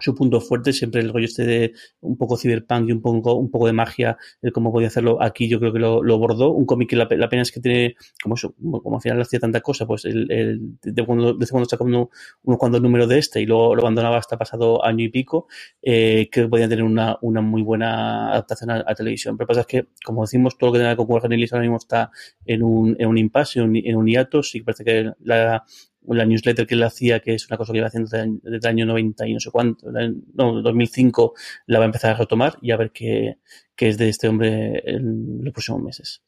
su 0.00 0.14
punto 0.14 0.40
fuerte, 0.40 0.72
siempre 0.72 1.00
el 1.00 1.12
rollo 1.12 1.26
este 1.26 1.44
de 1.44 1.72
un 2.00 2.16
poco 2.16 2.36
cyberpunk 2.36 2.88
y 2.88 2.92
un 2.92 3.02
poco, 3.02 3.34
un 3.34 3.50
poco 3.50 3.66
de 3.66 3.72
magia, 3.72 4.16
el 4.42 4.52
cómo 4.52 4.72
podía 4.72 4.88
hacerlo 4.88 5.22
aquí, 5.22 5.48
yo 5.48 5.58
creo 5.58 5.72
que 5.72 5.78
lo, 5.78 6.02
lo 6.02 6.18
bordó. 6.18 6.50
Un 6.50 6.66
cómic 6.66 6.90
que 6.90 6.96
la, 6.96 7.08
la, 7.10 7.28
pena 7.28 7.42
es 7.42 7.52
que 7.52 7.60
tiene, 7.60 7.96
como 8.22 8.34
eso, 8.34 8.54
como 8.82 8.96
al 8.96 9.02
final 9.02 9.20
hacía 9.20 9.40
tanta 9.40 9.60
cosa, 9.60 9.86
pues 9.86 10.04
el, 10.04 10.30
el 10.30 10.78
de 10.82 11.04
cuando, 11.04 11.34
desde 11.34 11.50
cuando 11.50 11.68
sacó 11.68 11.84
uno, 11.84 12.10
uno 12.42 12.58
cuando 12.58 12.78
el 12.78 12.82
número 12.82 13.06
de 13.06 13.18
este 13.18 13.40
y 13.40 13.46
luego 13.46 13.74
lo 13.74 13.82
abandonaba 13.82 14.18
hasta 14.18 14.36
pasado 14.38 14.84
año 14.84 15.04
y 15.04 15.08
pico, 15.08 15.46
eh, 15.82 16.28
que 16.30 16.48
podían 16.48 16.68
tener 16.68 16.84
una, 16.84 17.18
una 17.22 17.40
muy 17.40 17.62
buena 17.62 18.32
adaptación 18.32 18.70
a, 18.70 18.94
televisión. 18.94 19.36
Pero 19.36 19.48
pasa 19.48 19.60
es 19.60 19.66
que, 19.66 19.86
como 20.04 20.22
decimos, 20.22 20.56
todo 20.58 20.70
lo 20.70 20.74
que 20.74 20.78
tenga 20.80 20.96
que 20.96 21.06
con 21.06 21.32
Ellis 21.32 21.52
ahora 21.52 21.62
mismo 21.62 21.76
está 21.76 22.10
en 22.44 22.62
un, 22.62 22.96
en 22.98 23.08
un 23.08 23.18
impasse, 23.18 23.60
en 23.60 23.76
en 23.76 23.96
un 23.96 24.06
hiato, 24.06 24.42
sí 24.42 24.60
parece 24.62 24.84
que 24.84 25.12
la, 25.20 25.64
la 26.06 26.24
newsletter 26.24 26.66
que 26.66 26.74
él 26.74 26.82
hacía, 26.82 27.20
que 27.20 27.34
es 27.34 27.46
una 27.48 27.56
cosa 27.56 27.72
que 27.72 27.78
iba 27.78 27.86
haciendo 27.86 28.10
desde, 28.10 28.56
el 28.56 28.66
año 28.66 28.86
90 28.86 29.26
y 29.26 29.34
no 29.34 29.40
sé 29.40 29.50
cuánto, 29.50 29.90
no, 29.90 30.62
2005, 30.62 31.34
la 31.66 31.78
va 31.78 31.84
a 31.84 31.86
empezar 31.86 32.12
a 32.12 32.18
retomar 32.18 32.56
y 32.60 32.70
a 32.70 32.76
ver 32.76 32.90
qué, 32.90 33.38
qué 33.76 33.88
es 33.88 33.98
de 33.98 34.08
este 34.08 34.28
hombre 34.28 34.82
en 34.84 35.44
los 35.44 35.52
próximos 35.52 35.82
meses. 35.82 36.22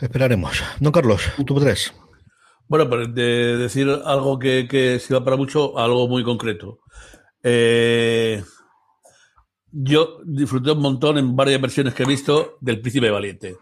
Esperaremos. 0.00 0.62
Don 0.80 0.92
Carlos, 0.92 1.22
tú 1.44 1.58
tres. 1.58 1.92
Bueno, 2.68 2.88
pero 2.90 3.06
de 3.06 3.56
decir 3.56 3.88
algo 4.04 4.38
que, 4.38 4.66
que 4.68 4.98
sirva 4.98 5.24
para 5.24 5.36
mucho, 5.36 5.78
algo 5.78 6.08
muy 6.08 6.24
concreto. 6.24 6.80
Eh, 7.42 8.42
yo 9.70 10.20
disfruté 10.24 10.72
un 10.72 10.80
montón 10.80 11.18
en 11.18 11.36
varias 11.36 11.60
versiones 11.60 11.94
que 11.94 12.02
he 12.02 12.06
visto 12.06 12.58
del 12.60 12.80
Príncipe 12.80 13.10
Valiente. 13.10 13.56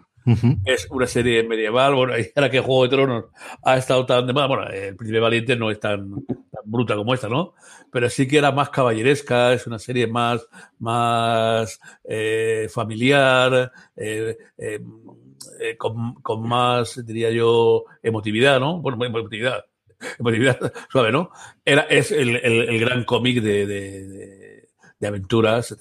Es 0.64 0.88
una 0.90 1.06
serie 1.06 1.42
medieval, 1.42 1.94
bueno, 1.94 2.18
y 2.18 2.30
ahora 2.34 2.50
que 2.50 2.60
Juego 2.60 2.84
de 2.84 2.88
Tronos 2.88 3.24
ha 3.62 3.76
estado 3.76 4.06
tan 4.06 4.26
de 4.26 4.32
moda, 4.32 4.46
bueno, 4.46 4.66
el 4.68 4.96
Príncipe 4.96 5.20
Valiente 5.20 5.56
no 5.56 5.70
es 5.70 5.78
tan, 5.78 6.24
bruta 6.64 6.96
como 6.96 7.14
esta, 7.14 7.28
¿no? 7.28 7.54
Pero 7.90 8.08
sí 8.10 8.26
que 8.26 8.38
era 8.38 8.52
más 8.52 8.70
caballeresca, 8.70 9.52
es 9.52 9.66
una 9.66 9.78
serie 9.78 10.06
más, 10.06 10.46
más 10.78 11.78
eh, 12.04 12.68
familiar, 12.72 13.70
eh, 13.96 14.36
eh, 14.58 15.76
con, 15.76 16.14
con, 16.14 16.46
más, 16.48 17.04
diría 17.04 17.30
yo, 17.30 17.84
emotividad, 18.02 18.58
¿no? 18.60 18.80
Bueno, 18.80 19.04
emotividad, 19.04 19.64
emotividad 20.18 20.72
suave, 20.90 21.12
¿no? 21.12 21.30
Era, 21.64 21.82
es 21.82 22.10
el, 22.10 22.36
el, 22.36 22.80
gran 22.80 23.04
cómic 23.04 23.42
de, 23.42 23.66
de, 23.66 25.06
aventuras, 25.06 25.76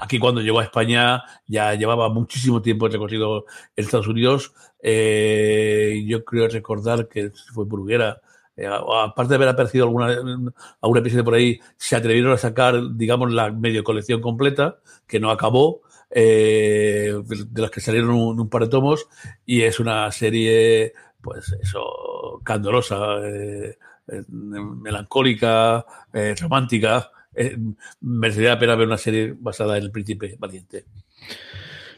aquí 0.00 0.18
cuando 0.18 0.40
llegó 0.40 0.60
a 0.60 0.64
España 0.64 1.22
ya 1.46 1.74
llevaba 1.74 2.08
muchísimo 2.08 2.62
tiempo 2.62 2.88
recorrido 2.88 3.46
en 3.76 3.84
Estados 3.84 4.08
Unidos. 4.08 4.52
Eh, 4.82 6.04
yo 6.06 6.24
creo 6.24 6.48
recordar 6.48 7.08
que 7.08 7.30
fue 7.52 7.64
Bruguera. 7.64 8.20
Eh, 8.56 8.66
aparte 8.66 9.30
de 9.30 9.34
haber 9.36 9.48
aparecido 9.48 9.84
alguna, 9.86 10.08
algún 10.80 10.98
episodio 10.98 11.24
por 11.24 11.34
ahí, 11.34 11.58
se 11.76 11.96
atrevieron 11.96 12.32
a 12.32 12.38
sacar, 12.38 12.94
digamos, 12.94 13.32
la 13.32 13.50
medio 13.50 13.82
colección 13.82 14.20
completa, 14.20 14.78
que 15.06 15.20
no 15.20 15.30
acabó, 15.30 15.80
eh, 16.10 17.14
de 17.26 17.62
las 17.62 17.70
que 17.70 17.80
salieron 17.80 18.10
un, 18.10 18.38
un, 18.38 18.48
par 18.50 18.62
de 18.62 18.68
tomos, 18.68 19.08
y 19.46 19.62
es 19.62 19.80
una 19.80 20.12
serie, 20.12 20.92
pues 21.22 21.56
eso, 21.62 22.40
candorosa, 22.44 23.18
eh, 23.26 23.78
melancólica, 24.28 25.86
romántica, 26.40 27.10
eh, 27.34 27.56
merecería 28.00 28.50
la 28.50 28.58
pena 28.58 28.76
ver 28.76 28.86
una 28.86 28.98
serie 28.98 29.34
basada 29.38 29.78
en 29.78 29.84
el 29.84 29.90
príncipe 29.90 30.36
valiente. 30.38 30.84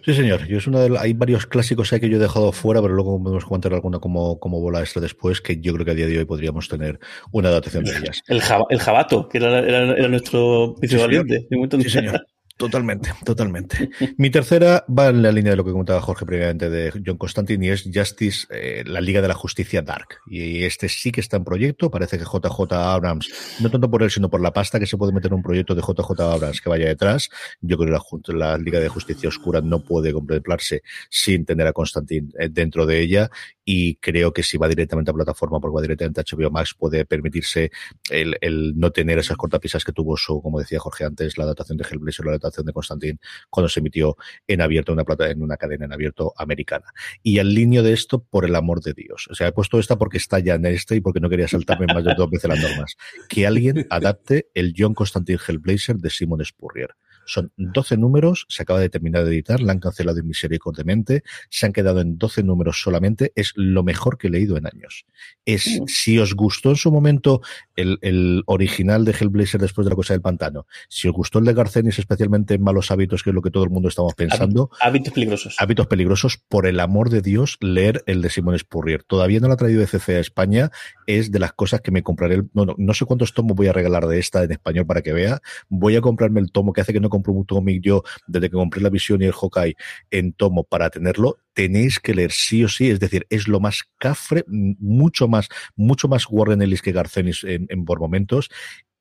Sí, 0.04 0.12
señor. 0.12 0.46
Yo 0.46 0.58
es 0.58 0.66
una 0.66 0.80
de, 0.80 0.98
hay 0.98 1.14
varios 1.14 1.46
clásicos 1.46 1.92
ahí 1.92 2.00
que 2.00 2.10
yo 2.10 2.18
he 2.18 2.20
dejado 2.20 2.52
fuera, 2.52 2.82
pero 2.82 2.92
luego 2.92 3.22
podemos 3.22 3.44
comentar 3.46 3.72
alguna 3.72 4.00
como, 4.00 4.38
como 4.38 4.60
bola 4.60 4.80
extra 4.80 5.00
después, 5.00 5.40
que 5.40 5.58
yo 5.60 5.72
creo 5.72 5.86
que 5.86 5.92
a 5.92 5.94
día 5.94 6.06
de 6.06 6.18
hoy 6.18 6.24
podríamos 6.26 6.68
tener 6.68 7.00
una 7.32 7.48
adaptación 7.48 7.84
de 7.84 7.96
ellas. 7.96 8.20
El, 8.26 8.42
jab, 8.42 8.66
el 8.68 8.80
jabato, 8.80 9.28
que 9.28 9.38
era, 9.38 9.60
era, 9.60 9.94
era 9.94 10.08
nuestro 10.08 10.74
príncipe 10.78 11.00
sí, 11.00 11.06
valiente. 11.06 11.46
Sí, 11.82 11.90
señor. 11.90 12.26
Totalmente, 12.56 13.12
totalmente. 13.24 13.90
Mi 14.16 14.30
tercera 14.30 14.84
va 14.86 15.08
en 15.08 15.22
la 15.22 15.32
línea 15.32 15.50
de 15.50 15.56
lo 15.56 15.64
que 15.64 15.72
comentaba 15.72 16.00
Jorge 16.00 16.24
previamente 16.24 16.70
de 16.70 16.92
John 17.04 17.16
Constantine 17.16 17.66
y 17.66 17.70
es 17.70 17.90
Justice, 17.92 18.46
eh, 18.50 18.84
la 18.86 19.00
Liga 19.00 19.20
de 19.20 19.26
la 19.26 19.34
Justicia 19.34 19.82
Dark. 19.82 20.20
Y 20.26 20.62
este 20.62 20.88
sí 20.88 21.10
que 21.10 21.20
está 21.20 21.36
en 21.36 21.44
proyecto. 21.44 21.90
Parece 21.90 22.16
que 22.16 22.24
JJ 22.24 22.72
Abrams, 22.72 23.58
no 23.60 23.70
tanto 23.70 23.90
por 23.90 24.04
él, 24.04 24.10
sino 24.10 24.30
por 24.30 24.40
la 24.40 24.52
pasta 24.52 24.78
que 24.78 24.86
se 24.86 24.96
puede 24.96 25.12
meter 25.12 25.32
en 25.32 25.38
un 25.38 25.42
proyecto 25.42 25.74
de 25.74 25.82
JJ 25.82 26.20
Abrams 26.20 26.60
que 26.60 26.68
vaya 26.68 26.86
detrás. 26.86 27.28
Yo 27.60 27.76
creo 27.76 28.00
que 28.24 28.32
la, 28.32 28.56
Liga 28.56 28.78
de 28.78 28.88
Justicia 28.88 29.28
Oscura 29.28 29.60
no 29.60 29.80
puede 29.82 30.12
contemplarse 30.12 30.82
sin 31.10 31.44
tener 31.44 31.66
a 31.66 31.72
Constantine 31.72 32.28
eh, 32.38 32.48
dentro 32.50 32.86
de 32.86 33.00
ella. 33.00 33.30
Y 33.64 33.96
creo 33.96 34.32
que 34.32 34.44
si 34.44 34.58
va 34.58 34.68
directamente 34.68 35.10
a 35.10 35.14
plataforma, 35.14 35.58
porque 35.58 35.74
va 35.74 35.82
directamente 35.82 36.20
a 36.20 36.24
HBO 36.24 36.50
Max, 36.50 36.74
puede 36.78 37.04
permitirse 37.04 37.72
el, 38.10 38.36
el 38.40 38.78
no 38.78 38.92
tener 38.92 39.18
esas 39.18 39.36
cortapisas 39.36 39.84
que 39.84 39.92
tuvo 39.92 40.16
su, 40.16 40.40
como 40.40 40.60
decía 40.60 40.78
Jorge 40.78 41.04
antes, 41.04 41.36
la 41.36 41.44
adaptación 41.44 41.78
de 41.78 41.84
Hellblazer, 41.90 42.26
la 42.26 42.32
de 42.50 42.72
Constantine 42.72 43.18
cuando 43.50 43.68
se 43.68 43.80
emitió 43.80 44.16
en 44.46 44.60
abierto 44.60 44.92
una 44.92 45.04
plata, 45.04 45.30
en 45.30 45.42
una 45.42 45.56
cadena 45.56 45.86
en 45.86 45.92
abierto 45.92 46.32
americana. 46.36 46.86
Y 47.22 47.38
al 47.38 47.52
líneo 47.54 47.82
de 47.82 47.92
esto, 47.92 48.22
por 48.22 48.44
el 48.44 48.54
amor 48.54 48.82
de 48.82 48.94
Dios. 48.94 49.28
O 49.30 49.34
sea, 49.34 49.48
he 49.48 49.52
puesto 49.52 49.78
esta 49.78 49.96
porque 49.96 50.18
está 50.18 50.38
ya 50.38 50.54
en 50.54 50.66
este 50.66 50.96
y 50.96 51.00
porque 51.00 51.20
no 51.20 51.30
quería 51.30 51.48
saltarme 51.48 51.86
más 51.86 52.04
de 52.04 52.14
dos 52.14 52.30
veces 52.30 52.48
las 52.48 52.60
normas. 52.60 52.96
Que 53.28 53.46
alguien 53.46 53.86
adapte 53.90 54.48
el 54.54 54.74
John 54.76 54.94
Constantine 54.94 55.38
Hellblazer 55.46 55.96
de 55.96 56.10
Simon 56.10 56.44
Spurrier. 56.44 56.94
Son 57.26 57.52
12 57.56 57.96
números, 57.96 58.46
se 58.48 58.62
acaba 58.62 58.80
de 58.80 58.88
terminar 58.88 59.24
de 59.24 59.30
editar, 59.30 59.60
la 59.60 59.72
han 59.72 59.80
cancelado 59.80 60.22
misericordiamente, 60.22 61.22
se 61.50 61.66
han 61.66 61.72
quedado 61.72 62.00
en 62.00 62.18
12 62.18 62.42
números 62.42 62.80
solamente, 62.80 63.32
es 63.34 63.52
lo 63.56 63.82
mejor 63.82 64.18
que 64.18 64.28
he 64.28 64.30
leído 64.30 64.56
en 64.56 64.66
años. 64.66 65.04
Es, 65.44 65.80
si 65.86 66.18
os 66.18 66.34
gustó 66.34 66.70
en 66.70 66.76
su 66.76 66.90
momento 66.90 67.40
el, 67.76 67.98
el 68.02 68.42
original 68.46 69.04
de 69.04 69.12
Hellblazer 69.12 69.60
después 69.60 69.84
de 69.84 69.90
la 69.90 69.96
cosa 69.96 70.14
del 70.14 70.22
pantano, 70.22 70.66
si 70.88 71.08
os 71.08 71.14
gustó 71.14 71.38
el 71.38 71.44
de 71.44 71.54
Garcenis, 71.54 71.98
especialmente 71.98 72.54
en 72.54 72.62
malos 72.62 72.90
hábitos, 72.90 73.22
que 73.22 73.30
es 73.30 73.34
lo 73.34 73.42
que 73.42 73.50
todo 73.50 73.64
el 73.64 73.70
mundo 73.70 73.88
estamos 73.88 74.14
pensando. 74.14 74.70
Hábitos 74.80 75.12
peligrosos. 75.12 75.56
Hábitos 75.58 75.86
peligrosos, 75.86 76.38
por 76.48 76.66
el 76.66 76.80
amor 76.80 77.10
de 77.10 77.22
Dios, 77.22 77.56
leer 77.60 78.02
el 78.06 78.22
de 78.22 78.30
Simón 78.30 78.58
Spurrier. 78.58 79.02
Todavía 79.02 79.40
no 79.40 79.48
lo 79.48 79.54
ha 79.54 79.56
traído 79.56 79.80
de 79.80 79.86
CC 79.86 80.16
a 80.16 80.20
España, 80.20 80.70
es 81.06 81.30
de 81.30 81.38
las 81.38 81.52
cosas 81.52 81.80
que 81.80 81.90
me 81.90 82.02
compraré. 82.02 82.34
El, 82.36 82.50
no, 82.52 82.64
no, 82.64 82.74
no 82.78 82.94
sé 82.94 83.04
cuántos 83.04 83.34
tomos 83.34 83.56
voy 83.56 83.68
a 83.68 83.72
regalar 83.72 84.06
de 84.06 84.18
esta 84.18 84.42
en 84.42 84.52
español 84.52 84.86
para 84.86 85.02
que 85.02 85.12
vea. 85.12 85.40
Voy 85.68 85.96
a 85.96 86.00
comprarme 86.00 86.40
el 86.40 86.50
tomo 86.50 86.72
que 86.72 86.80
hace 86.80 86.92
que 86.92 87.00
no 87.00 87.10
compro 87.14 87.32
un 87.32 87.44
cómic 87.44 87.82
yo 87.82 88.02
desde 88.26 88.50
que 88.50 88.56
compré 88.56 88.80
la 88.80 88.90
visión 88.90 89.22
y 89.22 89.26
el 89.26 89.32
Hawkeye 89.32 89.76
en 90.10 90.32
tomo 90.32 90.64
para 90.64 90.90
tenerlo, 90.90 91.38
tenéis 91.54 92.00
que 92.00 92.14
leer 92.14 92.32
sí 92.32 92.64
o 92.64 92.68
sí, 92.68 92.90
es 92.90 93.00
decir, 93.00 93.26
es 93.30 93.48
lo 93.48 93.60
más 93.60 93.84
cafre, 93.98 94.44
mucho 94.48 95.28
más, 95.28 95.48
mucho 95.76 96.08
más 96.08 96.26
Warren 96.28 96.62
Ellis 96.62 96.82
que 96.82 96.92
Garcenis 96.92 97.44
en, 97.44 97.66
en 97.70 97.84
por 97.84 98.00
momentos, 98.00 98.50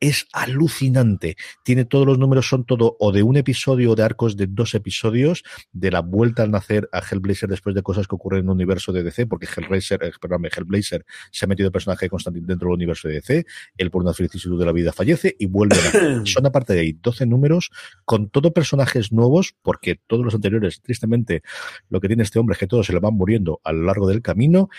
es 0.04 0.28
alucinante. 0.34 1.38
Tiene 1.64 1.86
todos 1.86 2.06
los 2.06 2.20
números, 2.20 2.50
son 2.50 2.66
todo 2.66 2.98
o 3.00 3.14
de 3.14 3.24
un 3.24 3.38
episodio 3.38 3.92
o 3.92 3.96
de 3.96 4.04
arcos 4.04 4.36
de 4.36 4.48
dos 4.48 4.76
episodios, 4.76 5.44
de 5.72 5.92
la 5.92 6.02
vuelta 6.02 6.44
al 6.44 6.52
nacer 6.52 6.90
a 6.92 7.00
Hellblazer 7.00 7.48
después 7.48 7.74
de 7.74 7.84
cosas 7.84 8.06
que 8.06 8.16
ocurren 8.16 8.40
en 8.40 8.46
el 8.48 8.52
universo 8.52 8.92
de 8.92 9.02
DC, 9.02 9.28
porque 9.28 9.48
Hellblazer, 9.48 10.04
eh, 10.04 10.12
perdón, 10.20 10.46
Hellblazer 10.46 11.06
se 11.32 11.46
ha 11.46 11.48
metido 11.48 11.68
el 11.68 11.72
personaje 11.72 12.08
de 12.08 12.10
Constantine 12.10 12.46
dentro 12.46 12.68
del 12.68 12.76
universo 12.76 13.08
de 13.08 13.14
DC, 13.14 13.46
él 13.78 13.92
por 13.92 14.02
una 14.02 14.12
vicisitud 14.12 14.60
de 14.60 14.66
la 14.66 14.74
vida 14.74 14.92
fallece 14.92 15.38
y 15.40 15.46
vuelve 15.46 15.78
a 15.78 16.22
Son 16.26 16.46
aparte 16.46 16.74
de 16.74 16.82
ahí 16.82 16.92
12 16.92 17.26
números 17.26 17.70
con 18.04 18.30
todo 18.30 18.52
personajes 18.52 19.14
nuevos, 19.14 19.56
porque 19.62 20.02
todos 20.06 20.26
los 20.26 20.36
anteriores, 20.36 20.82
tristemente, 20.82 21.44
lo 21.88 22.02
que 22.02 22.08
tiene 22.10 22.24
este 22.24 22.40
hombre 22.44 22.54
es 22.54 22.60
que 22.60 22.68
todos 22.68 22.86
se 22.86 22.94
le 22.94 23.00
van 23.00 23.16
muriendo 23.16 23.60
a 23.64 23.72
lo 23.72 23.84
largo 23.84 24.08
del 24.08 24.22
camino. 24.22 24.70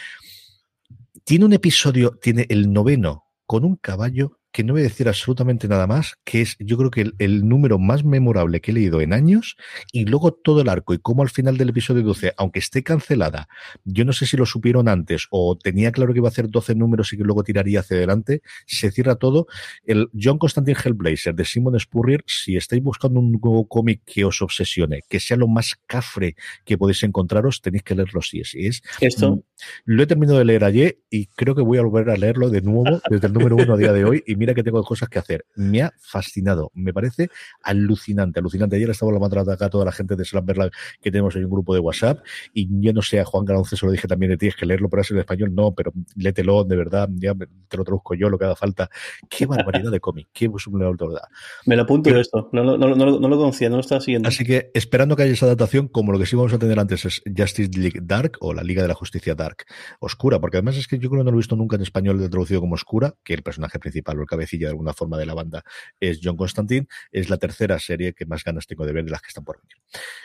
Tiene 1.24 1.44
un 1.44 1.52
episodio, 1.52 2.18
tiene 2.20 2.46
el 2.48 2.72
noveno 2.72 3.24
con 3.46 3.64
un 3.64 3.76
caballo 3.76 4.38
que 4.55 4.62
no 4.62 4.74
voy 4.74 4.82
a 4.82 4.84
decir 4.84 5.09
absolutamente 5.09 5.66
nada 5.66 5.88
más, 5.88 6.14
que 6.22 6.40
es 6.40 6.57
yo 6.61 6.76
creo 6.76 6.88
que 6.92 7.00
el, 7.00 7.14
el, 7.18 7.48
número 7.48 7.80
más 7.80 8.05
memorable 8.05 8.61
que 8.61 8.70
he 8.70 8.74
leído 8.74 9.00
en 9.00 9.12
años 9.12 9.57
y 9.90 10.05
luego 10.05 10.32
todo 10.32 10.61
el 10.61 10.68
arco 10.68 10.94
y 10.94 10.98
cómo 10.98 11.22
al 11.22 11.28
final 11.28 11.57
del 11.57 11.70
episodio 11.70 12.05
12, 12.05 12.34
aunque 12.36 12.61
esté 12.61 12.84
cancelada, 12.84 13.48
yo 13.84 14.05
no 14.05 14.12
sé 14.12 14.26
si 14.26 14.36
lo 14.36 14.46
supieron 14.46 14.88
antes 14.88 15.26
o 15.30 15.59
tenía 15.59 15.90
claro 15.90 16.12
que 16.12 16.20
iba 16.20 16.28
a 16.28 16.30
hacer 16.30 16.48
12 16.48 16.76
números 16.76 17.12
y 17.12 17.16
que 17.16 17.24
luego 17.24 17.42
tiraría 17.42 17.80
hacia 17.80 17.96
adelante, 17.96 18.42
se 18.64 18.92
cierra 18.92 19.16
todo. 19.16 19.48
El 19.86 20.09
John 20.14 20.38
Constantine 20.38 20.78
Hellblazer 20.84 21.34
de 21.34 21.44
Simon 21.44 21.80
Spurrier, 21.80 22.22
si 22.24 22.57
estáis 22.57 22.80
buscando 22.80 23.18
un 23.18 23.32
nuevo 23.32 23.66
cómic 23.66 24.02
que 24.07 24.24
os 24.24 24.40
obsesione, 24.40 25.00
que 25.09 25.18
sea 25.18 25.36
lo 25.36 25.48
más 25.48 25.74
cafre 25.88 26.36
que 26.64 26.78
podéis 26.78 27.02
encontraros, 27.02 27.61
tenéis 27.61 27.82
que 27.82 27.96
leerlo 27.96 28.22
si 28.22 28.38
es. 28.38 28.55
es 28.55 28.82
Esto. 29.00 29.42
Lo 29.84 30.00
he 30.00 30.07
terminado 30.07 30.38
de 30.38 30.44
leer 30.44 30.62
ayer 30.62 30.98
y 31.11 31.26
creo 31.26 31.57
que 31.57 31.62
voy 31.62 31.78
a 31.78 31.82
volver 31.82 32.11
a 32.11 32.16
leerlo 32.16 32.50
de 32.50 32.62
nuevo 32.62 33.00
desde 33.11 33.26
el 33.26 33.32
número 33.32 33.57
uno 33.57 33.74
a 33.74 33.76
día 33.76 33.92
de 33.92 34.05
hoy 34.05 34.22
y 34.26 34.43
mira 34.45 34.55
que 34.55 34.62
tengo 34.62 34.82
cosas 34.84 35.09
que 35.09 35.18
hacer. 35.18 35.47
Me 35.57 35.80
ha 35.80 35.95
fascinado, 35.99 36.70
me 36.74 36.92
parece 36.92 37.30
alucinante, 37.62 38.40
alucinante. 38.40 38.76
Ayer 38.76 38.90
estaba 38.90 39.11
la 39.11 39.18
mandando 39.18 39.51
acá 39.51 39.70
toda 39.70 39.86
la 39.86 39.92
gente 39.92 40.16
de 40.16 40.24
Slamberland 40.24 40.70
que 41.01 41.11
tenemos 41.11 41.34
en 41.36 41.45
un 41.47 41.51
grupo 41.51 41.72
de 41.72 41.80
WhatsApp 41.80 42.18
y 42.53 42.68
yo 42.82 42.92
no 42.92 43.01
sé, 43.01 43.20
a 43.20 43.24
Juan 43.24 43.47
Galonce 43.47 43.76
se 43.76 43.86
lo 43.86 43.92
dije 43.92 44.07
también 44.07 44.32
de 44.32 44.36
ti, 44.36 44.49
es 44.49 44.57
que 44.57 44.66
leerlo, 44.66 44.90
pero 44.90 45.01
es 45.01 45.11
en 45.11 45.18
español 45.18 45.55
no, 45.55 45.74
pero 45.74 45.92
lételo, 46.16 46.64
de 46.64 46.76
verdad, 46.76 47.09
ya 47.14 47.34
te 47.34 47.76
lo 47.78 47.84
traduzco 47.84 48.14
yo, 48.14 48.28
lo 48.28 48.38
que 48.38 48.45
haga 48.45 48.57
falta. 48.57 48.90
Qué 49.30 49.47
barbaridad 49.47 49.90
de 49.90 50.01
cómic, 50.01 50.28
qué 50.34 50.49
de 50.49 50.84
verdad. 50.84 51.22
Me 51.64 51.76
lo 51.76 51.82
apunto 51.82 52.11
pero, 52.11 52.20
esto, 52.20 52.51
no, 52.53 52.62
no, 52.62 52.76
no, 52.76 52.95
no, 52.95 53.28
lo 53.28 53.36
conocía, 53.38 53.70
no 53.70 53.76
lo 53.76 53.80
estaba 53.80 54.03
siguiendo. 54.03 54.28
Así 54.28 54.45
que 54.45 54.70
esperando 54.74 55.16
que 55.16 55.22
haya 55.22 55.32
esa 55.32 55.47
adaptación, 55.47 55.88
como 55.88 56.12
lo 56.12 56.18
que 56.18 56.26
sí 56.26 56.36
vamos 56.36 56.53
a 56.53 56.59
tener 56.59 56.78
antes 56.78 57.07
es 57.07 57.22
Justice 57.34 57.70
League 57.78 58.01
Dark 58.03 58.32
o 58.40 58.53
la 58.53 58.62
Liga 58.62 58.82
de 58.82 58.88
la 58.88 58.95
Justicia 58.95 59.34
Dark, 59.34 59.64
oscura, 60.01 60.38
porque 60.38 60.59
además 60.59 60.76
es 60.76 60.86
que 60.86 60.99
yo 60.99 61.09
creo 61.09 61.22
que 61.22 61.24
no 61.24 61.30
lo 61.30 61.36
he 61.36 61.40
visto 61.40 61.57
nunca 61.57 61.76
en 61.76 61.82
español 61.82 62.18
traducido 62.28 62.61
como 62.61 62.74
oscura, 62.74 63.14
que 63.24 63.34
el 63.34 63.42
personaje 63.42 63.78
principal 63.78 64.18
o 64.18 64.22
el 64.22 64.26
cabecilla 64.35 64.66
de 64.66 64.70
alguna 64.70 64.93
forma 64.93 65.18
de 65.18 65.26
la 65.26 65.35
banda 65.35 65.62
es 65.99 66.20
John 66.22 66.37
Constantine. 66.37 66.87
Es 67.11 67.30
la 67.30 67.39
tercera 67.39 67.78
serie 67.78 68.12
que 68.12 68.26
más 68.26 68.45
ganas 68.45 68.66
tengo 68.66 68.87
de 68.87 68.93
ver 68.93 69.05
de 69.05 69.11
las 69.11 69.22
que 69.22 69.28
están 69.28 69.45
por 69.45 69.61
venir. 69.61 69.76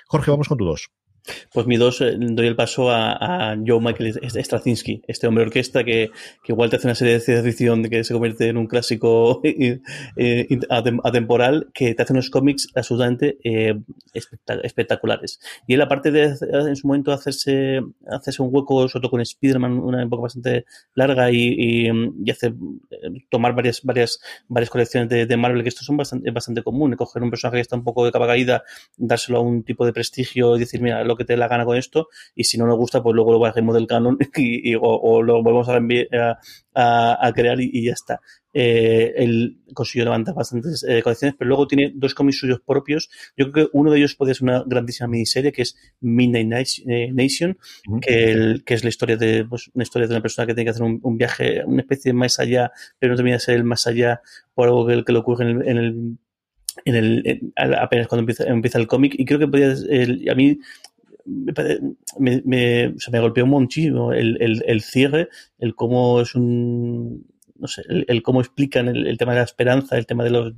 Jorge, 0.08 0.32
vamos 0.32 0.48
con 0.48 0.58
tu 0.58 0.66
dos. 0.66 0.90
Pues 1.54 1.68
mi 1.68 1.78
dos, 1.78 2.02
eh, 2.02 2.16
doy 2.18 2.48
el 2.48 2.56
paso 2.56 2.90
a, 2.92 3.56
Joe 3.66 3.80
Michael 3.80 4.20
Straczynski, 4.24 5.02
este 5.08 5.28
hombre 5.28 5.44
orquesta 5.44 5.84
que, 5.84 6.12
que, 6.44 6.52
igual 6.52 6.70
te 6.70 6.78
hace 6.78 6.88
una 6.88 6.96
serie 6.96 7.14
de 7.14 7.20
ciencia 7.20 7.44
ficción 7.44 7.84
que 7.84 8.04
se 8.04 8.14
convierte 8.14 8.48
en 8.48 8.58
un 8.58 8.68
clásico 8.68 9.42
eh, 9.44 9.80
atemporal, 11.04 11.70
que 11.74 11.94
te 11.94 12.04
hace 12.04 12.14
unos 12.14 12.30
cómics 12.30 12.70
absolutamente 12.76 13.38
eh, 13.44 13.80
espectaculares. 14.14 15.40
Y 15.68 15.74
él, 15.74 15.82
aparte 15.82 16.12
de 16.12 16.36
en 16.42 16.76
su 16.76 16.88
momento 16.88 17.12
hacerse, 17.12 17.82
hacerse 18.10 18.42
un 18.42 18.50
hueco, 18.52 18.88
sobre 18.88 19.02
todo 19.02 19.12
con 19.12 19.22
Spider-Man, 19.22 19.80
una 19.80 20.04
época 20.04 20.24
bastante 20.24 20.66
larga 20.96 21.32
y, 21.32 21.38
y, 21.38 21.90
y 22.24 22.32
hacer, 22.32 22.54
tomar 23.30 23.54
varias, 23.54 23.82
varias, 23.84 24.20
varias 24.48 24.70
colecciones 24.70 25.10
de, 25.10 25.38
Marvel, 25.38 25.64
que 25.64 25.70
esto 25.70 25.84
son 25.84 25.98
bastante, 25.98 26.32
bastante 26.32 26.64
común, 26.64 26.96
coger 26.96 27.24
un 27.24 27.30
personaje 27.30 27.58
que 27.58 27.62
está 27.62 27.76
un 27.76 27.84
poco 27.84 28.06
de 28.06 28.12
capa 28.12 28.28
caída, 28.28 28.64
dárselo 28.98 29.40
a 29.40 29.42
un 29.42 29.64
tipo 29.64 29.86
de 29.86 29.94
prestigio 29.94 30.56
y 30.56 30.60
decir, 30.60 30.82
mira, 30.82 31.04
lo 31.10 31.18
que 31.18 31.26
te 31.26 31.34
dé 31.34 31.38
la 31.38 31.48
gana 31.48 31.66
con 31.66 31.76
esto 31.76 32.08
y 32.36 32.46
si 32.46 32.58
no 32.58 32.66
nos 32.66 32.78
gusta, 32.78 33.04
pues 33.04 33.14
luego 33.14 33.34
lo 33.34 33.40
bajemos 33.40 33.76
del 33.76 33.88
canon 33.88 34.18
y, 34.38 34.72
y 34.72 34.76
o, 34.76 34.82
o, 34.82 35.22
lo 35.22 35.44
volvemos 35.44 35.68
a, 35.68 35.80
a, 36.76 37.28
a 37.28 37.34
crear 37.34 37.60
y, 37.60 37.70
y, 37.74 37.86
ya 37.86 37.94
está. 37.94 38.22
Eh, 38.54 39.14
él 39.18 39.60
consiguió 39.74 40.06
levantar 40.06 40.34
bastantes 40.34 40.84
eh, 40.88 41.04
colecciones, 41.04 41.36
pero 41.38 41.50
luego 41.50 41.68
tiene 41.68 41.92
dos 41.94 42.16
cómics 42.16 42.40
suyos 42.40 42.62
propios. 42.66 43.10
Yo 43.38 43.52
creo 43.52 43.66
que 43.68 43.78
uno 43.78 43.92
de 43.92 44.00
ellos 44.00 44.16
puede 44.16 44.34
ser 44.34 44.44
una 44.44 44.64
grandísima 44.66 45.08
miniserie 45.08 45.52
que 45.52 45.64
es 45.64 45.76
Midnight 46.00 46.48
Nation, 47.14 47.58
uh 47.88 47.98
-huh. 47.98 48.00
que, 48.00 48.32
el, 48.32 48.64
que, 48.66 48.74
es 48.74 48.84
la 48.84 48.90
historia 48.90 49.18
de 49.18 49.46
pues, 49.46 49.70
una 49.74 49.84
historia 49.84 50.08
de 50.08 50.16
una 50.16 50.22
persona 50.22 50.48
que 50.48 50.54
tiene 50.54 50.66
que 50.66 50.72
hacer 50.72 50.84
un, 50.84 51.00
un, 51.04 51.18
viaje, 51.18 51.64
una 51.66 51.82
especie 51.82 52.10
de 52.10 52.14
más 52.14 52.40
allá, 52.40 52.72
pero 52.98 53.12
no 53.12 53.18
termina 53.18 53.36
de 53.36 53.42
ser 53.42 53.56
el 53.56 53.64
más 53.64 53.86
allá 53.86 54.22
por 54.56 54.68
algo 54.68 54.88
que, 54.88 55.04
que 55.04 55.12
le 55.12 55.20
ocurre 55.20 55.44
en 55.46 55.62
el, 55.62 55.68
en 55.68 55.78
el 55.78 56.18
en 56.86 56.96
el, 56.96 57.22
en, 57.26 57.54
apenas 57.76 58.08
cuando 58.08 58.22
empieza, 58.22 58.44
empieza 58.46 58.78
el 58.78 58.88
cómic 58.88 59.16
y 59.18 59.26
creo 59.26 59.40
que 59.40 59.48
podía, 59.48 59.74
el, 59.90 60.30
a 60.30 60.36
mí 60.36 60.60
me, 61.26 62.42
me, 62.46 62.88
o 62.88 63.00
sea, 63.00 63.12
me 63.12 63.20
golpeó 63.20 63.46
muchísimo 63.46 64.14
el, 64.14 64.42
el, 64.42 64.64
el, 64.66 64.82
cierre, 64.82 65.30
el 65.58 65.76
cómo 65.76 66.22
es 66.22 66.36
un, 66.36 67.26
no 67.56 67.68
sé, 67.68 67.84
el, 67.90 68.06
el 68.08 68.24
cómo 68.24 68.42
explican 68.42 68.88
el, 68.88 69.18
tema 69.18 69.34
de 69.34 69.40
la 69.40 69.46
esperanza, 69.46 69.98
el 69.98 70.06
tema 70.06 70.24
de 70.24 70.32
los, 70.32 70.54
de 70.54 70.58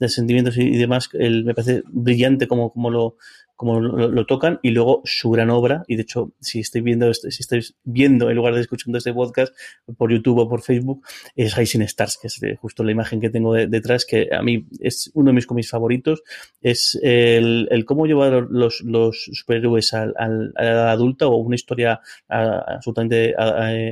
los 0.00 0.12
sentimientos 0.12 0.56
y, 0.56 0.62
y 0.62 0.76
demás, 0.76 1.08
me 1.12 1.54
parece 1.54 1.82
brillante 1.88 2.46
como, 2.46 2.72
como 2.72 2.90
lo, 2.90 3.16
como 3.56 3.80
lo, 3.80 4.26
tocan 4.26 4.58
y 4.62 4.70
luego 4.70 5.02
su 5.04 5.30
gran 5.30 5.50
obra 5.50 5.84
y 5.86 5.96
de 5.96 6.02
hecho 6.02 6.32
si 6.40 6.60
estáis 6.60 6.84
viendo 6.84 7.10
este, 7.10 7.30
si 7.30 7.42
estáis 7.42 7.74
viendo 7.84 8.30
en 8.30 8.36
lugar 8.36 8.54
de 8.54 8.60
escuchando 8.60 8.98
este 8.98 9.12
podcast 9.12 9.54
por 9.96 10.10
YouTube 10.10 10.38
o 10.38 10.48
por 10.48 10.62
Facebook 10.62 11.04
es 11.36 11.56
Rising 11.56 11.82
Stars 11.82 12.18
que 12.20 12.28
es 12.28 12.40
justo 12.60 12.82
la 12.84 12.92
imagen 12.92 13.20
que 13.20 13.30
tengo 13.30 13.54
de, 13.54 13.66
detrás 13.66 14.04
que 14.04 14.28
a 14.32 14.42
mí 14.42 14.66
es 14.80 15.10
uno 15.14 15.30
de 15.30 15.34
mis 15.34 15.46
cómics 15.46 15.70
favoritos. 15.70 16.22
Es 16.60 16.98
el, 17.02 17.68
el 17.70 17.84
cómo 17.84 18.06
llevar 18.06 18.46
los, 18.50 18.80
los 18.82 19.28
superhéroes 19.32 19.92
al, 19.94 20.14
a 20.16 20.64
la 20.64 20.92
adulta 20.92 21.26
o 21.26 21.36
una 21.36 21.56
historia 21.56 22.00
absolutamente 22.28 23.34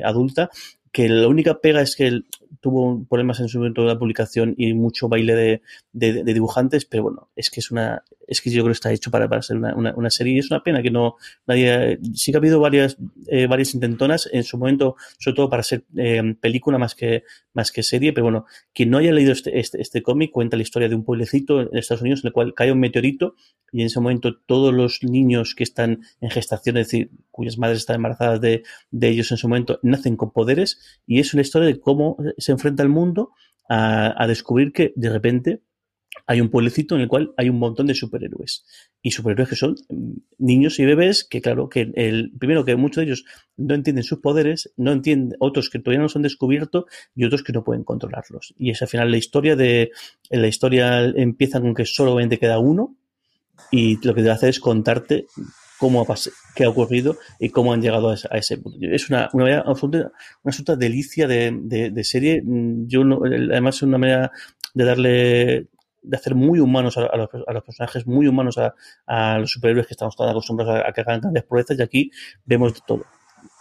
adulta 0.04 0.50
que 0.92 1.08
la 1.08 1.28
única 1.28 1.60
pega 1.60 1.82
es 1.82 1.94
que 1.94 2.06
él 2.08 2.26
tuvo 2.60 3.04
problemas 3.04 3.38
en 3.40 3.48
su 3.48 3.58
momento 3.58 3.82
de 3.82 3.88
la 3.88 3.98
publicación 3.98 4.54
y 4.56 4.74
mucho 4.74 5.08
baile 5.08 5.34
de, 5.34 5.62
de, 5.92 6.34
dibujantes, 6.34 6.84
pero 6.84 7.04
bueno, 7.04 7.30
es 7.36 7.48
que 7.48 7.60
es 7.60 7.70
una, 7.70 8.02
es 8.30 8.40
que 8.40 8.50
yo 8.50 8.62
creo 8.62 8.70
que 8.70 8.76
está 8.76 8.92
hecho 8.92 9.10
para, 9.10 9.28
para 9.28 9.42
ser 9.42 9.56
una, 9.56 9.74
una, 9.74 10.10
serie 10.10 10.34
y 10.34 10.38
es 10.38 10.50
una 10.50 10.62
pena 10.62 10.82
que 10.82 10.90
no 10.90 11.16
nadie, 11.46 11.98
sí 12.14 12.30
que 12.30 12.36
ha 12.36 12.40
habido 12.40 12.60
varias, 12.60 12.96
eh, 13.26 13.48
varias 13.48 13.74
intentonas 13.74 14.28
en 14.32 14.44
su 14.44 14.56
momento, 14.56 14.96
sobre 15.18 15.34
todo 15.34 15.50
para 15.50 15.64
ser 15.64 15.84
eh, 15.96 16.36
película 16.40 16.78
más 16.78 16.94
que, 16.94 17.24
más 17.52 17.72
que 17.72 17.82
serie, 17.82 18.12
pero 18.12 18.24
bueno, 18.24 18.46
quien 18.72 18.90
no 18.90 18.98
haya 18.98 19.12
leído 19.12 19.32
este, 19.32 19.58
este, 19.58 19.82
este 19.82 20.02
cómic 20.02 20.30
cuenta 20.30 20.56
la 20.56 20.62
historia 20.62 20.88
de 20.88 20.94
un 20.94 21.04
pueblecito 21.04 21.60
en 21.60 21.76
Estados 21.76 22.02
Unidos 22.02 22.20
en 22.22 22.28
el 22.28 22.32
cual 22.32 22.54
cae 22.54 22.70
un 22.70 22.78
meteorito 22.78 23.34
y 23.72 23.80
en 23.80 23.86
ese 23.86 23.98
momento 23.98 24.38
todos 24.46 24.72
los 24.72 25.02
niños 25.02 25.56
que 25.56 25.64
están 25.64 26.02
en 26.20 26.30
gestación, 26.30 26.76
es 26.76 26.86
decir, 26.86 27.10
cuyas 27.32 27.58
madres 27.58 27.78
están 27.78 27.96
embarazadas 27.96 28.40
de, 28.40 28.62
de 28.92 29.08
ellos 29.08 29.30
en 29.32 29.38
su 29.38 29.48
momento, 29.48 29.80
nacen 29.82 30.16
con 30.16 30.30
poderes 30.30 31.00
y 31.04 31.18
es 31.18 31.34
una 31.34 31.42
historia 31.42 31.66
de 31.66 31.80
cómo 31.80 32.16
se 32.38 32.52
enfrenta 32.52 32.84
el 32.84 32.88
mundo 32.90 33.32
a, 33.68 34.22
a 34.22 34.26
descubrir 34.28 34.72
que 34.72 34.92
de 34.94 35.10
repente 35.10 35.62
hay 36.26 36.40
un 36.40 36.48
pueblecito 36.48 36.94
en 36.94 37.02
el 37.02 37.08
cual 37.08 37.32
hay 37.36 37.48
un 37.48 37.58
montón 37.58 37.86
de 37.86 37.94
superhéroes. 37.94 38.64
Y 39.02 39.12
superhéroes 39.12 39.48
que 39.48 39.56
son 39.56 39.76
niños 40.38 40.78
y 40.78 40.84
bebés 40.84 41.24
que, 41.24 41.40
claro, 41.40 41.68
que 41.68 41.90
el, 41.94 42.32
primero 42.38 42.64
que 42.64 42.76
muchos 42.76 42.96
de 42.96 43.04
ellos 43.04 43.24
no 43.56 43.74
entienden 43.74 44.04
sus 44.04 44.20
poderes, 44.20 44.72
no 44.76 44.92
entienden, 44.92 45.36
otros 45.40 45.70
que 45.70 45.78
todavía 45.78 46.02
no 46.02 46.08
se 46.08 46.18
han 46.18 46.22
descubierto 46.22 46.86
y 47.14 47.24
otros 47.24 47.42
que 47.42 47.52
no 47.52 47.64
pueden 47.64 47.84
controlarlos. 47.84 48.54
Y 48.58 48.70
es 48.70 48.82
al 48.82 48.88
final 48.88 49.10
la 49.10 49.16
historia 49.16 49.56
de, 49.56 49.90
la 50.30 50.46
historia 50.46 51.04
empieza 51.04 51.60
con 51.60 51.74
que 51.74 51.84
solamente 51.84 52.38
queda 52.38 52.58
uno 52.58 52.96
y 53.70 54.04
lo 54.06 54.14
que 54.14 54.22
te 54.22 54.30
hace 54.30 54.48
es 54.48 54.60
contarte 54.60 55.26
cómo 55.78 56.02
ha 56.02 56.14
qué 56.54 56.64
ha 56.64 56.68
ocurrido 56.68 57.16
y 57.38 57.48
cómo 57.48 57.72
han 57.72 57.80
llegado 57.80 58.10
a 58.10 58.14
ese, 58.14 58.28
a 58.30 58.36
ese 58.36 58.58
punto. 58.58 58.78
Es 58.82 59.08
una, 59.08 59.30
una, 59.32 59.44
manera 59.44 59.64
absoluta, 59.66 59.98
una 59.98 60.50
absoluta 60.50 60.76
delicia 60.76 61.26
de, 61.26 62.04
serie. 62.04 62.42
Yo 62.44 63.04
no, 63.04 63.22
además 63.24 63.76
es 63.76 63.82
una 63.82 63.98
manera 63.98 64.30
de 64.74 64.84
darle 64.84 65.66
de 66.02 66.16
hacer 66.16 66.34
muy 66.34 66.60
humanos 66.60 66.96
a, 66.96 67.02
los, 67.16 67.28
a 67.46 67.52
los, 67.52 67.62
personajes, 67.64 68.06
muy 68.06 68.26
humanos 68.26 68.58
a, 68.58 69.38
los 69.38 69.50
superhéroes 69.50 69.86
que 69.86 69.94
estamos 69.94 70.16
todos 70.16 70.30
acostumbrados 70.30 70.82
a, 70.86 70.92
que 70.92 71.00
hagan 71.00 71.20
grandes 71.20 71.44
proezas 71.44 71.78
y 71.78 71.82
aquí 71.82 72.10
vemos 72.44 72.74
de 72.74 72.80
todo. 72.86 73.04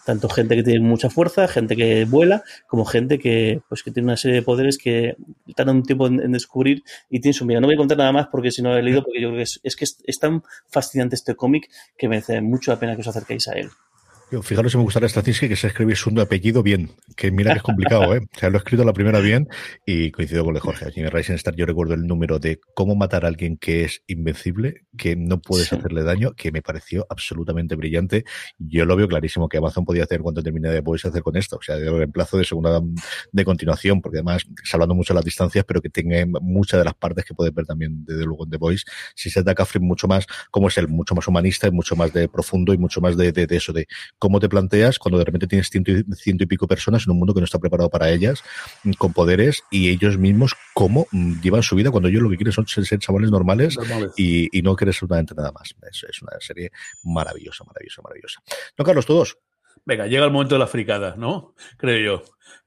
Tanto 0.06 0.28
gente 0.30 0.56
que 0.56 0.64
tiene 0.64 0.80
mucha 0.80 1.10
fuerza, 1.10 1.48
gente 1.48 1.76
que 1.76 2.06
vuela, 2.06 2.44
como 2.68 2.84
gente 2.86 3.20
que, 3.20 3.62
pues, 3.70 3.84
que 3.84 3.92
tiene 3.92 4.08
una 4.08 4.18
serie 4.18 4.38
de 4.38 4.42
poderes 4.42 4.78
que 4.78 5.16
tardan 5.56 5.78
un 5.78 5.84
tiempo 5.84 6.08
en, 6.08 6.32
descubrir 6.32 6.84
y 7.10 7.20
tiene 7.20 7.34
su 7.34 7.46
vida. 7.46 7.60
No 7.60 7.68
voy 7.68 7.76
a 7.76 7.78
contar 7.78 7.98
nada 7.98 8.12
más 8.12 8.28
porque 8.28 8.50
si 8.50 8.62
no 8.62 8.76
he 8.76 8.82
leído, 8.82 9.04
porque 9.04 9.22
yo 9.22 9.30
creo 9.30 9.38
que 9.38 9.44
es, 9.44 9.60
es 9.64 9.76
que 9.76 9.84
es, 9.84 10.02
es 10.06 10.20
tan 10.20 10.44
fascinante 10.68 11.16
este 11.16 11.36
cómic 11.36 11.70
que 11.98 12.08
merece 12.08 12.42
mucho 12.42 12.72
la 12.72 12.80
pena 12.80 12.96
que 12.96 13.02
os 13.02 13.08
acerquéis 13.08 13.48
a 13.50 13.54
él. 13.54 13.70
Fijaros 14.44 14.72
si 14.72 14.78
me 14.78 14.84
gustaría 14.84 15.10
Straczynski 15.10 15.50
que 15.50 15.56
se 15.56 15.68
escribe 15.68 15.96
su 15.96 16.10
apellido 16.22 16.62
bien, 16.62 16.92
que 17.16 17.32
mira 17.32 17.52
que 17.54 17.58
es 17.58 17.64
complicado, 17.64 18.16
¿eh? 18.16 18.20
O 18.20 18.40
sea, 18.40 18.50
lo 18.50 18.58
he 18.58 18.60
escrito 18.60 18.84
la 18.84 18.94
primera 18.94 19.20
bien 19.20 19.48
y 19.88 20.12
coincido 20.12 20.44
con 20.44 20.56
el 20.56 20.56
de 20.56 20.60
Jorge. 20.62 20.86
En 20.96 21.10
Rising 21.10 21.34
Star 21.34 21.56
yo 21.56 21.66
recuerdo 21.66 21.96
el 21.96 22.06
número 22.06 22.38
de 22.38 22.60
cómo 22.76 22.96
matar 22.96 23.26
a 23.26 23.28
alguien 23.28 23.58
que 23.58 23.86
es 23.86 24.04
invencible, 24.06 24.86
que 24.98 25.16
no 25.16 25.42
puedes 25.42 25.70
sí. 25.70 25.76
hacerle 25.76 26.04
daño, 26.04 26.34
que 26.34 26.52
me 26.52 26.62
pareció 26.62 27.08
absolutamente 27.10 27.76
brillante. 27.76 28.24
Yo 28.60 28.86
lo 28.86 28.96
veo 28.96 29.08
clarísimo 29.08 29.50
que 29.50 29.58
Amazon 29.58 29.84
podía 29.84 30.04
hacer 30.04 30.22
cuando 30.22 30.44
termine 30.44 30.70
de 30.70 30.82
Boys 30.82 31.06
hacer 31.06 31.24
con 31.24 31.36
esto, 31.36 31.58
o 31.58 31.62
sea, 31.62 31.78
de 31.78 31.90
reemplazo 31.90 32.38
de 32.38 32.44
segunda 32.44 32.82
de 33.32 33.46
continuación, 33.46 34.00
porque 34.00 34.20
además, 34.20 34.46
hablando 34.72 34.94
mucho 34.94 35.14
de 35.14 35.20
las 35.20 35.26
distancias, 35.26 35.66
pero 35.68 35.82
que 35.82 35.90
tenga 35.90 36.24
muchas 36.40 36.80
de 36.80 36.86
las 36.86 36.94
partes 36.94 37.26
que 37.26 37.34
puedes 37.34 37.54
ver 37.54 37.66
también 37.66 38.06
desde 38.06 38.26
luego 38.26 38.44
en 38.44 38.52
The 38.52 38.58
Boys, 38.58 38.86
si 39.16 39.32
se 39.32 39.40
ataca 39.40 39.66
Free 39.66 39.82
mucho 39.82 40.08
más, 40.08 40.28
como 40.52 40.68
es 40.68 40.78
el 40.78 40.88
mucho 40.88 41.16
más 41.16 41.28
humanista 41.28 41.68
y 41.68 41.72
mucho 41.72 41.96
más 41.96 42.14
de 42.14 42.28
profundo 42.30 42.74
y 42.74 42.78
mucho 42.78 43.02
más 43.02 43.18
de, 43.18 43.32
de, 43.32 43.48
de 43.48 43.56
eso, 43.56 43.74
de 43.74 43.88
cómo 44.20 44.40
te 44.40 44.50
planteas 44.50 45.00
cuando 45.00 45.18
de 45.18 45.26
repente 45.26 45.48
tienes 45.48 45.70
ciento 45.70 45.92
y, 45.92 46.04
ciento 46.16 46.44
y, 46.44 46.48
pico 46.48 46.68
personas 46.68 47.06
en 47.08 47.12
un 47.12 47.18
mundo 47.18 47.34
que 47.34 47.40
no 47.40 47.46
está 47.46 47.58
preparado 47.58 47.90
para 47.90 48.12
ellas, 48.12 48.44
con 48.98 49.14
poderes, 49.14 49.64
y 49.72 49.90
ellos 49.90 50.18
mismos 50.18 50.56
cómo 50.74 51.08
mm, 51.12 51.42
llevan 51.42 51.64
su 51.64 51.76
vida 51.76 51.90
cuando 51.90 52.10
ellos 52.10 52.22
lo 52.22 52.30
que 52.30 52.36
quieren 52.36 52.54
son 52.54 52.68
ser, 52.68 52.86
ser 52.86 53.00
chavales 53.00 53.32
normales, 53.32 53.78
normales. 53.78 54.12
Y, 54.18 54.56
y, 54.58 54.62
no 54.62 54.76
quieren 54.76 54.90
absolutamente 54.90 55.34
nada 55.34 55.52
más. 55.52 55.74
Es, 55.90 56.06
es, 56.08 56.22
una 56.22 56.34
serie 56.40 56.72
maravillosa, 57.04 57.64
maravillosa, 57.64 58.02
maravillosa. 58.02 58.44
No, 58.78 58.86
Carlos, 58.86 59.06
todos. 59.06 59.38
Venga, 59.86 60.06
llega 60.08 60.26
el 60.26 60.32
momento 60.32 60.56
de 60.56 60.60
la 60.60 60.68
fricada, 60.68 61.16
¿no? 61.18 61.56
Creo 61.78 62.20
yo. 62.20 62.24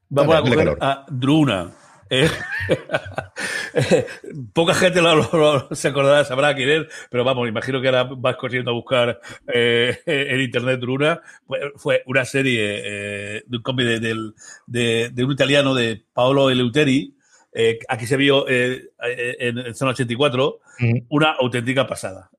Vamos 0.09 0.43
dale, 0.43 0.75
a 0.81 0.91
a 0.91 1.05
Druna. 1.09 1.71
Eh, 2.13 2.29
poca 4.53 4.75
gente 4.75 5.01
lo, 5.01 5.15
lo, 5.15 5.29
lo, 5.31 5.75
se 5.75 5.87
acordará, 5.87 6.23
sabrá 6.23 6.53
quién 6.53 6.69
es, 6.69 6.85
pero 7.09 7.23
vamos, 7.23 7.49
imagino 7.49 7.81
que 7.81 7.87
ahora 7.87 8.03
vas 8.03 8.35
corriendo 8.35 8.69
a 8.69 8.75
buscar 8.75 9.19
eh, 9.51 9.97
en 10.05 10.41
internet 10.41 10.79
Druna. 10.79 11.21
Fue, 11.47 11.71
fue 11.75 12.03
una 12.05 12.23
serie 12.23 12.81
eh, 13.37 13.43
de 13.47 13.57
un 13.57 13.63
cómic 13.63 13.87
de, 13.87 13.99
de, 13.99 14.31
de, 14.67 15.09
de, 15.09 15.23
un 15.23 15.31
italiano 15.31 15.73
de 15.73 16.03
Paolo 16.13 16.49
Eleuteri. 16.49 17.15
Aquí 17.87 18.07
se 18.07 18.17
vio 18.17 18.47
en, 18.49 18.89
en 18.99 19.75
Zona 19.75 19.91
84 19.91 20.47
uh 20.47 20.59
-huh. 20.79 21.05
una 21.09 21.33
auténtica 21.33 21.85
pasada 21.85 22.31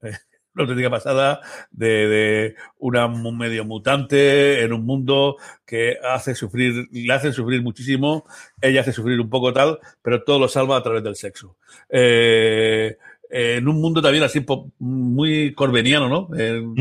una 0.54 0.62
auténtica 0.62 0.90
pasada 0.90 1.40
de, 1.70 2.08
de, 2.08 2.54
una 2.78 3.08
medio 3.08 3.64
mutante 3.64 4.62
en 4.62 4.72
un 4.72 4.84
mundo 4.84 5.36
que 5.66 5.96
hace 6.02 6.34
sufrir, 6.34 6.88
le 6.92 7.12
hace 7.12 7.32
sufrir 7.32 7.62
muchísimo, 7.62 8.24
ella 8.60 8.82
hace 8.82 8.92
sufrir 8.92 9.20
un 9.20 9.28
poco 9.28 9.52
tal, 9.52 9.78
pero 10.02 10.22
todo 10.22 10.38
lo 10.38 10.48
salva 10.48 10.76
a 10.76 10.82
través 10.82 11.02
del 11.02 11.16
sexo. 11.16 11.56
Eh, 11.88 12.96
en 13.30 13.66
un 13.66 13.80
mundo 13.80 14.00
también 14.00 14.22
así 14.22 14.44
muy 14.78 15.54
corbeniano, 15.54 16.08
¿no? 16.08 16.28
En, 16.36 16.74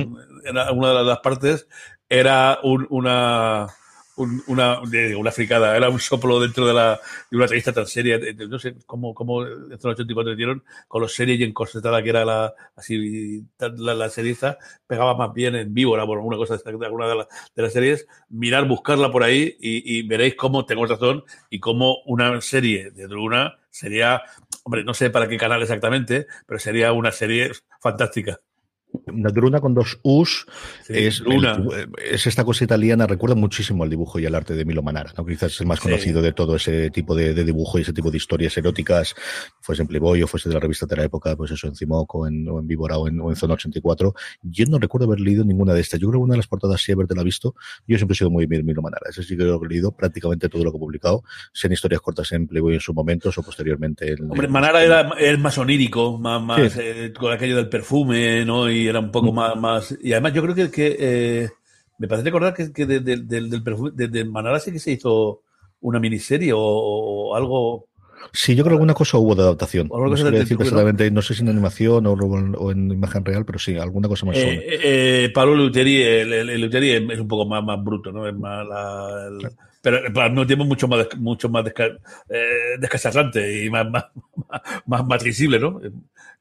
en 0.45 0.57
una 0.77 0.89
de 0.89 1.03
las 1.03 1.19
partes 1.19 1.67
era 2.09 2.59
un, 2.61 2.85
una 2.91 3.67
un, 4.15 4.43
una, 4.47 4.79
una 4.81 5.31
fricada, 5.31 5.75
era 5.75 5.89
un 5.89 5.99
soplo 5.99 6.39
dentro 6.39 6.67
de, 6.67 6.73
la, 6.73 6.99
de 7.31 7.37
una 7.37 7.47
revista 7.47 7.73
tan 7.73 7.87
seria, 7.87 8.19
no 8.47 8.59
sé 8.59 8.75
cómo, 8.85 9.13
cómo 9.13 9.45
en 9.45 9.71
el 9.71 9.79
84 9.79 10.33
hicieron, 10.33 10.63
con 10.87 11.01
los 11.01 11.13
series 11.13 11.39
y 11.39 11.43
encorsetada 11.43 12.03
que 12.03 12.09
era 12.09 12.25
la, 12.25 12.53
así, 12.75 13.43
la, 13.57 13.93
la 13.93 14.09
serie 14.09 14.31
esta, 14.31 14.57
pegaba 14.87 15.15
más 15.15 15.33
bien 15.33 15.55
en 15.55 15.73
víbora, 15.73 16.05
por 16.05 16.17
alguna 16.17 16.37
cosa 16.37 16.57
de 16.57 16.85
alguna 16.85 17.07
de, 17.07 17.15
la, 17.15 17.27
de 17.55 17.61
las 17.63 17.73
series, 17.73 18.07
mirar, 18.29 18.67
buscarla 18.67 19.11
por 19.11 19.23
ahí 19.23 19.57
y, 19.59 19.97
y, 19.97 20.07
veréis 20.07 20.35
cómo 20.35 20.65
tengo 20.65 20.85
razón 20.85 21.23
y 21.49 21.59
cómo 21.59 21.97
una 22.05 22.39
serie 22.41 22.91
de 22.91 23.07
Druna 23.07 23.57
sería, 23.69 24.21
hombre, 24.63 24.83
no 24.83 24.93
sé 24.93 25.09
para 25.09 25.27
qué 25.27 25.37
canal 25.37 25.61
exactamente, 25.61 26.27
pero 26.45 26.59
sería 26.59 26.93
una 26.93 27.11
serie 27.11 27.51
fantástica. 27.81 28.39
Druna 29.05 29.59
con 29.59 29.73
dos 29.73 29.99
U's 30.03 30.45
es, 30.87 31.23
es 32.03 32.27
esta 32.27 32.43
cosa 32.43 32.63
italiana, 32.63 33.07
recuerda 33.07 33.35
muchísimo 33.35 33.83
al 33.83 33.89
dibujo 33.89 34.19
y 34.19 34.25
al 34.25 34.35
arte 34.35 34.55
de 34.55 34.65
Milo 34.65 34.81
Manara, 34.81 35.13
¿no? 35.17 35.25
quizás 35.25 35.53
es 35.53 35.61
el 35.61 35.67
más 35.67 35.79
conocido 35.79 36.21
de 36.21 36.33
todo 36.33 36.55
ese 36.55 36.89
tipo 36.89 37.15
de, 37.15 37.33
dibujo 37.43 37.77
y 37.77 37.81
ese 37.81 37.93
tipo 37.93 38.11
de 38.11 38.17
historias 38.17 38.57
eróticas, 38.57 39.15
fuese 39.61 39.81
en 39.81 39.87
Playboy 39.87 40.23
o 40.23 40.27
fuese 40.27 40.49
de 40.49 40.55
la 40.55 40.61
revista 40.61 40.85
de 40.85 40.95
la 40.95 41.03
época, 41.03 41.35
pues 41.35 41.51
eso, 41.51 41.67
en 41.67 41.75
Cimoc 41.75 42.13
o 42.15 42.27
en, 42.27 42.47
o 42.47 42.59
en 42.59 42.67
Víbora 42.67 42.97
o 42.97 43.07
en, 43.07 43.35
Zona 43.35 43.55
84. 43.55 44.13
Yo 44.43 44.65
no 44.67 44.77
recuerdo 44.77 45.07
haber 45.07 45.19
leído 45.19 45.43
ninguna 45.43 45.73
de 45.73 45.81
estas. 45.81 45.99
Yo 45.99 46.07
creo 46.09 46.21
que 46.21 46.25
una 46.25 46.33
de 46.33 46.37
las 46.37 46.47
portadas 46.47 46.81
sí 46.81 46.91
haberte 46.91 47.15
la 47.15 47.23
visto. 47.23 47.55
Yo 47.87 47.97
siempre 47.97 48.13
he 48.13 48.17
sido 48.17 48.29
muy 48.29 48.47
Milo 48.47 48.81
Manara. 48.81 49.09
Ese 49.09 49.23
sí 49.23 49.35
que 49.35 49.43
he 49.43 49.67
leído 49.67 49.91
prácticamente 49.91 50.49
todo 50.49 50.63
lo 50.63 50.71
que 50.71 50.77
he 50.77 50.79
publicado, 50.79 51.23
sean 51.51 51.73
historias 51.73 52.01
cortas 52.01 52.31
en 52.31 52.47
Playboy 52.47 52.75
en 52.75 52.79
sus 52.79 52.93
momentos 52.93 53.37
o 53.37 53.43
posteriormente. 53.43 54.15
Hombre, 54.21 54.47
Manara 54.47 54.83
era, 54.83 55.09
el 55.19 55.37
más 55.39 55.57
onírico, 55.57 56.17
más, 56.17 56.41
más 56.41 56.77
eh, 56.77 57.11
con 57.17 57.31
aquello 57.31 57.55
del 57.55 57.69
perfume, 57.69 58.45
¿no? 58.45 58.69
Y 58.69 58.87
era 58.93 58.99
un 58.99 59.11
poco 59.11 59.31
mm. 59.31 59.35
más, 59.35 59.55
más. 59.55 59.97
Y 60.01 60.13
además, 60.13 60.33
yo 60.33 60.41
creo 60.41 60.55
que, 60.55 60.71
que 60.71 60.97
eh, 60.99 61.49
me 61.97 62.07
parece 62.07 62.25
recordar 62.25 62.53
que, 62.53 62.71
que 62.71 62.85
de, 62.85 62.99
del 62.99 63.63
perfume, 63.63 63.91
de, 63.93 64.25
Manara 64.25 64.59
sí 64.59 64.71
que 64.71 64.79
se 64.79 64.91
hizo 64.91 65.41
una 65.81 65.99
miniserie 65.99 66.51
o, 66.55 67.35
algo. 67.35 67.87
Sí, 68.31 68.55
yo 68.55 68.63
creo 68.63 68.71
que 68.71 68.75
alguna 68.75 68.93
cosa 68.93 69.17
hubo 69.17 69.35
de 69.35 69.43
adaptación. 69.43 69.89
No, 69.89 70.09
decir 70.09 70.57
¿no? 71.11 71.21
sé 71.21 71.33
si 71.33 71.41
en 71.41 71.49
animación 71.49 72.07
o, 72.07 72.71
en 72.71 72.91
imagen 72.91 73.25
real, 73.25 73.45
pero 73.45 73.59
sí, 73.59 73.77
alguna 73.77 74.07
cosa 74.07 74.25
más. 74.25 74.37
Eh, 74.37 74.63
eh, 74.65 75.31
Pablo 75.33 75.55
Luteri, 75.55 76.01
el, 76.01 76.31
el, 76.33 77.11
es 77.11 77.19
un 77.19 77.27
poco 77.27 77.45
más, 77.45 77.63
más 77.63 77.83
bruto, 77.83 78.11
¿no? 78.11 78.27
Es 78.27 78.35
más 78.35 78.65
pero 79.83 79.97
al 80.21 80.29
mismo 80.31 80.47
tiempo 80.47 80.63
mucho 80.63 80.87
más 80.87 81.07
mucho 81.17 81.49
más 81.49 81.65
eh, 81.67 82.47
descasarrante 82.79 83.65
y 83.65 83.69
más 83.69 83.85
más, 83.89 84.05
más, 84.85 85.05
más 85.05 85.21
visible, 85.21 85.59
¿no? 85.59 85.81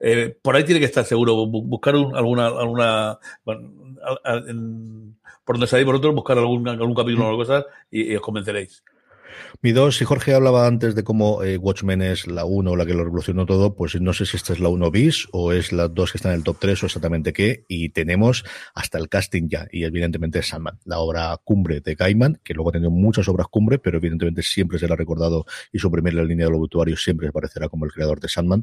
Eh, 0.04 0.36
por 0.42 0.56
ahí 0.56 0.64
tiene 0.64 0.80
que 0.80 0.86
estar 0.86 1.04
seguro, 1.04 1.46
buscar 1.46 1.94
alguna, 1.94 2.48
alguna 2.48 3.20
por 3.44 5.56
donde 5.56 5.68
salís 5.68 5.86
vosotros, 5.86 6.12
buscar 6.12 6.38
algún, 6.38 6.68
algún 6.68 6.94
capítulo 6.94 7.26
o 7.26 7.28
algo 7.28 7.38
cosa 7.38 7.64
y, 7.88 8.16
os 8.16 8.22
convenceréis. 8.22 8.82
Mi 9.60 9.72
dos, 9.72 9.96
si 9.96 10.04
Jorge 10.04 10.34
hablaba 10.34 10.66
antes 10.66 10.94
de 10.94 11.04
cómo 11.04 11.42
eh, 11.42 11.58
Watchmen 11.58 12.00
es 12.00 12.26
la 12.26 12.44
1 12.44 12.74
la 12.74 12.86
que 12.86 12.94
lo 12.94 13.04
revolucionó 13.04 13.44
todo, 13.44 13.74
pues 13.76 14.00
no 14.00 14.12
sé 14.12 14.24
si 14.24 14.36
esta 14.36 14.54
es 14.54 14.60
la 14.60 14.68
1 14.68 14.90
bis 14.90 15.28
o 15.32 15.52
es 15.52 15.72
la 15.72 15.88
2 15.88 16.12
que 16.12 16.18
está 16.18 16.30
en 16.30 16.36
el 16.36 16.44
top 16.44 16.56
3 16.58 16.82
o 16.82 16.86
exactamente 16.86 17.32
qué. 17.32 17.64
Y 17.68 17.90
tenemos 17.90 18.44
hasta 18.74 18.98
el 18.98 19.08
casting 19.08 19.48
ya, 19.48 19.66
y 19.70 19.84
evidentemente 19.84 20.42
Sandman, 20.42 20.78
la 20.84 20.98
obra 20.98 21.38
cumbre 21.44 21.80
de 21.80 21.94
Gaiman, 21.94 22.40
que 22.42 22.54
luego 22.54 22.70
ha 22.70 22.72
tenido 22.72 22.90
muchas 22.90 23.28
obras 23.28 23.46
cumbre, 23.48 23.78
pero 23.78 23.98
evidentemente 23.98 24.42
siempre 24.42 24.78
será 24.78 24.96
recordado 24.96 25.44
y 25.72 25.78
su 25.78 25.90
primera 25.90 26.24
línea 26.24 26.46
del 26.46 26.54
obituario 26.54 26.96
siempre 26.96 27.28
aparecerá 27.28 27.68
como 27.68 27.84
el 27.84 27.92
creador 27.92 28.20
de 28.20 28.28
Sandman. 28.28 28.62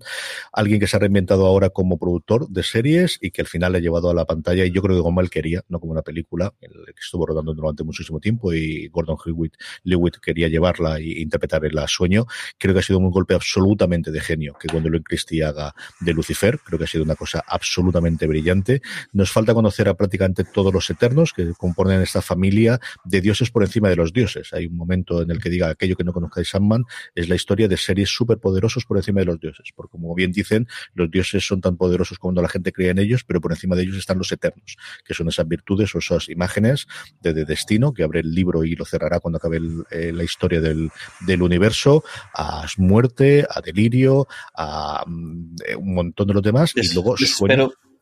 Alguien 0.51 0.79
que 0.79 0.87
se 0.87 0.97
ha 0.97 0.99
reinventado 0.99 1.45
ahora 1.45 1.69
como 1.69 1.99
productor 1.99 2.49
de 2.49 2.63
series 2.63 3.19
y 3.21 3.31
que 3.31 3.41
al 3.41 3.47
final 3.47 3.75
ha 3.75 3.79
llevado 3.79 4.09
a 4.09 4.13
la 4.13 4.25
pantalla, 4.25 4.65
y 4.65 4.71
yo 4.71 4.81
creo 4.81 4.97
que 4.97 5.03
como 5.03 5.19
quería, 5.29 5.63
no 5.67 5.79
como 5.79 5.91
una 5.91 6.01
película, 6.01 6.53
que 6.59 6.67
estuvo 6.99 7.25
rodando 7.25 7.53
durante 7.53 7.83
muchísimo 7.83 8.19
tiempo 8.19 8.53
y 8.53 8.87
Gordon 8.87 9.17
Hewitt, 9.25 9.55
Lewitt 9.83 10.17
quería 10.17 10.47
llevarla 10.79 10.97
e 10.99 11.21
interpretar 11.21 11.65
el 11.65 11.79
sueño. 11.87 12.25
Creo 12.57 12.73
que 12.73 12.79
ha 12.79 12.83
sido 12.83 12.99
un 12.99 13.11
golpe 13.11 13.33
absolutamente 13.33 14.11
de 14.11 14.19
genio 14.19 14.55
que 14.59 14.67
cuando 14.67 14.89
lo 14.89 15.01
Christie 15.01 15.43
haga 15.43 15.73
de 15.99 16.13
Lucifer. 16.13 16.59
Creo 16.59 16.77
que 16.77 16.85
ha 16.85 16.87
sido 16.87 17.03
una 17.03 17.15
cosa 17.15 17.43
absolutamente 17.47 18.27
brillante. 18.27 18.81
Nos 19.13 19.31
falta 19.31 19.53
conocer 19.53 19.87
a 19.89 19.93
prácticamente 19.95 20.43
todos 20.43 20.73
los 20.73 20.89
eternos 20.89 21.33
que 21.33 21.53
componen 21.57 22.01
esta 22.01 22.21
familia 22.21 22.79
de 23.03 23.21
dioses 23.21 23.49
por 23.51 23.63
encima 23.63 23.89
de 23.89 23.95
los 23.95 24.13
dioses. 24.13 24.53
Hay 24.53 24.65
un 24.65 24.75
momento 24.75 25.21
en 25.21 25.31
el 25.31 25.41
que 25.41 25.49
diga 25.49 25.69
aquello 25.69 25.95
que 25.95 26.03
no 26.03 26.13
conozcáis 26.13 26.49
Sandman 26.49 26.83
es 27.15 27.29
la 27.29 27.35
historia 27.35 27.67
de 27.67 27.77
seres 27.77 28.09
superpoderosos 28.09 28.85
por 28.85 28.97
encima 28.97 29.21
de 29.21 29.25
los 29.25 29.39
dioses. 29.39 29.69
Porque 29.75 29.91
como 29.91 30.13
bien 30.15 30.31
dicen, 30.31 30.67
los 30.93 31.09
dioses 31.09 31.45
son 31.45 31.61
tan 31.61 31.77
poderosos 31.77 32.19
cuando 32.19 32.41
la 32.41 32.49
gente 32.49 32.71
cree 32.71 32.89
en 32.89 32.99
ellos, 32.99 33.23
pero 33.23 33.41
por 33.41 33.51
encima 33.51 33.75
de 33.75 33.83
ellos 33.83 33.97
están 33.97 34.17
los 34.17 34.31
eternos, 34.31 34.77
que 35.05 35.13
son 35.13 35.27
esas 35.27 35.47
virtudes 35.47 35.93
o 35.95 35.99
esas 35.99 36.29
imágenes 36.29 36.87
de, 37.21 37.39
destino 37.39 37.93
que 37.93 38.03
abre 38.03 38.19
el 38.19 38.33
libro 38.33 38.65
y 38.65 38.75
lo 38.75 38.85
cerrará 38.85 39.19
cuando 39.19 39.37
acabe 39.37 39.61
eh, 39.91 40.11
la 40.11 40.23
historia 40.23 40.59
del, 40.69 40.91
del, 41.25 41.41
universo, 41.41 42.03
a 42.33 42.65
muerte, 42.77 43.45
a 43.49 43.61
delirio, 43.61 44.27
a 44.55 45.03
mm, 45.05 45.55
un 45.77 45.93
montón 45.93 46.27
de 46.27 46.33
los 46.33 46.43
demás, 46.43 46.73
y 46.75 46.93
luego 46.93 47.15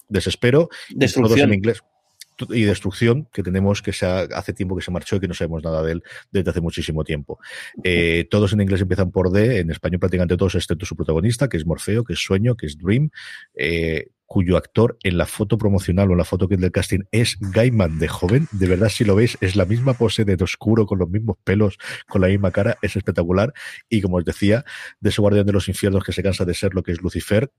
desespero, 0.10 0.70
desespero 0.90 1.28
todos 1.28 1.40
en 1.40 1.54
inglés 1.54 1.82
y 2.50 2.64
destrucción 2.64 3.28
que 3.34 3.44
tenemos 3.44 3.82
que 3.82 3.94
se 3.94 4.06
hace 4.06 4.54
tiempo 4.54 4.76
que 4.76 4.84
se 4.84 4.92
marchó 4.92 5.16
y 5.16 5.20
que 5.20 5.28
no 5.28 5.34
sabemos 5.34 5.64
nada 5.64 5.82
de 5.82 5.94
él 5.94 6.04
desde 6.32 6.52
hace 6.52 6.62
muchísimo 6.62 7.04
tiempo. 7.04 7.40
Eh, 7.84 8.28
todos 8.30 8.54
en 8.54 8.62
inglés 8.62 8.82
empiezan 8.82 9.12
por 9.12 9.32
D, 9.32 9.60
en 9.60 9.72
español 9.72 10.00
prácticamente 10.00 10.38
todos, 10.38 10.56
excepto 10.56 10.86
su 10.86 10.96
protagonista, 10.96 11.50
que 11.50 11.58
es 11.58 11.66
Morfeo, 11.66 12.04
que 12.04 12.14
es 12.14 12.20
Sueño, 12.20 12.56
que 12.56 12.68
es 12.68 12.78
Dream. 12.78 13.10
Eh, 13.56 14.08
cuyo 14.28 14.58
actor 14.58 14.98
en 15.04 15.18
la 15.18 15.26
foto 15.26 15.58
promocional 15.58 16.10
o 16.10 16.12
en 16.12 16.18
la 16.20 16.26
foto 16.26 16.48
del 16.48 16.72
casting 16.72 17.00
es 17.12 17.38
Gaiman 17.40 17.98
de 17.98 18.08
joven. 18.08 18.48
De 18.52 18.68
verdad, 18.68 18.90
si 18.90 19.06
lo 19.06 19.16
veis, 19.16 19.38
es 19.42 19.56
la 19.56 19.66
misma 19.66 19.94
pose 19.94 20.26
de 20.26 20.38
oscuro, 20.44 20.86
con 20.86 21.00
los 21.00 21.10
mismos 21.10 21.38
pelos, 21.44 21.78
con 22.08 22.22
la 22.22 22.28
misma 22.28 22.52
cara, 22.52 22.78
es 22.82 22.96
espectacular. 22.96 23.54
Y 23.90 24.02
como 24.02 24.18
os 24.18 24.26
decía, 24.26 24.66
de 25.00 25.10
ese 25.10 25.22
guardián 25.22 25.46
de 25.46 25.54
los 25.54 25.68
infiernos 25.68 26.04
que 26.04 26.12
se 26.12 26.22
cansa 26.22 26.46
de 26.46 26.54
ser 26.54 26.76
lo 26.76 26.84
que 26.84 26.92
es 26.92 27.02
Lucifer, 27.02 27.52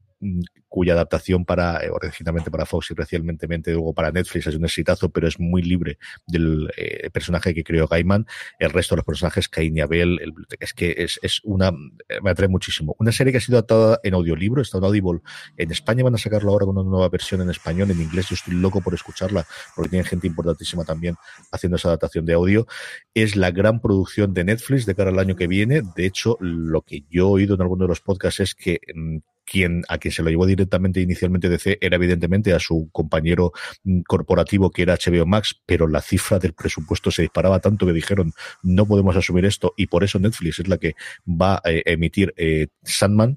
cuya 0.68 0.92
adaptación 0.92 1.44
para, 1.44 1.82
eh, 1.84 1.90
originalmente 1.90 2.50
para 2.50 2.66
Fox 2.66 2.90
y 2.90 2.94
recientemente 2.94 3.72
luego 3.72 3.94
para 3.94 4.10
Netflix 4.10 4.48
es 4.48 4.54
un 4.54 4.64
exitazo, 4.64 5.08
pero 5.08 5.26
es 5.26 5.38
muy 5.40 5.62
libre 5.62 5.98
del 6.26 6.70
eh, 6.76 7.08
personaje 7.10 7.54
que 7.54 7.64
creó 7.64 7.86
Gaiman. 7.86 8.26
El 8.58 8.70
resto 8.70 8.94
de 8.94 8.98
los 8.98 9.06
personajes, 9.06 9.48
Cain 9.48 9.76
y 9.76 9.80
Abel, 9.80 10.20
es 10.60 10.74
que 10.74 10.94
es, 10.98 11.18
es 11.22 11.40
una, 11.44 11.72
me 11.72 12.30
atrae 12.30 12.48
muchísimo. 12.48 12.94
Una 12.98 13.12
serie 13.12 13.32
que 13.32 13.38
ha 13.38 13.40
sido 13.40 13.58
adaptada 13.58 14.00
en 14.02 14.14
audiolibro, 14.14 14.60
está 14.60 14.78
en 14.78 14.84
Audible. 14.84 15.20
En 15.56 15.70
España 15.70 16.04
van 16.04 16.14
a 16.14 16.18
sacarlo 16.18 16.58
con 16.66 16.76
una 16.76 16.88
nueva 16.88 17.08
versión 17.08 17.40
en 17.42 17.50
español, 17.50 17.90
en 17.90 18.00
inglés. 18.00 18.28
Yo 18.28 18.34
estoy 18.34 18.54
loco 18.54 18.80
por 18.80 18.94
escucharla 18.94 19.46
porque 19.74 19.90
tiene 19.90 20.04
gente 20.04 20.26
importantísima 20.26 20.84
también 20.84 21.16
haciendo 21.52 21.76
esa 21.76 21.88
adaptación 21.88 22.24
de 22.24 22.34
audio. 22.34 22.66
Es 23.14 23.36
la 23.36 23.50
gran 23.50 23.80
producción 23.80 24.34
de 24.34 24.44
Netflix 24.44 24.86
de 24.86 24.94
cara 24.94 25.10
al 25.10 25.18
año 25.18 25.36
que 25.36 25.46
viene. 25.46 25.82
De 25.94 26.06
hecho, 26.06 26.36
lo 26.40 26.82
que 26.82 27.04
yo 27.10 27.28
he 27.28 27.32
oído 27.32 27.54
en 27.54 27.62
alguno 27.62 27.84
de 27.84 27.88
los 27.88 28.00
podcasts 28.00 28.40
es 28.40 28.54
que 28.54 28.80
mm, 28.94 29.18
quien, 29.50 29.82
a 29.88 29.98
quien 29.98 30.12
se 30.12 30.22
lo 30.22 30.30
llevó 30.30 30.46
directamente 30.46 31.00
inicialmente 31.00 31.48
DC 31.48 31.78
era 31.80 31.96
evidentemente 31.96 32.52
a 32.52 32.58
su 32.58 32.88
compañero 32.92 33.52
mm, 33.84 34.00
corporativo 34.02 34.70
que 34.70 34.82
era 34.82 34.96
HBO 34.96 35.26
Max, 35.26 35.60
pero 35.66 35.88
la 35.88 36.02
cifra 36.02 36.38
del 36.38 36.52
presupuesto 36.52 37.10
se 37.10 37.22
disparaba 37.22 37.60
tanto 37.60 37.86
que 37.86 37.92
dijeron 37.92 38.32
no 38.62 38.86
podemos 38.86 39.16
asumir 39.16 39.44
esto 39.44 39.72
y 39.76 39.86
por 39.86 40.04
eso 40.04 40.18
Netflix 40.18 40.58
es 40.60 40.68
la 40.68 40.78
que 40.78 40.94
va 41.26 41.56
a 41.64 41.70
eh, 41.70 41.82
emitir 41.86 42.34
eh, 42.36 42.68
Sandman. 42.82 43.36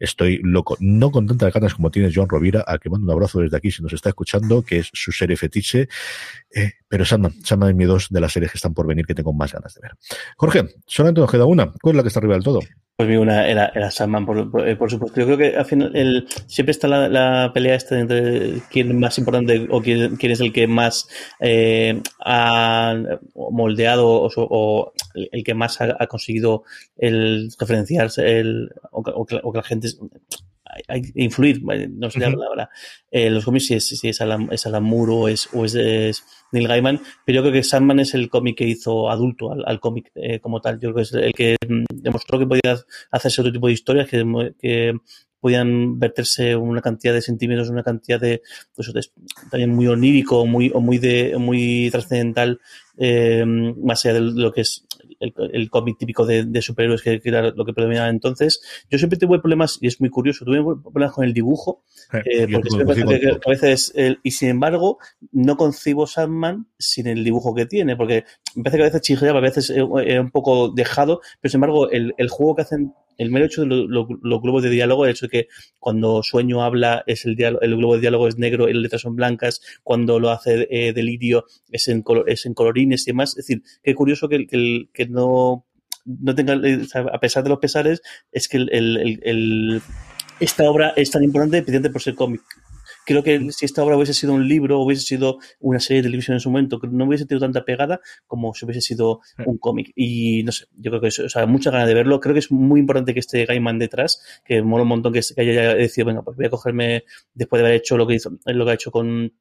Estoy 0.00 0.40
loco, 0.42 0.76
no 0.80 1.10
con 1.10 1.26
tantas 1.26 1.52
ganas 1.52 1.74
como 1.74 1.90
tiene 1.90 2.10
John 2.12 2.28
Rovira, 2.28 2.64
a 2.66 2.78
que 2.78 2.90
mando 2.90 3.06
un 3.06 3.12
abrazo 3.12 3.40
desde 3.40 3.56
aquí 3.56 3.70
si 3.70 3.82
nos 3.82 3.92
está 3.92 4.08
escuchando, 4.08 4.62
que 4.62 4.78
es 4.78 4.90
su 4.92 5.12
serie 5.12 5.36
fetiche, 5.36 5.88
eh, 6.52 6.72
pero 6.88 7.04
Sandman, 7.04 7.34
Sandman 7.44 7.70
es 7.70 7.76
mi 7.76 7.84
dos 7.84 8.08
de 8.10 8.20
las 8.20 8.32
series 8.32 8.50
que 8.50 8.58
están 8.58 8.74
por 8.74 8.86
venir 8.86 9.06
que 9.06 9.14
tengo 9.14 9.32
más 9.32 9.52
ganas 9.52 9.74
de 9.74 9.82
ver. 9.82 9.92
Jorge, 10.36 10.64
solamente 10.86 11.20
nos 11.20 11.30
queda 11.30 11.44
una, 11.44 11.72
¿cuál 11.80 11.94
es 11.94 11.96
la 11.98 12.02
que 12.02 12.08
está 12.08 12.20
arriba 12.20 12.34
del 12.34 12.44
todo? 12.44 12.60
Pues 13.00 13.08
vi 13.08 13.16
una, 13.16 13.48
era, 13.48 13.72
era 13.74 13.90
Sandman, 13.90 14.26
eh, 14.66 14.76
por, 14.76 14.90
supuesto. 14.90 15.18
Yo 15.20 15.24
creo 15.24 15.38
que 15.38 15.56
al 15.56 15.64
final 15.64 16.26
siempre 16.46 16.72
está 16.72 16.86
la, 16.86 17.50
pelea 17.54 17.74
esta 17.74 17.98
entre 17.98 18.60
quién 18.70 18.90
es 18.90 18.94
más 18.94 19.16
importante 19.16 19.66
o 19.70 19.80
quién, 19.80 20.18
es 20.20 20.40
el 20.40 20.52
que 20.52 20.66
más 20.66 21.08
eh, 21.40 22.02
ha 22.22 22.94
moldeado 23.34 24.06
o, 24.06 24.92
el 25.14 25.42
que 25.42 25.54
más 25.54 25.80
ha, 25.80 26.06
conseguido 26.08 26.64
el 26.98 27.50
referenciarse 27.58 28.38
el, 28.38 28.70
o, 28.90 29.24
que, 29.24 29.40
la 29.54 29.62
gente 29.62 29.88
influir, 31.14 31.62
no 31.62 32.10
sé 32.10 32.20
la 32.20 32.30
palabra, 32.30 32.70
eh, 33.10 33.30
los 33.30 33.44
cómics 33.44 33.66
si 33.66 33.74
es, 33.74 33.86
si 33.86 34.08
es, 34.08 34.20
Alan, 34.20 34.48
es 34.52 34.66
Moore 34.80 35.12
o 35.12 35.28
es, 35.28 35.48
o 35.52 35.64
es, 35.64 36.24
Neil 36.52 36.68
Gaiman, 36.68 37.00
pero 37.24 37.36
yo 37.36 37.42
creo 37.42 37.52
que 37.52 37.62
Sandman 37.62 38.00
es 38.00 38.14
el 38.14 38.28
cómic 38.28 38.58
que 38.58 38.66
hizo 38.66 39.10
adulto 39.10 39.52
al, 39.52 39.80
cómic 39.80 40.10
eh, 40.14 40.40
como 40.40 40.60
tal. 40.60 40.80
Yo 40.80 40.92
creo 40.92 40.94
que 40.94 41.02
es 41.02 41.12
el 41.12 41.32
que 41.32 41.56
mm, 41.68 41.84
demostró 41.90 42.38
que 42.38 42.46
podía 42.46 42.78
hacerse 43.10 43.40
otro 43.40 43.52
tipo 43.52 43.66
de 43.66 43.72
historias, 43.72 44.08
que, 44.08 44.52
que 44.60 44.94
podían 45.40 45.98
verterse 45.98 46.54
una 46.54 46.80
cantidad 46.80 47.14
de 47.14 47.22
sentimientos, 47.22 47.70
una 47.70 47.82
cantidad 47.82 48.20
de, 48.20 48.42
pues, 48.74 48.92
también 49.50 49.74
muy 49.74 49.86
onírico, 49.88 50.46
muy, 50.46 50.70
o 50.74 50.80
muy 50.80 50.98
de, 50.98 51.36
muy 51.38 51.88
trascendental, 51.90 52.60
eh, 52.98 53.44
más 53.46 54.04
allá 54.04 54.14
de 54.14 54.20
lo 54.20 54.52
que 54.52 54.60
es 54.60 54.84
el, 55.18 55.70
cómic 55.70 55.98
típico 55.98 56.26
de, 56.26 56.62
superhéroes 56.62 57.02
que, 57.02 57.20
era 57.24 57.50
lo 57.50 57.64
que 57.64 57.72
predominaba 57.72 58.08
entonces. 58.08 58.60
Yo 58.90 58.98
siempre 58.98 59.18
tuve 59.18 59.38
problemas, 59.38 59.78
y 59.80 59.86
es 59.86 60.00
muy 60.00 60.10
curioso, 60.10 60.44
tuve 60.44 60.62
problemas 60.82 61.14
con 61.14 61.24
el 61.24 61.32
dibujo, 61.32 61.82
eh, 62.12 62.22
eh, 62.26 62.48
porque 62.50 63.38
a 63.44 63.50
veces, 63.50 63.94
y 64.22 64.30
sin 64.30 64.50
embargo, 64.50 64.98
no 65.32 65.56
concibo 65.56 66.06
Sandman 66.06 66.66
sin 66.78 67.06
el 67.06 67.24
dibujo 67.24 67.54
que 67.54 67.66
tiene, 67.66 67.96
porque 67.96 68.24
me 68.54 68.62
parece 68.62 68.76
que 68.76 68.82
a 68.82 68.86
veces 68.86 69.00
chirreaba, 69.02 69.38
a 69.38 69.42
veces 69.42 69.70
es 69.70 69.80
un 70.20 70.30
poco 70.30 70.68
dejado, 70.68 71.20
pero 71.40 71.50
sin 71.50 71.58
embargo, 71.58 71.90
el, 71.90 72.14
el 72.18 72.28
juego 72.28 72.56
que 72.56 72.62
hacen 72.62 72.92
el 73.20 73.30
mero 73.30 73.44
hecho 73.44 73.66
de 73.66 73.86
los 73.86 74.42
globos 74.42 74.62
de 74.62 74.70
diálogo, 74.70 75.04
el 75.04 75.10
hecho 75.10 75.26
de 75.26 75.30
que 75.30 75.48
cuando 75.78 76.22
Sueño 76.22 76.62
habla 76.62 77.04
es 77.06 77.26
el, 77.26 77.36
el 77.38 77.76
globo 77.76 77.94
de 77.94 78.00
diálogo 78.00 78.26
es 78.26 78.38
negro 78.38 78.66
y 78.66 78.72
las 78.72 78.82
letras 78.82 79.02
son 79.02 79.14
blancas, 79.14 79.60
cuando 79.82 80.18
lo 80.18 80.30
hace 80.30 80.66
eh, 80.70 80.94
Delirio 80.94 81.44
es 81.70 81.88
en, 81.88 82.02
es 82.26 82.46
en 82.46 82.54
colorines 82.54 83.02
y 83.06 83.10
demás. 83.10 83.30
Es 83.30 83.46
decir, 83.46 83.62
qué 83.82 83.94
curioso 83.94 84.26
que, 84.28 84.46
no 85.10 85.64
tenga, 86.34 86.54
eh, 86.54 86.86
a 87.12 87.20
pesar 87.20 87.44
de 87.44 87.50
los 87.50 87.58
pesares, 87.58 88.00
es 88.32 88.48
que 88.48 88.66
esta 90.40 90.70
obra 90.70 90.94
es 90.96 91.10
tan 91.10 91.22
importante 91.22 91.58
precisamente 91.58 91.90
por 91.90 92.00
ser 92.00 92.14
cómic. 92.14 92.40
Creo 93.06 93.22
que 93.22 93.50
si 93.52 93.64
esta 93.64 93.82
obra 93.82 93.96
hubiese 93.96 94.14
sido 94.14 94.32
un 94.32 94.46
libro, 94.46 94.80
hubiese 94.80 95.02
sido 95.02 95.38
una 95.58 95.80
serie 95.80 96.02
de 96.02 96.08
televisión 96.08 96.34
en 96.34 96.40
su 96.40 96.50
momento, 96.50 96.80
no 96.90 97.06
hubiese 97.06 97.26
tenido 97.26 97.46
tanta 97.46 97.64
pegada 97.64 98.00
como 98.26 98.54
si 98.54 98.64
hubiese 98.64 98.80
sido 98.80 99.20
un 99.46 99.58
cómic. 99.58 99.92
Y 99.96 100.42
no 100.44 100.52
sé, 100.52 100.66
yo 100.76 100.90
creo 100.90 101.00
que 101.00 101.08
eso, 101.08 101.24
o 101.24 101.28
sea, 101.28 101.46
muchas 101.46 101.72
ganas 101.72 101.88
de 101.88 101.94
verlo. 101.94 102.20
Creo 102.20 102.34
que 102.34 102.40
es 102.40 102.50
muy 102.52 102.80
importante 102.80 103.14
que 103.14 103.20
esté 103.20 103.44
Gaiman 103.46 103.78
detrás, 103.78 104.22
que 104.44 104.62
mola 104.62 104.82
un 104.82 104.88
montón 104.88 105.12
que, 105.12 105.20
haya 105.36 105.74
decidido, 105.74 106.06
venga, 106.06 106.22
pues 106.22 106.36
voy 106.36 106.46
a 106.46 106.50
cogerme, 106.50 107.04
después 107.34 107.60
de 107.60 107.66
haber 107.66 107.78
hecho 107.78 107.96
lo 107.96 108.06
que 108.06 108.14
hizo, 108.14 108.30
lo 108.44 108.64
que 108.64 108.70
ha 108.70 108.74
hecho 108.74 108.90
con 108.90 109.32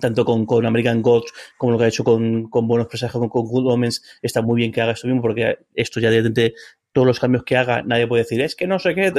tanto 0.00 0.24
con, 0.24 0.44
con 0.46 0.66
American 0.66 1.02
Gods 1.02 1.32
como 1.56 1.72
lo 1.72 1.78
que 1.78 1.84
ha 1.84 1.88
hecho 1.88 2.04
con, 2.04 2.48
con 2.48 2.66
Buenos 2.66 2.88
Presagios, 2.88 3.20
con, 3.20 3.28
con 3.28 3.44
Good 3.44 3.72
Omens, 3.72 4.02
está 4.22 4.42
muy 4.42 4.56
bien 4.56 4.72
que 4.72 4.80
haga 4.80 4.92
esto 4.92 5.06
mismo, 5.06 5.22
porque 5.22 5.58
esto 5.74 6.00
ya 6.00 6.10
directamente 6.10 6.54
todos 6.94 7.08
los 7.08 7.18
cambios 7.18 7.42
que 7.42 7.56
haga, 7.56 7.82
nadie 7.82 8.06
puede 8.06 8.22
decir, 8.22 8.40
es 8.40 8.54
que 8.54 8.68
no 8.68 8.78
sé 8.78 8.94
qué. 8.94 9.12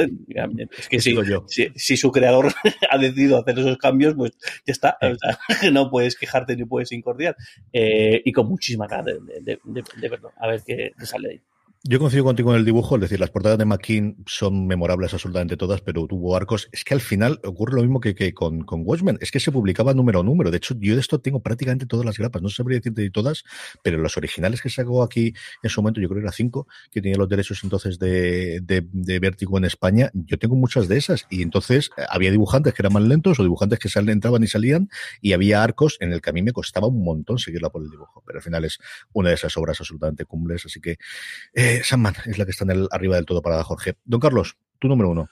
Es 0.78 0.88
que 0.88 0.98
si, 0.98 1.14
si, 1.46 1.68
si 1.76 1.96
su 1.98 2.10
creador 2.10 2.52
ha 2.90 2.96
decidido 2.96 3.38
hacer 3.38 3.58
esos 3.58 3.76
cambios, 3.76 4.14
pues 4.14 4.32
ya 4.66 4.72
está. 4.72 4.98
O 5.02 5.14
sea, 5.14 5.38
no 5.72 5.90
puedes 5.90 6.16
quejarte 6.16 6.56
ni 6.56 6.64
puedes 6.64 6.90
incordiar. 6.92 7.36
Eh, 7.74 8.22
y 8.24 8.32
con 8.32 8.48
muchísima 8.48 8.86
ganas 8.86 9.04
de, 9.04 9.20
de, 9.42 9.60
de, 9.62 9.84
de, 10.00 10.08
verlo, 10.08 10.32
a 10.38 10.48
ver 10.48 10.62
qué, 10.66 10.92
qué 10.98 11.06
sale 11.06 11.30
ahí. 11.32 11.40
Yo 11.88 12.00
coincido 12.00 12.24
contigo 12.24 12.52
en 12.52 12.58
el 12.58 12.64
dibujo, 12.64 12.96
es 12.96 13.02
decir, 13.02 13.20
las 13.20 13.30
portadas 13.30 13.58
de 13.58 13.64
McKean 13.64 14.16
son 14.26 14.66
memorables 14.66 15.12
absolutamente 15.12 15.56
todas, 15.56 15.82
pero 15.82 16.08
tuvo 16.08 16.34
arcos. 16.34 16.68
Es 16.72 16.82
que 16.82 16.94
al 16.94 17.00
final 17.00 17.38
ocurre 17.44 17.76
lo 17.76 17.82
mismo 17.82 18.00
que, 18.00 18.16
que 18.16 18.34
con, 18.34 18.64
con, 18.64 18.82
Watchmen, 18.84 19.18
es 19.20 19.30
que 19.30 19.38
se 19.38 19.52
publicaba 19.52 19.94
número 19.94 20.18
a 20.18 20.22
número. 20.24 20.50
De 20.50 20.56
hecho, 20.56 20.74
yo 20.80 20.94
de 20.94 21.00
esto 21.00 21.20
tengo 21.20 21.40
prácticamente 21.44 21.86
todas 21.86 22.04
las 22.04 22.18
grapas, 22.18 22.42
no 22.42 22.48
sabría 22.48 22.78
decirte 22.78 23.02
de 23.02 23.10
todas, 23.10 23.44
pero 23.84 23.98
los 23.98 24.16
originales 24.16 24.62
que 24.62 24.68
sacó 24.68 25.04
aquí 25.04 25.32
en 25.62 25.70
su 25.70 25.80
momento, 25.80 26.00
yo 26.00 26.08
creo 26.08 26.22
que 26.22 26.24
era 26.24 26.32
cinco, 26.32 26.66
que 26.90 27.00
tenía 27.00 27.18
los 27.18 27.28
derechos 27.28 27.60
entonces 27.62 28.00
de, 28.00 28.60
de, 28.62 28.84
de 28.90 29.18
Vértigo 29.20 29.56
en 29.56 29.64
España, 29.64 30.10
yo 30.12 30.38
tengo 30.40 30.56
muchas 30.56 30.88
de 30.88 30.96
esas. 30.96 31.26
Y 31.30 31.42
entonces 31.42 31.90
había 32.08 32.32
dibujantes 32.32 32.74
que 32.74 32.82
eran 32.82 32.94
más 32.94 33.04
lentos 33.04 33.38
o 33.38 33.44
dibujantes 33.44 33.78
que 33.78 33.88
salen, 33.88 34.10
entraban 34.10 34.42
y 34.42 34.48
salían, 34.48 34.88
y 35.20 35.34
había 35.34 35.62
arcos 35.62 35.98
en 36.00 36.12
el 36.12 36.20
que 36.20 36.30
a 36.30 36.32
mí 36.32 36.42
me 36.42 36.52
costaba 36.52 36.88
un 36.88 37.04
montón 37.04 37.38
seguirla 37.38 37.70
por 37.70 37.82
el 37.82 37.90
dibujo. 37.90 38.24
Pero 38.26 38.40
al 38.40 38.42
final 38.42 38.64
es 38.64 38.80
una 39.12 39.28
de 39.28 39.36
esas 39.36 39.56
obras 39.56 39.78
absolutamente 39.80 40.24
cumbres, 40.24 40.66
así 40.66 40.80
que. 40.80 40.96
Eh, 41.54 41.75
Sandman 41.82 42.14
es 42.26 42.38
la 42.38 42.44
que 42.44 42.50
está 42.50 42.64
en 42.64 42.70
el, 42.70 42.88
arriba 42.90 43.16
del 43.16 43.26
todo 43.26 43.42
para 43.42 43.62
Jorge. 43.62 43.96
Don 44.04 44.20
Carlos, 44.20 44.56
tu 44.78 44.88
número 44.88 45.10
uno. 45.10 45.28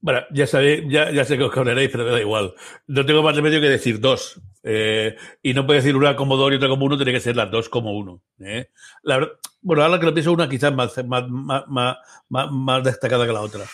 Bueno, 0.00 0.20
ya 0.30 0.46
sabéis, 0.46 0.84
ya, 0.88 1.24
sé 1.24 1.36
que 1.36 1.44
os 1.44 1.56
hablaréis, 1.56 1.90
pero 1.90 2.04
me 2.04 2.10
da 2.10 2.20
igual. 2.20 2.54
No 2.86 3.04
tengo 3.04 3.22
más 3.22 3.34
remedio 3.34 3.60
que 3.60 3.68
decir 3.68 3.98
dos. 3.98 4.40
Eh, 4.62 5.16
y 5.42 5.54
no 5.54 5.66
puedo 5.66 5.78
decir 5.78 5.96
una 5.96 6.14
como 6.14 6.36
dos 6.36 6.52
y 6.52 6.56
otra 6.56 6.68
como 6.68 6.84
uno, 6.84 6.96
tiene 6.96 7.12
que 7.12 7.20
ser 7.20 7.34
las 7.34 7.50
dos 7.50 7.68
como 7.68 7.92
uno. 7.92 8.22
¿eh? 8.38 8.70
La 9.02 9.18
verdad, 9.18 9.32
bueno, 9.62 9.82
ahora 9.82 9.98
que 9.98 10.06
lo 10.06 10.14
pienso, 10.14 10.32
una 10.32 10.48
quizás 10.48 10.72
más, 10.72 10.96
más, 11.04 11.24
más, 11.28 11.96
más, 12.28 12.50
más 12.52 12.84
destacada 12.84 13.26
que 13.26 13.32
la 13.32 13.40
otra. 13.40 13.64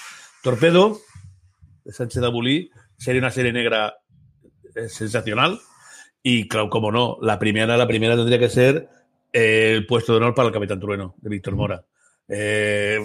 Torpedo, 0.42 0.98
de 1.84 1.92
Sánchez 1.92 2.22
Abulí, 2.22 2.70
sería 2.96 3.20
una 3.20 3.30
serie 3.30 3.52
negra 3.52 3.96
eh, 4.74 4.88
sensacional. 4.88 5.60
Y 6.22 6.48
claro, 6.48 6.70
como 6.70 6.92
no, 6.92 7.18
la 7.20 7.38
primera, 7.38 7.76
la 7.76 7.86
primera 7.86 8.16
tendría 8.16 8.38
que 8.38 8.48
ser 8.48 8.88
el 9.32 9.86
puesto 9.86 10.12
de 10.12 10.18
honor 10.18 10.34
para 10.34 10.48
el 10.48 10.54
Capitán 10.54 10.80
Trueno, 10.80 11.14
de 11.18 11.30
Víctor 11.30 11.56
Mora. 11.56 11.84
Eh, 12.34 12.98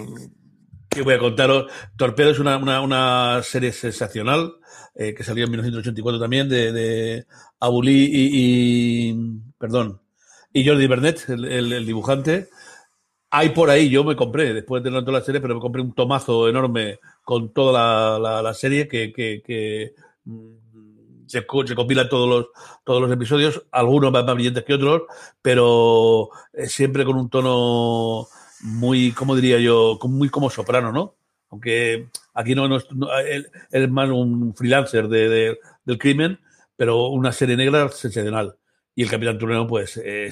¿Qué 0.88 1.02
voy 1.02 1.14
a 1.14 1.18
contaros? 1.18 1.70
Torpedo 1.96 2.30
es 2.30 2.38
una, 2.38 2.56
una, 2.56 3.42
serie 3.42 3.72
sensacional 3.72 4.54
eh, 4.94 5.14
que 5.14 5.22
salió 5.22 5.44
en 5.44 5.50
1984 5.50 6.18
también 6.18 6.48
de, 6.48 6.72
de 6.72 7.26
Abulí 7.60 8.08
y, 8.10 9.14
perdón 9.58 10.00
y 10.50 10.66
Jordi 10.66 10.86
Bernet, 10.86 11.28
el, 11.28 11.86
dibujante. 11.86 12.48
Hay 13.30 13.50
por 13.50 13.68
ahí, 13.68 13.90
yo 13.90 14.02
me 14.02 14.16
compré, 14.16 14.54
después 14.54 14.82
de 14.82 14.88
tener 14.88 15.04
toda 15.04 15.18
la 15.18 15.24
serie, 15.24 15.40
pero 15.42 15.54
me 15.54 15.60
compré 15.60 15.82
un 15.82 15.92
tomazo 15.92 16.48
enorme 16.48 16.98
con 17.22 17.52
toda 17.52 18.18
la, 18.18 18.42
la, 18.42 18.54
serie 18.54 18.88
que, 18.88 19.12
que, 19.12 19.42
que 19.44 19.92
se, 21.26 21.46
se 21.66 21.74
compilan 21.74 22.08
todos 22.08 22.28
los, 22.28 22.46
todos 22.84 23.02
los 23.02 23.12
episodios, 23.12 23.66
algunos 23.70 24.10
más, 24.10 24.24
más 24.24 24.34
brillantes 24.34 24.64
que 24.64 24.74
otros, 24.74 25.02
pero 25.42 26.30
siempre 26.66 27.04
con 27.04 27.16
un 27.16 27.28
tono 27.28 28.28
muy, 28.62 29.12
¿cómo 29.12 29.36
diría 29.36 29.58
yo? 29.58 29.98
Muy 30.04 30.28
como 30.28 30.50
soprano, 30.50 30.92
¿no? 30.92 31.14
Aunque 31.50 32.08
aquí 32.34 32.54
no, 32.54 32.68
no 32.68 32.78
él, 33.26 33.48
es 33.70 33.90
más 33.90 34.10
un 34.10 34.54
freelancer 34.54 35.08
de, 35.08 35.28
de, 35.28 35.58
del 35.84 35.98
crimen, 35.98 36.38
pero 36.76 37.08
una 37.08 37.32
serie 37.32 37.56
negra 37.56 37.88
sensacional. 37.88 38.56
Y 38.94 39.02
el 39.02 39.10
Capitán 39.10 39.38
Turnero, 39.38 39.66
pues, 39.66 40.00
eh, 40.04 40.30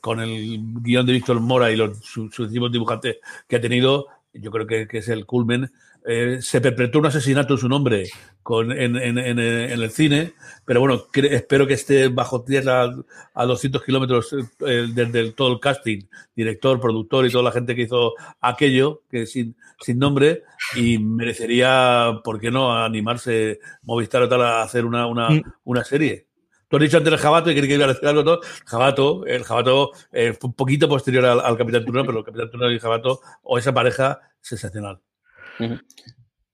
con 0.00 0.20
el 0.20 0.58
guion 0.80 1.04
de 1.04 1.12
Víctor 1.12 1.40
Mora 1.40 1.70
y 1.70 1.76
los 1.76 1.98
sucesivos 1.98 2.70
dibujantes 2.70 3.16
que 3.48 3.56
ha 3.56 3.60
tenido, 3.60 4.06
yo 4.32 4.50
creo 4.50 4.66
que, 4.66 4.86
que 4.86 4.98
es 4.98 5.08
el 5.08 5.26
culmen. 5.26 5.72
Eh, 6.08 6.38
se 6.40 6.60
perpetró 6.60 7.00
un 7.00 7.06
asesinato 7.06 7.54
en 7.54 7.58
su 7.58 7.68
nombre 7.68 8.08
con, 8.44 8.70
en, 8.70 8.94
en, 8.94 9.18
en, 9.18 9.40
en 9.40 9.82
el 9.82 9.90
cine, 9.90 10.34
pero 10.64 10.78
bueno, 10.78 11.10
que, 11.12 11.26
espero 11.34 11.66
que 11.66 11.74
esté 11.74 12.06
bajo 12.06 12.44
tierra 12.44 12.88
a 13.34 13.44
200 13.44 13.82
kilómetros 13.82 14.32
eh, 14.32 14.86
desde 14.94 15.32
todo 15.32 15.52
el 15.52 15.58
casting, 15.58 16.02
director, 16.36 16.80
productor 16.80 17.26
y 17.26 17.30
toda 17.30 17.42
la 17.42 17.50
gente 17.50 17.74
que 17.74 17.82
hizo 17.82 18.14
aquello, 18.40 19.02
que 19.10 19.26
sin, 19.26 19.56
sin 19.80 19.98
nombre, 19.98 20.44
y 20.76 20.98
merecería, 20.98 22.20
¿por 22.22 22.38
qué 22.38 22.52
no?, 22.52 22.72
animarse 22.72 23.58
Movistar 23.82 24.22
o 24.22 24.28
tal 24.28 24.42
a 24.42 24.62
hacer 24.62 24.84
una, 24.84 25.08
una, 25.08 25.30
mm. 25.30 25.42
una 25.64 25.82
serie. 25.82 26.28
Tú 26.68 26.76
has 26.76 26.82
dicho 26.82 26.98
antes 26.98 27.12
el 27.12 27.18
Jabato 27.18 27.50
y 27.50 27.54
quería 27.56 27.68
que 27.68 27.74
iba 27.74 27.84
a 27.84 27.88
decir 27.88 28.08
algo 28.08 28.22
todo. 28.22 28.40
Jabato, 28.64 29.26
el 29.26 29.42
Jabato 29.42 29.90
eh, 30.12 30.32
fue 30.32 30.48
un 30.48 30.54
poquito 30.54 30.88
posterior 30.88 31.24
al, 31.24 31.40
al 31.40 31.56
Capitán 31.56 31.84
Turno, 31.84 32.04
pero 32.04 32.20
el 32.20 32.24
Capitán 32.24 32.50
Turno 32.50 32.70
y 32.70 32.74
el 32.74 32.80
Jabato, 32.80 33.20
o 33.42 33.58
esa 33.58 33.74
pareja, 33.74 34.20
sensacional. 34.40 35.00
Uh 35.58 35.64
-huh. 35.64 35.80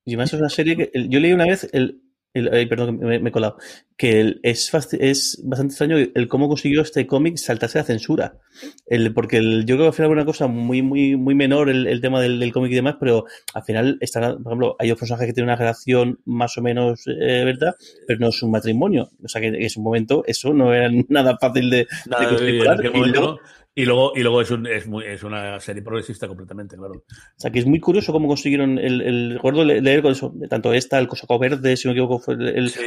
Y 0.04 0.12
además 0.12 0.32
es 0.32 0.40
una 0.40 0.48
serie 0.48 0.76
que 0.76 0.90
yo 1.08 1.20
leí 1.20 1.32
una 1.32 1.46
vez 1.46 1.68
el, 1.72 2.02
el 2.34 2.52
ay, 2.52 2.66
perdón, 2.66 2.98
me, 2.98 3.18
me, 3.18 3.28
he 3.28 3.32
colado, 3.32 3.56
que 3.96 4.20
el, 4.20 4.40
es, 4.42 4.72
es 4.98 5.40
bastante 5.44 5.72
extraño 5.72 5.96
el 5.96 6.28
cómo 6.28 6.48
consiguió 6.48 6.80
este 6.82 7.06
cómic 7.06 7.36
saltarse 7.36 7.78
la 7.78 7.84
censura. 7.84 8.38
El, 8.86 9.12
porque 9.12 9.36
el, 9.36 9.64
yo 9.64 9.76
creo 9.76 9.84
que 9.84 9.88
al 9.88 9.92
final 9.92 10.08
fue 10.08 10.16
una 10.16 10.24
cosa 10.24 10.46
muy, 10.46 10.82
muy, 10.82 11.16
muy 11.16 11.34
menor 11.34 11.68
el, 11.68 11.86
el 11.86 12.00
tema 12.00 12.20
del, 12.20 12.40
del, 12.40 12.52
cómic 12.52 12.72
y 12.72 12.76
demás, 12.76 12.96
pero 12.98 13.26
al 13.54 13.62
final 13.62 13.98
están, 14.00 14.42
por 14.42 14.52
ejemplo, 14.52 14.76
hay 14.78 14.90
otros 14.90 15.00
personajes 15.00 15.26
que 15.28 15.34
tienen 15.34 15.50
una 15.50 15.56
relación 15.56 16.20
más 16.24 16.56
o 16.58 16.62
menos 16.62 17.04
eh, 17.06 17.44
verdad, 17.44 17.76
pero 18.06 18.18
no 18.18 18.28
es 18.28 18.42
un 18.42 18.50
matrimonio. 18.50 19.10
O 19.22 19.28
sea 19.28 19.40
que 19.40 19.48
en 19.48 19.56
ese 19.56 19.80
momento 19.80 20.24
eso 20.26 20.52
no 20.52 20.74
era 20.74 20.90
nada 21.08 21.36
fácil 21.38 21.70
de, 21.70 21.86
nada, 22.06 22.30
de 22.30 23.38
y 23.74 23.84
luego, 23.86 24.12
y 24.14 24.20
luego 24.20 24.42
es, 24.42 24.50
un, 24.50 24.66
es, 24.66 24.86
muy, 24.86 25.04
es, 25.04 25.22
una 25.22 25.58
serie 25.58 25.82
progresista 25.82 26.28
completamente, 26.28 26.76
claro. 26.76 26.92
O 26.94 27.40
sea, 27.40 27.50
que 27.50 27.58
es 27.58 27.66
muy 27.66 27.80
curioso 27.80 28.12
cómo 28.12 28.28
consiguieron 28.28 28.78
el. 28.78 29.00
el 29.00 29.34
recuerdo 29.34 29.64
leer 29.64 30.02
con 30.02 30.12
eso, 30.12 30.34
tanto 30.50 30.74
esta, 30.74 30.98
el 30.98 31.08
Cosaco 31.08 31.38
Verde, 31.38 31.76
si 31.76 31.88
no 31.88 31.94
me 31.94 32.00
equivoco, 32.00 32.18
fue 32.18 32.34
el. 32.34 32.48
el 32.48 32.70
sí, 32.70 32.80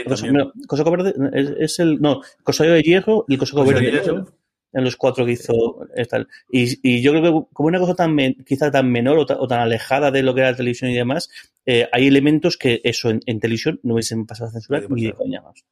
Cosaco, 0.68 0.92
Verde 0.92 1.16
es, 1.34 1.54
es, 1.58 1.80
el. 1.80 2.00
No, 2.00 2.22
Cosaco 2.44 2.70
de 2.70 2.84
Hierro 2.84 3.26
y 3.28 3.34
el 3.34 3.40
Cosaco 3.40 3.66
Verde. 3.66 3.92
Hierro, 3.92 4.26
en 4.74 4.84
los 4.84 4.96
cuatro 4.98 5.26
que 5.26 5.32
hizo 5.32 5.88
tal. 6.10 6.28
Y, 6.52 6.78
y, 6.88 7.02
yo 7.02 7.12
creo 7.12 7.24
que 7.24 7.48
como 7.54 7.68
una 7.68 7.80
cosa 7.80 7.96
tan 7.96 8.14
men, 8.14 8.36
quizá 8.46 8.70
tan 8.70 8.92
menor 8.92 9.18
o, 9.18 9.26
ta, 9.26 9.38
o, 9.40 9.48
tan 9.48 9.62
alejada 9.62 10.12
de 10.12 10.22
lo 10.22 10.36
que 10.36 10.42
era 10.42 10.52
la 10.52 10.58
televisión 10.58 10.92
y 10.92 10.96
demás, 10.96 11.30
eh, 11.66 11.88
hay 11.92 12.08
elementos 12.08 12.58
que 12.58 12.82
eso 12.84 13.10
en, 13.10 13.22
en, 13.26 13.40
televisión 13.40 13.80
no 13.84 13.94
hubiesen 13.94 14.26
pasado 14.26 14.50
a 14.50 14.52
censurar 14.54 14.92
ni 14.92 15.06
de 15.06 15.14
coña 15.14 15.42
más. 15.42 15.64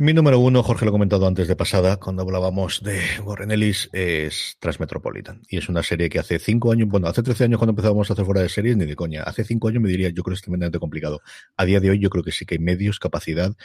Mi 0.00 0.12
número 0.12 0.38
uno, 0.38 0.62
Jorge 0.62 0.84
lo 0.84 0.90
ha 0.90 0.92
comentado 0.92 1.26
antes 1.26 1.48
de 1.48 1.56
pasada, 1.56 1.96
cuando 1.96 2.22
hablábamos 2.22 2.84
de 2.84 3.00
Warren 3.24 3.50
Ellis, 3.50 3.90
es 3.92 4.56
Transmetropolitan. 4.60 5.42
Y 5.48 5.56
es 5.56 5.68
una 5.68 5.82
serie 5.82 6.08
que 6.08 6.20
hace 6.20 6.38
cinco 6.38 6.70
años, 6.70 6.88
bueno, 6.88 7.08
hace 7.08 7.20
13 7.20 7.42
años 7.42 7.58
cuando 7.58 7.72
empezábamos 7.72 8.08
a 8.08 8.12
hacer 8.12 8.24
fuera 8.24 8.40
de 8.40 8.48
series, 8.48 8.76
ni 8.76 8.86
de 8.86 8.94
coña. 8.94 9.24
Hace 9.24 9.42
cinco 9.42 9.66
años 9.66 9.82
me 9.82 9.88
diría, 9.88 10.10
yo 10.10 10.22
creo 10.22 10.34
que 10.34 10.36
es 10.36 10.42
tremendamente 10.42 10.78
complicado. 10.78 11.20
A 11.56 11.64
día 11.64 11.80
de 11.80 11.90
hoy 11.90 11.98
yo 11.98 12.10
creo 12.10 12.22
que 12.22 12.30
sí 12.30 12.46
que 12.46 12.54
hay 12.54 12.58
medios, 12.60 13.00
capacidad 13.00 13.56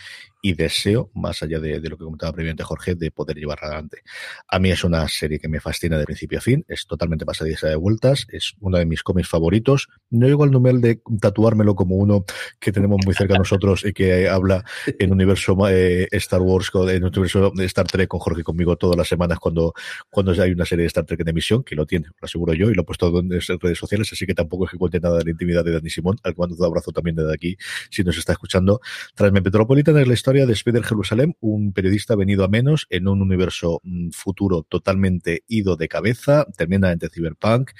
y 0.41 0.55
deseo, 0.55 1.11
más 1.13 1.43
allá 1.43 1.59
de, 1.59 1.79
de 1.79 1.87
lo 1.87 1.99
que 1.99 2.03
comentaba 2.03 2.33
previamente 2.33 2.63
Jorge, 2.63 2.95
de 2.95 3.11
poder 3.11 3.37
llevarla 3.37 3.67
adelante. 3.67 4.01
A 4.47 4.57
mí 4.57 4.71
es 4.71 4.83
una 4.83 5.07
serie 5.09 5.37
que 5.37 5.47
me 5.47 5.59
fascina 5.59 5.99
de 5.99 6.05
principio 6.05 6.39
a 6.39 6.41
fin, 6.41 6.65
es 6.67 6.87
totalmente 6.87 7.27
pasadiza 7.27 7.67
de 7.67 7.75
vueltas, 7.75 8.25
es 8.31 8.55
uno 8.59 8.79
de 8.79 8.87
mis 8.87 9.03
cómics 9.03 9.29
favoritos. 9.29 9.87
No 10.09 10.25
llego 10.25 10.45
al 10.45 10.49
nivel 10.49 10.81
de 10.81 10.99
tatuármelo 11.21 11.75
como 11.75 11.95
uno 11.97 12.25
que 12.59 12.71
tenemos 12.71 12.97
muy 13.05 13.13
cerca 13.13 13.35
a 13.35 13.37
nosotros 13.37 13.85
y 13.85 13.93
que 13.93 14.27
habla 14.27 14.65
en 14.97 15.11
universo 15.11 15.55
eh, 15.69 16.07
Star 16.23 16.41
Wars, 16.41 16.71
en 16.73 17.03
universo 17.03 17.51
de 17.55 17.65
Star 17.65 17.87
Trek 17.87 18.07
con 18.07 18.19
Jorge 18.19 18.43
conmigo 18.43 18.75
todas 18.75 18.97
las 18.97 19.07
semanas 19.07 19.39
cuando, 19.39 19.73
cuando 20.09 20.31
hay 20.31 20.51
una 20.51 20.65
serie 20.65 20.83
de 20.83 20.87
Star 20.87 21.05
Trek 21.05 21.19
en 21.21 21.29
emisión, 21.29 21.63
que 21.63 21.75
lo 21.75 21.85
tiene, 21.85 22.07
lo 22.07 22.25
aseguro 22.25 22.53
yo, 22.53 22.69
y 22.69 22.73
lo 22.73 22.81
he 22.81 22.85
puesto 22.85 23.19
en 23.19 23.29
redes 23.29 23.77
sociales, 23.77 24.09
así 24.11 24.25
que 24.25 24.33
tampoco 24.33 24.65
es 24.65 24.71
que 24.71 24.77
cuente 24.77 24.99
nada 24.99 25.19
de 25.19 25.25
la 25.25 25.31
intimidad 25.31 25.63
de 25.63 25.71
Dani 25.71 25.89
Simón, 25.89 26.17
al 26.23 26.35
cual 26.35 26.51
un 26.51 26.65
abrazo 26.65 26.91
también 26.91 27.15
desde 27.15 27.33
aquí, 27.33 27.57
si 27.89 28.03
nos 28.03 28.17
está 28.17 28.33
escuchando. 28.33 28.81
Transmetropolitan 29.15 29.97
es 29.97 30.07
la 30.07 30.13
historia 30.13 30.45
de 30.45 30.53
Spider 30.53 30.83
Jerusalem, 30.83 31.33
un 31.39 31.73
periodista 31.73 32.15
venido 32.15 32.43
a 32.43 32.47
menos 32.47 32.87
en 32.89 33.07
un 33.07 33.21
universo 33.21 33.81
mm, 33.83 34.09
futuro 34.11 34.63
totalmente 34.63 35.43
ido 35.47 35.75
de 35.75 35.87
cabeza, 35.87 36.45
tremendamente 36.55 37.09
cyberpunk, 37.09 37.71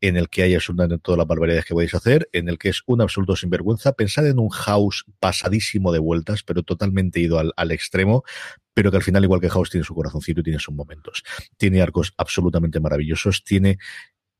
en 0.00 0.16
el 0.16 0.28
que 0.28 0.42
hay 0.42 0.54
absolutamente 0.54 0.98
todas 1.02 1.18
las 1.18 1.26
barbaridades 1.26 1.64
que 1.64 1.74
podéis 1.74 1.94
hacer, 1.94 2.28
en 2.32 2.48
el 2.48 2.58
que 2.58 2.68
es 2.68 2.82
un 2.86 3.00
absoluto 3.00 3.36
sinvergüenza. 3.36 3.92
Pensad 3.92 4.26
en 4.26 4.38
un 4.38 4.48
House 4.48 5.04
pasadísimo 5.20 5.92
de 5.92 5.98
vueltas, 5.98 6.42
pero 6.42 6.62
totalmente 6.62 7.20
ido 7.20 7.38
al, 7.38 7.52
al 7.56 7.72
extremo, 7.72 8.24
pero 8.74 8.90
que 8.90 8.98
al 8.98 9.02
final, 9.02 9.24
igual 9.24 9.40
que 9.40 9.50
House, 9.50 9.70
tiene 9.70 9.84
su 9.84 9.94
corazoncito 9.94 10.40
y 10.40 10.44
tiene 10.44 10.60
sus 10.60 10.74
momentos. 10.74 11.24
Tiene 11.56 11.82
arcos 11.82 12.14
absolutamente 12.16 12.80
maravillosos, 12.80 13.42
tiene 13.42 13.78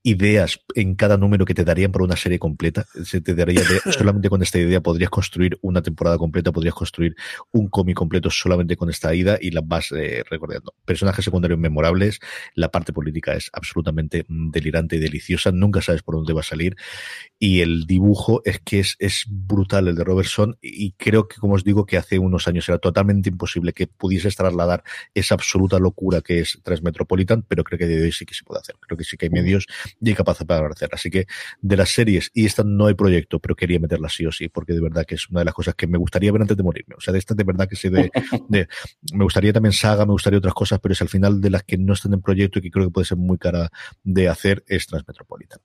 ideas 0.02 0.60
en 0.74 0.94
cada 0.94 1.16
número 1.16 1.44
que 1.44 1.54
te 1.54 1.64
darían 1.64 1.92
por 1.92 2.02
una 2.02 2.16
serie 2.16 2.38
completa. 2.38 2.86
Se 3.04 3.20
te 3.20 3.34
daría 3.34 3.60
de- 3.60 3.92
solamente 3.92 4.28
con 4.30 4.42
esta 4.42 4.58
idea 4.58 4.80
podrías 4.80 5.10
construir 5.10 5.58
una 5.60 5.82
temporada 5.82 6.16
completa, 6.18 6.52
podrías 6.52 6.74
construir 6.74 7.14
un 7.52 7.68
cómic 7.68 7.96
completo 7.96 8.30
solamente 8.30 8.76
con 8.76 8.90
esta 8.90 9.14
ida 9.14 9.38
y 9.40 9.50
las 9.50 9.66
vas 9.66 9.92
eh, 9.92 10.22
recordando. 10.30 10.74
Personajes 10.84 11.24
secundarios 11.24 11.58
memorables, 11.58 12.20
la 12.54 12.70
parte 12.70 12.92
política 12.92 13.34
es 13.34 13.50
absolutamente 13.52 14.24
mm, 14.28 14.50
delirante 14.50 14.96
y 14.96 15.00
deliciosa, 15.00 15.52
nunca 15.52 15.82
sabes 15.82 16.02
por 16.02 16.14
dónde 16.14 16.32
va 16.32 16.40
a 16.40 16.44
salir 16.44 16.76
y 17.38 17.60
el 17.60 17.86
dibujo 17.86 18.42
es 18.44 18.60
que 18.60 18.80
es, 18.80 18.96
es 18.98 19.24
brutal 19.28 19.88
el 19.88 19.96
de 19.96 20.04
Robertson 20.04 20.56
y 20.60 20.92
creo 20.92 21.28
que 21.28 21.36
como 21.36 21.54
os 21.54 21.64
digo 21.64 21.86
que 21.86 21.96
hace 21.96 22.18
unos 22.18 22.48
años 22.48 22.68
era 22.68 22.78
totalmente 22.78 23.28
imposible 23.30 23.72
que 23.72 23.86
pudiese 23.86 24.30
trasladar 24.30 24.82
esa 25.14 25.34
absoluta 25.34 25.78
locura 25.78 26.20
que 26.20 26.40
es 26.40 26.58
Transmetropolitan, 26.62 27.42
pero 27.42 27.64
creo 27.64 27.78
que 27.78 27.86
de 27.86 28.02
hoy 28.02 28.12
sí 28.12 28.24
que 28.26 28.34
se 28.34 28.44
puede 28.44 28.60
hacer. 28.60 28.76
Creo 28.80 28.96
que 28.98 29.04
sí 29.04 29.16
que 29.16 29.26
hay 29.26 29.30
medios 29.30 29.66
y 30.00 30.08
hay 30.10 30.14
capacidad 30.14 30.46
para 30.46 30.68
hacer. 30.68 30.88
Así 30.92 31.10
que 31.10 31.26
de 31.60 31.76
las 31.76 31.90
series, 31.90 32.30
y 32.34 32.46
esta 32.46 32.62
no 32.64 32.86
hay 32.86 32.94
proyecto, 32.94 33.38
pero 33.40 33.54
quería 33.56 33.78
meterla 33.80 34.08
sí 34.08 34.26
o 34.26 34.32
sí, 34.32 34.48
porque 34.48 34.72
de 34.72 34.80
verdad 34.80 35.04
que 35.06 35.14
es 35.16 35.28
una 35.30 35.40
de 35.40 35.44
las 35.46 35.54
cosas 35.54 35.74
que 35.74 35.86
me 35.86 35.98
gustaría 35.98 36.30
ver 36.32 36.42
antes 36.42 36.56
de 36.56 36.62
morirme. 36.62 36.94
O 36.96 37.00
sea, 37.00 37.12
de 37.12 37.18
estas 37.18 37.36
de 37.36 37.44
verdad 37.44 37.68
que 37.68 37.76
sé 37.76 37.90
de, 37.90 38.10
de- 38.48 38.68
me 39.12 39.24
gustaría 39.24 39.52
también 39.52 39.72
saga, 39.72 40.06
me 40.06 40.12
gustaría 40.12 40.38
otras 40.38 40.54
cosas, 40.54 40.78
pero 40.80 40.92
es 40.92 41.02
al 41.02 41.08
final 41.08 41.40
de 41.40 41.50
las 41.50 41.62
que 41.64 41.76
no 41.78 41.92
están 41.92 42.12
en 42.14 42.20
proyecto 42.22 42.58
y 42.58 42.62
que 42.62 42.70
creo 42.70 42.86
que 42.86 42.90
puede 42.92 43.04
ser 43.06 43.18
muy 43.18 43.38
cara 43.38 43.70
de 44.04 44.28
hacer 44.28 44.64
es 44.68 44.86
Transmetropolitan. 44.86 45.58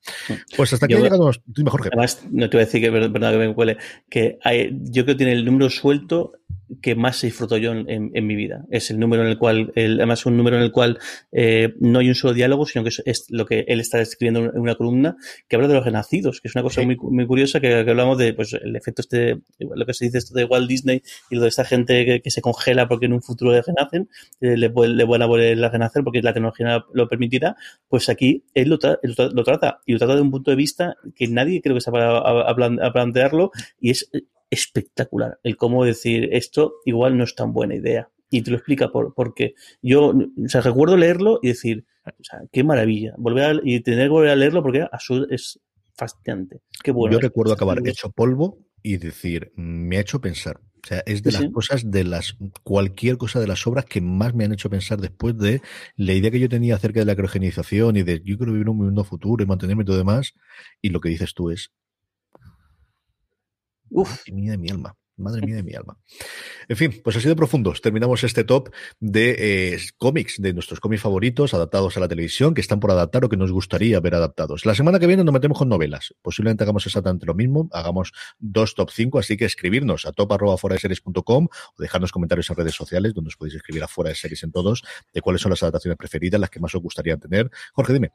Pues 0.56 0.74
hasta 0.74 0.86
aquí 0.86 0.96
llegado, 0.96 1.32
dime 1.46 1.70
Jorge. 1.70 1.90
Además, 1.92 2.24
no 2.32 2.50
te 2.50 2.58
voy 2.58 2.64
a 2.64 2.66
decir 2.66 2.82
que 2.82 2.88
es 2.88 2.94
verdad 2.94 3.32
que 3.32 3.38
me 3.38 3.48
huele, 3.50 3.78
que 4.10 4.38
hay- 4.44 4.72
yo 4.84 5.04
creo 5.04 5.16
que 5.16 5.24
tiene 5.24 5.34
el 5.34 5.46
número 5.46 5.70
suelto 5.70 6.34
que 6.82 6.96
más 6.96 7.18
se 7.18 7.28
disfruto 7.28 7.58
yo 7.58 7.72
en, 7.72 7.90
en- 7.90 8.12
en 8.14 8.28
mi 8.28 8.36
vida. 8.36 8.66
Es 8.72 8.90
el 8.92 9.00
número 9.00 9.24
en 9.24 9.30
el 9.30 9.38
cual, 9.38 9.72
el- 9.76 9.98
además 10.00 10.26
un 10.26 10.38
número 10.38 10.58
en 10.58 10.64
el 10.64 10.72
cual 10.72 11.00
eh, 11.32 11.74
no 11.80 12.00
hay 12.00 12.10
un 12.10 12.16
solo 12.16 12.34
diálogo, 12.34 12.66
sino 12.66 12.84
que 12.84 12.90
es, 12.90 13.02
es 13.06 13.26
lo 13.30 13.46
que 13.46 13.66
él 13.68 13.80
está 13.80 14.00
escribiendo 14.02 14.40
en 14.54 14.60
una 14.60 14.76
columna 14.76 15.16
que 15.48 15.56
habla 15.56 15.68
de 15.68 15.74
los 15.76 15.86
renacidos, 15.86 16.42
que 16.42 16.48
es 16.48 16.56
una 16.56 16.64
cosa 16.64 16.82
muy, 16.84 16.98
muy 16.98 17.26
curiosa 17.28 17.60
que, 17.60 17.68
que 17.84 17.90
hablamos 17.90 18.18
de 18.18 18.34
pues 18.34 18.54
el 18.54 18.76
efecto 18.76 19.02
este, 19.02 19.40
lo 19.60 19.86
que 19.86 19.94
se 19.94 20.06
dice 20.06 20.18
esto 20.20 20.34
de 20.34 20.46
Walt 20.46 20.68
Disney 20.70 21.02
y 21.30 21.36
lo 21.36 21.42
de 21.44 21.48
esta 21.50 21.66
gente 21.66 22.06
que, 22.06 22.22
que 22.22 22.32
se 22.32 22.42
congela 22.42 22.88
porque 22.88 23.06
en 23.06 23.14
un 23.14 23.22
futuro 23.22 23.52
renacen, 23.62 24.10
eh, 24.42 24.58
le, 24.58 24.70
le 24.70 25.04
van 25.06 25.22
a 25.22 25.26
volver 25.26 25.64
a 25.64 25.70
renacer 25.70 26.04
porque 26.04 26.22
la 26.22 26.34
tecnología 26.34 26.84
lo 26.94 27.08
permitirá, 27.08 27.56
pues 27.88 28.10
aquí 28.10 28.44
él 28.54 28.70
lo, 28.70 28.80
tra- 28.80 29.00
lo 29.04 29.14
tra- 29.14 29.32
lo 29.32 29.44
trata 29.44 29.80
y 29.86 29.94
lo 29.94 30.00
trata 30.00 30.16
de 30.16 30.22
un 30.22 30.32
punto 30.32 30.52
de 30.52 30.58
vista 30.58 30.96
que 31.16 31.28
nadie 31.28 31.62
creo 31.62 31.76
que 31.76 31.82
se 31.82 31.92
va 31.92 32.18
a, 32.18 32.50
a 32.52 32.56
plan- 32.56 32.82
a 32.82 32.92
plantearlo 32.92 33.52
y 33.80 33.92
es 33.92 34.10
espectacular 34.54 35.40
el 35.44 35.58
cómo 35.58 35.84
decir 35.86 36.30
esto 36.32 36.76
igual 36.86 37.18
no 37.18 37.24
es 37.24 37.36
tan 37.36 37.54
buena 37.54 37.76
idea 37.76 38.10
y 38.30 38.42
te 38.42 38.52
lo 38.52 38.58
explica 38.58 38.90
por, 38.92 39.14
por 39.14 39.34
qué. 39.36 39.54
Yo, 39.82 40.08
o 40.10 40.48
sea, 40.50 40.62
recuerdo 40.62 40.98
leerlo 40.98 41.40
y 41.44 41.50
decir, 41.50 41.86
o 42.06 42.24
sea, 42.24 42.42
qué 42.52 42.64
maravilla, 42.64 43.14
volver 43.18 43.44
a, 43.44 43.62
y 43.64 43.80
tener 43.82 44.06
que 44.08 44.10
volver 44.12 44.32
a 44.32 44.36
leerlo 44.36 44.64
porque 44.64 44.82
a 44.82 45.00
su- 45.00 45.28
es 45.30 45.60
fascinante. 45.96 46.62
Qué 46.84 46.92
bueno. 46.92 47.14
Yo 47.14 47.20
recuerdo 47.20 47.54
acabar 47.54 47.80
hecho 47.86 48.10
polvo 48.10 48.58
y 48.82 48.98
decir, 48.98 49.52
me 49.56 49.98
ha 49.98 50.02
hecho 50.02 50.20
pensar. 50.20 50.60
O 50.84 50.88
sea, 50.88 51.02
es 51.06 51.24
de 51.24 51.32
Sí, 51.32 51.38
las 51.38 51.46
sí. 51.46 51.52
cosas, 51.52 51.92
de 51.92 52.04
las, 52.04 52.36
cualquier 52.64 53.18
cosa 53.18 53.40
de 53.40 53.48
las 53.48 53.66
obras 53.68 53.86
que 53.86 54.02
más 54.02 54.34
me 54.34 54.44
han 54.46 54.52
hecho 54.52 54.70
pensar 54.70 55.00
después 55.00 55.38
de 55.38 55.62
la 55.96 56.14
idea 56.14 56.30
que 56.32 56.40
yo 56.42 56.50
tenía 56.50 56.76
acerca 56.76 57.00
de 57.00 57.06
la 57.06 57.16
criogenización 57.16 57.96
y 57.96 58.04
de 58.04 58.20
yo 58.26 58.36
quiero 58.38 58.52
vivir 58.52 58.68
un 58.68 58.78
mundo 58.78 59.04
futuro 59.06 59.42
y 59.44 59.48
mantenerme 59.48 59.84
y 59.84 59.86
todo 59.86 59.98
demás. 59.98 60.34
Y 60.82 60.90
lo 60.90 61.00
que 61.00 61.08
dices 61.10 61.34
tú 61.34 61.52
es, 61.52 61.72
madre 63.94 64.32
mía 64.34 64.52
de 64.52 64.58
mi 64.58 64.70
alma. 64.70 64.96
Madre 65.16 65.42
mía 65.46 65.56
de 65.58 65.64
mi 65.64 65.74
alma. 65.76 65.98
En 66.68 66.76
fin, 66.76 67.02
pues 67.04 67.16
así 67.16 67.28
de 67.28 67.36
profundos. 67.36 67.82
Terminamos 67.82 68.24
este 68.24 68.44
top 68.44 68.70
de 69.00 69.36
eh, 69.74 69.78
cómics, 69.98 70.42
de 70.42 70.54
nuestros 70.54 70.80
cómics 70.80 71.04
favoritos 71.04 71.54
adaptados 71.54 71.96
a 71.98 72.00
la 72.00 72.08
televisión, 72.08 72.54
que 72.56 72.62
están 72.62 72.80
por 72.80 72.90
adaptar 72.90 73.24
o 73.24 73.30
que 73.30 73.38
nos 73.38 73.52
gustaría 73.52 74.00
ver 74.00 74.16
adaptados. 74.16 74.66
La 74.66 74.74
semana 74.74 74.98
que 75.00 75.06
viene 75.06 75.24
nos 75.24 75.34
metemos 75.34 75.58
con 75.60 75.70
novelas. 75.70 76.16
Posiblemente 76.24 76.64
hagamos 76.64 76.86
exactamente 76.88 77.26
lo 77.28 77.36
mismo. 77.36 77.70
Hagamos 77.74 78.12
dos 78.40 78.74
top 78.74 78.90
5, 78.92 79.20
así 79.20 79.38
que 79.38 79.46
escribirnos 79.46 80.06
a 80.08 80.12
top 80.14 80.34
arroba 80.34 80.58
fuera 80.58 80.76
de 80.76 80.80
series.com 80.80 81.48
o 81.78 81.82
dejarnos 81.82 82.12
comentarios 82.12 82.50
en 82.50 82.56
redes 82.56 82.74
sociales, 82.74 83.14
donde 83.14 83.28
os 83.28 83.36
podéis 83.38 83.56
escribir 83.56 83.84
a 83.84 83.88
fuera 83.88 84.10
de 84.10 84.16
series 84.16 84.42
en 84.44 84.52
todos, 84.52 84.82
de 85.14 85.22
cuáles 85.22 85.42
son 85.44 85.52
las 85.52 85.62
adaptaciones 85.62 85.98
preferidas, 85.98 86.42
las 86.42 86.50
que 86.50 86.60
más 86.60 86.74
os 86.74 86.82
gustaría 86.82 87.18
tener. 87.18 87.52
Jorge, 87.74 87.94
dime. 87.94 88.12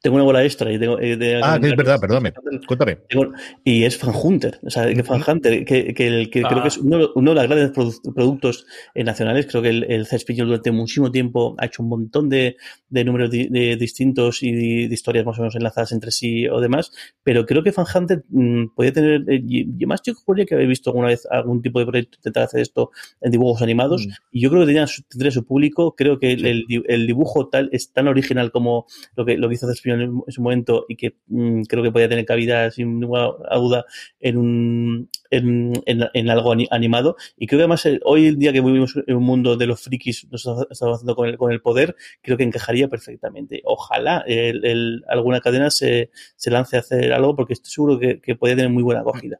Tengo 0.00 0.16
una 0.16 0.24
bola 0.24 0.44
extra 0.44 0.70
y 0.72 0.78
tengo, 0.78 0.98
eh, 1.00 1.16
de- 1.16 1.40
Ah, 1.42 1.58
es 1.60 1.76
verdad, 1.76 1.98
perdóname. 2.00 2.32
Cuéntame. 2.66 2.96
Tengo- 3.08 3.32
y 3.64 3.84
es 3.84 3.96
Fan 3.96 4.14
Hunter, 4.14 4.58
o 4.62 4.70
sea, 4.70 4.92
que 4.92 5.02
Fan 5.02 5.22
Hunter, 5.26 5.64
que, 5.64 5.94
que, 5.94 6.06
el- 6.06 6.30
que 6.32 6.42
creo 6.42 6.58
Ah. 6.58 6.62
que 6.62 6.68
es 6.68 6.78
uno, 6.78 7.10
uno 7.14 7.30
de 7.30 7.34
los 7.36 7.46
grandes 7.46 7.72
produ- 7.72 8.14
productos 8.14 8.66
eh, 8.94 9.04
nacionales. 9.04 9.46
Creo 9.46 9.62
que 9.62 9.68
el, 9.68 9.84
el 9.84 10.06
durante 10.46 10.72
muchísimo 10.72 11.12
tiempo 11.12 11.54
ha 11.58 11.66
hecho 11.66 11.82
un 11.84 11.88
montón 11.90 12.28
de, 12.28 12.56
de 12.88 13.04
números 13.04 13.30
di- 13.30 13.48
de 13.48 13.76
distintos 13.76 14.42
y 14.42 14.50
de, 14.52 14.88
de 14.88 14.94
historias 14.94 15.24
más 15.24 15.38
o 15.38 15.42
menos 15.42 15.54
enlazadas 15.54 15.92
entre 15.92 16.10
sí 16.10 16.48
o 16.48 16.60
demás, 16.60 16.90
pero 17.22 17.46
creo 17.46 17.62
que 17.62 17.70
Fan 17.72 17.86
Hunter 17.94 18.24
mm, 18.28 18.74
podría 18.74 18.92
tener, 18.92 19.24
eh, 19.28 19.42
y, 19.46 19.60
y 19.60 19.74
además 19.76 20.00
yo 20.04 20.14
podría 20.26 20.46
que 20.46 20.54
haber 20.54 20.66
visto 20.66 20.90
alguna 20.90 21.08
vez 21.08 21.26
algún 21.30 21.62
tipo 21.62 21.78
de 21.78 21.86
proyecto 21.86 22.16
intentar 22.18 22.44
hacer 22.44 22.60
esto 22.60 22.90
en 23.20 23.30
dibujos 23.30 23.62
animados, 23.62 24.08
y 24.30 24.40
yo 24.40 24.48
creo 24.50 24.62
que 24.62 24.66
tenía 24.66 24.86
su, 24.86 25.02
tendría 25.04 25.30
su 25.30 25.44
público, 25.44 25.94
creo 25.94 26.18
que 26.18 26.32
el, 26.32 26.46
el 26.46 26.64
el 26.88 27.06
dibujo 27.06 27.48
tal 27.48 27.68
es 27.72 27.92
tan 27.92 28.08
original 28.08 28.50
como 28.50 28.86
lo 29.16 29.24
que, 29.26 29.36
lo 29.36 29.48
que 29.48 29.54
hizo 29.54 29.68
Cespillo 29.68 29.96
en, 29.96 30.02
en 30.26 30.32
su 30.32 30.40
momento 30.42 30.86
y 30.88 30.96
que 30.96 31.16
mm, 31.28 31.62
creo 31.64 31.82
que 31.82 31.92
podía 31.92 32.08
tener 32.08 32.24
cabida 32.24 32.70
sin 32.70 32.98
ninguna 33.00 33.28
duda 33.56 33.84
en 34.20 34.36
un 34.38 35.08
en, 35.32 35.72
en, 35.86 36.04
en 36.14 36.30
algo 36.30 36.52
ani- 36.52 36.68
animado 36.70 37.16
y 37.36 37.46
creo 37.46 37.58
que 37.58 37.62
además 37.62 37.84
eh, 37.86 37.98
hoy 38.04 38.28
en 38.28 38.38
día 38.38 38.52
que 38.52 38.60
vivimos 38.60 38.94
en 39.06 39.16
un 39.16 39.24
mundo 39.24 39.56
de 39.56 39.66
los 39.66 39.80
frikis 39.80 40.28
nos 40.30 40.46
estamos 40.70 40.96
haciendo 40.96 41.16
con 41.16 41.28
el, 41.28 41.36
con 41.36 41.50
el 41.52 41.60
poder 41.60 41.96
creo 42.22 42.36
que 42.36 42.44
encajaría 42.44 42.88
perfectamente 42.88 43.62
ojalá 43.64 44.22
el, 44.26 44.64
el- 44.64 45.04
alguna 45.08 45.40
cadena 45.40 45.70
se, 45.70 46.10
se 46.36 46.50
lance 46.50 46.76
a 46.76 46.80
hacer 46.80 47.12
algo 47.12 47.34
porque 47.34 47.54
estoy 47.54 47.70
seguro 47.72 47.98
que, 47.98 48.20
que 48.20 48.36
podría 48.36 48.56
tener 48.56 48.70
muy 48.70 48.82
buena 48.82 49.00
acogida 49.00 49.38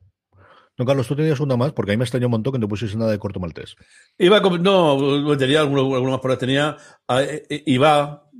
No, 0.78 0.86
Carlos, 0.86 1.06
tú 1.06 1.14
tenías 1.14 1.39
una 1.40 1.56
más, 1.56 1.73
porque 1.73 1.93
a 1.93 1.94
mí 1.94 1.98
me 1.98 2.05
extrañó 2.05 2.27
un 2.28 2.32
montón 2.32 2.55
que 2.55 2.59
no 2.59 2.66
pusiese 2.69 2.97
nada 2.97 3.10
de 3.10 3.19
corto 3.19 3.39
maltés. 3.39 3.77
Iba 4.19 4.40
no, 4.40 5.36
tenía 5.36 5.60
alguno, 5.60 5.82
alguno 5.94 6.12
más 6.12 6.20
por 6.20 6.31
ahí. 6.31 6.39
Tenía 6.39 6.77
a, 7.06 7.23
eh, 7.23 7.43
eh, 7.51 7.62
Iba, 7.66 8.31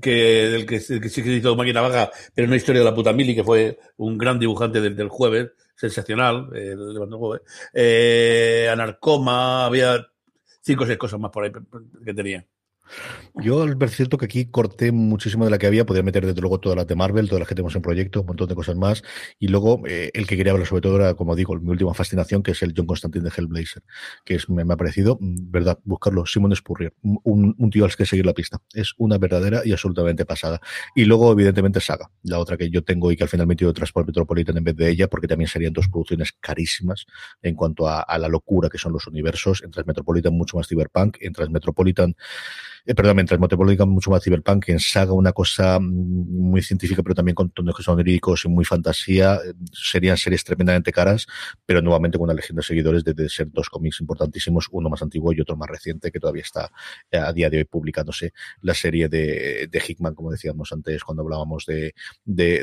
que, 0.00 0.10
del 0.48 0.66
que, 0.66 0.78
que 0.78 1.08
sí 1.08 1.22
que 1.22 1.36
hizo 1.36 1.54
Máquina 1.56 1.80
Vaga, 1.82 2.10
pero 2.34 2.46
una 2.48 2.56
historia 2.56 2.80
de 2.80 2.86
la 2.86 2.94
puta 2.94 3.12
Mili, 3.12 3.34
que 3.34 3.44
fue 3.44 3.78
un 3.98 4.16
gran 4.16 4.38
dibujante 4.38 4.80
del, 4.80 4.96
del 4.96 5.08
jueves, 5.08 5.50
sensacional, 5.82 6.48
eh. 6.54 6.76
Eh, 7.74 8.68
Anarcoma, 8.70 9.66
había 9.66 10.06
cinco 10.60 10.84
o 10.84 10.86
seis 10.86 10.98
cosas 10.98 11.18
más 11.18 11.32
por 11.32 11.42
ahí 11.44 11.52
que 12.04 12.14
tenía. 12.14 12.46
Yo, 13.34 13.64
ver 13.76 13.88
cierto 13.88 14.18
que 14.18 14.26
aquí 14.26 14.46
corté 14.46 14.92
muchísimo 14.92 15.44
de 15.44 15.50
la 15.50 15.58
que 15.58 15.66
había, 15.66 15.86
podía 15.86 16.02
meter 16.02 16.26
desde 16.26 16.40
luego 16.40 16.60
todas 16.60 16.76
las 16.76 16.86
de 16.86 16.94
Marvel, 16.94 17.28
todas 17.28 17.40
las 17.40 17.48
que 17.48 17.54
tenemos 17.54 17.74
en 17.74 17.82
proyecto, 17.82 18.20
un 18.20 18.26
montón 18.26 18.48
de 18.48 18.54
cosas 18.54 18.76
más. 18.76 19.02
Y 19.38 19.48
luego, 19.48 19.82
eh, 19.86 20.10
el 20.14 20.26
que 20.26 20.36
quería 20.36 20.52
hablar 20.52 20.66
sobre 20.66 20.82
todo 20.82 20.96
era, 20.96 21.14
como 21.14 21.34
digo, 21.34 21.58
mi 21.58 21.70
última 21.70 21.94
fascinación, 21.94 22.42
que 22.42 22.50
es 22.50 22.62
el 22.62 22.74
John 22.76 22.86
Constantine 22.86 23.24
de 23.24 23.32
Hellblazer, 23.34 23.82
que 24.24 24.34
es, 24.34 24.48
me, 24.50 24.62
ha 24.62 24.76
parecido, 24.76 25.16
mm, 25.20 25.50
verdad, 25.50 25.78
buscarlo, 25.84 26.26
Simon 26.26 26.54
Spurrier, 26.54 26.92
un, 27.02 27.54
un 27.58 27.70
tío 27.70 27.84
al 27.84 27.96
que 27.96 28.04
seguir 28.04 28.26
la 28.26 28.34
pista. 28.34 28.60
Es 28.74 28.92
una 28.98 29.18
verdadera 29.18 29.62
y 29.64 29.72
absolutamente 29.72 30.26
pasada. 30.26 30.60
Y 30.94 31.04
luego, 31.04 31.32
evidentemente, 31.32 31.80
Saga, 31.80 32.10
la 32.22 32.38
otra 32.38 32.56
que 32.56 32.70
yo 32.70 32.84
tengo 32.84 33.10
y 33.10 33.16
que 33.16 33.24
al 33.24 33.28
final 33.28 33.46
me 33.46 33.52
he 33.52 33.54
metido 33.54 33.72
Transport 33.72 34.06
Metropolitan 34.06 34.56
en 34.56 34.64
vez 34.64 34.76
de 34.76 34.90
ella, 34.90 35.08
porque 35.08 35.26
también 35.26 35.48
serían 35.48 35.72
dos 35.72 35.88
producciones 35.88 36.32
carísimas 36.38 37.06
en 37.42 37.54
cuanto 37.54 37.88
a, 37.88 38.00
a 38.02 38.18
la 38.18 38.28
locura 38.28 38.68
que 38.68 38.78
son 38.78 38.92
los 38.92 39.06
universos. 39.06 39.62
En 39.62 39.70
Transmetropolitan 39.70 40.34
mucho 40.34 40.56
más 40.56 40.68
cyberpunk, 40.68 41.16
en 41.20 41.32
Transmetropolitan 41.32 42.14
eh, 42.84 42.94
perdón, 42.94 43.16
mientras 43.16 43.38
Metropolitan 43.38 43.88
mucho 43.88 44.10
más 44.10 44.24
cyberpunk, 44.24 44.68
en 44.68 44.80
Saga 44.80 45.12
una 45.12 45.32
cosa 45.32 45.78
mm, 45.78 46.50
muy 46.50 46.62
científica, 46.62 47.02
pero 47.02 47.14
también 47.14 47.34
con 47.34 47.50
tonos 47.50 47.76
que 47.76 47.82
son 47.82 47.94
oníricos 47.94 48.44
y 48.44 48.48
muy 48.48 48.64
fantasía, 48.64 49.36
eh, 49.36 49.54
serían 49.72 50.16
series 50.16 50.42
tremendamente 50.42 50.90
caras, 50.92 51.26
pero 51.64 51.80
nuevamente 51.80 52.18
con 52.18 52.24
una 52.24 52.34
legión 52.34 52.56
de 52.56 52.62
seguidores 52.62 53.04
de, 53.04 53.28
ser 53.28 53.50
dos 53.52 53.68
cómics 53.68 54.00
importantísimos, 54.00 54.66
uno 54.72 54.88
más 54.90 55.02
antiguo 55.02 55.32
y 55.32 55.40
otro 55.40 55.56
más 55.56 55.68
reciente, 55.68 56.10
que 56.10 56.18
todavía 56.18 56.42
está 56.42 56.72
eh, 57.10 57.18
a 57.18 57.32
día 57.32 57.48
de 57.50 57.58
hoy 57.58 57.64
publicándose, 57.64 58.32
la 58.62 58.74
serie 58.74 59.08
de, 59.08 59.68
Hickman, 59.86 60.14
como 60.14 60.30
decíamos 60.30 60.72
antes, 60.72 61.02
cuando 61.04 61.22
hablábamos 61.22 61.66
de, 61.66 61.94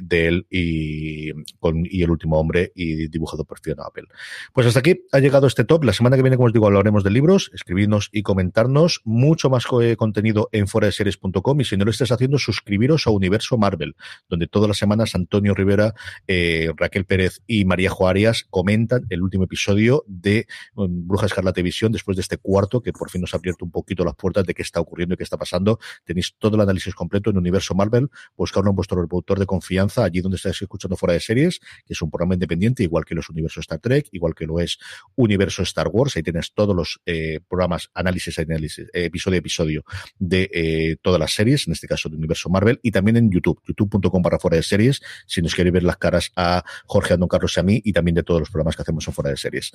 él 0.09 0.47
y, 0.49 1.31
con, 1.59 1.85
y 1.85 2.03
El 2.03 2.11
último 2.11 2.39
hombre 2.39 2.71
y 2.75 3.07
dibujado 3.07 3.45
por 3.45 3.59
Fiona 3.59 3.83
Apple. 3.85 4.07
Pues 4.53 4.67
hasta 4.67 4.79
aquí 4.79 5.01
ha 5.11 5.19
llegado 5.19 5.47
este 5.47 5.63
top. 5.63 5.83
La 5.83 5.93
semana 5.93 6.15
que 6.15 6.23
viene, 6.23 6.37
como 6.37 6.47
os 6.47 6.53
digo, 6.53 6.67
hablaremos 6.67 7.03
de 7.03 7.11
libros, 7.11 7.51
escribirnos 7.53 8.09
y 8.11 8.23
comentarnos 8.23 9.01
mucho 9.03 9.49
más 9.49 9.65
eh, 9.81 9.95
contenido 10.09 10.49
en 10.51 10.67
foradeseries.com 10.67 11.61
y 11.61 11.65
si 11.65 11.77
no 11.77 11.85
lo 11.85 11.91
estés 11.91 12.11
haciendo, 12.11 12.39
suscribiros 12.39 13.05
a 13.05 13.11
Universo 13.11 13.57
Marvel, 13.57 13.95
donde 14.27 14.47
todas 14.47 14.67
las 14.67 14.77
semanas 14.77 15.13
Antonio 15.13 15.53
Rivera, 15.53 15.93
eh, 16.27 16.71
Raquel 16.75 17.05
Pérez 17.05 17.41
y 17.45 17.65
María 17.65 17.91
Juárez 17.91 18.45
comentan 18.49 19.05
el 19.09 19.21
último 19.21 19.43
episodio 19.43 20.03
de 20.07 20.47
um, 20.73 21.07
Bruja 21.07 21.27
Escarlata 21.27 21.61
Visión 21.61 21.91
después 21.91 22.17
de 22.17 22.21
este 22.21 22.37
cuarto 22.37 22.81
que 22.81 22.91
por 22.91 23.11
fin 23.11 23.21
nos 23.21 23.35
ha 23.35 23.37
abierto 23.37 23.65
un 23.65 23.71
poquito 23.71 24.03
las 24.03 24.15
puertas 24.15 24.45
de 24.45 24.55
qué 24.55 24.63
está 24.63 24.79
ocurriendo 24.79 25.13
y 25.13 25.17
qué 25.17 25.23
está 25.23 25.37
pasando. 25.37 25.79
Tenéis 26.03 26.33
todo 26.39 26.55
el 26.55 26.61
análisis 26.61 26.95
completo 26.95 27.29
en 27.29 27.37
Universo 27.37 27.75
Marvel, 27.75 28.09
buscarlo 28.35 28.71
en 28.71 28.75
vuestro 28.75 28.99
reproductor 28.99 29.37
de 29.37 29.45
confianza, 29.45 30.03
allí 30.03 30.21
donde 30.21 30.37
estáis 30.37 30.59
escuchando 30.59 30.97
fuera 30.97 31.13
de 31.13 31.19
series, 31.19 31.59
que 31.59 31.93
es 31.93 32.01
un 32.01 32.09
programa 32.09 32.33
independiente, 32.33 32.81
igual 32.81 33.05
que 33.05 33.13
los 33.13 33.29
Universo 33.29 33.59
Star 33.59 33.79
Trek, 33.79 34.07
igual 34.11 34.33
que 34.33 34.47
lo 34.47 34.59
es 34.59 34.79
Universo 35.15 35.61
Star 35.61 35.87
Wars. 35.87 36.17
Ahí 36.17 36.23
tienes 36.23 36.51
todos 36.53 36.75
los 36.75 36.99
eh, 37.05 37.41
programas, 37.47 37.91
análisis, 37.93 38.39
análisis, 38.39 38.87
eh, 38.93 39.05
episodio 39.05 39.37
episodio 39.37 39.83
de 40.17 40.49
eh, 40.53 40.97
todas 41.01 41.19
las 41.19 41.31
series, 41.33 41.67
en 41.67 41.73
este 41.73 41.87
caso 41.87 42.09
de 42.09 42.15
Universo 42.15 42.49
Marvel, 42.49 42.79
y 42.83 42.91
también 42.91 43.17
en 43.17 43.29
YouTube, 43.31 43.61
youtube.com 43.67 44.21
para 44.21 44.39
fuera 44.39 44.57
de 44.57 44.63
series, 44.63 45.01
si 45.25 45.41
nos 45.41 45.53
queréis 45.55 45.73
ver 45.73 45.83
las 45.83 45.97
caras 45.97 46.31
a 46.35 46.63
Jorge, 46.85 47.13
a 47.13 47.17
Don 47.17 47.27
Carlos 47.27 47.55
y 47.55 47.59
a 47.59 47.63
mí, 47.63 47.81
y 47.83 47.93
también 47.93 48.15
de 48.15 48.23
todos 48.23 48.39
los 48.39 48.49
programas 48.49 48.75
que 48.75 48.81
hacemos 48.81 49.07
en 49.07 49.13
fuera 49.13 49.29
de 49.29 49.37
series. 49.37 49.71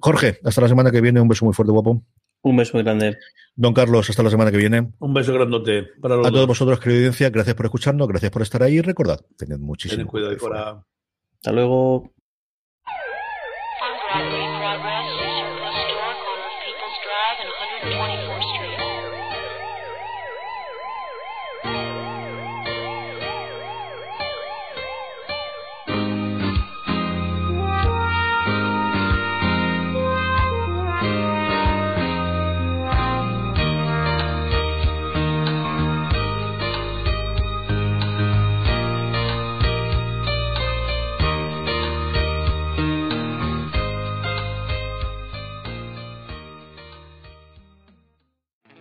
Jorge, 0.00 0.38
hasta 0.44 0.60
la 0.60 0.68
semana 0.68 0.90
que 0.90 1.00
viene, 1.00 1.20
un 1.20 1.28
beso 1.28 1.44
muy 1.44 1.54
fuerte, 1.54 1.72
guapo. 1.72 2.02
Un 2.42 2.56
beso 2.56 2.72
muy 2.74 2.82
grande. 2.84 3.16
Don 3.56 3.72
Carlos, 3.72 4.10
hasta 4.10 4.22
la 4.22 4.30
semana 4.30 4.50
que 4.50 4.58
viene. 4.58 4.92
Un 4.98 5.14
beso 5.14 5.32
grandote 5.32 5.84
para 6.00 6.16
los 6.16 6.26
A 6.26 6.30
todos 6.30 6.42
dos. 6.42 6.48
vosotros, 6.48 6.78
querida 6.80 6.98
audiencia, 6.98 7.30
gracias 7.30 7.54
por 7.56 7.66
escucharnos, 7.66 8.06
gracias 8.08 8.30
por 8.30 8.42
estar 8.42 8.62
ahí 8.62 8.74
y 8.74 8.80
recordad, 8.82 9.20
tened 9.36 9.58
muchísimo 9.58 9.98
Tened 9.98 10.10
cuidado 10.10 10.32
ahí 10.32 10.38
fuera. 10.38 10.62
fuera. 10.64 10.86
Hasta 11.36 11.52
luego. 11.52 12.13